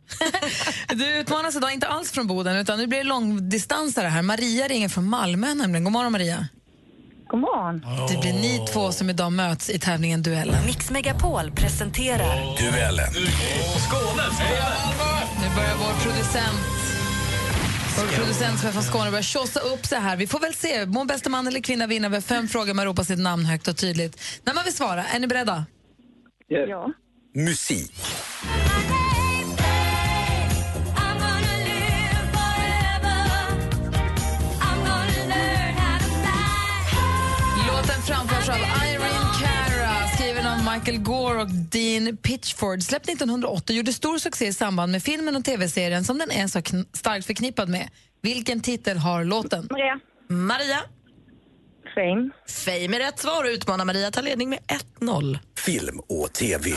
Du 0.94 1.18
utmanas 1.18 1.56
idag 1.56 1.72
inte 1.72 1.86
alls 1.86 2.12
från 2.12 2.26
Boden, 2.26 2.56
utan 2.56 2.78
nu 2.78 2.86
blir 2.86 2.98
det 2.98 3.04
långdistansare 3.04 4.06
här. 4.06 4.22
Maria 4.22 4.68
ringer 4.68 4.88
från 4.88 5.08
Malmö 5.08 5.54
nämligen. 5.54 5.84
God 5.84 5.92
morgon 5.92 6.12
Maria. 6.12 6.48
God 7.28 7.40
morgon. 7.40 7.80
Det 8.08 8.20
blir 8.20 8.32
ni 8.32 8.66
två 8.72 8.92
som 8.92 9.10
idag 9.10 9.32
möts 9.32 9.70
i 9.70 9.78
tävlingen 9.78 10.22
Duellen. 10.22 10.66
Mix 10.66 10.90
Megapol 10.90 11.50
presenterar 11.50 12.36
Duellen. 12.58 13.12
Skåne! 13.86 14.22
Nu 15.40 15.56
börjar 15.56 15.74
vår 15.76 16.02
producent 16.02 16.84
vår 17.96 18.16
producent 18.16 18.58
som 18.58 18.68
är 18.68 18.72
från 18.72 18.82
Skåne 18.82 19.10
börjar 19.10 19.22
tjosa 19.22 19.60
upp 19.60 19.86
sig 19.86 20.00
här. 20.00 20.16
Vi 20.16 20.26
får 20.26 20.40
väl 20.40 20.54
se. 20.54 20.86
Må 20.86 21.04
bästa 21.04 21.30
man 21.30 21.46
eller 21.46 21.60
kvinna 21.60 21.86
vinna 21.86 22.06
över 22.06 22.20
fem 22.20 22.48
frågor 22.48 22.74
man 22.74 22.84
ropar 22.84 23.02
sitt 23.02 23.18
namn 23.18 23.44
högt 23.44 23.68
och 23.68 23.76
tydligt. 23.76 24.40
När 24.44 24.54
man 24.54 24.64
vill 24.64 24.74
svara, 24.74 25.04
är 25.04 25.20
ni 25.20 25.26
beredda? 25.26 25.64
Ja. 26.48 26.92
Musik. 27.34 27.94
Michael 40.84 41.02
Gore 41.02 41.42
och 41.42 41.50
Dean 41.50 42.16
Pitchford. 42.16 42.82
Släppt 42.82 43.08
1980 43.08 43.76
gjorde 43.76 43.92
stor 43.92 44.18
succé 44.18 44.46
i 44.46 44.52
samband 44.52 44.92
med 44.92 45.02
filmen 45.02 45.36
och 45.36 45.44
tv-serien 45.44 46.04
som 46.04 46.18
den 46.18 46.30
är 46.30 46.46
så 46.46 46.62
starkt 46.92 47.26
förknippad 47.26 47.68
med. 47.68 47.88
Vilken 48.22 48.60
titel 48.60 48.98
har 48.98 49.24
låten? 49.24 49.68
Maria. 49.70 50.00
Maria. 50.28 50.80
Fame. 51.94 52.30
Fame 52.48 52.96
är 52.96 53.00
rätt 53.00 53.18
svar 53.18 53.44
och 53.44 53.48
utmanar 53.48 53.84
Maria 53.84 54.10
tar 54.10 54.22
ledning 54.22 54.50
med 54.50 54.58
1-0. 55.00 55.38
Film 55.58 56.00
och 56.08 56.32
TV. 56.32 56.70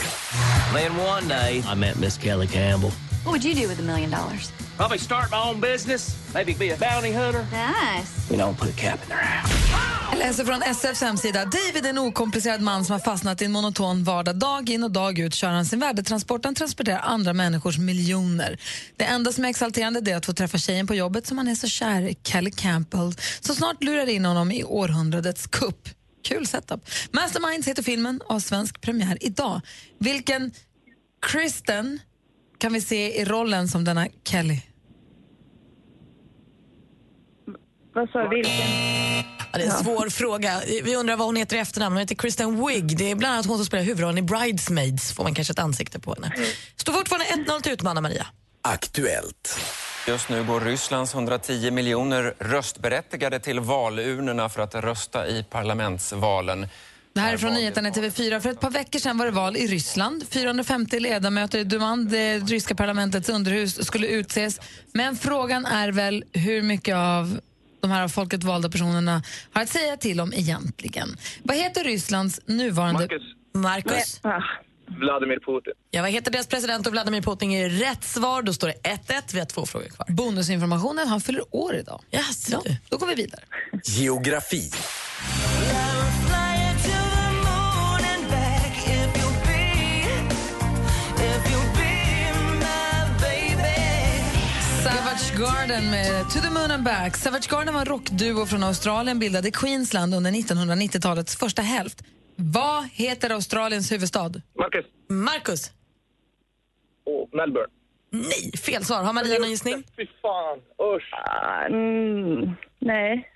Then 0.74 1.00
one 1.00 1.28
day, 1.28 1.64
I 1.74 1.76
met 1.76 2.00
Miss 2.00 2.22
Kelly 2.22 2.48
Campbell. 2.48 2.92
What 3.24 3.32
would 3.32 3.46
you 3.46 3.54
do 3.54 3.70
with 3.70 3.80
a 3.80 3.84
million 3.84 4.12
dollars? 4.12 4.52
Probably 4.78 5.00
start 5.00 5.32
my 5.32 5.50
own 5.50 5.62
business. 5.62 6.18
Maybe 6.34 6.54
be 6.54 6.74
a 6.74 6.78
bounty 6.78 7.12
hunter. 7.14 7.46
Nice. 7.52 8.32
You 8.32 8.38
know, 8.38 8.56
put 8.60 8.70
a 8.70 8.82
cap 8.82 9.04
in 9.04 9.10
their 9.10 9.18
house. 9.18 9.97
Jag 10.10 10.20
läser 10.20 10.46
från 10.46 10.62
SFs 10.62 11.02
hemsida. 11.02 11.46
David 11.46 11.86
är 11.86 11.90
en 11.90 11.98
okomplicerad 11.98 12.62
man 12.62 12.86
som 12.86 12.94
har 12.94 13.00
fastnat 13.00 13.42
i 13.42 13.46
en 13.46 13.52
monoton 13.52 14.04
vardag. 14.04 14.36
Dag 14.36 14.70
in 14.70 14.84
och 14.84 14.92
dag 14.92 15.20
ut 15.20 15.34
kör 15.34 15.48
han 15.48 15.66
sin 15.66 15.80
värdetransport. 15.80 16.46
Han 16.46 16.56
transporterar 16.56 17.00
andra 17.00 17.34
människors 17.34 17.78
miljoner. 17.78 18.58
Det 18.96 19.04
enda 19.04 19.32
som 19.32 19.46
är 19.46 19.50
exalterande 19.50 20.12
är 20.12 20.16
att 20.16 20.26
få 20.26 20.34
träffa 20.34 20.58
tjejen 20.58 20.88
på 20.88 20.96
jobbet 20.96 21.28
som 21.28 21.38
han 21.38 21.48
är 21.48 21.56
så 21.56 21.68
kär 21.68 22.02
i, 22.02 22.18
Kelly 22.24 22.52
Campbell, 22.52 23.14
som 23.40 23.56
snart 23.56 23.84
lurar 23.84 24.10
in 24.10 24.26
honom 24.26 24.52
i 24.52 24.64
århundradets 24.64 25.48
kupp. 25.48 25.90
Kul 26.24 26.48
setup. 26.48 26.90
Masterminds 27.12 27.68
heter 27.68 27.84
filmen 27.84 28.22
och 28.22 28.34
har 28.34 28.40
svensk 28.40 28.82
premiär 28.82 29.18
idag. 29.22 29.62
Vilken 30.00 30.52
Kristen 31.22 32.00
kan 32.58 32.74
vi 32.74 32.82
se 32.82 33.22
i 33.22 33.26
rollen 33.26 33.68
som 33.68 33.84
denna 33.84 34.08
Kelly? 34.24 34.62
Vad 37.94 38.10
sa? 38.10 38.28
Vilken? 38.28 39.37
Ja, 39.60 39.66
det 39.66 39.72
är 39.72 39.78
en 39.78 39.84
svår 39.84 40.10
fråga. 40.10 40.62
Vi 40.84 40.96
undrar 40.96 41.16
vad 41.16 41.28
hon 41.28 41.36
heter 41.36 41.56
i 41.56 41.60
efternamn. 41.60 41.96
Hon 41.96 42.00
heter 42.00 42.16
Kristen 42.16 42.68
Wiig. 42.68 42.98
Det 42.98 43.12
är 43.12 43.16
bland 43.16 43.34
annat 43.34 43.46
hon 43.46 43.58
som 43.58 43.66
spelar 43.66 43.84
huvudrollen 43.84 44.18
i 44.18 44.22
Bridesmaids. 44.22 45.14
Får 45.14 45.24
man 45.24 45.34
kanske 45.34 45.52
ett 45.52 45.60
ansikte 45.60 46.00
på 46.00 46.14
henne. 46.14 46.34
Står 46.76 46.94
fortfarande 46.94 47.52
1-0 47.52 47.62
till 47.62 47.72
utmanar 47.72 48.02
Maria. 48.02 48.28
Aktuellt. 48.62 49.60
Just 50.08 50.30
nu 50.30 50.44
går 50.44 50.62
Rysslands 50.62 51.14
110 51.14 51.72
miljoner 51.72 52.34
röstberättigade 52.40 53.40
till 53.40 53.60
valurnorna 53.60 54.50
för 54.50 54.62
att 54.62 54.76
rösta 54.76 55.28
i 55.28 55.44
parlamentsvalen. 55.44 56.68
Det 57.14 57.22
här 57.22 57.34
är 57.34 57.38
från 57.38 57.54
nyheterna 57.54 57.90
i 57.90 57.92
TV4. 57.92 58.40
För 58.40 58.50
ett 58.50 58.60
par 58.60 58.70
veckor 58.70 59.00
sedan 59.00 59.18
var 59.18 59.26
det 59.26 59.32
val 59.32 59.58
i 59.58 59.68
Ryssland. 59.68 60.24
450 60.30 61.00
ledamöter 61.00 61.60
i 61.60 61.64
Duman, 61.64 62.08
det 62.08 62.40
ryska 62.40 62.76
parlamentets 62.76 63.30
underhus, 63.30 63.86
skulle 63.86 64.08
utses. 64.08 64.60
Men 64.94 65.18
frågan 65.18 65.66
är 65.66 65.92
väl 65.92 66.24
hur 66.34 66.62
mycket 66.62 66.96
av 66.96 67.40
de 67.82 67.92
här 67.92 68.04
av 68.04 68.10
folket 68.10 68.44
valda 68.44 68.70
personerna 68.70 69.24
har 69.52 69.62
att 69.62 69.70
säga 69.70 69.98
till 69.98 70.20
om 70.20 70.34
egentligen. 70.34 71.18
Vad 71.44 71.58
heter 71.58 71.84
Rysslands 71.84 72.42
nuvarande... 72.46 73.08
Marcus. 73.54 74.24
Marcus. 74.24 74.62
Vladimir 74.88 75.40
Putin. 75.40 75.74
Ja, 75.92 76.02
vad 76.02 76.12
heter 76.12 76.32
deras 76.32 76.48
president 76.48 76.88
och 76.88 76.94
Vladimir 76.94 77.22
Putin 77.22 77.52
är 77.52 77.70
rätt 77.70 78.04
svar. 78.04 78.42
Då 78.42 78.54
står 78.54 78.68
det 78.68 78.74
1-1. 78.74 79.22
Vi 79.34 79.40
har 79.40 79.46
två 79.46 79.66
frågor 79.66 79.88
kvar. 79.88 80.08
Bonusinformationen, 80.10 81.08
han 81.08 81.22
fyller 81.22 81.56
år 81.56 81.76
idag. 81.76 82.02
Yes, 82.12 82.50
ja, 82.50 82.64
då 82.90 82.98
går 82.98 83.08
vi 83.08 83.16
vidare. 83.16 83.42
Geografi. 83.84 84.72
Savage 95.18 95.38
Garden 95.40 95.92
med 95.92 96.30
To 96.30 96.40
the 96.40 96.50
Moon 96.50 96.72
and 96.72 96.84
Back. 96.84 97.18
Savage 97.18 97.50
Garden 97.50 97.74
var 97.74 97.82
en 97.82 97.86
rockduo 97.86 98.46
från 98.46 98.64
Australien 98.64 99.20
bildad 99.20 99.46
i 99.46 99.52
Queensland 99.52 100.16
under 100.16 100.32
1990-talets 100.32 101.38
första 101.38 101.62
hälft. 101.62 102.04
Vad 102.36 102.90
heter 102.92 103.30
Australiens 103.30 103.92
huvudstad? 103.92 104.32
Marcus. 104.60 104.86
Marcus. 105.10 105.72
Och 107.06 107.30
Melbourne. 107.34 107.68
Nej, 108.12 108.52
fel 108.66 108.86
svar. 108.86 109.04
Har 109.04 109.14
Maria 109.14 109.40
någon 109.40 109.50
gissning? 109.50 109.84
Fy 109.96 110.06
fan, 110.22 110.60
usch. 110.96 111.14
Mm, 111.70 112.56
nej. 112.80 113.30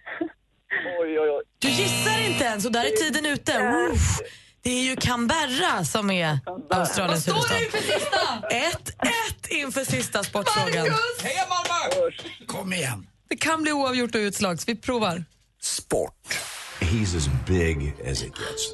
Oj, 1.01 1.19
oj, 1.19 1.29
oj. 1.29 1.43
Du 1.59 1.67
gissar 1.67 2.27
inte 2.31 2.43
ens 2.43 2.65
och 2.65 2.71
där 2.71 2.83
är 2.85 2.89
tiden 2.89 3.25
ute. 3.25 3.51
Uff. 3.91 4.19
Det 4.63 4.69
är 4.69 4.83
ju 4.89 4.95
Canberra 4.95 5.85
som 5.85 6.11
är 6.11 6.39
Australiens 6.69 7.27
Vad 7.27 7.35
huvudstad. 7.35 7.47
står 7.47 7.55
det 7.59 7.65
inför 7.65 7.77
sista? 7.77 9.07
1-1 9.49 9.49
inför 9.49 9.83
sista 9.91 10.23
sportfrågan. 10.23 10.87
Heja 11.23 11.43
Malmö! 11.49 12.11
Kom 12.47 12.73
igen. 12.73 13.07
Det 13.29 13.35
kan 13.35 13.61
bli 13.61 13.71
oavgjort 13.71 14.15
och 14.15 14.19
utslag, 14.19 14.59
så 14.59 14.63
vi 14.67 14.75
provar. 14.75 15.25
Sport. 15.61 16.39
He's 16.79 17.17
as 17.17 17.29
big 17.47 17.95
as 18.11 18.21
it 18.23 18.33
gets. 18.35 18.71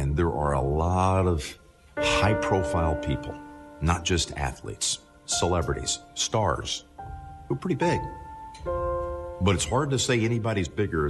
And 0.00 0.16
there 0.16 0.28
are 0.28 0.54
a 0.54 0.62
lot 0.62 1.34
of 1.34 1.42
high 1.96 2.34
profile 2.34 2.94
people, 3.06 3.34
not 3.80 4.10
just 4.10 4.32
athletes, 4.36 4.98
celebrities, 5.40 5.98
stars, 6.14 6.84
who 7.48 7.54
are 7.54 7.58
pretty 7.60 7.76
big. 7.76 8.00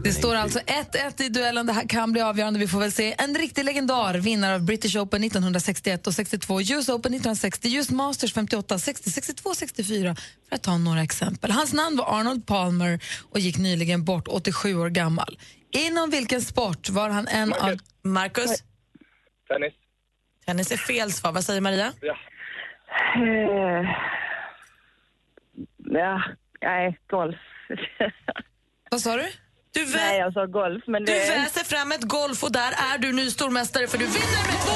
Det 0.04 0.12
står 0.12 0.34
alltså 0.34 0.58
1-1 0.58 1.22
i 1.22 1.28
duellen. 1.28 1.66
Det 1.66 1.72
här 1.72 1.88
kan 1.88 2.12
bli 2.12 2.20
avgörande. 2.20 2.58
Vi 2.58 2.68
får 2.68 2.80
väl 2.80 2.92
se. 2.92 3.14
En 3.18 3.34
riktig 3.34 3.64
legendar, 3.64 4.14
vinnare 4.14 4.54
av 4.54 4.64
British 4.64 4.96
Open 4.96 5.24
1961 5.24 6.06
och 6.06 6.12
62, 6.12 6.60
US 6.60 6.88
Open 6.88 7.14
1960, 7.14 7.76
US 7.76 7.90
Masters 7.90 8.34
58, 8.34 8.78
60, 8.78 9.10
62, 9.10 9.54
64 9.54 10.16
för 10.48 10.56
att 10.56 10.62
ta 10.62 10.78
några 10.78 11.02
exempel. 11.02 11.50
Hans 11.50 11.72
namn 11.72 11.96
var 11.96 12.20
Arnold 12.20 12.46
Palmer 12.46 13.00
och 13.30 13.38
gick 13.38 13.58
nyligen 13.58 14.04
bort, 14.04 14.28
87 14.28 14.76
år 14.76 14.88
gammal. 14.88 15.38
Inom 15.70 16.10
vilken 16.10 16.40
sport 16.40 16.90
var 16.90 17.08
han 17.08 17.28
en 17.28 17.52
av... 17.52 17.78
Marcus? 18.02 18.62
Tennis. 19.48 19.74
Tennis 20.46 20.72
är 20.72 20.76
fel 20.76 21.12
svar. 21.12 21.32
Vad 21.32 21.44
säger 21.44 21.60
Maria? 21.60 21.92
Ja. 22.00 22.16
Eh, 23.16 23.84
ja, 25.78 26.22
nej, 26.66 26.98
golf. 27.10 27.36
Vad 28.90 29.00
sa 29.00 29.16
du? 29.16 29.26
Du 29.74 29.84
vä- 29.84 29.96
Nej, 29.96 30.18
jag 30.18 30.32
sa 30.32 30.46
golf, 30.46 30.84
men 30.86 31.04
Du 31.04 31.12
det... 31.12 31.18
väser 31.30 31.64
fram 31.64 31.92
ett 31.92 32.02
golf 32.02 32.42
och 32.44 32.52
där 32.52 32.72
är 32.94 32.98
du 32.98 33.12
ny 33.12 33.30
stormästare 33.30 33.86
för 33.86 33.98
du 33.98 34.04
vinner 34.06 34.46
med 34.46 34.60
2 34.60 34.72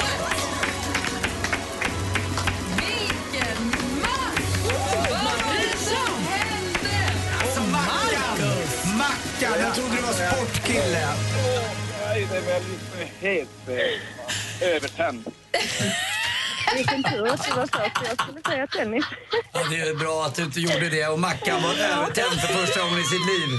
Vilken 2.77 3.65
match! 4.01 4.71
Vad 5.09 5.79
som 5.79 6.23
hände? 6.27 6.97
Alltså 7.41 7.61
Mackan! 7.61 9.59
Jag 9.59 9.75
trodde 9.75 9.95
du 9.95 10.01
var 10.01 10.13
sportkille. 10.13 11.07
Nej, 12.07 12.27
det 12.31 12.37
är 12.37 12.41
väl 12.41 12.63
helt 13.19 13.67
eh, 14.61 14.67
övertänd. 14.75 15.25
Vilken 16.75 17.03
tur 17.03 17.27
att 17.27 17.45
du 17.45 17.51
var 17.55 17.67
först. 17.67 17.97
Jag 18.09 18.21
skulle 18.21 18.41
säga 18.49 18.67
tennis. 18.67 19.05
Ja, 19.53 19.59
det 19.69 19.79
är 19.79 19.95
bra 19.95 20.23
att 20.25 20.35
du 20.35 20.43
inte 20.43 20.59
gjorde 20.59 20.89
det 20.89 21.07
och 21.07 21.19
Mackan 21.19 21.61
var 21.63 21.69
övertänd 21.73 22.41
för 22.41 22.47
första 22.53 22.79
gången 22.81 22.99
i 22.99 23.03
sitt 23.03 23.25
liv. 23.33 23.49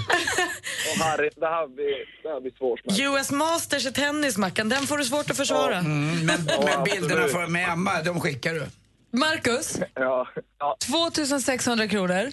Och 0.90 1.05
Harry, 1.05 1.30
det 1.36 1.47
här 1.47 1.66
blir, 1.68 2.22
det 2.22 2.28
här 2.28 2.40
blir 2.40 2.52
svårt. 2.59 2.80
US 3.01 3.30
Masters 3.30 3.86
i 3.86 3.93
tennis, 3.93 4.36
Mackan. 4.39 4.68
Den 4.68 4.86
får 4.86 4.98
du 4.98 5.05
svårt 5.05 5.30
att 5.30 5.36
försvara. 5.36 5.76
Mm, 5.78 6.26
men, 6.26 6.44
men 6.64 6.84
bilderna 6.84 7.28
för, 7.28 7.47
med 7.47 7.68
Emma, 7.68 8.02
de 8.02 8.20
skickar 8.20 8.55
du. 8.55 8.66
Marcus, 9.18 9.78
Ja. 9.94 10.28
ja. 10.59 10.76
2600 10.86 11.89
kronor. 11.89 12.32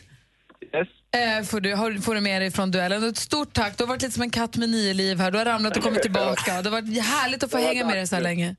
Yes. 0.74 0.88
Eh, 1.12 1.44
får, 1.46 1.60
du, 1.60 1.74
har, 1.76 2.02
får 2.02 2.16
du 2.16 2.22
med 2.22 2.42
dig 2.42 2.52
från 2.52 2.72
duellen. 2.72 3.04
Ett 3.10 3.18
stort 3.18 3.54
tack. 3.54 3.78
Du 3.78 3.84
har 3.84 3.88
varit 3.90 4.02
lite 4.02 4.14
som 4.14 4.24
en 4.24 4.30
katt 4.30 4.58
med 4.58 4.70
nio 4.70 4.94
liv 4.94 5.20
här. 5.20 5.32
Du 5.32 5.38
har 5.38 5.46
ramlat 5.46 5.78
och 5.78 5.84
kommit 5.84 6.02
tillbaka. 6.08 6.62
Det 6.62 6.70
har 6.70 6.82
varit 6.82 7.04
härligt 7.06 7.44
att 7.44 7.52
få 7.52 7.60
Ja, 7.60 7.68
hänga 7.68 7.86
med 7.86 7.96
dig 7.98 8.08
så 8.08 8.16
här 8.16 8.24
länge. 8.24 8.56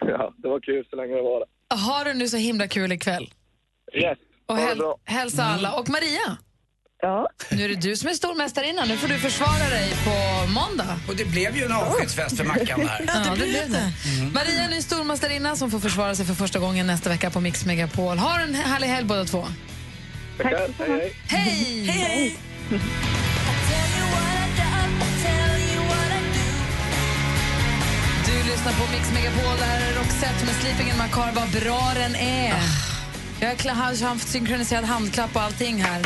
Ja, 0.00 0.34
det 0.36 0.48
var 0.48 0.60
kul 0.60 0.86
så 0.90 0.96
länge 0.96 1.14
det 1.14 1.22
var 1.22 1.40
det. 1.40 1.46
Har 1.76 2.04
du 2.04 2.14
nu 2.14 2.28
så 2.28 2.36
himla 2.36 2.68
kul 2.68 2.92
ikväll. 2.92 3.32
Yes. 3.94 4.18
Och 4.46 4.56
häl 4.56 4.78
bra. 4.78 4.96
hälsa 5.04 5.44
alla. 5.44 5.72
Och 5.72 5.88
Maria, 5.88 6.36
Ja. 7.04 7.28
Nu 7.50 7.64
är 7.64 7.68
det 7.68 7.74
du 7.74 7.96
som 7.96 8.08
är 8.08 8.12
stormästarinna. 8.14 8.84
Nu 8.84 8.96
får 8.96 9.08
du 9.08 9.18
försvara 9.18 9.68
dig 9.70 9.92
på 10.04 10.46
måndag. 10.52 10.96
Och 11.08 11.16
det 11.16 11.24
blev 11.24 11.56
ju 11.56 11.64
en 11.64 11.72
avskedsfest 11.72 12.36
för 12.36 12.44
Mackan 12.44 12.80
där. 12.80 13.04
Ja, 13.24 13.30
det 13.30 13.36
blev 13.36 13.70
det. 13.70 13.92
Maria 14.34 14.64
är 14.64 14.68
ny 14.70 14.82
stormästarinna 14.82 15.56
som 15.56 15.70
får 15.70 15.78
försvara 15.78 16.14
sig 16.14 16.26
för 16.26 16.34
första 16.34 16.58
gången 16.58 16.86
nästa 16.86 17.10
vecka 17.10 17.30
på 17.30 17.40
Mix 17.40 17.64
Megapol. 17.66 18.18
Ha 18.18 18.40
en 18.40 18.54
härlig 18.54 18.86
helg 18.88 19.06
båda 19.06 19.24
två. 19.24 19.44
Tackar. 20.38 20.68
Hej, 20.78 20.88
hej. 20.98 21.12
Hej! 21.28 21.84
Hej! 21.86 22.36
Du 22.70 22.78
lyssnar 28.52 28.72
på 28.72 28.92
Mix 28.92 29.12
Megapol. 29.12 29.56
Det 29.58 29.64
här 29.64 29.90
är 29.90 29.94
Roxette 29.98 30.44
med 30.46 30.54
Sleeping 30.54 30.88
in 30.88 30.98
my 30.98 31.08
car. 31.12 31.32
Vad 31.34 31.62
bra 31.62 31.92
den 31.94 32.14
är! 32.16 32.54
Jag 33.40 33.74
har 33.74 34.04
haft 34.04 34.28
synkroniserad 34.28 34.84
handklapp 34.84 35.36
och 35.36 35.42
allting 35.42 35.82
här. 35.82 36.00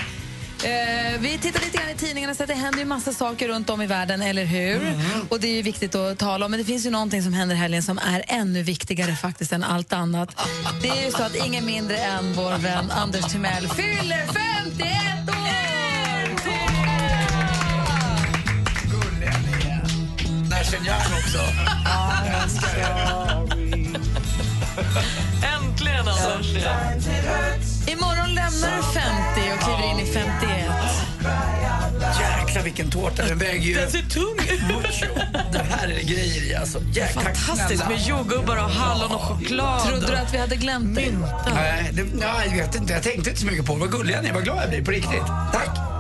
Eh, 0.65 1.21
vi 1.21 1.39
tittar 1.39 1.61
lite 1.61 1.79
grann 1.79 1.91
i 1.91 1.95
tidningarna 1.95 2.35
så 2.35 2.43
att 2.43 2.49
det 2.49 2.55
händer 2.55 2.79
ju 2.79 2.85
massa 2.85 3.13
saker 3.13 3.49
runt 3.49 3.71
om 3.71 3.83
i 3.83 3.87
världen, 3.87 4.23
eller 4.23 4.45
hur? 4.45 4.81
Och 5.29 5.41
det 5.41 5.49
är 5.49 5.55
ju 5.55 5.63
viktigt 5.63 5.95
att 5.95 6.19
tala 6.19 6.45
om. 6.45 6.51
Men 6.51 6.61
det 6.61 6.65
finns 6.67 6.87
ju 6.87 6.91
någonting 6.91 7.23
som 7.23 7.33
händer 7.33 7.55
i 7.55 7.59
helgen 7.59 7.83
som 7.83 7.99
är 7.99 8.25
ännu 8.29 8.63
viktigare 8.63 9.17
faktiskt 9.17 9.53
än 9.53 9.65
allt 9.65 9.93
annat. 9.93 10.37
Det 10.83 10.89
är 10.89 11.05
ju 11.05 11.11
så 11.11 11.23
att 11.23 11.35
ingen 11.47 11.67
mindre 11.67 11.99
än 11.99 12.33
vår 12.33 12.59
vän 12.59 12.91
Anders 12.91 13.33
Timell 13.33 13.69
fyller 13.69 14.27
51 14.77 15.29
år! 15.29 15.76
Nash 20.57 20.75
Young 20.75 21.19
också. 21.19 21.39
Jag 22.25 22.43
älskar. 22.43 22.91
Äntligen 25.57 26.09
alltså! 26.09 26.31
Imorgon 27.87 28.35
lämnar 28.35 28.77
du 28.77 28.83
50 28.83 29.53
och 29.55 29.61
kliver 29.65 29.91
in 29.91 29.99
i 29.99 30.07
51. 30.13 30.71
Jäklar 32.21 32.63
vilken 32.63 32.91
tårta. 32.91 33.25
Den 33.25 33.39
väger 33.39 33.61
ju... 33.61 33.75
Den 33.75 33.91
ser 33.91 34.03
tung 34.03 34.39
ut! 34.51 34.61
Det 35.53 35.63
här 35.71 35.89
är 35.89 36.01
grejer 36.01 36.51
i 36.51 36.55
alltså. 36.55 36.81
Jäklar, 36.93 37.23
Fantastiskt 37.23 37.83
snälla. 37.83 37.89
med 37.89 38.07
jordgubbar 38.09 38.57
och 38.57 38.71
hallon 38.71 39.13
och 39.13 39.21
choklad. 39.21 39.89
Trodde 39.89 40.07
du 40.07 40.17
att 40.17 40.35
vi 40.35 40.39
hade 40.39 40.57
glömt 40.57 40.95
dig? 40.95 41.15
Nej, 41.55 41.91
det, 41.93 42.03
nej, 42.03 42.49
jag 42.51 42.67
vet 42.67 42.75
inte. 42.75 42.93
Jag 42.93 43.03
tänkte 43.03 43.31
inte 43.31 43.41
så 43.41 43.47
mycket 43.47 43.67
på 43.67 43.73
det. 43.75 43.81
Vad 43.81 43.91
gulliga 43.91 44.21
ni 44.21 44.29
är. 44.29 44.33
Vad 44.33 44.45
glad 44.45 44.63
jag 44.63 44.69
blir. 44.69 44.85
På 44.85 44.91
riktigt. 44.91 45.27
Tack. 45.53 45.96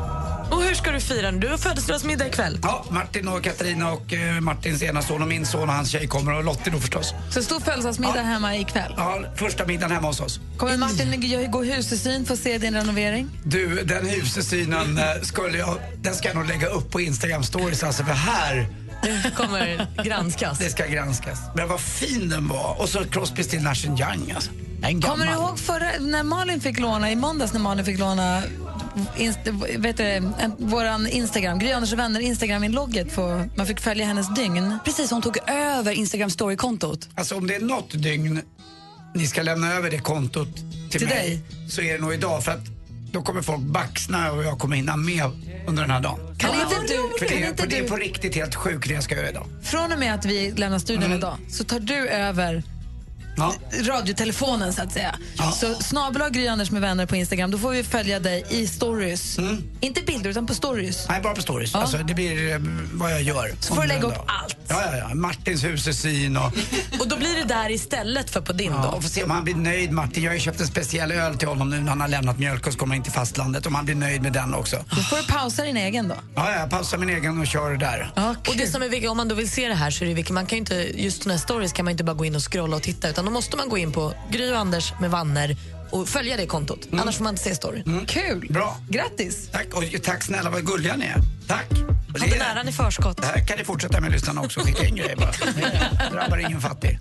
Och 0.50 0.62
hur 0.62 0.74
ska 0.74 0.90
du 0.92 1.00
fira 1.00 1.30
nu? 1.30 1.38
Du 1.38 1.48
har 1.48 1.56
födelsedagsmiddag 1.58 2.26
ikväll. 2.26 2.58
Ja, 2.62 2.84
Martin 2.90 3.28
och 3.28 3.42
Katarina 3.44 3.92
och 3.92 4.12
eh, 4.12 4.40
Martins 4.40 4.82
ena 4.82 5.02
son 5.02 5.22
och 5.22 5.28
min 5.28 5.46
son 5.46 5.68
och 5.68 5.74
hans 5.74 5.90
tjej 5.90 6.06
kommer 6.06 6.32
och 6.34 6.44
Lottie 6.44 6.72
då 6.72 6.78
förstås. 6.80 7.14
Så 7.30 7.42
stor 7.42 7.60
födelsedagsmiddag 7.60 8.22
hemma 8.22 8.56
ikväll. 8.56 8.94
Ja, 8.96 9.20
första 9.36 9.66
middagen 9.66 9.90
hemma 9.94 10.06
hos 10.06 10.20
oss. 10.20 10.40
Kommer 10.56 10.76
Martin 10.76 11.20
g- 11.20 11.46
gå 11.46 11.62
husesyn 11.62 12.26
för 12.26 12.34
att 12.34 12.40
se 12.40 12.58
din 12.58 12.74
renovering? 12.74 13.30
Du, 13.44 13.82
den 13.84 14.06
husesynen 14.06 14.98
eh, 14.98 15.04
skulle 15.22 15.58
jag, 15.58 15.76
den 15.96 16.14
ska 16.14 16.28
jag 16.28 16.36
nog 16.36 16.46
lägga 16.48 16.66
upp 16.68 16.90
på 16.90 17.00
Instagram 17.00 17.42
stories 17.42 17.82
alltså 17.84 18.04
för 18.04 18.12
här 18.12 18.68
Det 19.02 19.34
kommer 19.36 19.86
granskas. 20.04 20.58
det 20.58 20.70
ska 20.70 20.86
granskas. 20.86 21.38
Men 21.54 21.68
vad 21.68 21.80
fin 21.80 22.28
den 22.28 22.48
var. 22.48 22.76
Och 22.80 22.88
så 22.88 23.04
Crosby, 23.04 23.42
Still 23.42 23.62
Nash 23.62 23.86
Young 23.86 24.32
alltså. 24.34 24.50
Kommer 24.82 25.26
du 25.26 25.32
ihåg 25.32 25.58
förra, 25.58 25.90
när 26.00 26.22
Malin 26.22 26.60
fick 26.60 26.78
låna, 26.78 27.10
i 27.10 27.16
måndags 27.16 27.52
när 27.52 27.60
Malin 27.60 27.84
fick 27.84 27.98
låna 27.98 28.42
inst, 29.16 29.38
vet 29.78 29.96
du, 29.96 30.04
en, 30.04 30.32
våran 30.58 31.06
Instagram, 31.06 31.58
Gry 31.58 31.72
Anders 31.72 31.92
och 31.92 31.98
vänner 31.98 32.20
Instagram-inlogget, 32.20 33.16
man 33.56 33.66
fick 33.66 33.80
följa 33.80 34.06
hennes 34.06 34.34
dygn. 34.34 34.78
Precis, 34.84 35.10
hon 35.10 35.22
tog 35.22 35.38
över 35.50 35.92
Instagram 35.92 36.30
story-kontot. 36.30 37.08
Alltså 37.14 37.36
om 37.36 37.46
det 37.46 37.54
är 37.54 37.60
något 37.60 38.02
dygn 38.02 38.42
ni 39.14 39.26
ska 39.26 39.42
lämna 39.42 39.72
över 39.74 39.90
det 39.90 39.98
kontot 39.98 40.48
till, 40.90 41.00
Till 41.00 41.08
mig 41.08 41.16
dig? 41.16 41.40
så 41.70 41.80
är 41.82 41.92
det 41.92 41.98
nog 42.00 42.14
idag 42.14 42.44
för 42.44 42.52
att 42.52 42.64
då 43.12 43.22
kommer 43.22 43.42
folk 43.42 43.60
baxna 43.62 44.32
och 44.32 44.44
jag 44.44 44.58
kommer 44.58 44.76
hinna 44.76 44.96
med 44.96 45.24
under 45.66 45.82
den 45.82 45.90
här 45.90 46.00
dagen. 46.00 46.18
Kan 46.38 46.50
inte 46.54 46.74
du, 46.88 47.10
För 47.18 47.26
kan 47.26 47.38
det, 47.38 47.44
är, 47.44 47.48
inte 47.48 47.62
för 47.62 47.70
det 47.70 47.78
är 47.78 47.88
på 47.88 47.96
riktigt 47.96 48.34
helt 48.34 48.54
sjukt 48.54 48.88
det 48.88 48.94
jag 48.94 49.02
ska 49.02 49.14
göra 49.16 49.28
idag. 49.30 49.46
från 49.62 49.92
och 49.92 49.98
med 49.98 50.14
att 50.14 50.24
vi 50.24 50.50
lämnar 50.56 50.78
studion 50.78 51.04
Mm. 51.04 51.18
idag 51.18 51.36
så 51.50 51.64
tar 51.64 51.80
du 51.80 52.08
över 52.08 52.62
Ja. 53.36 53.54
radiotelefonen 53.82 54.72
så 54.72 54.82
att 54.82 54.92
säga. 54.92 55.14
Så 55.54 55.74
snabel 55.74 56.22
Gry 56.30 56.46
Anders 56.48 56.70
med 56.70 56.80
vänner 56.82 57.06
på 57.06 57.16
Instagram, 57.16 57.50
då 57.50 57.58
får 57.58 57.70
vi 57.70 57.84
följa 57.84 58.20
dig 58.20 58.44
i 58.50 58.66
stories. 58.66 59.38
Inte 59.80 60.00
bilder 60.02 60.30
utan 60.30 60.46
på 60.46 60.54
stories. 60.54 61.08
Nej, 61.08 61.20
bara 61.22 61.34
på 61.34 61.42
stories. 61.42 61.70
Ja. 61.74 61.80
Alltså, 61.80 61.98
det 61.98 62.14
blir 62.14 62.52
eh, 62.52 62.58
vad 62.92 63.12
jag 63.12 63.22
gör. 63.22 63.52
Så 63.60 63.74
får 63.74 63.82
du 63.82 63.88
lägga 63.88 64.02
upp 64.02 64.14
Ja. 64.16 64.24
allt. 64.42 64.56
Ja, 64.68 64.82
ja, 64.92 64.96
ja. 65.08 65.14
Martins 65.14 65.64
husesyn 65.64 66.36
och... 66.36 66.52
Och 67.00 67.08
då 67.08 67.16
blir 67.16 67.36
det 67.36 67.44
där 67.44 67.70
istället 67.70 68.30
för 68.30 68.40
på 68.40 68.52
din 68.52 68.72
Ja, 68.72 68.90
då? 68.94 69.00
får 69.00 69.08
se 69.08 69.24
om 69.24 69.30
han 69.30 69.44
blir 69.44 69.54
nöjd 69.54 69.92
Martin. 69.92 70.22
Jag 70.22 70.30
har 70.30 70.34
ju 70.34 70.40
köpt 70.40 70.60
en 70.60 70.66
speciell 70.66 71.12
öl 71.12 71.36
till 71.38 71.48
honom 71.48 71.70
nu 71.70 71.80
när 71.80 71.88
han 71.88 72.00
har 72.00 72.08
lämnat 72.08 72.38
mjölk 72.38 72.66
och 72.66 72.72
så 72.72 72.78
kommer 72.78 72.94
in 72.96 73.02
till 73.02 73.12
fastlandet. 73.12 73.66
Om 73.66 73.74
han 73.74 73.84
blir 73.84 73.94
nöjd 73.94 74.22
med 74.22 74.32
den 74.32 74.54
också. 74.54 74.76
Då 74.90 74.96
får 74.96 75.16
du 75.16 75.22
pausa 75.26 75.62
din 75.62 75.76
egen 75.76 76.08
då. 76.08 76.14
Ja, 76.34 76.50
ja, 76.52 76.58
jag 76.60 76.70
pausar 76.70 76.98
min 76.98 77.08
egen 77.10 77.40
och 77.40 77.46
kör 77.46 77.74
där. 77.76 78.10
Och 78.48 78.56
det 78.56 78.66
som 78.66 78.82
är 78.82 78.88
viktigt, 78.88 79.10
om 79.10 79.16
man 79.16 79.28
då 79.28 79.34
vill 79.34 79.50
se 79.50 79.68
det 79.68 79.74
här 79.74 79.90
så 79.90 80.04
är 80.04 80.08
det 80.08 80.14
viktigt, 80.14 80.34
man 80.34 80.46
kan 80.46 80.56
ju 80.56 80.60
inte, 80.60 80.74
just 81.02 81.22
såna 81.22 81.34
här 81.34 81.40
stories 81.40 81.72
kan 81.72 81.84
man 81.84 81.92
inte 81.92 82.04
bara 82.04 82.14
gå 82.16 82.24
in 82.24 82.34
och 82.36 82.52
scrolla 82.52 82.76
och 82.76 82.82
titta 82.82 83.08
utan 83.08 83.25
då 83.26 83.32
måste 83.32 83.56
man 83.56 83.68
gå 83.68 83.78
in 83.78 83.92
på 83.92 84.14
Gry 84.30 84.52
och 84.52 84.58
Anders 84.58 84.92
med 85.00 85.10
vanner 85.10 85.56
och 85.90 86.08
följa 86.08 86.36
det 86.36 86.46
kontot. 86.46 86.88
Annars 86.92 87.16
får 87.16 87.24
man 87.24 87.32
inte 87.34 87.42
se 87.42 87.54
storyn. 87.54 88.06
Kul! 88.06 88.46
Bra. 88.50 88.76
Grattis! 88.88 89.48
Tack, 89.52 89.66
och 89.74 89.84
tack 90.02 90.22
snälla 90.22 90.50
vad 90.50 90.66
gulliga 90.66 90.96
ni 90.96 91.04
är. 91.06 91.16
Tack. 91.48 91.70
Hade 92.18 92.30
det, 92.32 92.38
näran 92.38 92.68
i 92.68 92.72
förskott. 92.72 93.16
det 93.16 93.26
här 93.26 93.46
kan 93.46 93.58
ni 93.58 93.64
fortsätta 93.64 94.00
med 94.00 94.12
lyssnarna 94.12 94.40
också. 94.40 94.60
Skicka 94.60 94.86
in 94.86 94.96
grejer 94.96 95.16
bara. 95.16 95.30
Det 95.30 96.10
drabbar 96.12 96.38
ingen 96.38 96.60
fattig. 96.60 96.98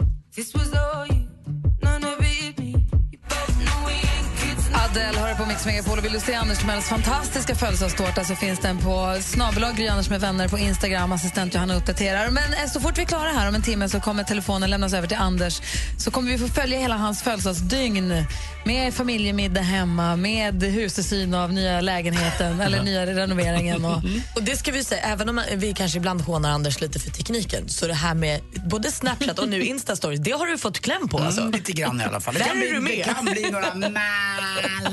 Adele 4.95 5.19
hör 5.19 5.35
på 5.35 5.45
Mix 5.45 5.65
Megapol 5.65 5.97
och 5.97 6.05
vill 6.05 6.13
du 6.13 6.19
se 6.19 6.33
Anders 6.33 6.57
Timells 6.57 6.89
fantastiska 6.89 7.55
födelsedagstårta 7.55 8.23
så 8.23 8.35
finns 8.35 8.59
den 8.59 8.77
på 8.77 9.17
snabelag 9.21 9.75
Gry 9.75 9.87
Anders 9.87 10.09
med 10.09 10.21
vänner 10.21 10.47
på 10.47 10.57
Instagram. 10.57 11.11
Assistent 11.11 11.53
Johanna 11.53 11.75
uppdaterar. 11.75 12.29
Men 12.29 12.53
eh, 12.53 12.69
så 12.69 12.79
fort 12.79 12.97
vi 12.97 13.01
är 13.01 13.05
klara 13.05 13.29
här 13.29 13.47
om 13.49 13.55
en 13.55 13.61
timme 13.61 13.89
så 13.89 13.99
kommer 13.99 14.23
telefonen 14.23 14.69
lämnas 14.69 14.93
över 14.93 15.07
till 15.07 15.17
Anders. 15.17 15.61
Så 15.97 16.11
kommer 16.11 16.31
vi 16.31 16.37
få 16.37 16.47
följa 16.47 16.79
hela 16.79 16.95
hans 16.97 17.23
födelsedagsdygn 17.23 18.25
med 18.65 18.93
familjemiddag 18.93 19.61
hemma, 19.61 20.15
med 20.15 20.63
husesyn 20.63 21.33
av 21.33 21.53
nya 21.53 21.81
lägenheten 21.81 22.61
eller 22.61 22.83
nya 22.83 23.05
renoveringen. 23.05 23.85
Och, 23.85 24.01
Och 24.35 24.43
det 24.43 24.57
ska 24.57 24.71
vi 24.71 24.83
säga, 24.83 25.01
även 25.01 25.29
om 25.29 25.41
vi 25.55 25.73
kanske 25.73 25.97
ibland 25.97 26.21
hånar 26.21 26.49
Anders 26.51 26.81
lite 26.81 26.99
för 26.99 27.09
tekniken 27.09 27.69
så 27.69 27.87
det 27.87 27.93
här 27.93 28.13
med 28.13 28.41
både 28.65 28.91
Snapchat 28.91 29.39
och 29.39 29.49
nu 29.49 29.61
Insta-stories, 29.63 30.17
det 30.17 30.31
har 30.31 30.45
du 30.45 30.57
fått 30.57 30.79
kläm 30.79 31.07
på 31.07 31.17
alltså. 31.19 31.41
Mm, 31.41 31.51
lite 31.53 31.71
grann 31.71 32.01
i 32.01 32.03
alla 32.03 32.19
fall. 32.19 32.33
Det 32.33 32.39
Där 32.39 32.45
kan, 32.47 32.57
är 32.57 32.61
bli, 32.61 32.71
du 32.71 32.79
med. 32.79 33.05
det 33.07 33.13
kan 33.13 33.25
bli 33.25 33.51
några 33.51 33.73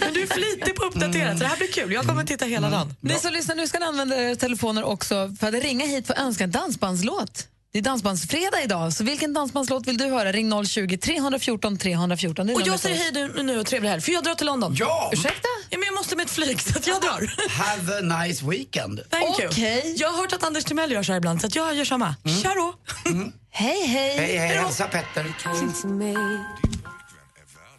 Men 0.00 0.14
du 0.14 0.22
är 0.22 0.26
flitig 0.26 0.74
på 0.76 0.84
att 0.84 0.94
uppdatera 0.94 1.32
så 1.32 1.38
det 1.38 1.46
här 1.46 1.56
blir 1.56 1.72
kul. 1.72 1.92
Jag 1.92 2.04
kommer 2.04 2.24
titta 2.24 2.44
hela 2.44 2.70
dagen. 2.70 2.94
Ni 3.00 3.14
som 3.14 3.32
lyssnar 3.32 3.54
nu 3.54 3.66
ska 3.68 3.78
ni 3.78 3.84
använda 3.84 4.16
era 4.16 4.36
telefoner 4.36 4.84
också 4.84 5.34
för 5.40 5.48
att 5.48 5.54
ringa 5.54 5.86
hit 5.86 6.06
för 6.06 6.14
att 6.14 6.20
önska 6.20 6.44
en 6.44 6.50
dansbandslåt. 6.50 7.48
Det 7.72 7.78
är 7.78 7.82
dansbandsfredag 7.82 8.62
idag, 8.64 8.92
så 8.92 9.04
vilken 9.04 9.32
dansbandslåt 9.34 9.86
vill 9.86 9.98
du 9.98 10.04
höra? 10.04 10.32
Ring 10.32 10.64
020 10.66 10.98
314 10.98 11.78
314. 11.78 12.46
Det 12.46 12.52
är 12.52 12.54
Och 12.54 12.62
jag 12.66 12.80
säger 12.80 12.96
hej 12.96 13.10
nu, 13.12 13.42
nu 13.42 13.58
och 13.60 13.66
trevlig 13.66 13.88
helg, 13.90 14.02
för 14.02 14.12
jag 14.12 14.24
drar 14.24 14.34
till 14.34 14.46
London. 14.46 14.74
Ja! 14.78 15.10
Ursäkta? 15.12 15.48
Ja, 15.70 15.78
men 15.78 15.86
jag 15.86 15.94
måste 15.94 16.16
med 16.16 16.24
ett 16.24 16.30
flyg, 16.30 16.60
så 16.62 16.78
att 16.78 16.86
jag 16.86 17.00
drar. 17.02 17.48
Have 17.50 17.98
a 17.98 18.22
nice 18.24 18.46
weekend. 18.46 19.00
Thank 19.10 19.38
you. 19.38 19.48
Okej. 19.48 19.94
Jag 19.98 20.08
har 20.08 20.18
hört 20.20 20.32
att 20.32 20.42
Anders 20.44 20.64
Timell 20.64 20.92
gör 20.92 21.02
så 21.02 21.12
här 21.12 21.16
ibland, 21.16 21.40
så 21.40 21.46
att 21.46 21.54
jag 21.54 21.74
gör 21.74 21.84
samma. 21.84 22.14
Kör 22.42 22.56
då! 22.56 22.74
Hej, 23.50 23.86
hej. 23.86 24.16
Hej, 24.18 24.36
hej. 24.36 24.56
Hälsa 24.56 24.84
Petter. 24.86 25.26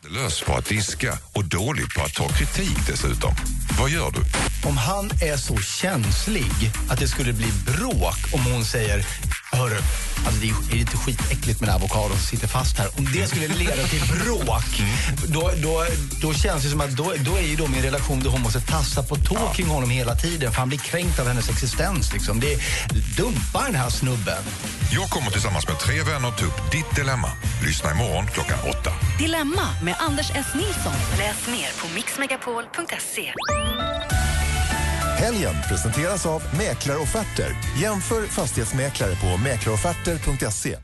Värdelös 0.10 0.41
på 0.41 0.53
att 0.53 0.65
diska 0.65 1.18
och 1.34 1.45
dålig 1.45 1.94
på 1.95 2.02
att 2.02 2.14
ta 2.14 2.27
kritik 2.27 2.88
dessutom. 2.88 3.36
Vad 3.80 3.90
gör 3.90 4.11
du? 4.11 4.22
Om 4.69 4.77
han 4.77 5.06
är 5.06 5.38
så 5.38 5.57
känslig 5.57 6.52
att 6.90 6.99
det 6.99 7.07
skulle 7.07 7.34
bli 7.34 7.48
bråk 7.68 8.18
om 8.34 8.53
hon 8.53 8.65
säger 8.65 9.06
Hörru, 9.51 9.77
alltså 10.26 10.41
det 10.41 10.49
är 10.49 10.53
är 10.69 10.73
det 10.73 10.80
inte 10.80 10.97
skitäckligt 10.97 11.61
med 11.61 11.69
avokadon 11.69 12.09
som 12.09 12.19
sitter 12.19 12.47
fast 12.47 12.77
här. 12.77 12.88
Om 12.97 13.05
det 13.13 13.27
skulle 13.27 13.47
leda 13.47 13.84
till 13.84 14.01
bråk, 14.01 14.81
då, 15.27 15.51
då, 15.63 15.85
då 16.21 16.34
känns 16.34 16.63
det 16.63 16.69
som 16.69 16.81
att 16.81 16.91
då, 16.91 17.13
då 17.26 17.35
är 17.35 17.41
ju 17.41 17.55
då 17.55 17.67
min 17.67 17.81
relation 17.81 18.19
där 18.19 18.30
hon 18.30 18.41
måste 18.41 18.61
tassa 18.61 19.03
på 19.03 19.15
tå 19.15 19.53
kring 19.55 19.67
honom 19.67 19.89
hela 19.89 20.15
tiden 20.15 20.51
för 20.51 20.59
han 20.59 20.69
blir 20.69 20.80
kränkt 20.80 21.19
av 21.19 21.27
hennes 21.27 21.49
existens. 21.49 22.13
Liksom. 22.13 22.39
Det 22.39 22.53
är, 22.53 22.59
dumpa 23.17 23.63
den 23.65 23.76
här 23.76 23.89
snubben. 23.89 24.43
Jag 24.91 25.09
kommer 25.09 25.31
tillsammans 25.31 25.67
med 25.67 25.80
tre 25.80 26.03
vänner 26.03 26.31
ta 26.31 26.45
upp 26.45 26.71
ditt 26.71 26.95
dilemma. 26.95 27.30
Lyssna 27.65 27.91
imorgon 27.91 28.27
klockan 28.27 28.59
åtta. 28.69 28.91
Dilemma 29.17 29.67
med 29.84 29.95
Anders 29.99 30.31
S. 30.35 30.47
Nilsson. 30.55 30.93
Läs 31.17 31.47
mer 31.47 31.81
på 31.81 31.93
mixmegapol.se. 31.95 33.34
Helgen 35.20 35.56
presenteras 35.70 36.26
av 36.26 36.44
Mäklarofferter. 36.58 37.56
Jämför 37.82 38.28
fastighetsmäklare 38.28 39.16
på 39.16 39.38
mäklarofferter.se. 39.38 40.78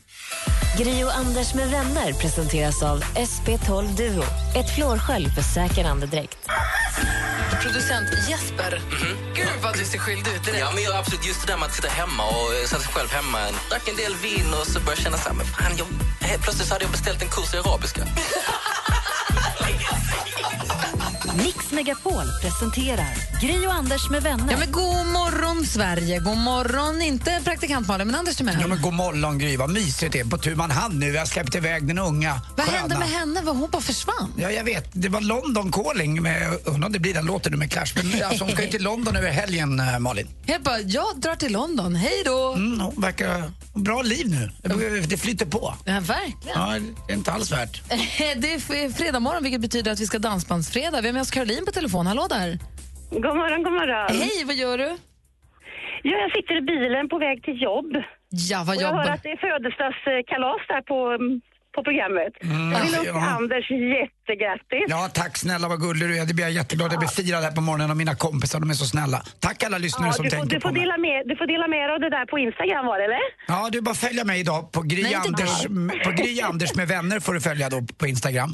Gri 0.77 1.03
och 1.03 1.15
Anders 1.15 1.53
med 1.53 1.69
vänner 1.69 2.13
presenteras 2.13 2.83
av 2.83 3.03
SP12 3.03 3.95
Duo. 3.97 4.23
Ett 4.55 4.75
flårskölj 4.75 5.29
för 5.29 5.41
säker 5.41 5.85
andedräkt. 5.85 6.37
Producent 7.61 8.09
Jesper. 8.29 8.81
Gud 9.35 9.47
vad 9.63 9.77
du 9.77 9.85
ser 9.85 9.97
skyldig 9.97 10.31
ut. 10.31 10.55
Ja, 10.59 10.71
men 10.73 10.83
jag, 10.83 10.95
absolut, 10.95 11.27
just 11.27 11.47
det 11.47 11.53
där 11.53 11.57
med 11.59 11.65
att 11.65 11.73
sitta 11.75 11.87
hemma 11.87 12.23
och 12.23 12.53
eh, 12.53 12.67
sätta 12.67 12.81
sig 12.81 12.93
själv 12.93 13.09
hemma, 13.11 13.39
drack 13.69 13.87
en 13.87 13.95
del 13.95 14.15
vin 14.15 14.53
och 14.59 14.67
så 14.67 14.73
började 14.79 14.91
jag 14.91 14.97
känna 14.97 15.17
så 15.17 15.29
här, 15.29 15.35
men 15.35 15.45
fan, 15.45 15.71
jag, 15.77 15.87
plötsligt 16.41 16.67
så 16.67 16.73
hade 16.73 16.85
jag 16.85 16.91
beställt 16.91 17.21
en 17.21 17.29
kurs 17.29 17.53
i 17.53 17.57
arabiska. 17.57 18.01
Mix 21.37 21.71
Megapol 21.71 22.23
presenterar 22.41 23.13
Gry 23.41 23.67
och 23.67 23.73
Anders 23.73 24.09
med 24.09 24.23
vänner. 24.23 24.51
Ja, 24.51 24.57
men 24.57 24.71
god 24.71 25.05
morgon, 25.05 25.65
Sverige. 25.65 26.19
God 26.19 26.37
morgon, 26.37 27.01
inte 27.01 27.41
praktikant 27.43 27.87
Malin, 27.87 28.07
men 28.07 28.15
Anders 28.15 28.35
Timell. 28.35 28.57
Ja 28.61 28.67
men 28.67 28.81
god 28.81 28.93
morgon 28.93 29.37
Gry, 29.39 29.57
vad 29.57 29.69
mysigt 29.69 30.13
det 30.13 30.19
är 30.19 30.25
på 30.25 30.37
tu 30.37 30.55
man 30.55 30.71
hand 30.71 30.99
nu. 30.99 31.11
Vi 31.11 31.17
har 31.17 31.25
släppt 31.25 31.55
iväg 31.55 31.87
den 31.87 31.99
unga 31.99 32.41
Vad 32.57 32.65
sköna. 32.65 32.77
hände 32.77 32.97
med 32.97 33.07
henne? 33.07 33.41
Var 33.41 33.53
hon 33.53 33.69
bara 33.69 33.81
försvann? 33.81 34.33
Ja, 34.37 34.51
jag 34.51 34.63
vet. 34.63 34.89
Det 34.93 35.09
var 35.09 35.21
London 35.21 35.71
Calling 35.71 36.21
med, 36.21 36.57
undrar 36.65 36.85
om 36.87 36.93
det 36.93 36.99
blir 36.99 37.13
den 37.13 37.25
låten 37.25 37.51
nu 37.51 37.57
med 37.57 37.71
Clash. 37.71 37.93
Men 37.95 38.23
alltså, 38.29 38.43
hon 38.43 38.53
ska 38.53 38.63
ju 38.63 38.69
till 38.69 38.83
London 38.83 39.15
över 39.15 39.31
helgen, 39.31 39.79
eh, 39.79 39.99
Malin. 39.99 40.27
Jag 40.45 40.61
bara, 40.61 40.79
jag 40.79 41.19
drar 41.19 41.35
till 41.35 41.51
London. 41.51 41.95
Hej 41.95 42.21
då! 42.25 42.53
Mm, 42.53 42.79
hon 42.79 43.01
verkar 43.01 43.39
ha 43.39 43.51
bra 43.73 44.01
liv 44.01 44.29
nu. 44.29 44.51
Det, 45.07 45.17
flyter 45.17 45.45
på. 45.45 45.75
Ja, 45.85 45.93
verkligen. 45.99 46.59
Ja, 46.59 46.79
det 47.07 47.13
är 47.13 47.17
inte 47.17 47.31
alls 47.31 47.51
värt. 47.51 47.81
Det 48.37 48.53
är 48.53 48.93
fredag 48.93 49.19
morgon, 49.19 49.43
vilket 49.43 49.61
betyder 49.61 49.91
att 49.91 49.99
vi 49.99 50.07
ska 50.07 50.19
dansbandsfredag. 50.19 51.01
Vi 51.01 51.07
har 51.07 51.13
med 51.13 51.24
oss 51.25 51.31
Caroline 51.31 51.65
på 51.65 51.71
telefon. 51.71 52.07
Hallå 52.07 52.25
där. 52.29 52.49
God 53.25 53.35
morgon, 53.41 53.63
god 53.67 53.73
morgon. 53.79 54.07
Hej, 54.21 54.37
vad 54.49 54.55
gör 54.63 54.77
du? 54.83 54.89
Ja, 56.09 56.15
jag 56.23 56.31
sitter 56.37 56.55
i 56.61 56.63
bilen 56.71 57.03
på 57.13 57.17
väg 57.25 57.37
till 57.43 57.57
jobb. 57.69 57.91
Ja, 58.51 58.59
vad 58.67 58.75
Och 58.77 58.81
jag 58.83 58.87
hör 58.87 58.97
jobbar 58.99 59.13
att 59.15 59.23
det 59.23 59.31
är 59.37 59.39
födelsedagskalas 59.47 60.61
där 60.71 60.81
på, 60.91 60.99
på 61.75 61.79
programmet. 61.87 62.33
Mm, 62.41 62.71
jag 62.73 62.81
vill 62.85 62.95
ja. 63.05 63.29
Anders 63.37 63.65
jättegrattis. 63.71 64.85
Ja, 64.95 65.01
tack 65.21 65.33
snälla 65.43 65.65
vad 65.73 65.79
gullig 65.85 66.05
du 66.09 66.13
är. 66.19 66.25
Det 66.29 66.33
blir 66.37 66.45
jag 66.49 66.55
jätteglad. 66.61 66.87
Jag 66.93 66.99
blir 67.03 67.13
firad 67.19 67.41
här 67.47 67.51
på 67.59 67.61
morgonen 67.69 67.89
av 67.93 67.97
mina 68.03 68.15
kompisar. 68.25 68.57
De 68.59 68.69
är 68.69 68.73
så 68.83 68.87
snälla. 68.93 69.19
Tack 69.47 69.57
alla 69.63 69.77
lyssnare 69.77 70.09
Ja, 70.09 70.13
som 70.13 70.23
du, 70.25 70.29
får, 70.29 70.37
tänker 70.37 70.55
du, 70.55 70.61
på 70.61 70.67
får 70.67 70.73
mig. 70.73 70.81
dela 70.81 70.97
med, 71.07 71.17
du 71.29 71.35
får 71.41 71.47
dela 71.53 71.67
med 71.73 71.83
dig 71.87 71.93
av 71.95 71.99
det 72.05 72.11
där 72.17 72.25
på 72.33 72.35
Instagram 72.47 72.85
var 72.89 72.97
det 72.99 73.05
eller? 73.09 73.23
Ja, 73.47 73.69
du 73.71 73.81
bara 73.81 73.95
följa 73.95 74.23
mig 74.31 74.37
idag 74.39 74.71
på 74.75 74.81
Gry, 74.81 75.03
Nej, 75.03 75.15
Anders, 75.25 75.53
på 76.05 76.11
Gry 76.19 76.41
Anders 76.49 76.71
med 76.79 76.87
vänner 76.95 77.17
får 77.25 77.33
du 77.33 77.41
följa 77.49 77.69
då 77.69 77.79
på 77.99 78.07
Instagram. 78.07 78.51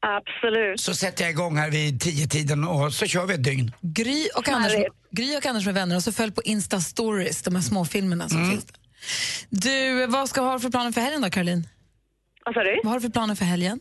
Absolut. 0.00 0.80
Så 0.80 0.94
sätter 0.94 1.24
jag 1.24 1.30
igång 1.30 1.56
här 1.56 1.70
vid 1.70 2.00
tio 2.00 2.26
tiden 2.28 2.64
och 2.64 2.92
så 2.92 3.06
kör 3.06 3.26
vi 3.26 3.34
ett 3.34 3.44
dygn. 3.44 3.72
Gry 3.80 4.28
och, 4.36 4.48
Anders, 4.48 4.72
Gry 5.10 5.36
och 5.36 5.46
Anders 5.46 5.64
med 5.66 5.74
vänner 5.74 5.96
och 5.96 6.02
så 6.02 6.12
följ 6.12 6.32
på 6.32 6.42
Insta 6.42 6.80
Stories, 6.80 7.42
de 7.42 7.54
här 7.54 7.62
småfilmerna 7.62 8.28
som 8.28 8.38
Mm. 8.38 8.50
finns 8.50 8.64
där. 8.64 8.76
Du, 9.48 10.06
vad 10.06 10.28
ska 10.28 10.40
du 10.40 10.46
ha 10.46 10.58
för 10.58 10.70
planer 10.70 10.92
för 10.92 11.00
helgen 11.00 11.22
då, 11.22 11.30
Caroline? 11.30 11.68
Vad 12.44 12.54
sa 12.54 12.62
du? 12.62 12.80
Vad 12.84 12.92
har 12.92 13.00
du 13.00 13.02
för 13.02 13.10
planer 13.12 13.34
för 13.34 13.44
helgen? 13.44 13.80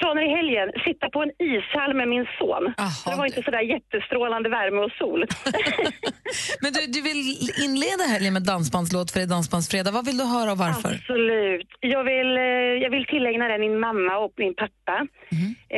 Planer 0.00 0.22
i 0.28 0.30
helgen, 0.36 0.68
sitta 0.84 1.06
på 1.14 1.18
en 1.22 1.32
ishall 1.38 1.92
med 2.00 2.08
min 2.14 2.26
son. 2.38 2.64
det 3.06 3.16
var 3.20 3.26
inte 3.30 3.42
sådär 3.42 3.64
jättestrålande 3.74 4.48
värme 4.48 4.80
och 4.86 4.92
sol. 5.00 5.20
Men 6.62 6.70
du, 6.72 6.80
du 6.94 7.00
vill 7.08 7.22
inleda 7.66 8.04
helgen 8.14 8.32
med 8.32 8.44
dansbandslåt 8.52 9.10
för 9.10 9.18
det 9.20 9.26
är 9.26 9.34
dansbandsfredag. 9.36 9.92
Vad 9.92 10.06
vill 10.08 10.18
du 10.22 10.26
höra 10.36 10.50
och 10.52 10.58
varför? 10.66 10.92
Absolut. 10.94 11.68
Jag 11.80 12.04
vill, 12.04 12.30
eh, 12.36 12.74
jag 12.84 12.90
vill 12.90 13.06
tillägna 13.06 13.48
den 13.48 13.60
min 13.60 13.80
mamma 13.80 14.12
och 14.24 14.34
min 14.36 14.54
pappa. 14.62 14.96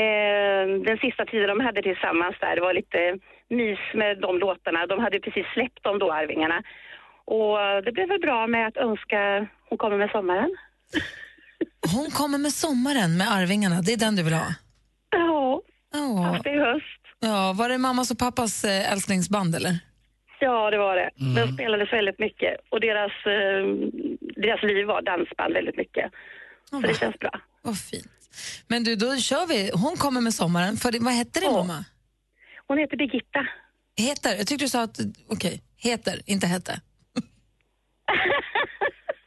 Eh, 0.03 0.65
den 0.89 0.99
sista 1.05 1.25
tiden 1.25 1.49
de 1.49 1.61
hade 1.61 1.83
tillsammans 1.83 2.37
där, 2.41 2.55
det 2.57 2.63
var 2.69 2.75
lite 2.75 3.01
mys 3.59 3.85
med 3.95 4.21
de 4.21 4.39
låtarna. 4.39 4.87
De 4.87 4.99
hade 4.99 5.21
precis 5.21 5.47
släppt 5.55 5.83
dem 5.83 5.99
då, 5.99 6.13
Arvingarna. 6.13 6.63
Och 7.25 7.59
det 7.85 7.93
blev 7.93 8.09
väl 8.09 8.21
bra 8.21 8.47
med 8.47 8.67
att 8.67 8.77
önska 8.77 9.47
Hon 9.69 9.79
kommer 9.79 9.99
med 9.99 10.11
sommaren. 10.11 10.57
Hon 11.93 12.11
kommer 12.11 12.39
med 12.39 12.53
sommaren 12.53 13.17
med 13.17 13.33
Arvingarna, 13.33 13.83
det 13.83 13.93
är 13.93 13.97
den 13.97 14.17
du 14.17 14.23
vill 14.23 14.33
ha? 14.33 14.55
Ja, 15.11 15.63
oh. 15.95 16.43
det 16.43 16.51
i 16.51 16.59
höst. 16.59 17.03
Ja, 17.21 17.53
var 17.53 17.69
det 17.69 17.79
mammas 17.79 18.11
och 18.11 18.19
pappas 18.19 18.65
eh, 18.65 18.93
älsklingsband 18.93 19.55
eller? 19.55 19.79
Ja, 20.41 20.71
det 20.71 20.79
var 20.79 20.97
det. 20.97 21.11
Mm. 21.21 21.35
Den 21.35 21.55
spelades 21.55 21.93
väldigt 21.93 22.19
mycket 22.19 22.57
och 22.71 22.81
deras, 22.81 23.13
eh, 23.27 23.63
deras 24.43 24.63
liv 24.63 24.87
var 24.87 25.03
dansband 25.03 25.53
väldigt 25.55 25.77
mycket. 25.77 26.13
Så 26.71 26.81
det 26.81 26.99
känns 26.99 27.19
bra. 27.19 27.41
Vad 27.63 27.79
fint. 27.79 28.13
Men 28.67 28.85
du, 28.85 28.97
då 28.97 29.17
kör 29.17 29.47
vi. 29.47 29.71
Hon 29.75 29.97
kommer 29.97 30.21
med 30.21 30.35
sommaren. 30.35 30.77
För, 30.77 31.05
vad 31.05 31.13
hette 31.13 31.41
din 31.41 31.53
mamma? 31.53 31.85
Hon 32.67 32.79
heter 32.79 32.97
Birgitta. 32.97 33.47
Heter? 33.97 34.37
Jag 34.37 34.47
tyckte 34.47 34.65
du 34.65 34.69
sa 34.69 34.83
att, 34.83 34.99
okej, 35.29 35.63
heter, 35.77 36.21
inte 36.27 36.47
hette. 36.47 36.73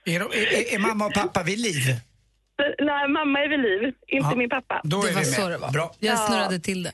Är, 0.06 0.20
de, 0.20 0.26
är, 0.26 0.74
är 0.76 0.80
mamma 0.80 1.06
och 1.06 1.14
pappa 1.14 1.44
vid 1.44 1.60
liv? 1.60 1.82
Nej, 2.80 3.07
mamma 3.10 3.40
är 3.40 3.49
vid 3.49 3.60
liv, 3.60 3.84
inte 3.86 4.30
Ja, 4.32 4.36
min 4.36 4.49
pappa. 4.49 4.82
då 4.84 4.98
är 5.03 5.07
det 5.07 5.14
var 5.14 5.22
vi 5.22 5.27
med. 5.32 5.36
så 5.40 5.49
det 5.49 5.57
var. 5.57 5.72
Bra. 5.72 5.91
Jag 5.99 6.14
Ja. 6.14 6.18
snurrade 6.18 6.60
till 6.60 6.84
det. 6.84 6.94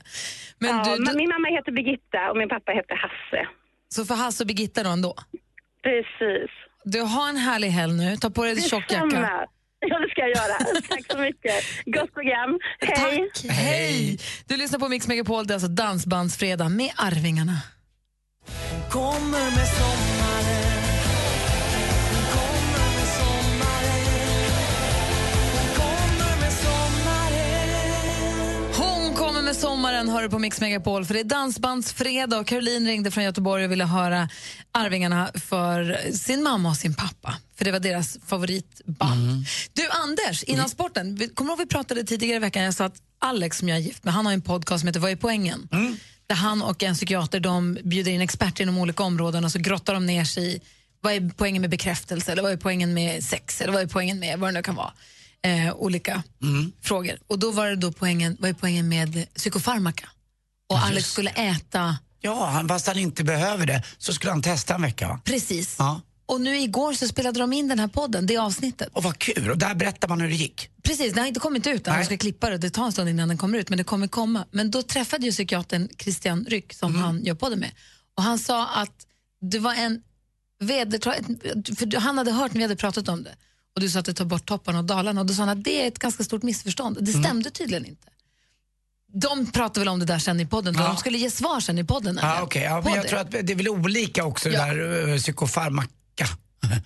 Men 0.58 0.70
ja, 0.76 0.84
du, 0.84 0.90
men 0.90 1.12
du, 1.12 1.18
min 1.18 1.28
mamma 1.28 1.48
heter 1.48 1.72
Birgitta 1.72 2.30
och 2.30 2.36
min 2.36 2.48
pappa 2.48 2.72
heter 2.72 2.96
Hasse. 2.96 3.48
så 3.88 4.04
för 4.04 4.14
Hasse 4.14 4.42
och 4.42 4.46
Birgitta 4.46 4.82
då 4.82 4.90
ändå? 4.90 5.14
Precis. 5.82 6.50
Du 6.84 7.00
har 7.00 7.28
en 7.28 7.36
härlig 7.36 7.68
helg 7.68 7.92
nu. 7.92 8.16
Ta 8.16 8.30
på 8.30 8.42
dig 8.42 8.52
en 8.52 8.60
tjock 8.62 8.92
jacka. 8.92 9.46
Ja, 9.88 9.98
det 9.98 10.08
ska 10.10 10.20
jag 10.20 10.30
göra. 10.30 10.54
Tack 10.88 11.12
så 11.12 11.18
mycket. 11.18 11.54
Gott 11.86 12.14
program. 12.14 12.58
Hej! 12.80 13.30
Tack. 13.34 13.50
Hej! 13.52 14.18
Du 14.48 14.56
lyssnar 14.56 14.78
på 14.78 14.88
Mix 14.88 15.08
Megapol, 15.08 15.46
det 15.46 15.52
är 15.52 15.54
alltså 15.54 15.68
Dansbandsfredag 15.68 16.70
med 16.70 16.90
Arvingarna. 16.96 17.56
Kommer 18.90 19.50
med 19.56 19.68
sommaren 19.68 20.61
sommaren, 30.02 30.16
hör 30.16 30.22
du 30.22 30.30
på 30.30 30.38
Mix 30.38 30.60
Megapol, 30.60 31.04
för 31.04 31.14
det 31.14 31.20
är 31.20 31.24
dansbandsfredag 31.24 32.40
och 32.40 32.46
Caroline 32.46 32.86
ringde 32.86 33.10
från 33.10 33.24
Göteborg 33.24 33.64
och 33.64 33.72
ville 33.72 33.84
höra 33.84 34.28
Arvingarna 34.72 35.30
för 35.34 36.10
sin 36.12 36.42
mamma 36.42 36.68
och 36.70 36.76
sin 36.76 36.94
pappa, 36.94 37.34
för 37.56 37.64
det 37.64 37.72
var 37.72 37.80
deras 37.80 38.18
favoritband. 38.26 39.46
Du 39.72 39.88
Anders, 39.90 40.42
innan 40.42 40.68
sporten, 40.68 41.14
vi- 41.14 41.28
kommer 41.28 41.48
du 41.48 41.52
ihåg 41.52 41.58
vi 41.58 41.66
pratade 41.66 42.04
tidigare 42.04 42.36
i 42.36 42.38
veckan, 42.40 42.62
jag 42.62 42.74
sa 42.74 42.84
att 42.84 42.96
Alex 43.20 43.58
som 43.58 43.68
jag 43.68 43.78
är 43.78 43.82
gift 43.82 44.04
med, 44.04 44.14
han 44.14 44.26
har 44.26 44.32
en 44.32 44.42
podcast 44.42 44.80
som 44.80 44.86
heter 44.86 45.00
Vad 45.00 45.10
är 45.10 45.16
poängen? 45.16 45.68
Där 46.26 46.36
han 46.36 46.62
och 46.62 46.82
en 46.82 46.94
psykiater 46.94 47.40
de 47.40 47.78
bjuder 47.84 48.12
in 48.12 48.20
experter 48.20 48.62
inom 48.62 48.78
olika 48.78 49.02
områden 49.02 49.44
och 49.44 49.52
så 49.52 49.58
grottar 49.58 49.94
de 49.94 50.06
ner 50.06 50.24
sig 50.24 50.54
i 50.56 50.60
vad 51.00 51.12
är 51.12 51.30
poängen 51.36 51.60
med 51.60 51.70
bekräftelse, 51.70 52.32
eller 52.32 52.42
vad 52.42 52.52
är 52.52 52.56
poängen 52.56 52.94
med 52.94 53.24
sex, 53.24 53.60
eller 53.60 53.72
vad 53.72 53.82
är 53.82 53.86
poängen 53.86 54.18
med 54.18 54.38
vad 54.38 54.48
det 54.48 54.52
nu 54.54 54.62
kan 54.62 54.74
vara. 54.74 54.92
Eh, 55.44 55.74
olika 55.74 56.22
frågor. 56.82 57.18
Och 57.26 57.38
då 57.38 57.50
var 57.50 57.66
det 57.68 57.76
då 57.76 57.92
poängen, 57.92 58.36
vad 58.40 58.50
är 58.50 58.54
poängen 58.54 58.88
med 58.88 59.34
psykofarmaka? 59.34 60.08
Och 60.68 60.76
Ja, 60.76 60.82
Alex 60.82 60.96
just 60.96 61.12
skulle 61.12 61.30
äta, 61.30 61.96
Ja, 62.20 62.46
han, 62.46 62.68
fast 62.68 62.86
han 62.86 62.98
inte 62.98 63.24
behöver 63.24 63.66
det 63.66 63.82
så 63.98 64.12
skulle 64.12 64.30
han 64.32 64.42
testa 64.42 64.74
en 64.74 64.82
vecka. 64.82 65.08
va? 65.08 65.20
precis. 65.24 65.76
Ja. 65.78 66.00
Och 66.26 66.40
nu 66.40 66.58
igår 66.60 66.92
så 66.92 67.08
spelade 67.08 67.40
de 67.40 67.52
in 67.52 67.68
den 67.68 67.78
här 67.78 67.88
podden, 67.88 68.26
det 68.26 68.36
avsnittet. 68.36 68.88
Och 68.92 69.02
vad 69.02 69.18
kul, 69.18 69.50
och 69.50 69.58
där 69.58 69.74
berättar 69.74 70.08
man 70.08 70.20
hur 70.20 70.28
det 70.28 70.34
gick. 70.34 70.68
Precis, 70.82 71.12
den 71.12 71.18
har 71.22 71.26
inte 71.28 71.40
kommit 71.40 71.66
ut 71.66 71.86
än, 71.86 71.98
de 71.98 72.04
ska 72.04 72.16
klippa 72.16 72.50
det, 72.50 72.58
det 72.58 72.70
tar 72.70 72.84
en 72.86 72.92
stund 72.92 73.08
innan 73.08 73.28
den 73.28 73.38
kommer 73.38 73.58
ut, 73.58 73.68
men 73.68 73.78
det 73.78 73.84
kommer 73.84 74.08
komma. 74.08 74.44
Men 74.50 74.70
då 74.70 74.82
träffade 74.82 75.26
ju 75.26 75.32
psykiatern 75.32 75.88
Christian 75.98 76.44
Ryck 76.48 76.72
som 76.72 76.94
han 76.94 77.24
gör 77.24 77.34
podden 77.34 77.58
med. 77.58 77.70
Och 78.16 78.22
han 78.22 78.38
sa 78.38 78.68
att 78.68 79.06
det 79.40 79.58
var 79.58 79.74
en 79.74 80.02
vedertra- 80.60 81.76
för 81.76 82.00
han 82.00 82.18
hade 82.18 82.32
hört 82.32 82.52
när 82.52 82.58
vi 82.58 82.62
hade 82.64 82.76
pratat 82.76 83.08
om 83.08 83.22
det. 83.22 83.34
Och 83.74 83.80
du 83.80 83.88
sa 83.90 83.98
att 83.98 84.04
det 84.04 84.14
tar 84.14 84.24
bort 84.24 84.46
topparna 84.46 84.78
och 84.78 84.84
dalarna 84.84 85.20
och 85.20 85.26
då 85.26 85.34
sa 85.34 85.42
han 85.42 85.48
att 85.58 85.64
det 85.64 85.82
är 85.84 85.88
ett 85.88 85.98
ganska 85.98 86.24
stort 86.24 86.42
missförstånd. 86.42 86.98
Det 87.00 87.12
stämde 87.12 87.50
tydligen 87.50 87.86
inte. 87.86 88.08
De 89.14 89.46
pratar 89.52 89.80
väl 89.80 89.88
om 89.88 89.98
det 89.98 90.06
där 90.06 90.18
sen 90.18 90.40
i 90.40 90.46
podden, 90.46 90.74
Ja. 90.78 90.86
de 90.86 90.96
skulle 90.96 91.18
ge 91.18 91.30
svar 91.30 91.60
sen 91.60 91.78
i 91.78 91.84
podden. 91.84 92.18
Ja, 92.22 92.42
okej. 92.42 92.62
ja, 92.62 92.80
men 92.84 92.94
jag 92.94 93.04
det. 93.04 93.08
tror 93.08 93.20
att 93.20 93.30
det 93.30 93.50
är 93.50 93.54
väl 93.54 93.68
olika 93.68 94.24
också 94.24 94.48
Ja. 94.50 94.66
det 94.66 94.74
där 94.74 95.08
uh, 95.08 95.16
psykofarmaka. 95.18 95.88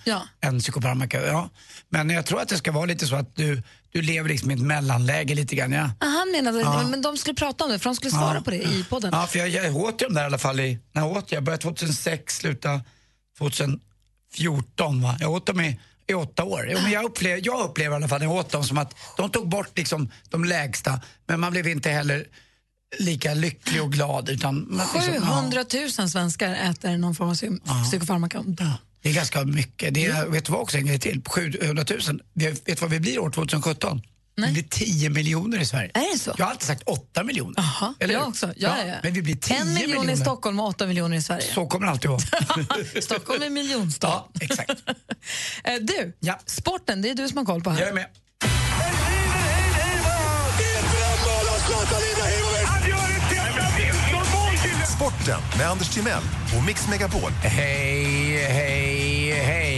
Ja. 0.04 0.22
En 0.40 0.60
psykofarmaka, 0.60 1.26
ja. 1.26 1.50
Men 1.88 2.10
jag 2.10 2.26
tror 2.26 2.40
att 2.40 2.48
det 2.48 2.56
ska 2.58 2.72
vara 2.72 2.84
lite 2.86 3.06
så 3.06 3.16
att 3.16 3.36
du, 3.36 3.62
du 3.92 4.02
lever 4.02 4.28
liksom 4.28 4.50
i 4.50 4.54
ett 4.54 4.60
mellanläge 4.60 5.34
lite 5.34 5.56
grann, 5.56 5.72
ja. 5.72 5.90
Ah, 6.00 6.06
Han 6.06 6.30
menade 6.32 6.60
Ja. 6.60 6.86
men 6.90 7.02
de 7.02 7.16
skulle 7.16 7.34
prata 7.34 7.64
om 7.64 7.70
det, 7.70 7.78
för 7.78 7.84
de 7.90 7.96
skulle 7.96 8.10
svara 8.10 8.34
Ja. 8.34 8.40
på 8.40 8.50
det 8.50 8.62
i 8.62 8.84
podden. 8.88 9.10
Ja, 9.14 9.26
för 9.26 9.38
jag, 9.38 9.48
jag 9.48 9.76
åt 9.76 10.02
ju 10.02 10.06
dem 10.06 10.14
där 10.14 10.22
i 10.22 10.26
alla 10.26 10.38
fall 10.38 10.60
i, 10.60 10.78
när 10.92 11.02
jag 11.02 11.16
åt 11.16 11.32
jag? 11.32 11.42
började 11.44 11.62
2006, 11.62 12.36
slutade 12.36 12.80
2014 13.38 15.02
va. 15.02 15.16
Jag 15.20 15.30
åt 15.30 15.46
dem 15.46 15.60
i, 15.60 15.80
i 16.06 16.14
åtta 16.14 16.44
år. 16.44 16.70
Men 16.82 16.90
jag, 16.92 17.04
upplever, 17.04 17.40
jag 17.44 17.60
upplever 17.70 17.92
i 17.92 17.96
alla 17.96 18.08
fall 18.08 18.18
när 18.20 18.26
jag 18.26 18.34
åt 18.36 18.50
dem 18.50 18.64
som 18.64 18.78
att 18.78 18.94
de 19.16 19.30
tog 19.30 19.48
bort 19.48 19.78
liksom 19.78 20.10
de 20.30 20.44
lägsta, 20.44 21.00
men 21.26 21.40
man 21.40 21.52
blev 21.52 21.68
inte 21.68 21.90
heller 21.90 22.26
lika 22.98 23.34
lycklig 23.34 23.82
och 23.82 23.92
glad 23.92 24.28
utan... 24.28 24.66
Man, 24.70 24.86
liksom, 24.94 25.14
ja. 25.14 25.20
700 25.20 25.64
000 25.98 26.08
svenskar 26.10 26.54
äter 26.54 26.96
någon 26.96 27.14
form 27.14 27.28
av 27.28 27.34
psy- 27.34 27.84
psykofarmaka. 27.90 28.42
Det 29.02 29.08
är 29.08 29.14
ganska 29.14 29.44
mycket. 29.44 29.94
Det 29.94 30.06
är, 30.06 30.26
vet 30.26 30.44
du 30.44 30.52
vad 30.52 30.60
också 30.60 30.76
en 30.78 30.86
grej 30.86 30.98
till? 30.98 31.20
På 31.22 31.30
700 31.30 31.84
000. 32.08 32.20
Vi- 32.34 32.46
Vet 32.50 32.64
du 32.66 32.74
vad 32.74 32.90
vi 32.90 33.00
blir 33.00 33.18
år 33.18 33.30
2017? 33.30 34.02
Vi 34.36 34.52
blir 34.52 34.62
10 34.70 35.10
miljoner 35.10 35.58
i 35.60 35.66
Sverige. 35.66 35.90
Är 35.94 36.12
det 36.12 36.18
så? 36.18 36.34
Jag 36.38 36.44
har 36.44 36.50
alltid 36.50 36.66
sagt 36.66 36.82
8 36.86 37.24
miljoner. 37.24 37.54
Jaha, 37.56 37.94
Eller 38.00 38.14
jag 38.14 38.28
också. 38.28 38.52
Ja, 38.56 38.76
ja. 38.86 38.94
Men 39.02 39.12
vi 39.12 39.22
blir 39.22 39.36
10 39.36 39.56
En 39.56 39.74
miljon 39.74 39.90
miljoner. 39.90 40.12
i 40.12 40.16
Stockholm 40.16 40.60
och 40.60 40.66
åtta 40.66 40.86
miljoner 40.86 41.16
i 41.16 41.22
Sverige. 41.22 41.54
Så 41.54 41.66
kommer 41.66 41.86
det 41.86 41.92
alltid 41.92 42.10
vara. 42.10 42.20
Stockholm 43.02 43.42
är 43.42 43.50
miljonstad. 43.50 44.08
Ja, 44.08 44.30
exakt. 44.40 44.70
Eh, 45.64 45.74
du, 45.80 46.12
sporten, 46.46 47.02
det 47.02 47.10
är 47.10 47.14
du 47.14 47.28
som 47.28 47.36
har 47.38 47.44
koll 47.44 47.62
på 47.62 47.70
här. 47.70 47.80
Jag 47.80 47.88
är 47.88 47.94
med. 47.94 48.06
Sporten 54.96 55.40
med 55.58 55.70
Anders 55.70 55.88
Timell 55.94 56.22
och 56.58 56.64
Mix 56.66 56.88
Megapol. 56.88 57.30
Hej, 57.30 58.46
hej, 58.48 59.05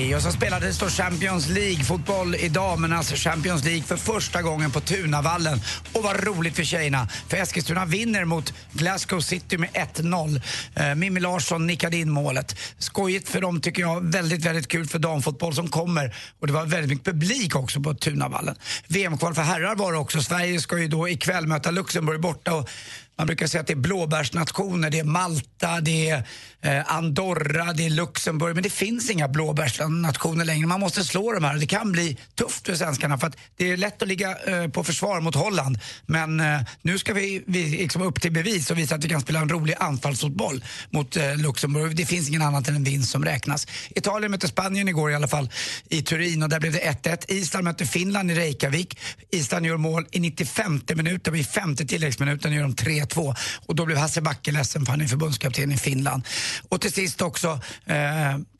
hej. 0.09 0.16
Och 0.16 0.22
så 0.22 0.32
spelades 0.32 0.78
då 0.78 0.86
Champions 0.86 1.48
League-fotboll 1.48 2.35
i 2.35 2.48
damernas 2.48 2.98
alltså 2.98 3.28
Champions 3.28 3.64
League 3.64 3.82
för 3.82 3.97
första 3.97 4.43
gången 4.43 4.70
på 4.70 4.80
Tunavallen. 4.80 5.60
Och 5.93 6.02
vad 6.02 6.24
roligt 6.24 6.56
för 6.56 6.64
tjejerna, 6.64 7.09
för 7.28 7.36
Eskilstuna 7.36 7.85
vinner 7.85 8.24
mot 8.24 8.55
Glasgow 8.72 9.20
City 9.20 9.59
med 9.59 9.70
1-0. 9.70 10.40
Eh, 10.74 10.94
Mimmi 10.94 11.20
Larsson 11.20 11.66
nickade 11.66 11.97
in 11.97 12.10
målet. 12.10 12.56
Skojigt 12.78 13.28
för 13.28 13.40
dem 13.40 13.60
tycker 13.60 13.82
jag, 13.82 14.12
väldigt, 14.12 14.44
väldigt 14.44 14.68
kul 14.68 14.86
för 14.86 14.98
damfotboll 14.98 15.55
som 15.55 15.68
kommer. 15.68 16.14
Och 16.40 16.47
det 16.47 16.52
var 16.52 16.66
väldigt 16.66 16.90
mycket 16.90 17.05
publik 17.05 17.56
också 17.56 17.80
på 17.80 17.94
Tunavallen. 17.94 18.56
VM-kval 18.86 19.35
för 19.35 19.43
herrar 19.43 19.74
var 19.74 19.93
det 19.93 19.98
också. 19.98 20.22
Sverige 20.22 20.60
ska 20.60 20.78
ju 20.78 20.89
då 20.89 21.09
ikväll 21.09 21.47
möta 21.47 21.70
Luxemburg 21.70 22.20
borta. 22.20 22.55
Och 22.55 22.70
man 23.18 23.26
brukar 23.26 23.46
säga 23.46 23.60
att 23.60 23.66
det 23.66 23.72
är 23.72 23.76
blåbärsnationer, 23.76 24.90
det 24.90 24.98
är 24.98 25.04
Malta, 25.04 25.80
det 25.80 26.08
är 26.08 26.24
eh, 26.60 26.94
Andorra, 26.94 27.72
det 27.72 27.86
är 27.86 27.90
Luxemburg. 27.90 28.54
Men 28.54 28.62
det 28.62 28.70
finns 28.70 29.10
inga 29.10 29.28
blåbärsnationer 29.28 30.44
längre. 30.44 30.66
Man 30.66 30.80
måste 30.80 31.04
slå 31.04 31.32
de 31.32 31.44
här. 31.44 31.56
Det 31.56 31.66
kan 31.66 31.92
bli 31.92 32.16
tufft 32.34 32.66
för 32.66 32.74
svenskarna 32.74 33.18
för 33.18 33.26
att 33.26 33.36
det 33.56 33.70
är 33.70 33.76
lätt 33.76 34.02
att 34.02 34.08
ligga 34.08 34.36
eh, 34.46 34.68
på 34.68 34.84
försvar 34.84 35.20
mot 35.20 35.34
Holland. 35.34 35.78
Men 36.06 36.40
eh, 36.40 36.60
nu 36.82 36.98
ska 36.98 37.14
vi, 37.14 37.44
vi 37.46 37.68
liksom 37.68 38.02
upp 38.02 38.20
till 38.20 38.32
bevis 38.32 38.70
och 38.70 38.78
visa 38.78 38.94
att 38.94 39.04
vi 39.04 39.08
kan 39.08 39.20
spela 39.20 39.40
en 39.40 39.48
rolig 39.48 39.74
anfallsfotboll 39.78 40.64
mot 40.90 41.16
eh, 41.16 41.36
Luxemburg. 41.36 41.96
Det 41.96 42.06
finns 42.06 42.28
ingen 42.28 42.42
annat 42.42 42.68
än 42.68 42.76
en 42.76 42.84
vinst 42.84 43.10
som 43.10 43.24
räknas. 43.24 43.66
Italien 43.90 44.30
mötte 44.30 44.48
Spanien 44.48 44.88
igår 44.88 45.10
i 45.10 45.14
alla 45.14 45.28
fall 45.28 45.50
i 45.88 46.02
Turin 46.02 46.42
och 46.42 46.48
där 46.48 46.60
blev 46.60 46.72
det 46.72 46.98
1-1. 47.02 47.24
Island 47.28 47.64
mötte 47.64 47.86
Finland 47.86 48.30
i 48.30 48.34
Reykjavik. 48.34 48.98
Island 49.30 49.66
gör 49.66 49.76
mål 49.76 50.06
i 50.10 50.20
95 50.20 50.80
minuten 50.94 51.32
och 51.32 51.38
i 51.38 51.44
femte 51.44 51.86
tilläggsminuten 51.86 52.52
gör 52.52 52.62
de 52.62 52.74
3 52.74 53.07
3-2 53.14 53.36
och 53.66 53.74
då 53.74 53.86
blev 53.86 53.98
Hasse 53.98 54.20
Backe 54.20 54.52
ledsen 54.52 54.85
för 54.85 54.93
han 54.93 55.01
är 55.01 55.06
förbundskapten 55.06 55.72
i 55.72 55.76
Finland. 55.76 56.22
Och 56.68 56.80
till 56.80 56.93
sist 56.93 57.22
också, 57.22 57.60
eh, 57.86 57.97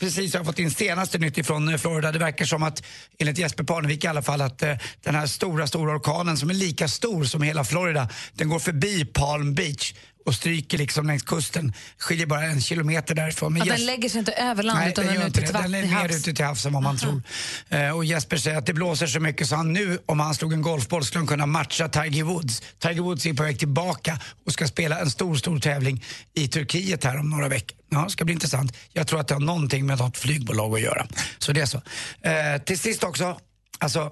precis 0.01 0.35
har 0.35 0.39
jag 0.39 0.47
fått 0.47 0.59
in 0.59 0.71
senaste 0.71 1.19
nytt 1.19 1.39
ifrån 1.39 1.69
eh, 1.69 1.77
Florida. 1.77 2.13
Det 2.13 2.19
verkar 2.19 2.45
som 2.45 2.63
att, 2.63 2.83
enligt 3.19 3.39
Jesper 3.39 3.65
Parnevik 3.65 4.05
i 4.05 4.07
alla 4.07 4.23
fall, 4.23 4.41
att 4.41 4.63
eh, 4.63 4.75
den 5.03 5.15
här 5.15 5.27
stora, 5.27 5.67
stora 5.67 5.97
orkanen 5.97 6.37
som 6.37 6.51
är 6.51 6.55
lika 6.55 6.89
stor 6.89 7.25
som 7.25 7.43
hela 7.43 7.65
Florida, 7.65 8.09
den 8.35 8.49
går 8.49 8.59
förbi 8.59 9.05
Palm 9.05 9.55
Beach 9.55 9.95
och 10.29 10.35
stryker 10.35 10.79
liksom 10.79 11.07
längs 11.07 11.23
kusten. 11.23 11.73
Skiljer 11.99 12.27
bara 12.27 12.43
en 12.43 12.61
kilometer 12.61 13.15
därifrån. 13.15 13.53
Men 13.53 13.67
den 13.67 13.77
Jes- 13.77 13.87
lägger 13.87 14.09
sig 14.09 14.19
inte 14.19 14.33
över 14.33 14.63
land 14.63 14.79
Nej, 14.79 14.91
utan 14.91 15.05
den 15.07 15.15
den 15.15 15.23
är 15.23 15.29
ute 15.29 15.41
till 15.41 15.53
Den 15.53 15.75
är 15.75 16.03
mer 16.03 16.17
ute 16.17 16.33
till 16.35 16.45
havs 16.45 16.67
än 16.67 16.73
vad 16.73 16.83
man 16.83 16.99
tror. 16.99 17.23
Eh, 17.69 17.91
och 17.91 18.05
Jesper 18.05 18.37
säger 18.37 18.59
att 18.59 18.67
det 18.67 18.73
blåser 18.75 19.07
så 19.07 19.21
mycket 19.21 19.49
så 19.49 19.57
han 19.57 19.73
nu, 19.73 19.99
om 20.07 20.21
han 20.21 20.35
slog 20.35 20.53
en 20.53 20.63
golfboll, 20.63 21.05
skulle 21.05 21.21
han 21.21 21.27
kunna 21.27 21.47
matcha 21.47 21.89
Tiger 21.89 22.23
Woods. 22.23 22.63
Tiger 22.79 23.01
Woods 23.01 23.27
är 23.27 23.33
på 23.35 23.43
väg 23.43 23.59
tillbaka 23.59 24.21
och 24.47 24.53
ska 24.53 24.67
spela 24.67 24.99
en 25.01 25.11
stor, 25.11 25.35
stor 25.35 25.59
tävling 25.59 26.05
i 26.35 26.49
Turkiet 26.49 27.05
här 27.05 27.19
om 27.19 27.31
några 27.31 27.49
veckor. 27.49 27.79
Ja, 27.91 28.05
det 28.05 28.11
ska 28.11 28.25
bli 28.25 28.35
intressant. 28.35 28.77
Jag 28.93 29.07
tror 29.07 29.21
att 29.21 29.29
det 29.29 29.35
har 29.35 29.41
någonting 29.41 29.87
med 29.87 29.99
något 29.99 30.17
flygbolag 30.19 30.75
att 30.75 30.81
göra. 30.81 31.07
Så 31.39 31.53
det 31.53 31.61
är 31.61 31.67
så. 31.67 31.83
Eh, 32.23 32.63
till 32.65 32.79
sist 32.79 33.05
också, 33.05 33.39
alltså 33.79 34.11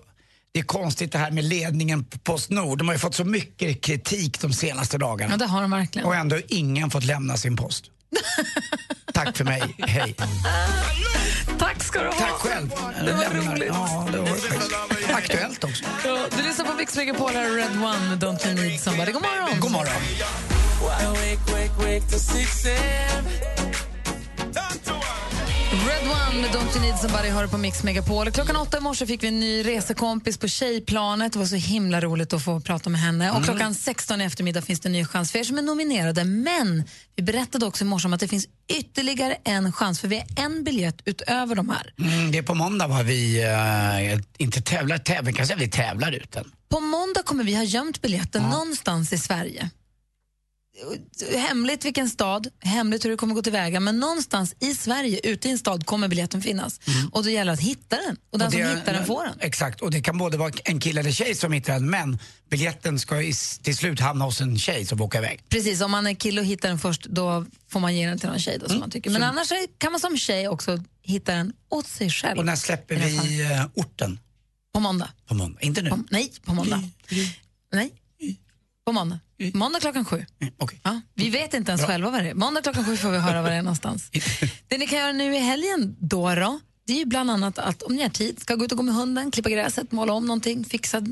det 0.56 0.60
är 0.60 0.64
konstigt 0.64 1.12
det 1.12 1.18
här 1.18 1.30
med 1.30 1.44
ledningen 1.44 2.04
på 2.04 2.18
Postnord. 2.18 2.78
De 2.78 2.88
har 2.88 2.94
ju 2.94 2.98
fått 2.98 3.14
så 3.14 3.24
mycket 3.24 3.82
kritik 3.82 4.40
de 4.40 4.52
senaste 4.52 4.98
dagarna. 4.98 5.32
Ja, 5.32 5.36
det 5.36 5.46
har 5.46 5.62
de 5.62 5.70
verkligen. 5.70 6.08
Och 6.08 6.14
ändå 6.14 6.36
har 6.36 6.42
ingen 6.48 6.90
fått 6.90 7.04
lämna 7.04 7.36
sin 7.36 7.56
post. 7.56 7.84
Tack 9.14 9.36
för 9.36 9.44
mig, 9.44 9.62
hej. 9.78 10.14
Tack 11.58 11.82
ska 11.82 12.00
du 12.00 12.06
ha. 12.06 12.12
Tack 12.12 12.32
själv. 12.32 12.68
Det 12.68 13.12
var 13.12 13.20
Lämnar. 13.20 13.52
roligt. 13.52 13.68
Ja, 13.68 14.08
det 14.12 14.18
var 14.18 14.28
aktuellt 15.18 15.64
också. 15.64 15.84
Ja, 16.04 16.26
du 16.36 16.42
lyssnar 16.42 16.64
på 16.66 16.74
Mix 16.74 16.96
Megapol 16.96 17.32
här, 17.32 17.50
Red 17.50 17.70
One 17.70 18.08
med 18.08 18.24
Don't 18.24 18.46
You 18.46 18.68
Need 18.68 18.80
Somebody. 18.80 19.12
God 19.12 19.22
morgon! 19.22 19.60
God 19.60 19.72
morgon. 19.72 20.02
Red 25.86 26.02
One 26.02 26.40
med 26.42 26.50
Don't 26.50 26.76
You 26.76 26.80
Need 26.80 26.98
Somebody 26.98 27.30
du 27.42 27.48
på 27.48 27.58
Mix 27.58 27.82
Megapol. 27.82 28.30
Klockan 28.30 28.56
åtta 28.56 28.78
i 28.78 28.80
morse 28.80 29.06
fick 29.06 29.22
vi 29.22 29.28
en 29.28 29.40
ny 29.40 29.62
resekompis 29.62 30.38
på 30.38 30.48
Tjejplanet. 30.48 31.32
Det 31.32 31.38
var 31.38 31.46
så 31.46 31.56
himla 31.56 32.00
roligt 32.00 32.32
att 32.32 32.44
få 32.44 32.60
prata 32.60 32.90
med 32.90 33.00
henne. 33.00 33.30
Och 33.30 33.36
Mm. 33.36 33.44
klockan 33.44 33.74
16 33.74 34.20
i 34.20 34.24
eftermiddag 34.24 34.62
finns 34.62 34.80
det 34.80 34.88
en 34.88 34.92
ny 34.92 35.04
chans 35.04 35.32
för 35.32 35.38
er 35.38 35.44
som 35.44 35.58
är 35.58 35.62
nominerade. 35.62 36.24
Men 36.24 36.84
vi 37.16 37.22
berättade 37.22 37.66
också 37.66 37.84
i 37.84 37.86
morse 37.86 38.08
om 38.08 38.12
att 38.12 38.20
det 38.20 38.28
finns 38.28 38.46
ytterligare 38.78 39.36
en 39.44 39.72
chans 39.72 40.00
för 40.00 40.08
vi 40.08 40.16
har 40.16 40.44
en 40.44 40.64
biljett 40.64 41.02
utöver 41.04 41.54
de 41.54 41.68
här. 41.68 41.94
Mm, 41.98 42.32
det 42.32 42.38
är 42.38 42.42
på 42.42 42.54
måndag 42.54 42.86
var 42.86 43.02
vi 43.02 43.44
uh, 44.14 44.22
inte 44.38 44.60
tävlar, 44.62 44.98
tävlar, 44.98 45.32
kanske 45.32 45.54
vi 45.54 45.68
tävlar 45.68 46.12
ut 46.12 46.32
den. 46.32 46.44
På 46.68 46.80
måndag 46.80 47.22
kommer 47.22 47.44
vi 47.44 47.54
ha 47.54 47.62
gömt 47.62 48.02
biljetten 48.02 48.42
någonstans 48.42 49.12
i 49.12 49.18
Sverige. 49.18 49.70
Hemligt 51.36 51.84
vilken 51.84 52.08
stad, 52.10 52.48
hemligt 52.60 53.04
hur 53.04 53.10
det 53.10 53.16
kommer 53.16 53.34
gå 53.34 53.42
tillväga, 53.42 53.80
men 53.80 54.00
någonstans 54.00 54.54
i 54.60 54.74
Sverige, 54.74 55.20
ute 55.22 55.48
i 55.48 55.50
en 55.50 55.58
stad, 55.58 55.86
kommer 55.86 56.08
biljetten 56.08 56.42
finnas. 56.42 56.80
Och 57.12 57.24
då 57.24 57.30
gäller 57.30 57.52
det 57.52 57.54
att 57.54 57.60
hitta 57.60 57.96
den. 57.96 58.16
Och 58.30 58.38
den 58.38 58.46
Mm. 58.46 58.46
Och 58.46 58.52
som 58.52 58.60
det- 58.74 58.80
hittar 58.80 58.92
den 58.92 59.06
får 59.06 59.24
den. 59.24 59.40
Exakt, 59.40 59.80
och 59.80 59.90
det 59.90 60.00
kan 60.00 60.18
både 60.18 60.36
vara 60.36 60.52
en 60.64 60.80
kille 60.80 61.00
eller 61.00 61.10
tjej 61.12 61.34
som 61.34 61.52
hittar 61.52 61.72
den, 61.72 61.90
men 61.90 62.18
biljetten 62.50 62.98
ska 62.98 63.22
i, 63.22 63.32
till 63.62 63.76
slut 63.76 64.00
hamna 64.00 64.24
hos 64.24 64.40
en 64.40 64.58
tjej 64.58 64.86
som 64.86 65.00
åka 65.00 65.18
iväg. 65.18 65.40
Precis, 65.48 65.80
om 65.80 65.90
man 65.90 66.06
är 66.06 66.14
kille 66.14 66.40
och 66.40 66.46
hittar 66.46 66.68
den 66.68 66.78
först, 66.78 67.04
då 67.04 67.46
får 67.68 67.80
man 67.80 67.96
ge 67.96 68.06
den 68.08 68.18
till 68.18 68.28
någon 68.28 68.38
tjej 68.38 68.58
då, 68.58 68.68
som 68.68 68.78
man 68.80 68.90
tycker. 68.90 69.10
Men 69.10 69.22
Mm. 69.22 69.34
Så- 69.46 69.54
annars 69.54 69.68
kan 69.78 69.92
man 69.92 70.00
som 70.00 70.16
tjej 70.16 70.48
också 70.48 70.82
hitta 71.02 71.32
den 71.34 71.52
åt 71.68 71.86
sig 71.86 72.10
själv. 72.10 72.38
Och 72.38 72.46
när 72.46 72.56
släpper 72.56 72.96
vi 72.96 73.42
uh, 73.42 73.66
orten? 73.74 74.18
På 74.74 74.80
måndag. 74.80 75.10
På 75.26 75.34
måndag, 75.34 75.60
inte 75.60 75.82
nu? 75.82 75.90
nej, 76.10 76.32
på 76.44 76.54
måndag. 76.54 76.82
Nej, 77.72 77.92
på 78.86 78.92
måndag. 78.92 79.20
Måndag 79.54 79.80
klockan 79.80 80.04
sju. 80.04 80.24
Ja, 80.82 81.00
vi 81.14 81.30
vet 81.30 81.54
inte 81.54 81.70
ens 81.70 81.82
Bra. 81.82 81.88
själva 81.88 82.10
vad 82.10 82.24
det 82.24 82.30
är. 82.30 82.34
Måndag 82.34 82.62
klockan 82.62 82.84
sju 82.84 82.96
får 82.96 83.10
vi 83.10 83.18
höra 83.18 83.42
vad 83.42 83.50
det 83.50 83.56
är 83.56 83.62
någonstans. 83.62 84.10
Det 84.68 84.78
ni 84.78 84.86
kan 84.86 84.98
göra 84.98 85.12
nu 85.12 85.36
i 85.36 85.38
helgen 85.38 85.96
då, 85.98 86.34
då 86.34 86.60
det 86.86 86.92
är 86.92 86.98
ju 86.98 87.04
bland 87.04 87.30
annat 87.30 87.58
att 87.58 87.82
om 87.82 87.96
ni 87.96 88.02
har 88.02 88.08
tid, 88.08 88.40
ska 88.40 88.54
gå 88.54 88.64
ut 88.64 88.72
och 88.72 88.76
gå 88.78 88.82
med 88.82 88.94
hunden, 88.94 89.30
klippa 89.30 89.50
gräset, 89.50 89.92
måla 89.92 90.12
om 90.12 90.26
någonting, 90.26 90.64
fixa, 90.64 91.02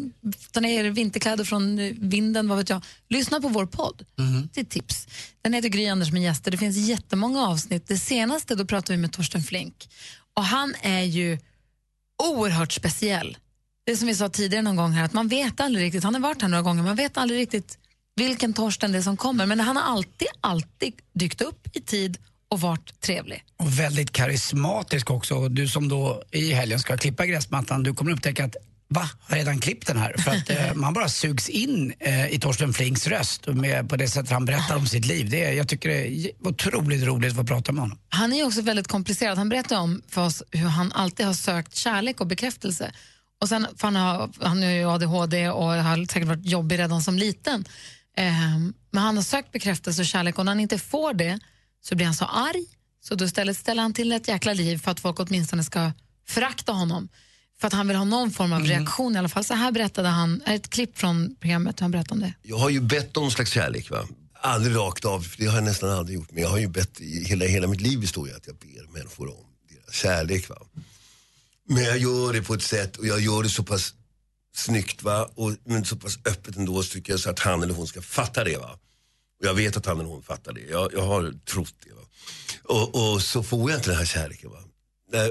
ta 0.53 0.61
ner 0.61 0.85
vinterkläder 0.85 1.45
från 1.45 1.77
vinden, 2.01 2.49
vad 2.49 2.59
vet 2.59 2.71
jag. 2.71 2.85
Lyssna 3.09 3.41
på 3.41 3.49
vår 3.49 3.67
podd. 3.67 4.05
Det 4.53 4.61
är 4.61 4.65
tips. 4.65 5.07
Den 5.43 5.53
heter 5.53 5.69
Gry 5.69 5.87
Anders 5.87 6.13
med 6.13 6.23
gäster. 6.23 6.51
Det 6.51 6.57
finns 6.57 6.77
jättemånga 6.77 7.47
avsnitt. 7.47 7.89
Det 7.89 7.99
senaste 7.99 8.55
då 8.55 8.65
pratade 8.65 8.93
vi 8.93 9.01
med 9.01 9.13
Torsten 9.13 9.43
Flink 9.43 9.89
och 10.35 10.45
han 10.45 10.75
är 10.83 11.03
ju 11.03 11.39
oerhört 12.23 12.73
speciell. 12.73 13.37
Det 13.87 13.97
som 13.97 14.09
vi 14.09 14.15
sa 14.15 14.29
tidigare 14.29 14.63
någon 14.63 14.77
gång 14.77 14.93
här, 14.93 15.05
att 15.05 15.13
man 15.13 15.29
vet 15.29 15.61
aldrig 15.61 15.85
riktigt, 15.85 16.05
han 16.05 16.15
har 16.15 16.21
varit 16.21 16.43
här 16.43 16.49
några 16.49 16.63
gånger, 16.63 16.83
man 16.83 16.97
vet 16.97 17.17
aldrig 17.17 17.41
riktigt 17.41 17.79
vilken 18.17 18.53
Torsten 18.53 18.93
det 18.93 18.99
är 18.99 19.03
som 19.03 19.17
kommer, 19.17 19.47
men 19.47 19.61
han 19.61 19.77
har 19.77 19.83
alltid, 19.83 20.29
alltid 20.41 20.95
dykt 21.13 21.41
upp 21.41 21.69
i 21.73 21.81
tid 21.81 22.19
och 22.49 22.61
varit 22.61 23.01
trevlig. 23.01 23.45
Och 23.57 23.79
väldigt 23.79 24.13
karismatisk 24.13 25.11
också. 25.11 25.49
Du 25.49 25.69
som 25.69 25.89
då 25.89 26.23
i 26.31 26.53
helgen 26.53 26.79
ska 26.79 26.97
klippa 26.97 27.27
gräsmattan, 27.27 27.83
du 27.83 27.95
kommer 27.95 28.13
upptäcka 28.13 28.45
att 28.45 28.57
Va? 28.89 29.09
Har 29.21 29.37
redan 29.37 29.61
klippt 29.61 29.87
den 29.87 29.97
här? 29.97 30.15
För 30.19 30.31
att 30.31 30.51
eh, 30.51 30.75
man 30.75 30.93
bara 30.95 31.09
sugs 31.09 31.49
in 31.49 31.95
eh, 32.01 32.35
i 32.35 32.39
Torsten 32.39 32.73
Flinks 32.73 33.07
röst 33.07 33.47
med, 33.47 33.89
på 33.89 33.97
det 33.97 34.09
sättet 34.09 34.31
han 34.31 34.45
berättar 34.45 34.77
om 34.77 34.87
sitt 34.87 35.07
liv. 35.07 35.31
Det 35.31 35.45
är, 35.45 35.53
jag 35.53 35.69
tycker 35.69 35.89
det 35.89 36.09
är 36.09 36.31
otroligt 36.41 37.05
roligt 37.05 37.31
att 37.31 37.37
få 37.37 37.45
prata 37.45 37.73
med 37.73 37.83
honom. 37.83 37.99
Han 38.09 38.33
är 38.33 38.47
också 38.47 38.63
väldigt 38.63 38.89
komplicerad. 38.89 39.39
Han 39.39 39.49
berättar 39.49 39.79
om 39.79 40.03
för 40.09 40.27
oss 40.27 40.43
hur 40.51 40.69
han 40.69 40.93
alltid 40.93 41.27
har 41.27 41.35
sökt 41.35 41.77
kärlek 41.77 42.21
och 42.21 42.27
bekräftelse. 42.27 42.93
Och 43.41 43.49
sen, 43.49 43.67
för 43.77 43.87
han, 43.87 43.97
har, 43.97 44.31
han 44.41 44.63
har 44.63 44.71
ju 44.71 44.85
ADHD 44.85 45.49
och 45.49 45.67
har 45.67 46.07
säkert 46.07 46.29
varit 46.29 46.47
jobbig 46.47 46.79
redan 46.79 47.03
som 47.03 47.19
liten. 47.19 47.65
Ehm, 48.17 48.75
men 48.91 49.03
han 49.03 49.17
har 49.17 49.23
sökt 49.23 49.53
bekräftelse 49.53 50.03
och 50.03 50.07
kärlek 50.07 50.39
och 50.39 50.45
när 50.45 50.53
han 50.53 50.61
inte 50.61 50.79
får 50.79 51.15
det 51.15 51.39
så 51.81 51.95
blir 51.95 52.07
han 52.07 52.15
så 52.15 52.25
arg 52.25 52.67
så 53.05 53.15
då 53.15 53.25
istället 53.25 53.57
ställer 53.57 53.83
han 53.83 53.95
till 53.95 54.13
ett 54.13 54.29
jäkla 54.29 54.53
liv 54.53 54.79
för 54.79 54.91
att 54.91 55.01
folk 55.01 55.21
åtminstone 55.21 55.65
ska 55.65 55.93
förakta 56.29 56.73
honom. 56.73 57.09
För 57.61 57.67
att 57.67 57.73
han 57.73 57.89
vill 57.89 57.97
ha 57.97 58.05
någon 58.05 58.31
form 58.31 58.53
av 58.53 58.63
reaktion 58.63 59.15
i 59.15 59.19
alla 59.19 59.29
fall. 59.29 59.45
Så 59.45 59.55
här 59.55 59.73
berättade 59.73 60.09
han, 60.09 60.43
ett 60.47 60.71
klipp 60.71 60.99
från 60.99 61.37
programmet, 61.41 61.81
han 61.81 61.91
berättade 61.91 62.15
om 62.15 62.21
det. 62.21 62.35
Jag 62.43 62.59
har 62.59 62.71
ju 62.71 62.81
bett 62.81 63.17
om 63.17 63.31
slags 63.31 63.51
kärlek. 63.51 63.91
Va? 63.91 64.09
Aldrig 64.41 64.77
rakt 64.77 65.05
av, 65.05 65.27
det 65.39 65.47
har 65.47 65.55
jag 65.55 65.65
nästan 65.65 65.91
aldrig 65.91 66.19
gjort. 66.19 66.33
Men 66.33 66.43
jag 66.43 66.51
har 66.51 66.59
ju 66.59 66.69
bett 66.69 67.01
i 67.01 67.25
hela, 67.25 67.45
hela 67.45 67.67
mitt 67.67 67.81
liv 67.81 68.01
består 68.01 68.29
ju 68.29 68.35
att 68.35 68.47
jag 68.47 68.57
ber 68.57 68.93
människor 68.93 69.29
om 69.29 69.45
deras 69.69 69.95
kärlek. 69.95 70.49
Va? 70.49 70.57
Men 71.69 71.85
jag 71.85 71.99
gör 71.99 72.33
det 72.33 72.43
på 72.43 72.55
ett 72.55 72.63
sätt 72.63 72.97
och 72.97 73.07
jag 73.07 73.21
gör 73.21 73.43
det 73.43 73.49
så 73.49 73.63
pass 73.63 73.95
snyggt 74.55 75.03
va? 75.03 75.31
Och, 75.35 75.53
men 75.65 75.85
så 75.85 75.97
pass 75.97 76.19
öppet 76.25 76.57
ändå 76.57 76.83
så 76.83 76.93
tycker 76.93 77.13
jag 77.13 77.21
så 77.21 77.31
att 77.31 77.39
han 77.39 77.63
eller 77.63 77.75
hon 77.75 77.87
ska 77.87 78.03
fatta 78.03 78.45
det. 78.45 78.57
Va? 78.57 78.79
Och 79.41 79.47
jag 79.47 79.55
vet 79.55 79.77
att 79.77 79.87
han 79.87 80.01
eller 80.01 80.11
hon 80.11 80.23
fattar 80.23 80.53
det. 80.53 80.61
Jag, 80.61 80.93
jag 80.93 81.03
har 81.03 81.35
trott 81.45 81.75
det. 81.85 81.93
Va? 81.95 82.03
Och, 82.63 83.13
och 83.13 83.23
så 83.23 83.43
får 83.43 83.71
jag 83.71 83.79
inte 83.79 83.91
den 83.91 83.99
här 83.99 84.05
kärleken. 84.05 84.51
Va? 84.51 84.59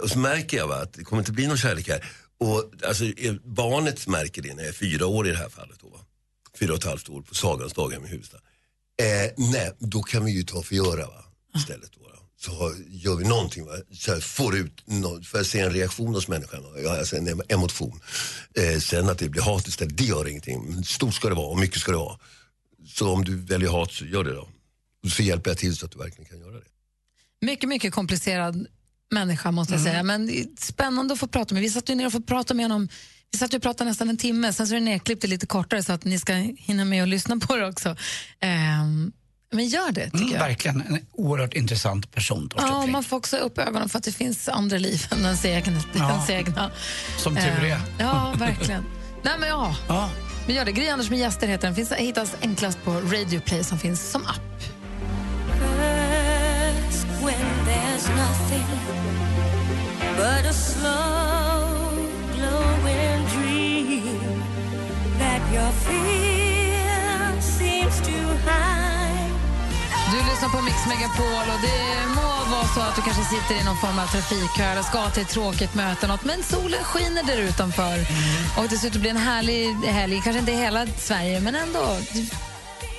Och 0.02 0.10
så 0.10 0.20
märker 0.20 0.58
jag 0.58 0.68
va, 0.68 0.76
att 0.76 0.94
det 0.94 1.04
kommer 1.04 1.22
inte 1.22 1.32
bli 1.32 1.48
någon 1.48 1.58
kärlek 1.58 1.88
här. 1.88 2.06
Och, 2.38 2.72
alltså, 2.88 3.04
barnet 3.44 4.08
märker 4.08 4.41
det 4.41 4.54
när 4.54 4.64
jag 4.64 4.70
är 4.70 4.74
fyra 4.74 5.08
år 5.08 5.28
i 5.28 5.32
det 5.32 5.38
här 5.38 5.50
fallet. 5.50 5.80
Då, 5.82 5.90
va? 5.90 6.00
Fyra 6.60 6.72
och 6.72 6.78
ett 6.78 6.84
halvt 6.84 7.10
år 7.10 7.22
på 7.22 7.36
Sagans 7.36 7.74
daghem 7.74 8.06
i 8.06 8.08
Huvudsta. 8.08 8.38
Eh, 9.02 9.32
nej, 9.38 9.72
då 9.80 10.04
kan 10.04 10.26
vi 10.26 10.32
ju 10.32 10.44
ta 10.44 10.62
för 10.62 10.76
göra 10.76 11.08
va? 11.08 11.26
istället. 11.56 11.91
Då. 11.91 12.02
Så 12.45 12.76
gör 12.90 13.15
vi 13.15 13.24
någonting, 13.28 13.65
va? 13.65 13.72
Så 13.94 14.14
här, 14.14 14.20
får 14.20 14.56
ut 14.57 14.84
no- 14.86 15.24
för 15.24 15.40
att 15.41 15.48
se 15.48 15.60
en 15.60 15.72
reaktion 15.74 16.14
hos 16.14 16.28
människan, 16.28 16.64
ja, 16.84 16.98
alltså 16.98 17.15
en 17.15 17.28
em- 17.30 17.41
emotion. 17.49 17.99
Eh, 18.56 18.80
sen 18.80 19.10
att 19.10 19.18
det 19.18 19.30
blir 19.30 19.41
hat 19.41 19.68
istället, 19.68 19.98
det 19.98 20.03
gör 20.03 20.28
ingenting. 20.28 20.64
Men 20.70 20.84
stort 20.84 21.14
ska 21.14 21.30
det 21.30 21.36
vara 21.36 21.48
och 21.48 21.60
mycket 21.60 21.80
ska 21.82 21.91
det 21.91 21.98
vara. 21.98 22.20
Så 22.88 23.10
om 23.14 23.26
du 23.26 23.36
väljer 23.38 23.70
hat 23.70 23.91
så 23.91 24.06
gör 24.06 24.24
det 24.24 24.34
då. 24.34 24.49
Så 25.10 25.24
hjälper 25.24 25.49
jag 25.49 25.57
till 25.57 25.76
så 25.76 25.86
att 25.86 25.91
du 25.91 25.98
verkligen 25.98 26.30
kan 26.30 26.40
göra 26.40 26.52
det. 26.56 26.65
Mycket, 27.45 27.70
mycket 27.70 27.94
komplicerad 27.94 28.68
människa 29.11 29.52
måste 29.52 29.74
jag 29.74 29.82
Mm. 29.82 29.91
säga. 29.94 30.03
Men 30.03 30.48
spännande 30.60 31.14
att 31.14 31.20
få 31.20 31.28
prata 31.28 31.53
med. 31.53 31.64
Vi 31.64 31.70
satt 31.70 31.90
ju 31.90 31.95
ner 31.95 32.06
och 32.06 32.11
fått 32.11 32.28
prata 32.28 32.53
med 32.53 32.64
honom. 32.65 32.90
Vi 33.32 33.38
satt 33.40 33.53
och 33.53 33.61
pratade 33.61 33.90
nästan 33.90 34.10
en 34.10 34.18
timme, 34.18 34.53
sen 34.53 34.68
så 34.68 34.74
är 34.76 34.80
det 34.80 34.86
nerklippt 34.86 35.24
lite 35.24 35.45
kortare 35.45 35.84
så 35.84 35.94
att 35.94 36.03
ni 36.06 36.20
ska 36.20 36.34
hinna 36.57 36.86
med 36.86 37.02
och 37.02 37.07
lyssna 37.07 37.38
på 37.38 37.56
det 37.56 37.68
också. 37.68 37.95
Ehm, 38.40 39.11
men 39.53 39.65
gör 39.67 39.91
det, 39.91 40.03
tycker 40.05 40.17
Mm, 40.17 40.31
jag. 40.34 40.39
verkligen 40.39 40.81
en 40.81 40.99
oerhört 41.11 41.53
intressant 41.53 42.11
person, 42.11 42.49
Ja, 42.57 42.85
man 42.85 43.03
får 43.03 43.17
också 43.17 43.38
upp 43.38 43.57
ögonen 43.57 43.89
för 43.89 43.97
att 43.97 44.03
det 44.03 44.11
finns 44.11 44.49
andra 44.49 44.77
liv 44.77 45.07
än 45.11 45.19
ens 45.25 45.45
egna. 45.45 45.80
Ja. 45.93 46.25
Egna. 46.30 46.71
Som 47.17 47.35
tur 47.35 47.41
är. 47.63 47.71
Ehm, 47.75 47.80
Ja, 47.99 48.34
verkligen. 48.38 48.84
Nej, 49.23 49.34
men 49.39 49.49
ja. 49.49 49.75
Ja. 49.88 50.09
Men 50.47 50.55
gör 50.55 50.65
det. 50.65 50.71
Gry 50.71 50.88
Anders 50.89 51.09
med 51.09 51.19
gäster 51.19 51.47
heter 51.47 51.67
den. 51.67 51.75
Finns, 51.75 51.91
hittas 51.91 52.31
enklast 52.41 52.84
på 52.84 52.91
Radio 52.91 53.39
Play 53.39 53.63
som 53.63 53.80
finns 53.80 54.11
som 54.11 54.21
app. 54.25 54.39
Ask 56.89 57.07
when 57.21 57.65
there's 57.67 58.07
nothing 58.15 58.65
but 60.17 60.45
a 60.49 60.53
slow 60.53 61.91
glowing 62.35 63.25
dream 63.34 64.43
that 65.19 65.41
your 65.53 65.71
fear 65.71 66.32
lyssnar 70.44 70.60
på 70.60 70.65
Mix 70.65 70.78
Megapol 70.88 71.53
och 71.56 71.61
det 71.61 72.07
må 72.15 72.52
vara 72.56 72.68
så 72.68 72.80
att 72.82 72.95
du 72.95 73.02
kanske 73.02 73.24
sitter 73.24 73.61
i 73.61 73.64
någon 73.64 73.78
form 73.78 73.99
av 73.99 74.07
trafikkö 74.07 74.64
eller 74.64 74.82
ska 74.82 75.10
till 75.10 75.22
ett 75.24 75.30
tråkigt 75.30 75.74
möte 75.74 76.07
något, 76.07 76.24
men 76.24 76.44
solen 76.44 76.84
skiner 76.84 77.24
där 77.24 77.38
utanför. 77.38 77.99
Och 78.57 78.70
dessutom 78.70 79.02
blir 79.02 79.11
en 79.11 79.18
härlig 79.18 79.74
helg, 79.76 80.22
kanske 80.24 80.40
inte 80.40 80.52
i 80.52 80.56
hela 80.56 80.88
Sverige, 80.98 81.40
men 81.40 81.56
ändå. 81.56 81.98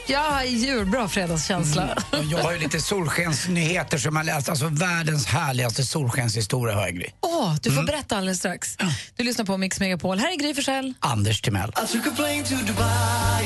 Jag 0.06 0.20
har 0.30 0.42
djurbra 0.44 1.08
fredagskänsla. 1.08 1.88
Och 2.10 2.24
Jag 2.24 2.38
har 2.38 2.52
ju 2.52 2.58
lite 2.58 2.80
solskensnyheter 2.80 3.98
som 3.98 4.16
jag 4.16 4.26
läst. 4.26 4.48
Alltså 4.48 4.66
världens 4.68 5.26
härligaste 5.26 5.84
solskenshistoria 5.84 6.74
har 6.74 6.82
jag 6.82 6.94
Gry. 6.94 7.06
Åh, 7.20 7.54
du 7.62 7.70
får 7.70 7.72
Mm. 7.78 7.86
berätta 7.86 8.16
alldeles 8.16 8.38
strax. 8.38 8.76
Du 9.16 9.24
lyssnar 9.24 9.44
på 9.44 9.56
Mix 9.56 9.80
Megapol. 9.80 10.18
Här 10.18 10.32
är 10.32 10.36
Gry 10.36 10.54
Forssell. 10.54 10.94
Anders 11.00 11.40
Timell. 11.40 11.68
I 11.70 11.92
took 11.92 12.06
a 12.06 12.10
plane 12.16 12.42
to 12.42 12.54
Dubai 12.54 13.44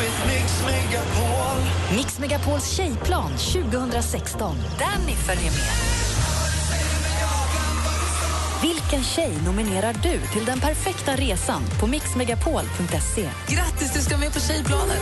with 0.00 0.26
Mix 0.26 0.52
Megapol. 0.66 1.33
Mix 1.96 2.18
Megapols 2.18 2.76
tjejplan 2.76 3.30
2016. 3.30 4.56
Danny 4.78 5.16
följer 5.16 5.50
med. 5.50 5.74
Vilken 8.62 9.04
tjej 9.04 9.32
nominerar 9.46 9.92
du 10.02 10.20
till 10.32 10.44
den 10.44 10.60
perfekta 10.60 11.16
resan 11.16 11.62
på 11.80 11.86
mixmegapol.se? 11.86 13.30
Grattis, 13.48 13.92
du 13.94 14.00
ska 14.00 14.18
med 14.18 14.32
på 14.32 14.40
tjejplanet. 14.40 14.98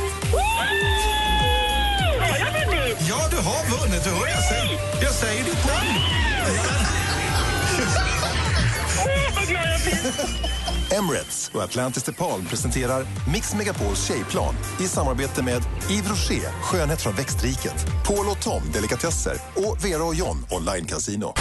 Ja, 3.09 3.29
du 3.31 3.37
har 3.37 3.81
vunnit. 3.81 4.05
Du 4.05 4.11
hör, 4.11 4.27
jag, 4.27 4.45
säger, 4.45 4.79
jag 5.03 5.13
säger 5.13 5.45
ditt 5.45 5.67
namn. 5.67 5.99
Emirates 10.99 11.51
och 11.55 11.63
Atlantis 11.63 12.03
DePaul 12.03 12.43
presenterar 12.43 13.07
Mix 13.33 13.55
Megapols 13.55 14.09
tjejplan 14.09 14.55
i 14.81 14.89
samarbete 14.89 15.43
med 15.43 15.63
Yves 15.91 16.11
Rocher, 16.11 16.53
skönhet 16.63 17.03
från 17.03 17.15
växtriket, 17.15 17.87
Paul 18.07 18.27
och 18.31 18.43
Tom, 18.43 18.63
delikatesser 18.73 19.35
och 19.57 19.85
Vera 19.85 20.05
och 20.05 20.15
John, 20.15 20.47
online 20.51 20.87
casino. 20.87 21.35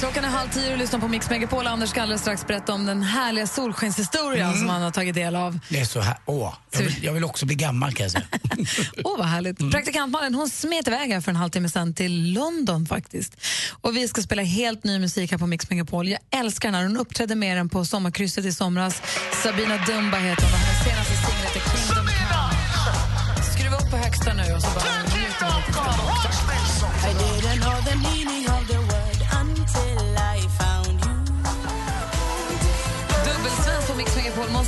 Klockan 0.00 0.24
är 0.24 0.28
halv 0.28 0.48
tio 0.50 0.72
och 0.72 0.78
lyssnar 0.78 0.98
på 1.00 1.08
Mix 1.08 1.30
Megapol. 1.30 1.66
Anders 1.66 1.90
ska 1.90 2.02
alldeles 2.02 2.20
strax 2.20 2.46
berätta 2.46 2.72
om 2.72 2.86
den 2.86 3.02
härliga 3.02 3.46
solskenshistorien 3.46 4.46
Mm. 4.46 4.58
som 4.58 4.68
han 4.68 4.82
har 4.82 4.90
tagit 4.90 5.14
del 5.14 5.36
av. 5.36 5.58
Det 5.68 5.80
är 5.80 5.84
så 5.84 6.00
här. 6.00 6.16
Åh, 6.26 6.54
jag 6.70 6.80
vill, 6.80 7.04
jag 7.04 7.12
vill 7.12 7.24
också 7.24 7.46
bli 7.46 7.54
gammal 7.54 7.92
kan 7.94 8.04
jag 8.04 8.10
säga. 8.12 8.24
Åh, 9.04 9.18
vad 9.18 9.26
härligt. 9.26 9.60
Mm. 9.60 9.72
Praktikant 9.72 10.12
Malin 10.12 10.34
hon 10.34 10.48
smet 10.50 10.88
iväg 10.88 11.12
här 11.12 11.20
för 11.20 11.30
en 11.30 11.36
halvtimme 11.36 11.68
sen 11.68 11.94
till 11.94 12.32
London 12.32 12.86
faktiskt. 12.86 13.36
Och 13.80 13.96
vi 13.96 14.08
ska 14.08 14.22
spela 14.22 14.42
helt 14.42 14.84
ny 14.84 14.98
musik 14.98 15.30
här 15.30 15.38
på 15.38 15.46
Mix 15.46 15.70
Megapol. 15.70 16.08
Jag 16.08 16.20
älskar 16.30 16.68
den 16.68 16.74
här. 16.74 16.82
Hon 16.82 16.96
uppträdde 16.96 17.34
med 17.34 17.56
den 17.56 17.68
på 17.68 17.84
sommarkrysset 17.84 18.44
i 18.44 18.52
somras. 18.52 19.02
Sabina 19.42 19.76
Dumba 19.76 20.16
heter 20.18 20.42
hon 20.42 20.52
och 20.52 20.58
hennes 20.58 20.84
senaste 20.84 21.14
singel 21.14 21.42
heter 21.46 21.60
Kingdom 21.60 22.06
Come. 22.06 23.52
Skruva 23.54 23.76
upp 23.76 23.90
på 23.90 23.96
högsta 23.96 24.32
nu 24.34 24.54
och 24.54 24.62
så 24.62 24.70
bara 24.70 25.09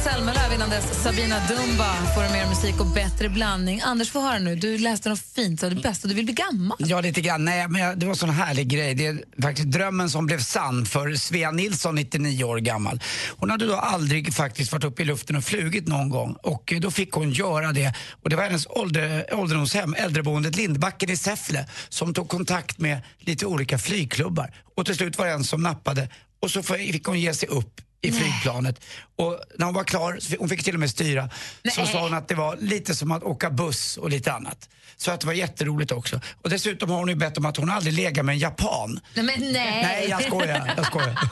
Mix 0.05 0.55
innan 0.55 0.71
dess. 0.71 1.03
Sabina 1.03 1.37
Dumba 1.49 1.95
får 2.15 2.33
mer 2.33 2.49
musik 2.49 2.81
och 2.81 2.87
bättre 2.87 3.29
blandning. 3.29 3.81
Anders, 3.85 4.11
få 4.11 4.21
höra 4.21 4.39
nu. 4.39 4.57
Du 4.57 4.79
läste 4.79 5.09
något 5.09 5.21
fint, 5.35 5.61
så 5.61 5.69
det 5.69 5.75
bästa. 5.75 6.09
Du 6.09 6.15
vill 6.15 6.25
bli 6.25 6.35
gammal. 6.35 6.77
Ja, 6.81 7.01
lite 7.01 7.21
grann. 7.21 7.45
Nej, 7.45 7.69
men 7.69 7.83
jag, 7.83 7.99
det 7.99 8.07
var 8.07 8.11
en 8.13 8.17
sån 8.17 8.31
härlig 8.31 8.69
grej. 8.69 8.95
Det 8.95 9.07
är 9.07 9.25
faktiskt 9.43 9.69
drömmen 9.69 10.11
som 10.11 10.27
blev 10.27 10.39
sann 10.39 10.87
för 10.87 11.15
Svea 11.15 11.51
Nilsson, 11.51 11.95
99 11.95 12.45
år 12.45 12.59
gammal. 12.59 13.01
Hon 13.37 13.51
hade 13.51 13.67
då 13.67 13.77
aldrig 13.77 14.35
faktiskt 14.35 14.73
varit 14.73 14.85
uppe 14.85 15.03
i 15.03 15.05
luften 15.05 15.37
och 15.37 15.45
flugit 15.45 15.89
någon 15.89 16.09
gång. 16.09 16.37
Och 16.43 16.73
eh, 16.73 16.81
då 16.81 16.91
fick 16.91 17.13
hon 17.13 17.31
göra 17.31 17.73
det. 17.73 17.95
Och 18.23 18.31
det 18.31 18.37
var 18.37 18.45
hennes 18.45 18.67
ålder, 18.67 19.35
ålderdomshem, 19.35 19.95
äldreboendet 19.95 20.57
Lindbacken 20.57 21.11
i 21.11 21.17
Säffle, 21.17 21.67
som 21.89 22.15
tog 22.15 22.29
kontakt 22.29 22.79
med 22.79 23.01
lite 23.19 23.47
olika 23.47 23.79
flygklubbar. 23.79 24.55
Och 24.77 24.87
till 24.87 24.95
slut 24.95 25.19
var 25.19 25.27
det 25.27 25.33
en 25.33 25.45
som 25.45 25.63
nappade. 25.63 26.09
Och 26.43 26.51
så 26.51 26.63
fick 26.63 27.05
hon 27.05 27.21
ge 27.21 27.35
sig 27.35 27.49
upp 27.49 27.81
i 28.03 28.13
flygplanet. 28.13 28.81
Och 29.17 29.41
när 29.59 29.67
hon 29.67 29.75
var 29.75 29.85
klar, 29.85 30.19
hon 30.39 30.49
fick 30.49 30.65
till 30.65 30.75
och 30.75 30.81
med 30.81 30.91
styra, 30.91 31.31
så 31.75 31.87
sa 31.87 32.03
hon 32.03 32.15
att 32.15 32.29
det 32.29 32.35
var 32.35 32.57
lite 32.57 32.95
som 32.95 33.13
att 33.13 33.23
åka 33.23 33.51
buss 33.51 33.97
och 33.97 34.11
lite 34.11 34.33
annat. 34.33 34.69
Så 34.97 35.11
att 35.11 35.21
det 35.21 35.27
var 35.27 35.35
jätteroligt 35.35 35.93
också. 35.93 36.21
Och 36.43 36.51
dessutom 36.51 36.91
har 36.91 36.99
hon 36.99 37.09
ju 37.09 37.15
bett 37.15 37.39
om 37.39 37.47
att 37.47 37.57
hon 37.57 37.71
aldrig 37.71 37.95
legat 37.95 38.25
med 38.25 38.33
en 38.33 38.39
japan. 38.39 39.01
Nej, 39.15 39.25
men 39.25 39.53
nej. 39.53 39.83
Nej, 39.83 40.07
jag 40.11 40.23
skojar. 40.25 40.73
Jag 40.77 40.87
skojar. 40.87 41.19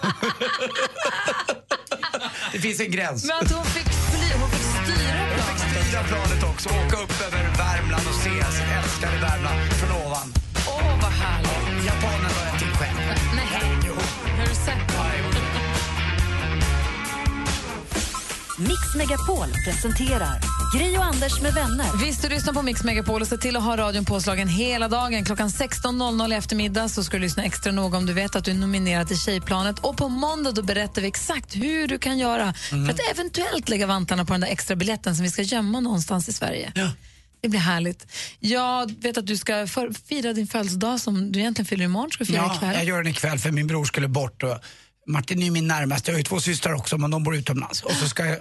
det 2.53 2.59
finns 2.59 2.81
en 2.81 2.91
gräns. 2.91 3.25
Men 3.25 3.37
att 3.37 3.53
hon 3.53 3.65
fick 3.65 3.85
fly, 3.85 4.41
hon 4.41 4.51
fick 4.51 4.61
styra 4.61 5.21
Hon 5.49 5.59
fick 5.59 5.87
styra 5.87 6.03
planet 6.03 6.43
också, 6.45 6.69
åka 6.69 6.97
upp 6.97 7.21
över 7.27 7.43
Värmland 7.59 8.09
och 8.09 8.15
se 8.15 8.31
sitt 8.31 8.71
älskade 8.85 9.19
Värmland 9.19 9.73
från 9.73 10.07
ovan. 10.07 10.50
Mix 18.95 19.09
Megapol 19.09 19.49
presenterar 19.65 20.41
Gry 20.79 20.97
och 20.97 21.05
Anders 21.05 21.41
med 21.41 21.55
vänner. 21.55 21.87
Visst, 22.05 22.23
du 22.23 22.29
lyssnar 22.29 22.53
på 22.53 22.63
Mix 22.63 22.85
Megapol 22.85 23.23
och 23.23 23.29
se 23.29 23.37
till 23.37 23.57
att 23.57 23.63
ha 23.63 23.77
radion 23.77 24.05
påslagen 24.05 24.49
hela 24.49 24.89
dagen. 24.89 25.25
Klockan 25.25 25.49
16.00 25.49 26.33
i 26.33 26.37
eftermiddag 26.37 26.89
så 26.89 27.05
ska 27.05 27.17
du 27.17 27.23
lyssna 27.23 27.45
extra 27.45 27.73
noga 27.73 27.99
om 27.99 28.07
du 28.07 28.13
vet 28.13 28.37
att 28.37 28.45
du 28.45 28.51
är 28.51 28.55
nominerad 28.55 29.09
till 29.09 29.19
Tjejplanet. 29.19 29.79
Och 29.79 29.97
på 29.97 30.09
måndag 30.09 30.53
då 30.53 30.63
berättar 30.63 31.03
vi 31.03 31.09
exakt 31.09 31.57
hur 31.57 31.89
du 31.89 31.99
kan 31.99 32.19
göra 32.19 32.55
för 32.69 32.91
att 32.91 33.01
eventuellt 33.13 33.69
lägga 33.69 33.87
vantarna 33.87 34.25
på 34.25 34.33
den 34.33 34.41
där 34.41 34.49
extra 34.49 34.77
biljetten 34.77 35.17
som 35.17 35.23
vi 35.25 35.31
ska 35.31 35.43
gömma 35.43 35.81
någonstans 35.81 36.29
i 36.29 36.33
Sverige. 36.33 36.73
Det 37.41 37.49
blir 37.49 37.61
härligt. 37.61 38.07
Jag 38.39 38.95
vet 39.03 39.19
att 39.19 39.27
du 39.27 39.37
ska 39.37 39.67
för, 39.67 39.93
fira 40.09 40.33
din 40.33 40.47
födelsedag 40.47 41.01
som 41.01 41.33
du 41.33 41.39
egentligen 41.41 41.67
fyller 41.67 41.85
imorgon. 41.85 42.11
Ska 42.11 42.25
du 42.25 42.33
fira 42.33 42.37
Ja, 42.37 42.55
ikväll? 42.55 42.75
jag 42.75 42.85
gör 42.85 42.97
den 43.03 43.07
ikväll 43.13 43.39
för 43.39 43.51
min 43.51 43.67
bror 43.67 43.85
skulle 43.85 44.09
bort. 44.09 44.43
Och 44.43 44.59
Martin 45.07 45.39
är 45.41 45.45
ju 45.45 45.51
min 45.51 45.67
närmaste. 45.69 46.11
Jag 46.11 46.15
har 46.15 46.19
ju 46.19 46.25
två 46.25 46.41
systrar 46.41 46.73
också 46.73 46.99
men 46.99 47.11
de 47.11 47.23
bor 47.25 47.37
utomlands. 47.37 47.83
Och 47.83 47.93
så 47.93 48.09
ska 48.09 48.27
jag, 48.27 48.39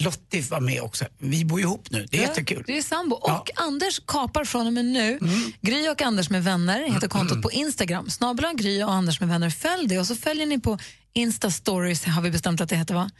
Lottie 0.00 0.42
vara 0.42 0.60
med 0.60 0.82
också. 0.82 1.04
Vi 1.18 1.44
bor 1.44 1.60
ihop 1.60 1.90
nu. 1.90 2.06
Det 2.10 2.18
är 2.18 2.22
jättekul. 2.22 2.64
Du 2.66 2.76
är 2.76 2.82
sambo. 2.82 3.16
Och 3.16 3.50
Anders 3.56 4.00
kapar 4.06 4.44
från 4.44 4.66
och 4.66 4.72
med 4.72 4.84
nu. 4.84 5.18
Gry 5.60 5.88
och 5.88 6.02
Anders 6.02 6.30
med 6.30 6.44
vänner 6.44 6.92
heter 6.92 7.08
kontot 7.08 7.42
på 7.42 7.50
Instagram. 7.50 8.10
Snabel 8.10 8.56
Gry 8.56 8.82
och 8.82 8.92
Anders 8.92 9.20
med 9.20 9.28
vänner. 9.28 9.50
Följ 9.50 9.88
det 9.88 9.98
och 9.98 10.06
så 10.06 10.16
följer 10.16 10.46
ni 10.46 10.60
på 10.60 10.78
Insta 11.12 11.50
stories 11.50 12.04
har 12.04 12.22
vi 12.22 12.30
bestämt 12.30 12.60
att 12.60 12.68
det 12.68 12.76
heter 12.76 12.94
va? 12.94 13.10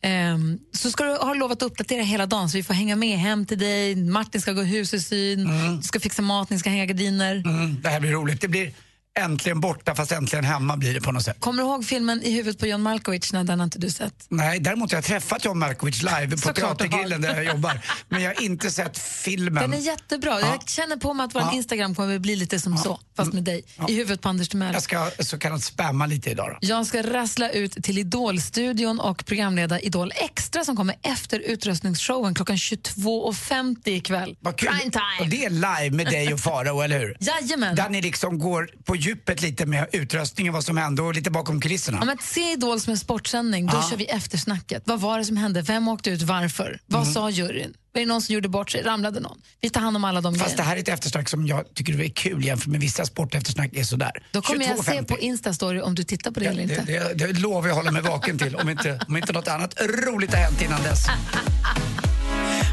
Ehm, 0.00 0.58
så 0.72 0.90
ska 0.90 1.04
du 1.04 1.10
ha 1.16 1.34
lovat 1.34 1.62
att 1.62 1.62
uppdatera 1.62 2.02
hela 2.02 2.26
dagen 2.26 2.50
så 2.50 2.56
vi 2.56 2.62
får 2.62 2.74
hänga 2.74 2.96
med 2.96 3.18
hem 3.18 3.46
till 3.46 3.58
dig. 3.58 3.96
Martin 3.96 4.40
ska 4.40 4.52
gå 4.52 4.62
hus 4.62 4.94
i 4.94 5.00
syn, 5.00 5.48
du 5.76 5.82
ska 5.82 6.00
fixa 6.00 6.22
mat, 6.22 6.50
ni 6.50 6.58
ska 6.58 6.70
hänga 6.70 6.86
gardiner. 6.86 7.34
Mm, 7.34 7.80
det 7.82 7.88
här 7.88 8.00
blir 8.00 8.10
roligt. 8.10 8.40
Det 8.40 8.48
blir 8.48 8.72
äntligen 9.18 9.60
borta 9.60 9.94
fast 9.94 10.12
äntligen 10.12 10.44
hemma 10.44 10.76
blir 10.76 10.94
det 10.94 11.00
på 11.00 11.12
något 11.12 11.22
sätt. 11.24 11.36
Kommer 11.40 11.62
du 11.62 11.68
ihåg 11.68 11.84
filmen 11.84 12.22
I 12.22 12.30
huvudet 12.32 12.60
på 12.60 12.66
John 12.66 12.82
Malkovich? 12.82 13.32
Nej, 13.32 13.44
den 13.44 13.60
har 13.60 13.64
inte 13.64 13.78
du 13.78 13.90
sett. 13.90 14.14
Nej, 14.28 14.60
däremot 14.60 14.90
har 14.92 14.96
jag 14.96 15.04
träffat 15.04 15.44
John 15.44 15.58
Malkovich 15.58 16.02
live 16.02 16.36
på. 16.36 16.52
Teatergrillen 16.52 17.20
där 17.22 17.34
jag 17.34 17.44
jobbar. 17.44 17.80
Men 18.08 18.22
jag 18.22 18.34
har 18.34 18.42
inte 18.42 18.70
sett 18.70 18.98
filmen. 18.98 19.70
Den 19.70 19.72
är 19.80 19.84
jättebra. 19.86 20.40
Jag 20.40 20.68
känner 20.68 20.96
på 20.96 21.14
mig 21.14 21.24
att 21.24 21.34
vår 21.34 21.42
Ja. 21.42 21.52
Instagram 21.54 21.94
kommer 21.94 22.18
bli 22.18 22.36
lite 22.36 22.58
som 22.60 22.76
så, 22.78 23.00
fast 23.16 23.32
med 23.32 23.42
dig. 23.44 23.64
I 23.88 23.94
huvudet 23.94 24.20
på 24.20 24.28
Anders 24.28 24.48
Timell. 24.48 24.72
Jag 24.74 24.82
ska 24.82 25.10
så 25.18 25.38
kallat 25.38 25.62
spamma 25.62 26.06
lite 26.06 26.30
idag 26.30 26.48
då. 26.50 26.58
Jag 26.68 26.86
ska 26.86 27.02
rassla 27.02 27.50
ut 27.50 27.72
till 27.84 27.98
Idol-studion 27.98 29.00
och 29.00 29.26
programleda 29.26 29.80
Idol 29.80 30.12
Extra 30.16 30.64
som 30.64 30.76
kommer 30.76 30.96
efter 31.02 31.38
utröstningsshowen 31.40 32.34
klockan 32.34 32.56
22.50 32.56 33.88
ikväll. 33.88 34.36
Prime 34.56 34.80
time! 34.80 34.92
Och 35.20 35.26
det 35.28 35.44
är 35.44 35.50
live 35.50 35.96
med 35.96 36.06
dig 36.06 36.34
och 36.34 36.40
Farao, 36.40 36.80
eller 36.80 36.98
hur? 36.98 37.16
Jajamän. 37.20 37.76
Där 37.76 37.88
ni 37.88 38.02
liksom 38.02 38.38
går 38.38 38.70
på 38.84 38.96
djupet 39.02 39.42
lite 39.42 39.66
med 39.66 39.86
utröstningen, 39.92 40.52
vad 40.52 40.64
som 40.64 40.76
hände 40.76 41.02
och 41.02 41.14
lite 41.14 41.30
bakom 41.30 41.60
kulisserna. 41.60 42.00
Om 42.00 42.08
att 42.08 42.22
se 42.22 42.40
Idol 42.52 42.80
som 42.80 42.90
en 42.90 42.98
sportsändning, 42.98 43.66
då 43.66 43.76
Ja. 43.76 43.86
kör 43.90 43.96
vi 43.96 44.04
eftersnacket. 44.04 44.82
Vad 44.86 45.00
var 45.00 45.18
det 45.18 45.24
som 45.24 45.36
hände? 45.36 45.62
Vem 45.62 45.88
åkte 45.88 46.10
ut? 46.10 46.22
Varför? 46.22 46.80
Vad 46.86 47.02
Mm. 47.02 47.14
sa 47.14 47.30
juryn? 47.30 47.74
Var 47.94 48.00
det 48.00 48.06
någon 48.06 48.22
som 48.22 48.34
gjorde 48.34 48.48
bort 48.48 48.70
sig? 48.70 48.82
Ramlade 48.82 49.20
någon? 49.20 49.38
Vi 49.60 49.70
tar 49.70 49.80
hand 49.80 49.96
om 49.96 50.04
alla 50.04 50.20
de 50.20 50.34
Fast 50.34 50.44
det 50.50 50.54
grejerna. 50.56 50.68
här 50.68 50.76
är 50.76 50.80
ett 50.80 50.88
eftersnack 50.88 51.28
som 51.28 51.46
jag 51.46 51.74
tycker 51.74 52.00
är 52.00 52.08
kul 52.08 52.44
jämfört 52.44 52.66
med 52.66 52.80
vissa 52.80 53.04
sporteftersnack 53.06 53.70
är 53.74 53.84
sådär. 53.84 54.10
Då 54.32 54.42
kommer 54.42 54.64
jag 54.64 54.84
se 54.84 54.90
22.50. 54.92 55.04
på 55.04 55.18
Instastory 55.18 55.80
om 55.80 55.94
du 55.94 56.02
tittar 56.04 56.30
på 56.30 56.40
det 56.40 56.46
eller 56.46 56.66
det, 56.66 56.74
inte. 56.80 57.14
det, 57.14 57.26
det 57.26 57.38
lovar 57.40 57.68
jag 57.68 57.74
hålla 57.74 57.90
mig 57.90 58.02
vaken 58.02 58.38
till 58.38 58.56
om 58.56 58.68
inte, 58.68 59.00
om 59.08 59.16
inte 59.16 59.32
något 59.32 59.48
annat 59.48 59.80
roligt 59.80 60.30
har 60.34 60.40
hänt 60.40 60.62
innan 60.62 60.82
dess. 60.82 61.06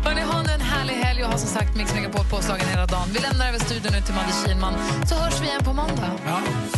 Hörni, 0.06 0.22
ha 0.22 0.42
nu 0.42 0.52
en 0.60 0.62
härlig 0.62 0.94
helg 0.94 1.24
och 1.24 1.30
ha 1.32 1.38
som 1.38 1.50
sagt 1.50 1.76
Mix 1.78 1.94
Megapol 1.94 2.26
påslagen 2.32 2.68
hela 2.68 2.86
dagen. 2.86 3.08
Vi 3.14 3.20
lämnar 3.20 3.48
över 3.50 3.60
studion 3.60 3.92
nu 3.96 4.02
till 4.02 4.16
Madde 4.16 4.34
Kihlman, 4.42 4.74
så 5.10 5.16
hörs 5.16 5.42
vi 5.42 5.46
igen 5.46 5.64
på 5.64 5.74
måndag. 5.74 6.12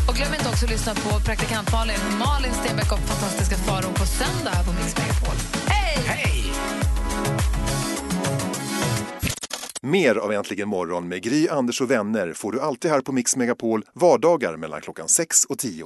Och 0.07 0.15
glöm 0.15 0.33
inte 0.33 0.49
också 0.49 0.65
att 0.65 0.71
lyssna 0.71 0.93
på 1.05 1.09
praktikant 1.27 1.71
Malin, 1.71 2.01
Malin 2.23 2.53
Stenbeck 2.59 2.91
och 2.95 2.99
fantastiska 2.99 3.55
Faro 3.65 3.89
på 3.99 4.05
söndag 4.05 4.51
här 4.57 4.63
på 4.67 4.71
Mix 4.77 4.97
Megapol. 4.97 5.35
Hej! 5.67 5.97
Hej! 6.07 6.53
Mer 9.83 10.15
av 10.15 10.31
Äntligen 10.31 10.67
morgon 10.67 11.07
med 11.07 11.23
Gry, 11.23 11.47
Anders 11.47 11.81
och 11.81 11.91
vänner 11.91 12.33
får 12.33 12.51
du 12.51 12.61
alltid 12.61 12.91
här 12.91 13.01
på 13.01 13.11
Mix 13.11 13.35
Megapol 13.35 13.83
vardagar 13.93 14.57
mellan 14.57 14.81
klockan 14.81 15.07
6 15.07 15.45
och 15.45 15.57
10. 15.59 15.85